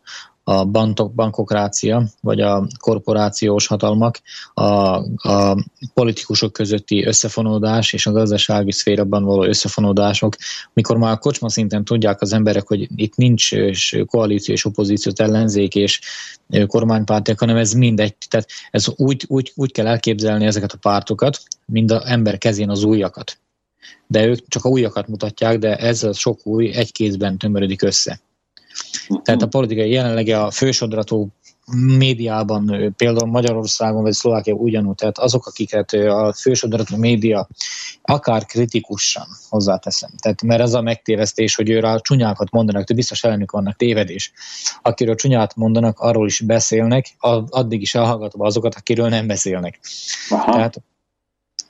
a 0.50 0.66
bankok, 0.66 1.14
bankokrácia, 1.14 2.04
vagy 2.22 2.42
a 2.42 2.68
korporációs 2.80 3.68
hatalmak, 3.68 4.22
a, 4.54 4.64
a 5.30 5.58
politikusok 5.94 6.54
közötti 6.54 7.06
összefonódás 7.06 7.94
és 7.94 8.06
a 8.06 8.12
gazdasági 8.12 8.72
szférában 8.72 9.24
való 9.24 9.44
összefonódások, 9.44 10.36
mikor 10.74 10.98
már 10.98 11.12
a 11.12 11.18
kocsma 11.18 11.50
szinten 11.50 11.84
tudják 11.84 12.22
az 12.22 12.34
emberek, 12.34 12.68
hogy 12.68 12.88
itt 12.96 13.16
nincs 13.16 13.50
koalíció 14.06 14.54
és 14.54 14.66
opozíciót 14.66 15.20
ellenzék 15.20 15.76
és 15.76 16.02
kormánypártiak, 16.68 17.40
hanem 17.40 17.58
ez 17.58 17.72
mindegy. 17.72 18.16
Tehát 18.30 18.50
ez 18.72 18.88
úgy, 18.96 19.26
úgy, 19.28 19.52
úgy 19.56 19.72
kell 19.72 19.88
elképzelni 19.88 20.46
ezeket 20.46 20.72
a 20.72 20.78
pártokat, 20.78 21.40
mint 21.66 21.92
az 21.92 22.06
ember 22.06 22.38
kezén 22.38 22.70
az 22.70 22.84
újakat. 22.84 23.40
De 24.08 24.26
ők 24.26 24.48
csak 24.48 24.66
a 24.66 24.70
újakat 24.70 25.08
mutatják, 25.08 25.58
de 25.58 25.76
ez 25.76 26.04
a 26.04 26.14
sok 26.14 26.46
új 26.46 26.74
egy 26.74 26.92
kézben 26.92 27.38
tömörödik 27.38 27.82
össze. 27.82 28.20
Tehát 29.24 29.42
a 29.42 29.48
politikai 29.48 29.90
jelenlegi 29.90 30.32
a 30.32 30.52
fősodratú 30.52 31.28
médiában, 31.98 32.94
például 32.98 33.32
Magyarországon 33.32 34.02
vagy 34.02 34.14
Szlovákiában 34.14 34.64
ugyanúgy, 34.64 34.96
tehát 34.96 35.18
azok, 35.18 35.48
akiket 35.48 35.94
a 35.94 36.34
fősodratú 36.34 36.98
média 36.98 37.48
akár 38.02 38.46
kritikusan 38.46 39.28
hozzáteszem. 39.50 40.10
Tehát, 40.22 40.42
mert 40.42 40.62
ez 40.62 40.74
a 40.74 40.82
megtévesztés, 40.82 41.56
hogy 41.56 41.70
őre 41.70 42.00
csúnyákat 42.00 42.52
mondanak, 42.52 42.84
de 42.84 42.94
biztos 42.94 43.24
ellenük 43.24 43.52
vannak 43.52 43.76
tévedés. 43.76 44.32
Akiről 44.82 45.16
csúnyát 45.16 45.56
mondanak, 45.56 46.00
arról 46.00 46.28
is 46.28 46.40
beszélnek, 46.40 47.16
addig 47.50 47.82
is 47.82 47.96
elhallgatva 47.96 48.46
azokat, 48.46 48.76
akiről 48.76 49.10
nem 49.10 49.28
beszélnek. 49.28 49.80
Aha. 50.30 50.52
Tehát 50.52 50.82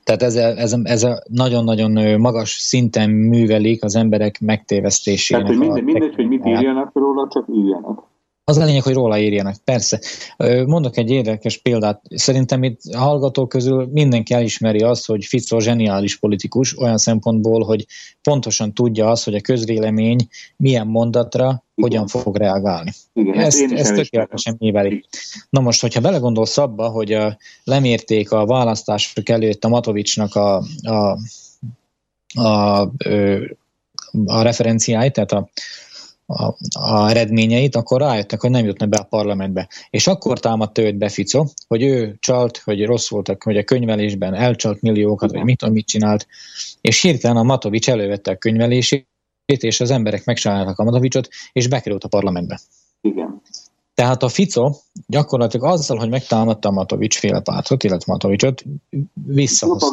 tehát 0.07 0.21
ez, 0.21 0.35
ez, 0.35 0.75
ez 0.83 1.03
a 1.03 1.19
nagyon-nagyon 1.29 2.19
magas 2.19 2.49
szinten 2.49 3.09
művelik 3.09 3.83
az 3.83 3.95
emberek 3.95 4.39
megtévesztésének. 4.41 5.45
Tehát, 5.45 5.57
hogy 5.57 5.67
mindegy, 5.67 5.83
mindegy 5.83 6.15
hogy 6.15 6.27
mit 6.27 6.45
írjanak 6.45 6.91
róla, 6.93 7.27
csak 7.29 7.45
írjanak. 7.53 8.03
Az 8.49 8.57
a 8.57 8.65
lényeg, 8.65 8.83
hogy 8.83 8.93
róla 8.93 9.19
írjanak, 9.19 9.55
persze. 9.63 9.99
Mondok 10.65 10.97
egy 10.97 11.09
érdekes 11.09 11.57
példát. 11.57 12.01
Szerintem 12.09 12.63
itt 12.63 12.79
a 12.91 12.97
hallgatók 12.97 13.49
közül 13.49 13.89
mindenki 13.91 14.33
elismeri 14.33 14.79
azt, 14.79 15.05
hogy 15.05 15.25
Fico 15.25 15.59
zseniális 15.59 16.19
politikus, 16.19 16.79
olyan 16.79 16.97
szempontból, 16.97 17.63
hogy 17.63 17.85
pontosan 18.21 18.73
tudja 18.73 19.09
azt, 19.09 19.23
hogy 19.23 19.35
a 19.35 19.41
közvélemény 19.41 20.27
milyen 20.57 20.87
mondatra 20.87 21.45
Igen. 21.45 21.61
hogyan 21.75 22.07
fog 22.07 22.37
reagálni. 22.37 22.91
Igen, 23.13 23.39
ezt 23.39 23.71
ezt 23.71 23.93
tökéletesen 23.93 24.55
műveli. 24.59 25.05
Na 25.49 25.59
most, 25.59 25.81
hogyha 25.81 26.01
belegondolsz 26.01 26.57
abba, 26.57 26.89
hogy 26.89 27.13
a, 27.13 27.37
lemérték 27.63 28.31
a 28.31 28.45
választások 28.45 29.29
előtt 29.29 29.63
a 29.63 29.69
Matovicsnak 29.69 30.35
a, 30.35 30.63
a, 30.81 31.17
a, 32.33 32.81
a, 32.81 32.91
a 34.25 34.41
referenciáit, 34.41 35.13
tehát 35.13 35.31
a, 35.31 35.49
a, 36.27 36.55
a 36.79 37.09
eredményeit, 37.09 37.75
akkor 37.75 38.01
rájöttek, 38.01 38.41
hogy 38.41 38.49
nem 38.49 38.65
jutna 38.65 38.85
be 38.85 38.97
a 38.97 39.03
parlamentbe. 39.03 39.69
És 39.89 40.07
akkor 40.07 40.39
támadta 40.39 40.81
őt 40.81 40.97
be 40.97 41.09
Fico, 41.09 41.45
hogy 41.67 41.83
ő 41.83 42.15
csalt, 42.19 42.57
hogy 42.57 42.85
rossz 42.85 43.09
voltak, 43.09 43.43
hogy 43.43 43.57
a 43.57 43.63
könyvelésben 43.63 44.33
elcsalt 44.33 44.81
milliókat, 44.81 45.31
vagy 45.31 45.43
mit, 45.43 45.69
mit 45.69 45.87
csinált, 45.87 46.27
és 46.81 47.01
hirtelen 47.01 47.37
a 47.37 47.43
Matovics 47.43 47.89
elővette 47.89 48.31
a 48.31 48.37
könyvelését, 48.37 49.07
és 49.45 49.79
az 49.79 49.91
emberek 49.91 50.25
megcsinálták 50.25 50.79
a 50.79 50.83
Matovicsot, 50.83 51.29
és 51.51 51.67
bekerült 51.67 52.03
a 52.03 52.07
parlamentbe. 52.07 52.59
Igen. 53.01 53.41
Tehát 53.93 54.23
a 54.23 54.29
Fico 54.29 54.75
gyakorlatilag 55.07 55.71
azzal, 55.71 55.97
hogy 55.97 56.09
megtámadta 56.09 56.69
a 56.69 56.71
Matovics 56.71 57.17
féle 57.17 57.41
pártot, 57.41 57.83
illetve 57.83 58.11
Matovicsot, 58.11 58.63
visszahozta. 59.13 59.87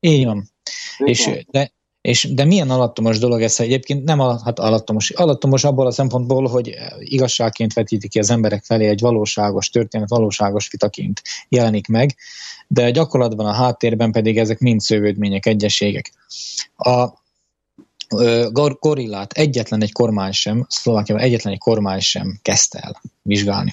Így 0.00 0.24
van. 0.24 0.50
És, 0.98 1.44
de, 1.50 1.72
és, 2.04 2.28
de 2.34 2.44
milyen 2.44 2.70
alattomos 2.70 3.18
dolog 3.18 3.42
ez 3.42 3.60
egyébként? 3.60 4.04
Nem 4.04 4.18
hát 4.18 4.58
alattomos. 4.58 5.10
Alattomos 5.10 5.64
abból 5.64 5.86
a 5.86 5.90
szempontból, 5.90 6.48
hogy 6.48 6.74
igazságként 6.98 7.72
vetíti 7.72 8.08
ki 8.08 8.18
az 8.18 8.30
emberek 8.30 8.64
felé 8.64 8.88
egy 8.88 9.00
valóságos 9.00 9.70
történet, 9.70 10.08
valóságos 10.08 10.70
vitaként 10.70 11.22
jelenik 11.48 11.86
meg, 11.86 12.16
de 12.68 12.90
gyakorlatban 12.90 13.46
a 13.46 13.52
háttérben 13.52 14.12
pedig 14.12 14.38
ezek 14.38 14.58
mind 14.58 14.80
szövődmények, 14.80 15.46
egyességek. 15.46 16.12
A 16.76 17.08
gorillát 18.78 19.32
egyetlen 19.32 19.82
egy 19.82 19.92
kormány 19.92 20.32
sem, 20.32 20.66
Szlovákiában 20.68 21.24
egyetlen 21.24 21.52
egy 21.52 21.58
kormány 21.58 22.00
sem 22.00 22.38
kezdte 22.42 22.78
el 22.78 23.02
vizsgálni. 23.22 23.72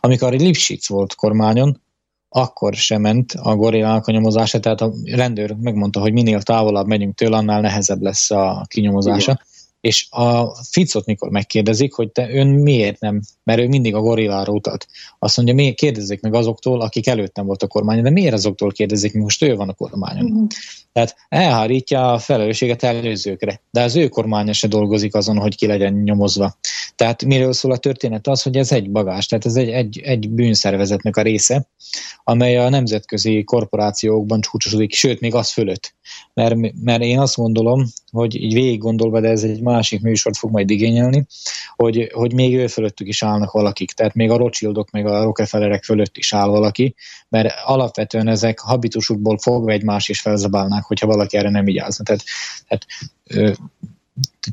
Amikor 0.00 0.32
Lipsic 0.32 0.88
volt 0.88 1.14
kormányon, 1.14 1.80
akkor 2.28 2.74
sem 2.74 3.00
ment 3.00 3.32
a 3.42 3.56
gorillának 3.56 4.06
a 4.06 4.12
nyomozása, 4.12 4.60
tehát 4.60 4.80
a 4.80 4.92
rendőr 5.04 5.56
megmondta, 5.60 6.00
hogy 6.00 6.12
minél 6.12 6.42
távolabb 6.42 6.86
megyünk 6.86 7.14
tőle, 7.14 7.36
annál 7.36 7.60
nehezebb 7.60 8.02
lesz 8.02 8.30
a 8.30 8.64
kinyomozása. 8.68 9.32
Igen. 9.32 9.46
És 9.80 10.06
a 10.10 10.54
Ficot 10.70 11.06
mikor 11.06 11.30
megkérdezik, 11.30 11.94
hogy 11.94 12.10
te 12.10 12.30
ön 12.30 12.46
miért 12.46 13.00
nem, 13.00 13.20
mert 13.44 13.60
ő 13.60 13.68
mindig 13.68 13.94
a 13.94 14.00
gorillára 14.00 14.52
utalt. 14.52 14.86
Azt 15.18 15.36
mondja, 15.36 15.54
miért 15.54 15.76
kérdezik 15.76 16.20
meg 16.20 16.34
azoktól, 16.34 16.80
akik 16.80 17.06
előtt 17.06 17.36
nem 17.36 17.46
volt 17.46 17.62
a 17.62 17.66
kormányon, 17.66 18.04
de 18.04 18.10
miért 18.10 18.32
azoktól 18.32 18.70
kérdezik, 18.70 19.14
most 19.14 19.42
ő 19.42 19.56
van 19.56 19.68
a 19.68 19.72
kormányon. 19.72 20.24
Uh-huh. 20.24 20.46
Tehát 20.92 21.16
elhárítja 21.28 22.12
a 22.12 22.18
felelősséget 22.18 22.82
előzőkre, 22.82 23.60
de 23.70 23.82
az 23.82 23.96
ő 23.96 24.08
kormánya 24.08 24.52
se 24.52 24.66
dolgozik 24.66 25.14
azon, 25.14 25.38
hogy 25.38 25.56
ki 25.56 25.66
legyen 25.66 25.92
nyomozva. 25.92 26.58
Tehát 26.96 27.24
miről 27.24 27.52
szól 27.52 27.72
a 27.72 27.76
történet? 27.76 28.26
Az, 28.26 28.42
hogy 28.42 28.56
ez 28.56 28.72
egy 28.72 28.90
bagás, 28.90 29.26
tehát 29.26 29.46
ez 29.46 29.56
egy, 29.56 29.68
egy, 29.68 30.00
egy 30.04 30.30
bűnszervezetnek 30.30 31.16
a 31.16 31.22
része, 31.22 31.68
amely 32.24 32.58
a 32.58 32.68
nemzetközi 32.68 33.44
korporációkban 33.44 34.40
csúcsosodik, 34.40 34.92
sőt, 34.92 35.20
még 35.20 35.34
az 35.34 35.50
fölött. 35.50 35.94
Mert, 36.34 36.56
mert 36.82 37.02
én 37.02 37.18
azt 37.18 37.36
gondolom, 37.36 37.86
hogy 38.10 38.34
így 38.34 38.52
végig 38.52 38.78
gondolva, 38.78 39.20
de 39.20 39.28
ez 39.28 39.42
egy 39.42 39.60
másik 39.68 40.00
műsort 40.00 40.36
fog 40.36 40.50
majd 40.50 40.70
igényelni, 40.70 41.26
hogy, 41.76 42.10
hogy 42.12 42.32
még 42.32 42.56
ő 42.56 42.66
fölöttük 42.66 43.06
is 43.08 43.22
állnak 43.22 43.50
valakik, 43.50 43.92
tehát 43.92 44.14
még 44.14 44.30
a 44.30 44.36
Rothschildok, 44.36 44.90
meg 44.90 45.06
a 45.06 45.22
Rockefellerek 45.22 45.84
fölött 45.84 46.16
is 46.16 46.32
áll 46.32 46.48
valaki, 46.48 46.94
mert 47.28 47.54
alapvetően 47.64 48.28
ezek 48.28 48.58
habitusukból 48.58 49.38
fogva 49.38 49.70
egymás 49.70 50.08
is 50.08 50.20
felzabálnák, 50.20 50.84
hogyha 50.84 51.06
valaki 51.06 51.36
erre 51.36 51.50
nem 51.50 51.64
vigyázna. 51.64 52.04
Tehát, 52.04 52.24
tehát, 52.68 52.86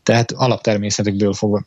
tehát 0.04 0.32
alaptermészetükből 0.32 1.34
fogva. 1.34 1.66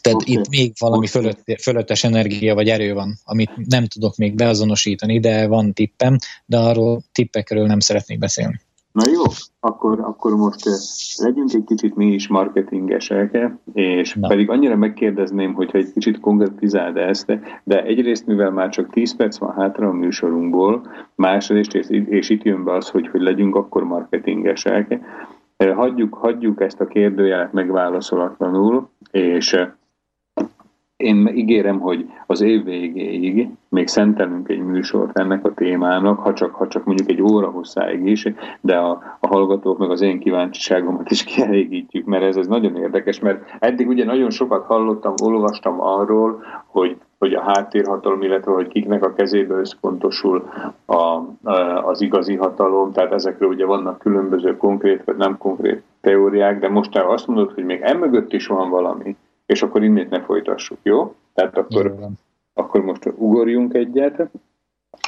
Tehát 0.00 0.22
okay. 0.22 0.34
itt 0.34 0.48
még 0.48 0.72
valami 0.78 1.06
fölött, 1.06 1.60
fölöttes 1.60 2.04
energia 2.04 2.54
vagy 2.54 2.68
erő 2.68 2.92
van, 2.94 3.18
amit 3.24 3.50
nem 3.56 3.86
tudok 3.86 4.16
még 4.16 4.34
beazonosítani, 4.34 5.20
de 5.20 5.46
van 5.46 5.72
tippem, 5.72 6.18
de 6.46 6.58
arról 6.58 7.02
tippekről 7.12 7.66
nem 7.66 7.80
szeretnék 7.80 8.18
beszélni. 8.18 8.60
Na 8.92 9.10
jó, 9.12 9.22
akkor, 9.60 10.00
akkor 10.00 10.36
most 10.36 10.60
legyünk 11.22 11.52
egy 11.52 11.64
kicsit 11.64 11.94
mi 11.94 12.06
is 12.06 12.28
marketingesek, 12.28 13.38
és 13.72 14.14
Na. 14.14 14.28
pedig 14.28 14.50
annyira 14.50 14.76
megkérdezném, 14.76 15.54
hogyha 15.54 15.78
egy 15.78 15.92
kicsit 15.92 16.20
konkretizáld 16.20 16.96
ezt, 16.96 17.38
de 17.64 17.82
egyrészt, 17.82 18.26
mivel 18.26 18.50
már 18.50 18.68
csak 18.68 18.90
10 18.90 19.16
perc 19.16 19.38
van 19.38 19.52
hátra 19.52 19.88
a 19.88 19.92
műsorunkból, 19.92 20.86
másrészt, 21.14 21.74
és, 21.74 21.86
és 21.88 22.28
itt 22.28 22.42
jön 22.42 22.64
be 22.64 22.72
az, 22.72 22.88
hogy, 22.88 23.08
hogy 23.08 23.20
legyünk 23.20 23.56
akkor 23.56 23.84
marketingesek, 23.84 25.00
hagyjuk, 25.74 26.14
hagyjuk 26.14 26.60
ezt 26.60 26.80
a 26.80 26.86
kérdőjelet 26.86 27.52
megválaszolatlanul, 27.52 28.88
és 29.10 29.66
én 31.00 31.30
ígérem, 31.34 31.80
hogy 31.80 32.10
az 32.26 32.40
év 32.40 32.64
végéig 32.64 33.48
még 33.68 33.88
szentelünk 33.88 34.48
egy 34.48 34.62
műsort 34.62 35.18
ennek 35.18 35.44
a 35.44 35.54
témának, 35.54 36.18
ha 36.18 36.32
csak, 36.32 36.54
ha 36.54 36.68
csak 36.68 36.84
mondjuk 36.84 37.10
egy 37.10 37.22
óra 37.22 37.50
hosszáig 37.50 38.06
is, 38.06 38.28
de 38.60 38.76
a, 38.76 39.16
a 39.20 39.26
hallgatók 39.26 39.78
meg 39.78 39.90
az 39.90 40.00
én 40.00 40.18
kíváncsiságomat 40.18 41.10
is 41.10 41.24
kielégítjük, 41.34 42.06
mert 42.06 42.22
ez, 42.22 42.36
ez 42.36 42.46
nagyon 42.46 42.76
érdekes, 42.76 43.20
mert 43.20 43.56
eddig 43.58 43.88
ugye 43.88 44.04
nagyon 44.04 44.30
sokat 44.30 44.64
hallottam, 44.64 45.14
olvastam 45.22 45.80
arról, 45.80 46.42
hogy, 46.66 46.96
hogy 47.18 47.34
a 47.34 47.42
háttérhatalom, 47.42 48.22
illetve 48.22 48.52
hogy 48.52 48.68
kiknek 48.68 49.04
a 49.04 49.12
kezébe 49.12 49.54
összpontosul 49.54 50.48
a, 50.84 50.94
a, 50.94 51.26
az 51.84 52.00
igazi 52.00 52.36
hatalom, 52.36 52.92
tehát 52.92 53.12
ezekről 53.12 53.48
ugye 53.48 53.64
vannak 53.64 53.98
különböző 53.98 54.56
konkrét 54.56 55.04
vagy 55.04 55.16
nem 55.16 55.38
konkrét 55.38 55.82
teóriák, 56.00 56.60
de 56.60 56.68
most 56.68 56.96
azt 56.96 57.26
mondod, 57.26 57.52
hogy 57.52 57.64
még 57.64 57.80
emögött 57.80 58.32
is 58.32 58.46
van 58.46 58.70
valami, 58.70 59.16
és 59.50 59.62
akkor 59.62 59.82
innét 59.82 60.10
ne 60.10 60.22
folytassuk, 60.22 60.78
jó? 60.82 61.14
Tehát 61.34 61.56
akkor, 61.56 61.96
akkor 62.54 62.80
most 62.80 63.12
ugorjunk 63.16 63.74
egyet, 63.74 64.30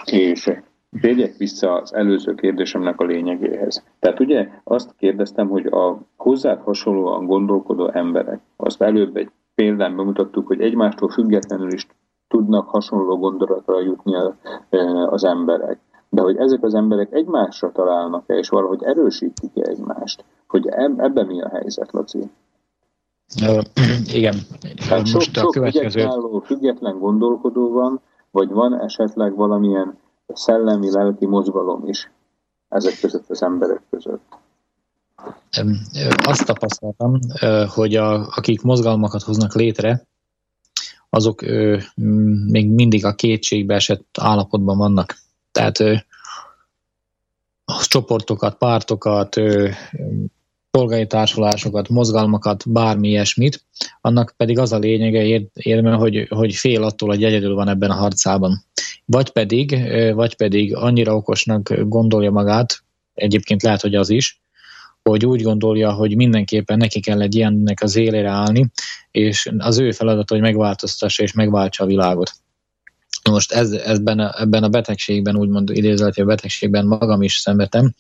és 0.05 0.61
térjek 1.01 1.37
vissza 1.37 1.73
az 1.73 1.95
előző 1.95 2.35
kérdésemnek 2.35 3.01
a 3.01 3.05
lényegéhez. 3.05 3.85
Tehát 3.99 4.21
ugye 4.21 4.49
azt 4.65 4.95
kérdeztem, 4.97 5.49
hogy 5.49 5.67
a 5.67 5.99
hozzád 6.17 6.61
hasonlóan 6.61 7.27
gondolkodó 7.27 7.89
emberek, 7.89 8.41
azt 8.57 8.83
előbb 8.83 9.17
egy 9.17 9.31
példán 9.55 9.97
bemutattuk, 9.97 10.47
hogy 10.47 10.61
egymástól 10.61 11.09
függetlenül 11.09 11.73
is 11.73 11.87
tudnak 12.29 12.69
hasonló 12.69 13.19
gondolatra 13.19 13.81
jutni 13.81 14.15
az 15.07 15.25
emberek. 15.25 15.79
De 16.09 16.23
hogy 16.23 16.37
ezek 16.37 16.63
az 16.63 16.75
emberek 16.75 17.13
egymásra 17.13 17.73
találnak-e, 17.73 18.35
és 18.35 18.49
valahogy 18.49 18.83
erősítik-e 18.83 19.69
egymást, 19.69 20.25
hogy 20.47 20.67
ebben 20.97 21.27
mi 21.27 21.43
a 21.43 21.49
helyzet, 21.49 21.93
Laci? 21.93 22.31
igen. 24.21 24.37
Most 24.91 25.35
sok, 25.35 25.47
a 25.47 25.51
következő... 25.51 26.01
Sok 26.01 26.47
független 26.47 26.99
gondolkodó 26.99 27.73
van, 27.73 28.01
vagy 28.31 28.49
van 28.49 28.81
esetleg 28.81 29.35
valamilyen 29.35 29.99
szellemi, 30.35 30.91
lelki 30.91 31.27
mozgalom 31.27 31.89
is 31.89 32.11
ezek 32.69 33.01
között 33.01 33.31
az 33.31 33.43
emberek 33.43 33.83
között? 33.91 34.23
Azt 36.25 36.47
tapasztaltam, 36.47 37.19
hogy 37.69 37.95
a, 37.97 38.29
akik 38.29 38.63
mozgalmakat 38.63 39.23
hoznak 39.23 39.55
létre, 39.55 40.07
azok 41.11 41.41
még 42.47 42.71
mindig 42.71 43.05
a 43.05 43.15
kétségbe 43.15 43.75
esett 43.75 44.19
állapotban 44.21 44.79
vannak. 44.79 45.15
Tehát 45.53 45.79
csoportokat, 47.89 48.55
pártokat, 48.59 49.37
polgári 50.73 51.07
társulásokat, 51.07 51.89
mozgalmakat, 51.89 52.71
bármi 52.71 53.09
ilyesmit, 53.09 53.65
annak 54.01 54.35
pedig 54.37 54.59
az 54.59 54.73
a 54.73 54.79
lényege 54.79 55.51
érme, 55.53 55.93
hogy, 55.93 56.27
hogy 56.29 56.55
fél 56.55 56.83
attól, 56.83 57.09
hogy 57.09 57.25
egyedül 57.25 57.55
van 57.55 57.69
ebben 57.69 57.91
a 57.91 57.95
harcában. 57.95 58.65
Vagy 59.05 59.31
pedig, 59.31 59.79
vagy 60.15 60.37
pedig 60.37 60.75
annyira 60.75 61.17
okosnak 61.17 61.89
gondolja 61.89 62.31
magát, 62.31 62.83
egyébként 63.15 63.63
lehet, 63.63 63.81
hogy 63.81 63.95
az 63.95 64.11
is, 64.11 64.41
hogy 65.03 65.27
úgy 65.27 65.43
gondolja, 65.43 65.93
hogy 65.93 66.17
mindenképpen 66.17 66.79
neki 66.79 67.01
kell 67.01 67.21
egy 67.21 67.35
ilyennek 67.35 67.83
az 67.83 67.97
élére 67.97 68.31
állni, 68.31 68.71
és 69.11 69.51
az 69.59 69.79
ő 69.79 69.91
feladat, 69.91 70.31
hogy 70.31 70.41
megváltoztassa 70.41 71.23
és 71.23 71.33
megváltsa 71.33 71.85
a 71.85 71.87
világot. 71.87 72.33
Most 73.31 73.53
ez, 73.53 73.71
ebben, 73.71 74.19
a, 74.19 74.41
ebben 74.41 74.63
a 74.63 74.69
betegségben, 74.69 75.37
úgymond 75.37 75.71
idézett, 75.71 76.17
a 76.17 76.25
betegségben 76.25 76.87
magam 76.87 77.23
is 77.23 77.35
szenvedtem, 77.35 77.95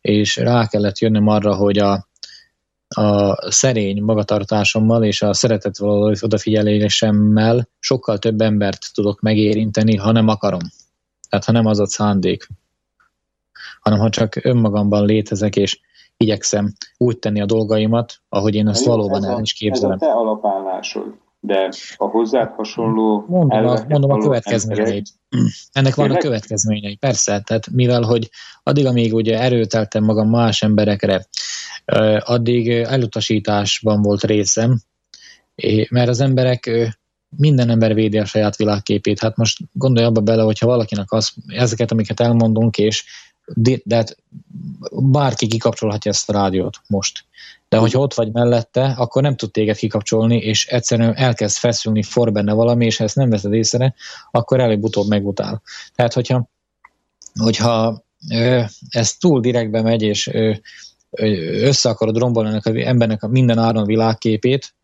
és 0.00 0.36
rá 0.36 0.66
kellett 0.66 0.98
jönnöm 0.98 1.26
arra, 1.26 1.54
hogy 1.54 1.78
a, 1.78 2.08
a 2.88 3.36
szerény 3.50 4.02
magatartásommal 4.02 5.04
és 5.04 5.22
a 5.22 5.32
szeretet 5.32 5.78
való 5.78 6.14
odafigyelésemmel 6.20 7.68
sokkal 7.78 8.18
több 8.18 8.40
embert 8.40 8.94
tudok 8.94 9.20
megérinteni, 9.20 9.96
ha 9.96 10.12
nem 10.12 10.28
akarom. 10.28 10.60
Tehát 11.28 11.44
ha 11.44 11.52
nem 11.52 11.66
az 11.66 11.80
a 11.80 11.86
szándék, 11.86 12.48
hanem 13.80 13.98
ha 13.98 14.08
csak 14.08 14.44
önmagamban 14.44 15.06
létezek, 15.06 15.56
és 15.56 15.80
igyekszem 16.16 16.72
úgy 16.96 17.18
tenni 17.18 17.40
a 17.40 17.46
dolgaimat, 17.46 18.20
ahogy 18.28 18.54
én 18.54 18.68
azt 18.68 18.84
valóban 18.84 19.24
el 19.24 19.40
is 19.40 19.52
képzelem. 19.52 19.98
Ez 20.00 20.02
a 20.02 20.06
te 20.06 20.12
alapállásod 20.12 21.14
de 21.46 21.68
a 21.96 22.04
hozzád 22.04 22.50
hasonló... 22.50 23.24
Mondom, 23.28 23.66
a, 23.66 23.84
mondom 23.88 24.10
a 24.10 24.18
következményeit. 24.18 25.08
Ennek 25.72 25.94
van 25.94 26.10
a 26.10 26.16
következményei, 26.16 26.96
persze, 26.96 27.40
tehát 27.40 27.70
mivel, 27.70 28.02
hogy 28.02 28.30
addig, 28.62 28.86
amíg 28.86 29.14
ugye 29.14 29.40
erőteltem 29.40 30.04
magam 30.04 30.28
más 30.28 30.62
emberekre, 30.62 31.26
addig 32.18 32.70
elutasításban 32.70 34.02
volt 34.02 34.24
részem, 34.24 34.80
mert 35.88 36.08
az 36.08 36.20
emberek 36.20 36.94
minden 37.36 37.70
ember 37.70 37.94
védi 37.94 38.18
a 38.18 38.24
saját 38.24 38.56
világképét. 38.56 39.20
Hát 39.20 39.36
most 39.36 39.58
gondolj 39.72 40.06
abba 40.06 40.20
bele, 40.20 40.42
hogyha 40.42 40.66
valakinek 40.66 41.12
az, 41.12 41.32
ezeket, 41.46 41.90
amiket 41.90 42.20
elmondunk, 42.20 42.78
és 42.78 43.04
de, 43.54 43.96
hát 43.96 44.16
bárki 44.90 45.46
kikapcsolhatja 45.46 46.10
ezt 46.10 46.28
a 46.28 46.32
rádiót 46.32 46.80
most. 46.86 47.24
De 47.68 47.76
hogyha 47.76 47.98
ott 47.98 48.14
vagy 48.14 48.32
mellette, 48.32 48.84
akkor 48.84 49.22
nem 49.22 49.36
tud 49.36 49.50
téged 49.50 49.76
kikapcsolni, 49.76 50.36
és 50.36 50.66
egyszerűen 50.66 51.16
elkezd 51.16 51.56
feszülni, 51.56 52.02
for 52.02 52.32
benne 52.32 52.52
valami, 52.52 52.84
és 52.84 52.96
ha 52.96 53.04
ezt 53.04 53.16
nem 53.16 53.30
veszed 53.30 53.52
észre, 53.52 53.94
akkor 54.30 54.60
előbb-utóbb 54.60 55.08
megutál. 55.08 55.62
Tehát, 55.94 56.12
hogyha, 56.12 56.48
hogyha 57.34 58.04
ez 58.88 59.14
túl 59.14 59.40
direktbe 59.40 59.82
megy, 59.82 60.02
és 60.02 60.26
ö, 60.26 60.52
össze 61.60 61.88
akarod 61.88 62.16
rombolni 62.16 62.48
ennek 62.48 62.66
az 62.66 62.74
embernek 62.74 63.22
a 63.22 63.28
minden 63.28 63.58
áron 63.58 63.84
világképét, 63.84 64.74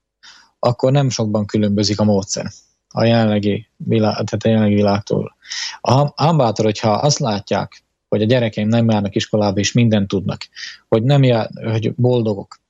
akkor 0.58 0.92
nem 0.92 1.10
sokban 1.10 1.46
különbözik 1.46 2.00
a 2.00 2.04
módszer 2.04 2.50
a 2.92 3.04
jelenlegi, 3.04 3.68
világ, 3.76 4.12
tehát 4.12 4.44
a 4.44 4.48
jelenlegi 4.48 4.74
világtól. 4.74 5.36
A 5.80 6.22
hambátor, 6.22 6.64
hogyha 6.64 6.90
azt 6.90 7.18
látják, 7.18 7.82
hogy 8.12 8.22
a 8.22 8.26
gyerekeim 8.26 8.68
nem 8.68 8.90
járnak 8.90 9.14
iskolába, 9.14 9.60
és 9.60 9.72
mindent 9.72 10.08
tudnak, 10.08 10.48
hogy 10.88 11.02
nem 11.02 11.22
jár, 11.22 11.50
hogy 11.64 11.94
boldogok, 11.94 12.60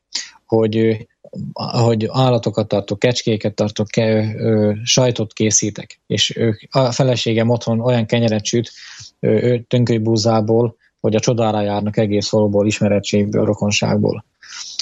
hogy, 0.47 1.07
hogy 1.53 2.09
állatokat 2.13 2.69
tartok, 2.69 2.99
kecskéket 2.99 3.55
tartok, 3.55 3.87
ke, 3.87 4.35
ö, 4.37 4.73
sajtot 4.85 5.33
készítek, 5.33 6.01
és 6.07 6.37
ők, 6.37 6.61
a 6.71 6.93
feleségem 6.93 7.49
otthon 7.49 7.81
olyan 7.81 8.07
kenyeret 8.07 8.45
süt 8.45 8.71
tönkölybúzából, 9.69 10.77
hogy 11.01 11.15
a 11.15 11.21
csodára 11.21 11.61
járnak 11.61 11.97
egész 11.97 12.31
valóból, 12.31 12.67
ismerettségből, 12.67 13.45
rokonságból. 13.45 14.25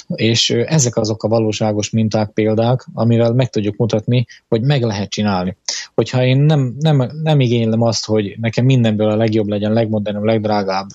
És 0.07 0.49
ezek 0.49 0.95
azok 0.95 1.23
a 1.23 1.27
valóságos 1.27 1.89
minták, 1.89 2.29
példák, 2.29 2.85
amivel 2.93 3.33
meg 3.33 3.49
tudjuk 3.49 3.75
mutatni, 3.75 4.25
hogy 4.47 4.61
meg 4.61 4.81
lehet 4.81 5.09
csinálni. 5.09 5.57
Hogyha 6.01 6.25
én 6.25 6.37
nem, 6.37 6.75
nem, 6.79 7.11
nem 7.23 7.39
igénylem 7.39 7.81
azt, 7.81 8.05
hogy 8.05 8.35
nekem 8.39 8.65
mindenből 8.65 9.09
a 9.09 9.15
legjobb 9.15 9.47
legyen, 9.47 9.73
legmodernebb, 9.73 10.23
legdrágább, 10.23 10.87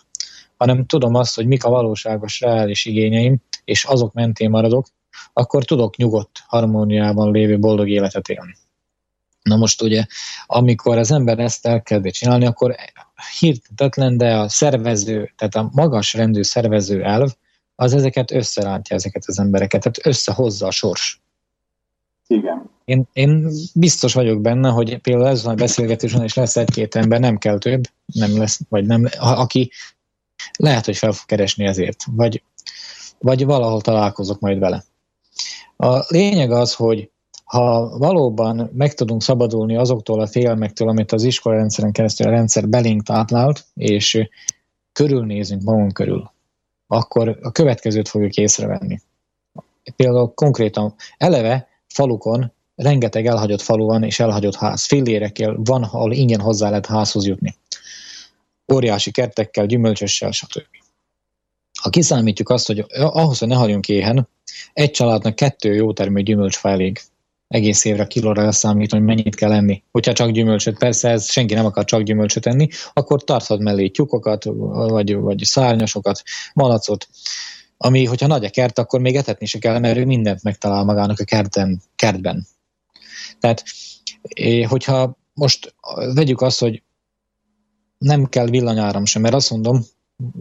hanem 0.56 0.86
tudom 0.86 1.14
azt, 1.14 1.34
hogy 1.34 1.46
mik 1.46 1.64
a 1.64 1.70
valóságos, 1.70 2.40
reális 2.40 2.84
igényeim, 2.84 3.36
és 3.64 3.84
azok 3.84 4.12
mentén 4.12 4.50
maradok, 4.50 4.86
akkor 5.32 5.64
tudok 5.64 5.96
nyugodt, 5.96 6.42
harmóniában 6.46 7.32
lévő 7.32 7.58
boldog 7.58 7.88
életet 7.88 8.28
élni. 8.28 8.56
Na 9.42 9.56
most 9.56 9.82
ugye, 9.82 10.04
amikor 10.46 10.98
az 10.98 11.10
ember 11.10 11.38
ezt 11.38 11.66
elkezdi 11.66 12.10
csinálni, 12.10 12.46
akkor 12.46 12.74
hirtetlen, 13.38 14.16
de 14.16 14.36
a 14.36 14.48
szervező, 14.48 15.32
tehát 15.36 15.54
a 15.54 15.70
magas 15.72 16.14
rendű 16.14 16.42
szervező 16.42 17.04
elv, 17.04 17.30
az 17.74 17.94
ezeket 17.94 18.30
összerántja 18.30 18.96
ezeket 18.96 19.22
az 19.26 19.38
embereket, 19.38 19.80
tehát 19.82 20.06
összehozza 20.06 20.66
a 20.66 20.70
sors. 20.70 21.20
Igen. 22.26 22.70
Én, 22.84 23.08
én 23.12 23.48
biztos 23.74 24.14
vagyok 24.14 24.40
benne, 24.40 24.68
hogy 24.68 24.98
például 24.98 25.28
ez 25.28 25.46
a 25.46 25.54
beszélgetésen 25.54 26.24
is 26.24 26.34
lesz 26.34 26.56
egy-két 26.56 26.94
ember, 26.94 27.20
nem 27.20 27.38
kell 27.38 27.58
több, 27.58 27.82
nem 28.06 28.38
lesz, 28.38 28.60
vagy 28.68 28.86
nem, 28.86 29.04
aki 29.18 29.70
lehet, 30.58 30.84
hogy 30.84 30.96
fel 30.96 31.12
fog 31.12 31.26
keresni 31.26 31.66
ezért, 31.66 32.04
vagy, 32.10 32.42
vagy 33.18 33.44
valahol 33.44 33.80
találkozok 33.80 34.40
majd 34.40 34.58
vele. 34.58 34.84
A 35.76 36.04
lényeg 36.08 36.50
az, 36.50 36.74
hogy 36.74 37.10
ha 37.44 37.98
valóban 37.98 38.70
meg 38.72 38.94
tudunk 38.94 39.22
szabadulni 39.22 39.76
azoktól 39.76 40.20
a 40.20 40.26
félelmektől, 40.26 40.88
amit 40.88 41.12
az 41.12 41.22
iskolarendszeren 41.22 41.92
keresztül 41.92 42.26
a 42.26 42.30
rendszer 42.30 42.68
belénk 42.68 43.02
táplált, 43.02 43.64
és 43.74 44.28
körülnézünk 44.92 45.62
magunk 45.62 45.92
körül, 45.92 46.30
akkor 46.86 47.38
a 47.42 47.52
következőt 47.52 48.08
fogjuk 48.08 48.34
észrevenni. 48.34 49.00
Például 49.96 50.32
konkrétan 50.34 50.94
eleve 51.18 51.68
falukon 51.96 52.52
rengeteg 52.74 53.26
elhagyott 53.26 53.60
falu 53.60 53.84
van, 53.84 54.02
és 54.02 54.20
elhagyott 54.20 54.54
ház. 54.54 54.84
Fillérekkel 54.84 55.56
van, 55.58 55.82
ahol 55.82 56.12
ingyen 56.12 56.40
hozzá 56.40 56.68
lehet 56.68 56.86
házhoz 56.86 57.26
jutni. 57.26 57.56
Óriási 58.74 59.10
kertekkel, 59.10 59.66
gyümölcsössel, 59.66 60.30
stb. 60.30 60.66
Ha 61.80 61.90
kiszámítjuk 61.90 62.48
azt, 62.48 62.66
hogy 62.66 62.84
ahhoz, 62.94 63.38
hogy 63.38 63.48
ne 63.48 63.54
hagyjunk 63.54 63.88
éhen, 63.88 64.28
egy 64.72 64.90
családnak 64.90 65.34
kettő 65.34 65.74
jó 65.74 65.92
termő 65.92 66.22
gyümölcsfa 66.22 66.68
elég 66.68 67.00
egész 67.48 67.84
évre 67.84 68.06
kilóra 68.06 68.44
leszámítani, 68.44 69.02
hogy 69.02 69.14
mennyit 69.14 69.34
kell 69.34 69.52
enni. 69.52 69.82
Hogyha 69.92 70.12
csak 70.12 70.30
gyümölcsöt, 70.30 70.78
persze 70.78 71.08
ez 71.10 71.30
senki 71.30 71.54
nem 71.54 71.64
akar 71.64 71.84
csak 71.84 72.02
gyümölcsöt 72.02 72.46
enni, 72.46 72.68
akkor 72.92 73.24
tarthat 73.24 73.58
mellé 73.58 73.88
tyúkokat, 73.88 74.44
vagy, 74.44 75.14
vagy 75.14 75.38
szárnyasokat, 75.44 76.22
malacot, 76.54 77.08
ami, 77.76 78.04
hogyha 78.04 78.26
nagy 78.26 78.44
a 78.44 78.50
kert, 78.50 78.78
akkor 78.78 79.00
még 79.00 79.16
etetni 79.16 79.46
se 79.46 79.58
kell, 79.58 79.78
mert 79.78 79.96
ő 79.96 80.04
mindent 80.04 80.42
megtalál 80.42 80.84
magának 80.84 81.18
a 81.18 81.24
kerten, 81.24 81.80
kertben. 81.96 82.46
Tehát, 83.40 83.62
hogyha 84.68 85.16
most 85.34 85.74
vegyük 86.14 86.40
azt, 86.40 86.60
hogy 86.60 86.82
nem 87.98 88.24
kell 88.24 88.46
villanyáram 88.46 89.04
sem, 89.04 89.22
mert 89.22 89.34
azt 89.34 89.50
mondom, 89.50 89.80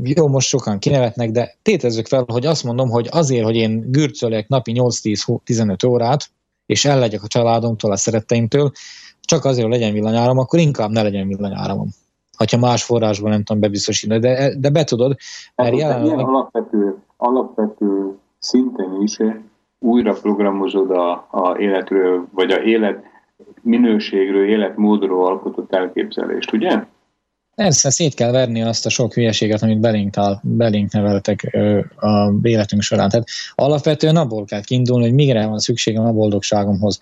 jó, 0.04 0.28
most 0.28 0.48
sokan 0.48 0.80
kinevetnek, 0.80 1.32
de 1.32 1.56
tétezzük 1.62 2.08
fel, 2.08 2.26
hogy 2.28 2.46
azt 2.46 2.64
mondom, 2.64 2.90
hogy 2.90 3.08
azért, 3.12 3.44
hogy 3.44 3.56
én 3.56 3.92
gürcölek 3.92 4.48
napi 4.48 4.74
8-10-15 4.76 5.88
órát, 5.88 6.30
és 6.66 6.86
ellegyek 6.86 7.24
a 7.24 7.28
családomtól, 7.28 7.92
a 7.92 7.96
szeretteimtől, 7.96 8.72
csak 9.22 9.46
azért, 9.46 9.68
hogy 9.68 9.78
legyen 9.78 9.94
villanyáram, 9.94 10.38
akkor 10.38 10.60
inkább 10.60 10.90
ne 10.90 11.02
legyen 11.02 11.28
villanyáramom. 11.28 11.90
Ha 12.38 12.58
más 12.58 12.84
forrásból 12.84 13.30
nem 13.30 13.44
tudom 13.44 13.62
bebiztosítani, 13.62 14.20
de, 14.20 14.56
de 14.58 14.70
betudod, 14.70 15.18
mert 15.56 15.70
hát, 15.70 15.80
jelenleg... 15.80 16.20
alapvető, 16.20 16.98
alapvető 17.26 18.18
szinten 18.40 19.02
is 19.02 19.18
újra 19.80 20.14
programozod 20.14 20.92
a, 20.92 21.28
a 21.32 21.58
életről, 21.60 22.28
vagy 22.32 22.52
a 22.52 22.64
élet 22.64 23.04
minőségről, 23.62 24.50
életmódról 24.50 25.28
alkotott 25.28 25.74
elképzelést, 25.74 26.54
ugye? 26.54 26.84
Persze, 27.56 27.90
szét 27.90 28.14
kell 28.14 28.32
verni 28.32 28.62
azt 28.62 28.86
a 28.86 28.90
sok 28.90 29.14
hülyeséget, 29.14 29.62
amit 29.62 29.80
belénk, 29.80 30.14
belénk 30.42 30.92
neveltek 30.92 31.58
a 31.96 32.32
életünk 32.42 32.82
során. 32.82 33.10
Tehát 33.10 33.28
alapvetően 33.56 34.16
abból 34.16 34.46
kell 34.46 34.62
kiindulni, 34.62 35.06
hogy 35.06 35.14
mire 35.14 35.48
van 35.48 35.60
szükségem 35.60 36.06
a 36.06 36.12
boldogságomhoz. 36.12 37.00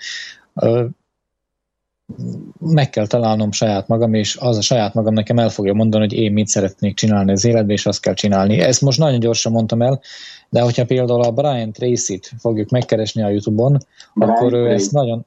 Meg 2.60 2.90
kell 2.90 3.08
találnom 3.08 3.52
saját 3.52 3.88
magam, 3.88 4.14
és 4.14 4.36
az 4.36 4.58
a 4.58 4.62
saját 4.62 4.94
magam 4.94 5.14
nekem 5.14 5.40
el 5.40 5.50
fogja 5.50 5.74
mondani, 5.74 6.04
hogy 6.04 6.18
én 6.18 6.32
mit 6.32 6.48
szeretnék 6.48 6.96
csinálni 6.96 7.32
az 7.32 7.46
életben, 7.46 7.76
és 7.76 7.86
azt 7.86 8.02
kell 8.02 8.14
csinálni. 8.14 8.60
Ezt 8.60 8.82
most 8.82 8.98
nagyon 8.98 9.20
gyorsan 9.20 9.52
mondtam 9.52 9.82
el, 9.82 10.02
de 10.50 10.62
hogyha 10.62 10.86
például 10.86 11.24
a 11.24 11.32
Brian 11.32 11.72
Tracy-t 11.72 12.32
fogjuk 12.38 12.70
megkeresni 12.70 13.24
a 13.24 13.30
Youtube-on, 13.30 13.78
Brian 14.14 14.36
akkor 14.36 14.54
ő 14.54 14.70
ezt 14.70 14.92
nagyon, 14.92 15.26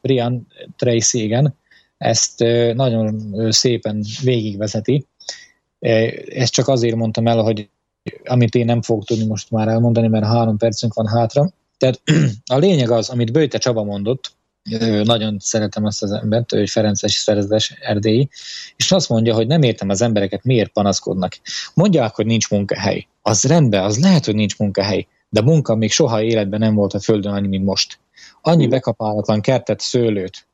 Brian 0.00 0.46
Tracy, 0.76 1.22
igen, 1.22 1.54
ezt 1.98 2.44
nagyon 2.74 3.34
szépen 3.50 4.04
végigvezeti. 4.22 5.06
Ezt 5.78 6.52
csak 6.52 6.68
azért 6.68 6.96
mondtam 6.96 7.26
el, 7.26 7.42
hogy 7.42 7.68
amit 8.24 8.54
én 8.54 8.64
nem 8.64 8.82
fogok 8.82 9.04
tudni 9.04 9.26
most 9.26 9.50
már 9.50 9.68
elmondani, 9.68 10.08
mert 10.08 10.24
három 10.24 10.56
percünk 10.56 10.94
van 10.94 11.06
hátra. 11.06 11.50
Tehát 11.78 12.00
a 12.52 12.56
lényeg 12.56 12.90
az, 12.90 13.08
amit 13.08 13.32
Bőte 13.32 13.58
Csaba 13.58 13.84
mondott, 13.84 14.36
nagyon 15.04 15.36
szeretem 15.38 15.84
azt 15.84 16.02
az 16.02 16.10
embert, 16.10 16.50
hogy 16.50 16.70
Ferences 16.70 17.12
Szerzes 17.12 17.70
Erdélyi, 17.80 18.28
és 18.76 18.92
azt 18.92 19.08
mondja, 19.08 19.34
hogy 19.34 19.46
nem 19.46 19.62
értem 19.62 19.88
az 19.88 20.00
embereket, 20.00 20.44
miért 20.44 20.72
panaszkodnak. 20.72 21.38
Mondják, 21.74 22.14
hogy 22.14 22.26
nincs 22.26 22.50
munkahely. 22.50 23.06
Az 23.22 23.44
rendben, 23.44 23.84
az 23.84 24.00
lehet, 24.00 24.24
hogy 24.24 24.34
nincs 24.34 24.58
munkahely, 24.58 25.06
de 25.28 25.42
munka 25.42 25.74
még 25.74 25.92
soha 25.92 26.22
életben 26.22 26.60
nem 26.60 26.74
volt 26.74 26.94
a 26.94 27.00
Földön 27.00 27.32
annyi, 27.32 27.48
mint 27.48 27.64
most. 27.64 27.98
Annyi 28.42 28.66
bekapálatlan 28.66 29.40
kertet, 29.40 29.80
szőlőt, 29.80 30.46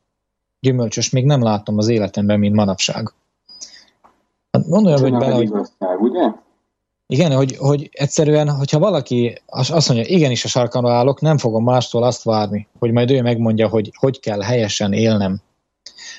gyümölcsös 0.61 1.11
még 1.11 1.25
nem 1.25 1.43
láttam 1.43 1.79
az 1.79 1.89
életemben, 1.89 2.39
mint 2.39 2.55
manapság. 2.55 3.13
Hát 4.51 4.69
gondolja, 4.69 4.99
hogy 4.99 5.13
bele, 5.13 5.35
hogy... 5.35 5.45
Igazság, 5.45 6.01
ugye? 6.01 6.33
Igen, 7.07 7.33
hogy, 7.33 7.57
hogy 7.57 7.89
egyszerűen, 7.93 8.51
hogyha 8.51 8.79
valaki 8.79 9.39
azt 9.47 9.89
mondja, 9.89 10.15
igenis 10.15 10.45
a 10.45 10.49
sarkamra 10.49 10.93
állok, 10.93 11.21
nem 11.21 11.39
fogom 11.39 11.65
mástól 11.65 12.03
azt 12.03 12.23
várni, 12.23 12.69
hogy 12.79 12.91
majd 12.91 13.11
ő 13.11 13.23
megmondja, 13.23 13.69
hogy 13.69 13.93
hogy 13.95 14.21
kell 14.21 14.41
helyesen 14.41 14.93
élnem, 14.93 15.41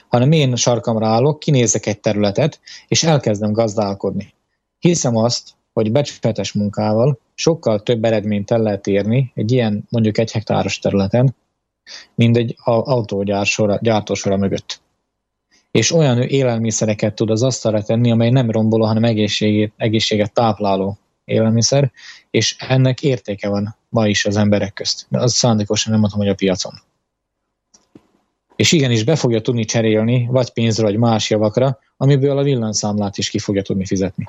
hanem 0.07 0.32
én 0.32 0.56
sarkamra 0.56 1.07
állok, 1.07 1.40
kinézek 1.40 1.86
egy 1.86 1.99
területet, 1.99 2.60
és 2.88 3.03
elkezdem 3.03 3.52
gazdálkodni. 3.52 4.34
Hiszem 4.80 5.16
azt, 5.16 5.53
hogy 5.74 5.91
becsületes 5.91 6.52
munkával 6.52 7.20
sokkal 7.34 7.84
több 7.84 8.03
eredményt 8.03 8.52
el 8.52 8.62
lehet 8.62 8.88
érni 8.88 9.32
egy 9.36 9.52
ilyen 9.52 9.86
mondjuk 9.90 10.18
egy 10.18 10.32
hektáros 10.32 10.80
területen, 10.80 11.36
mint 12.16 12.38
egy 12.38 12.56
autógyár 12.64 13.45
sora, 13.45 13.80
gyártósora 13.82 14.38
mögött. 14.38 14.82
És 15.76 15.92
olyan 15.92 16.22
élelmiszereket 16.22 17.16
tud 17.16 17.30
az 17.30 17.44
asztalra 17.44 17.84
tenni, 17.84 18.12
amely 18.12 18.30
nem 18.30 18.52
romboló, 18.52 18.86
hanem 18.86 19.04
egészséget, 19.04 19.72
egészséget 19.78 20.34
tápláló 20.34 20.98
élelmiszer, 21.26 21.92
és 22.30 22.56
ennek 22.60 23.04
értéke 23.04 23.50
van 23.50 23.76
ma 23.90 24.08
is 24.08 24.26
az 24.26 24.38
emberek 24.38 24.74
közt. 24.74 25.08
Az 25.12 25.34
szándékosan 25.34 25.92
nem 25.92 26.02
mondom, 26.02 26.20
hogy 26.20 26.28
a 26.28 26.36
piacon. 26.36 26.74
És 28.56 28.72
igenis 28.72 29.04
be 29.04 29.16
fogja 29.16 29.42
tudni 29.42 29.66
cserélni, 29.66 30.28
vagy 30.32 30.54
pénzre, 30.54 30.84
vagy 30.84 30.98
más 30.98 31.30
javakra, 31.30 31.80
amiből 31.98 32.38
a 32.38 32.44
villanyszámlát 32.44 33.18
is 33.18 33.30
ki 33.30 33.40
fogja 33.40 33.62
tudni 33.62 33.86
fizetni. 33.86 34.28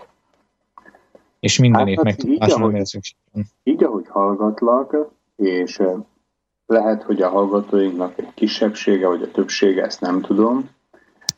És 1.40 1.59
mindenét 1.59 1.97
hát, 1.97 2.05
meg 2.05 2.16
tudásra, 2.16 2.64
amire 2.64 2.85
szükség 2.85 3.16
Így, 3.64 3.85
ahogy 3.85 4.06
hallgatlak, 4.09 4.97
és 5.36 5.81
lehet, 6.66 7.02
hogy 7.02 7.23
a 7.23 7.28
hallgatóinknak 7.28 8.18
egy 8.18 8.35
kisebbsége, 8.35 9.06
vagy 9.06 9.23
a 9.23 9.31
többsége, 9.31 9.85
ezt 9.85 10.01
nem 10.01 10.20
tudom, 10.20 10.74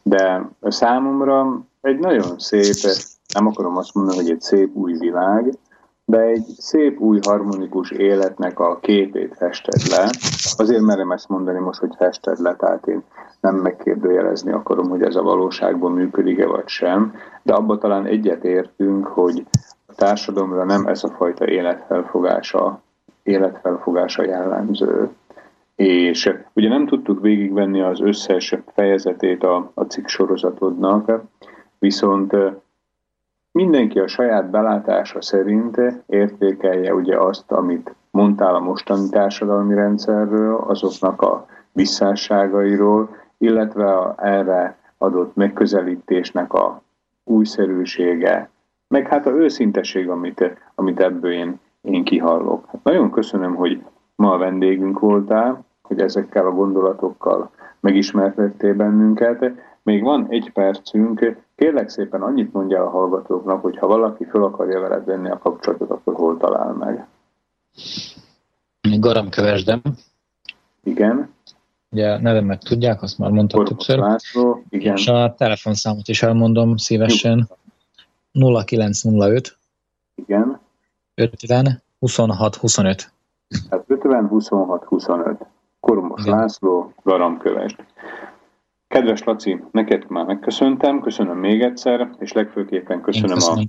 de 0.09 0.49
számomra 0.63 1.61
egy 1.81 1.99
nagyon 1.99 2.39
szép, 2.39 2.93
nem 3.35 3.47
akarom 3.47 3.77
azt 3.77 3.95
mondani, 3.95 4.17
hogy 4.17 4.31
egy 4.31 4.41
szép 4.41 4.77
új 4.77 4.93
világ, 4.93 5.55
de 6.05 6.21
egy 6.21 6.45
szép 6.59 7.01
új 7.01 7.19
harmonikus 7.27 7.91
életnek 7.91 8.59
a 8.61 8.79
képét 8.81 9.35
fested 9.37 9.87
le. 9.91 10.11
Azért 10.57 10.81
merem 10.81 11.11
ezt 11.11 11.29
mondani 11.29 11.59
most, 11.59 11.81
hogy 11.81 11.95
fested 11.97 12.39
le, 12.39 12.57
tehát 12.57 12.87
én 12.87 13.03
nem 13.41 13.55
megkérdőjelezni 13.55 14.53
akarom, 14.53 14.89
hogy 14.89 15.03
ez 15.03 15.17
a 15.17 15.23
valóságban 15.23 15.93
működik-e 15.93 16.47
vagy 16.47 16.69
sem, 16.69 17.15
de 17.43 17.55
abban 17.55 17.79
talán 17.79 18.07
egyet 18.07 18.45
értünk, 18.45 19.07
hogy 19.07 19.47
a 19.87 19.95
társadalomra 19.95 20.65
nem 20.65 20.87
ez 20.87 21.05
a 21.05 21.09
fajta 21.09 21.49
életfelfogása, 21.49 22.81
életfelfogása 23.23 24.25
jellemző 24.25 25.11
és 25.79 26.35
ugye 26.53 26.69
nem 26.69 26.87
tudtuk 26.87 27.21
végigvenni 27.21 27.81
az 27.81 28.01
összes 28.01 28.55
fejezetét 28.75 29.43
a, 29.43 29.71
a 29.75 29.83
cikk 29.83 30.07
sorozatodnak, 30.07 31.23
viszont 31.79 32.37
mindenki 33.53 33.99
a 33.99 34.07
saját 34.07 34.51
belátása 34.51 35.23
szerint 35.23 35.81
értékelje 36.07 36.95
ugye 36.95 37.19
azt, 37.19 37.53
amit 37.53 37.95
mondtál 38.11 38.55
a 38.55 38.61
mostani 38.61 39.09
társadalmi 39.09 39.75
rendszerről, 39.75 40.57
azoknak 40.57 41.23
a 41.23 41.47
visszásságairól, 41.73 43.17
illetve 43.39 43.93
a 43.93 44.15
erre 44.17 44.79
adott 44.97 45.35
megközelítésnek 45.35 46.53
a 46.53 46.83
újszerűsége, 47.25 48.51
meg 48.89 49.09
hát 49.09 49.27
a 49.27 49.31
őszintesség, 49.31 50.09
amit, 50.09 50.57
amit 50.75 51.01
ebből 51.01 51.33
én, 51.33 51.61
én 51.81 52.05
kihallok. 52.05 52.67
Hát 52.67 52.83
nagyon 52.83 53.11
köszönöm, 53.11 53.55
hogy 53.55 53.85
ma 54.15 54.33
a 54.33 54.39
vendégünk 54.39 54.99
voltál, 54.99 55.67
hogy 55.89 56.01
ezekkel 56.01 56.47
a 56.47 56.51
gondolatokkal 56.51 57.51
megismertettél 57.81 58.75
bennünket. 58.75 59.53
Még 59.83 60.03
van 60.03 60.27
egy 60.29 60.51
percünk, 60.53 61.37
kérlek 61.57 61.89
szépen 61.89 62.23
annyit 62.23 62.53
mondja 62.53 62.85
a 62.85 62.91
hallgatóknak, 62.91 63.63
hogy 63.63 63.79
ha 63.79 63.87
valaki 63.87 64.25
fel 64.25 64.43
akarja 64.43 64.81
veled 64.81 65.05
venni 65.05 65.31
a 65.31 65.39
kapcsolatot, 65.39 65.91
akkor 65.91 66.15
hol 66.15 66.37
talál 66.37 66.73
meg? 66.73 67.07
Garamkövesdem. 68.99 69.83
Igen. 70.85 71.31
Ugye 71.91 72.21
nevemet 72.21 72.65
tudják, 72.65 73.03
azt 73.03 73.19
már 73.19 73.31
mondtam 73.31 73.65
Kormos 73.65 73.87
többször. 73.87 74.05
László, 74.05 74.63
igen. 74.69 74.97
És 74.97 75.07
a 75.07 75.35
telefonszámot 75.35 76.09
is 76.09 76.23
elmondom 76.23 76.77
szívesen. 76.77 77.49
0905 78.33 79.59
Igen. 80.15 80.61
50 81.15 81.83
26 81.99 82.57
25. 82.57 83.13
Tehát 83.69 83.85
50, 83.87 84.29
26, 84.29 84.85
25. 84.85 85.47
Kormos 85.89 86.23
Igen. 86.25 86.39
László, 86.39 86.93
Garamkövesd. 87.03 87.85
Kedves 88.89 89.25
Laci, 89.25 89.65
neked 89.71 90.05
már 90.09 90.25
megköszöntem, 90.25 91.01
köszönöm 91.01 91.39
még 91.39 91.63
egyszer, 91.63 92.11
és 92.19 92.33
legfőképpen 92.33 92.97
Én 92.97 93.03
köszönöm 93.03 93.31
a 93.31 93.35
köszönöm. 93.35 93.65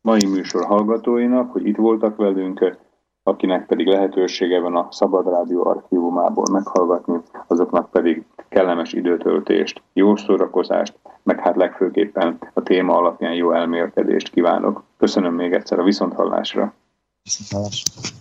mai 0.00 0.26
műsor 0.26 0.64
hallgatóinak, 0.64 1.52
hogy 1.52 1.66
itt 1.66 1.76
voltak 1.76 2.16
velünk, 2.16 2.76
akinek 3.22 3.66
pedig 3.66 3.86
lehetősége 3.86 4.60
van 4.60 4.76
a 4.76 4.88
Szabad 4.90 5.28
Rádió 5.28 5.66
archívumából 5.66 6.44
meghallgatni, 6.52 7.20
azoknak 7.46 7.90
pedig 7.90 8.24
kellemes 8.48 8.92
időtöltést, 8.92 9.82
jó 9.92 10.16
szórakozást, 10.16 10.98
meg 11.22 11.40
hát 11.40 11.56
legfőképpen 11.56 12.38
a 12.54 12.62
téma 12.62 12.96
alapján 12.96 13.34
jó 13.34 13.52
elmélkedést 13.52 14.30
kívánok. 14.30 14.82
Köszönöm 14.96 15.34
még 15.34 15.52
egyszer 15.52 15.78
a 15.78 15.84
viszonthallásra. 15.84 16.74
Viszontlátásra. 17.22 18.20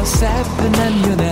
Hajnal 0.00 0.18
szebb 0.18 0.70
nem 0.76 1.00
jön 1.06 1.29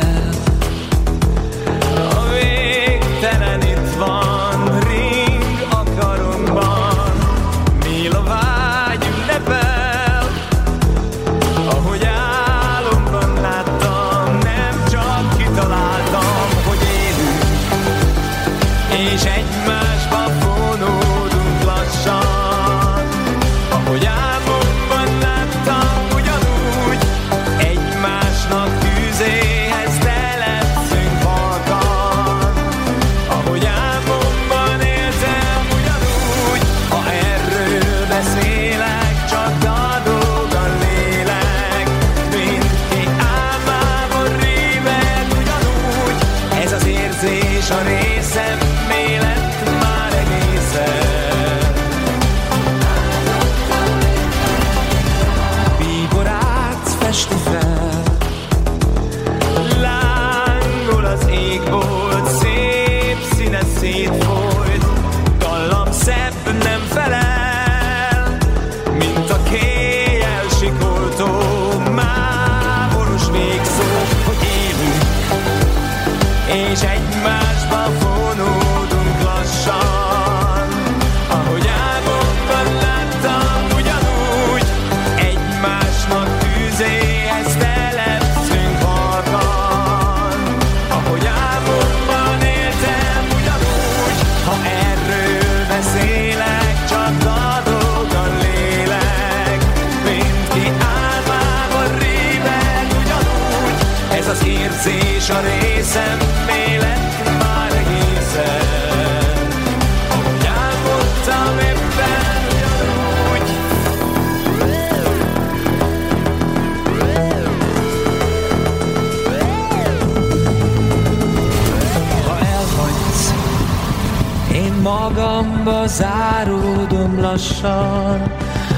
magamba 125.19 125.87
záródom 125.87 127.21
lassan, 127.21 128.33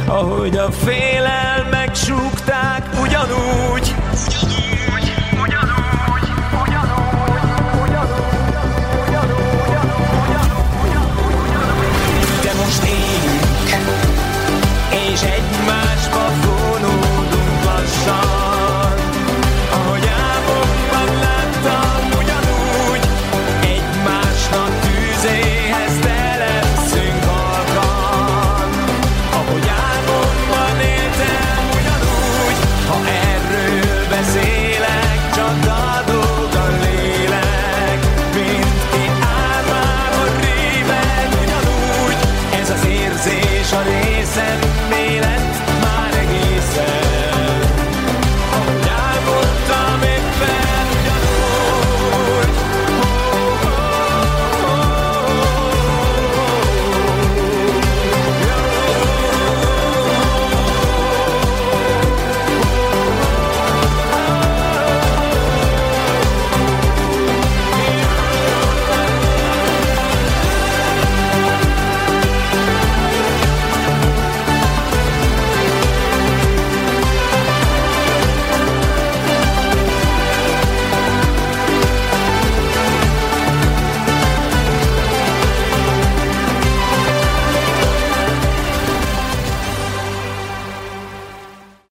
ahogy 0.06 0.56
a 0.56 0.70
félelmek 0.70 1.94
súgták 1.94 2.82
ugyanúgy, 3.02 3.94
song. 18.00 18.39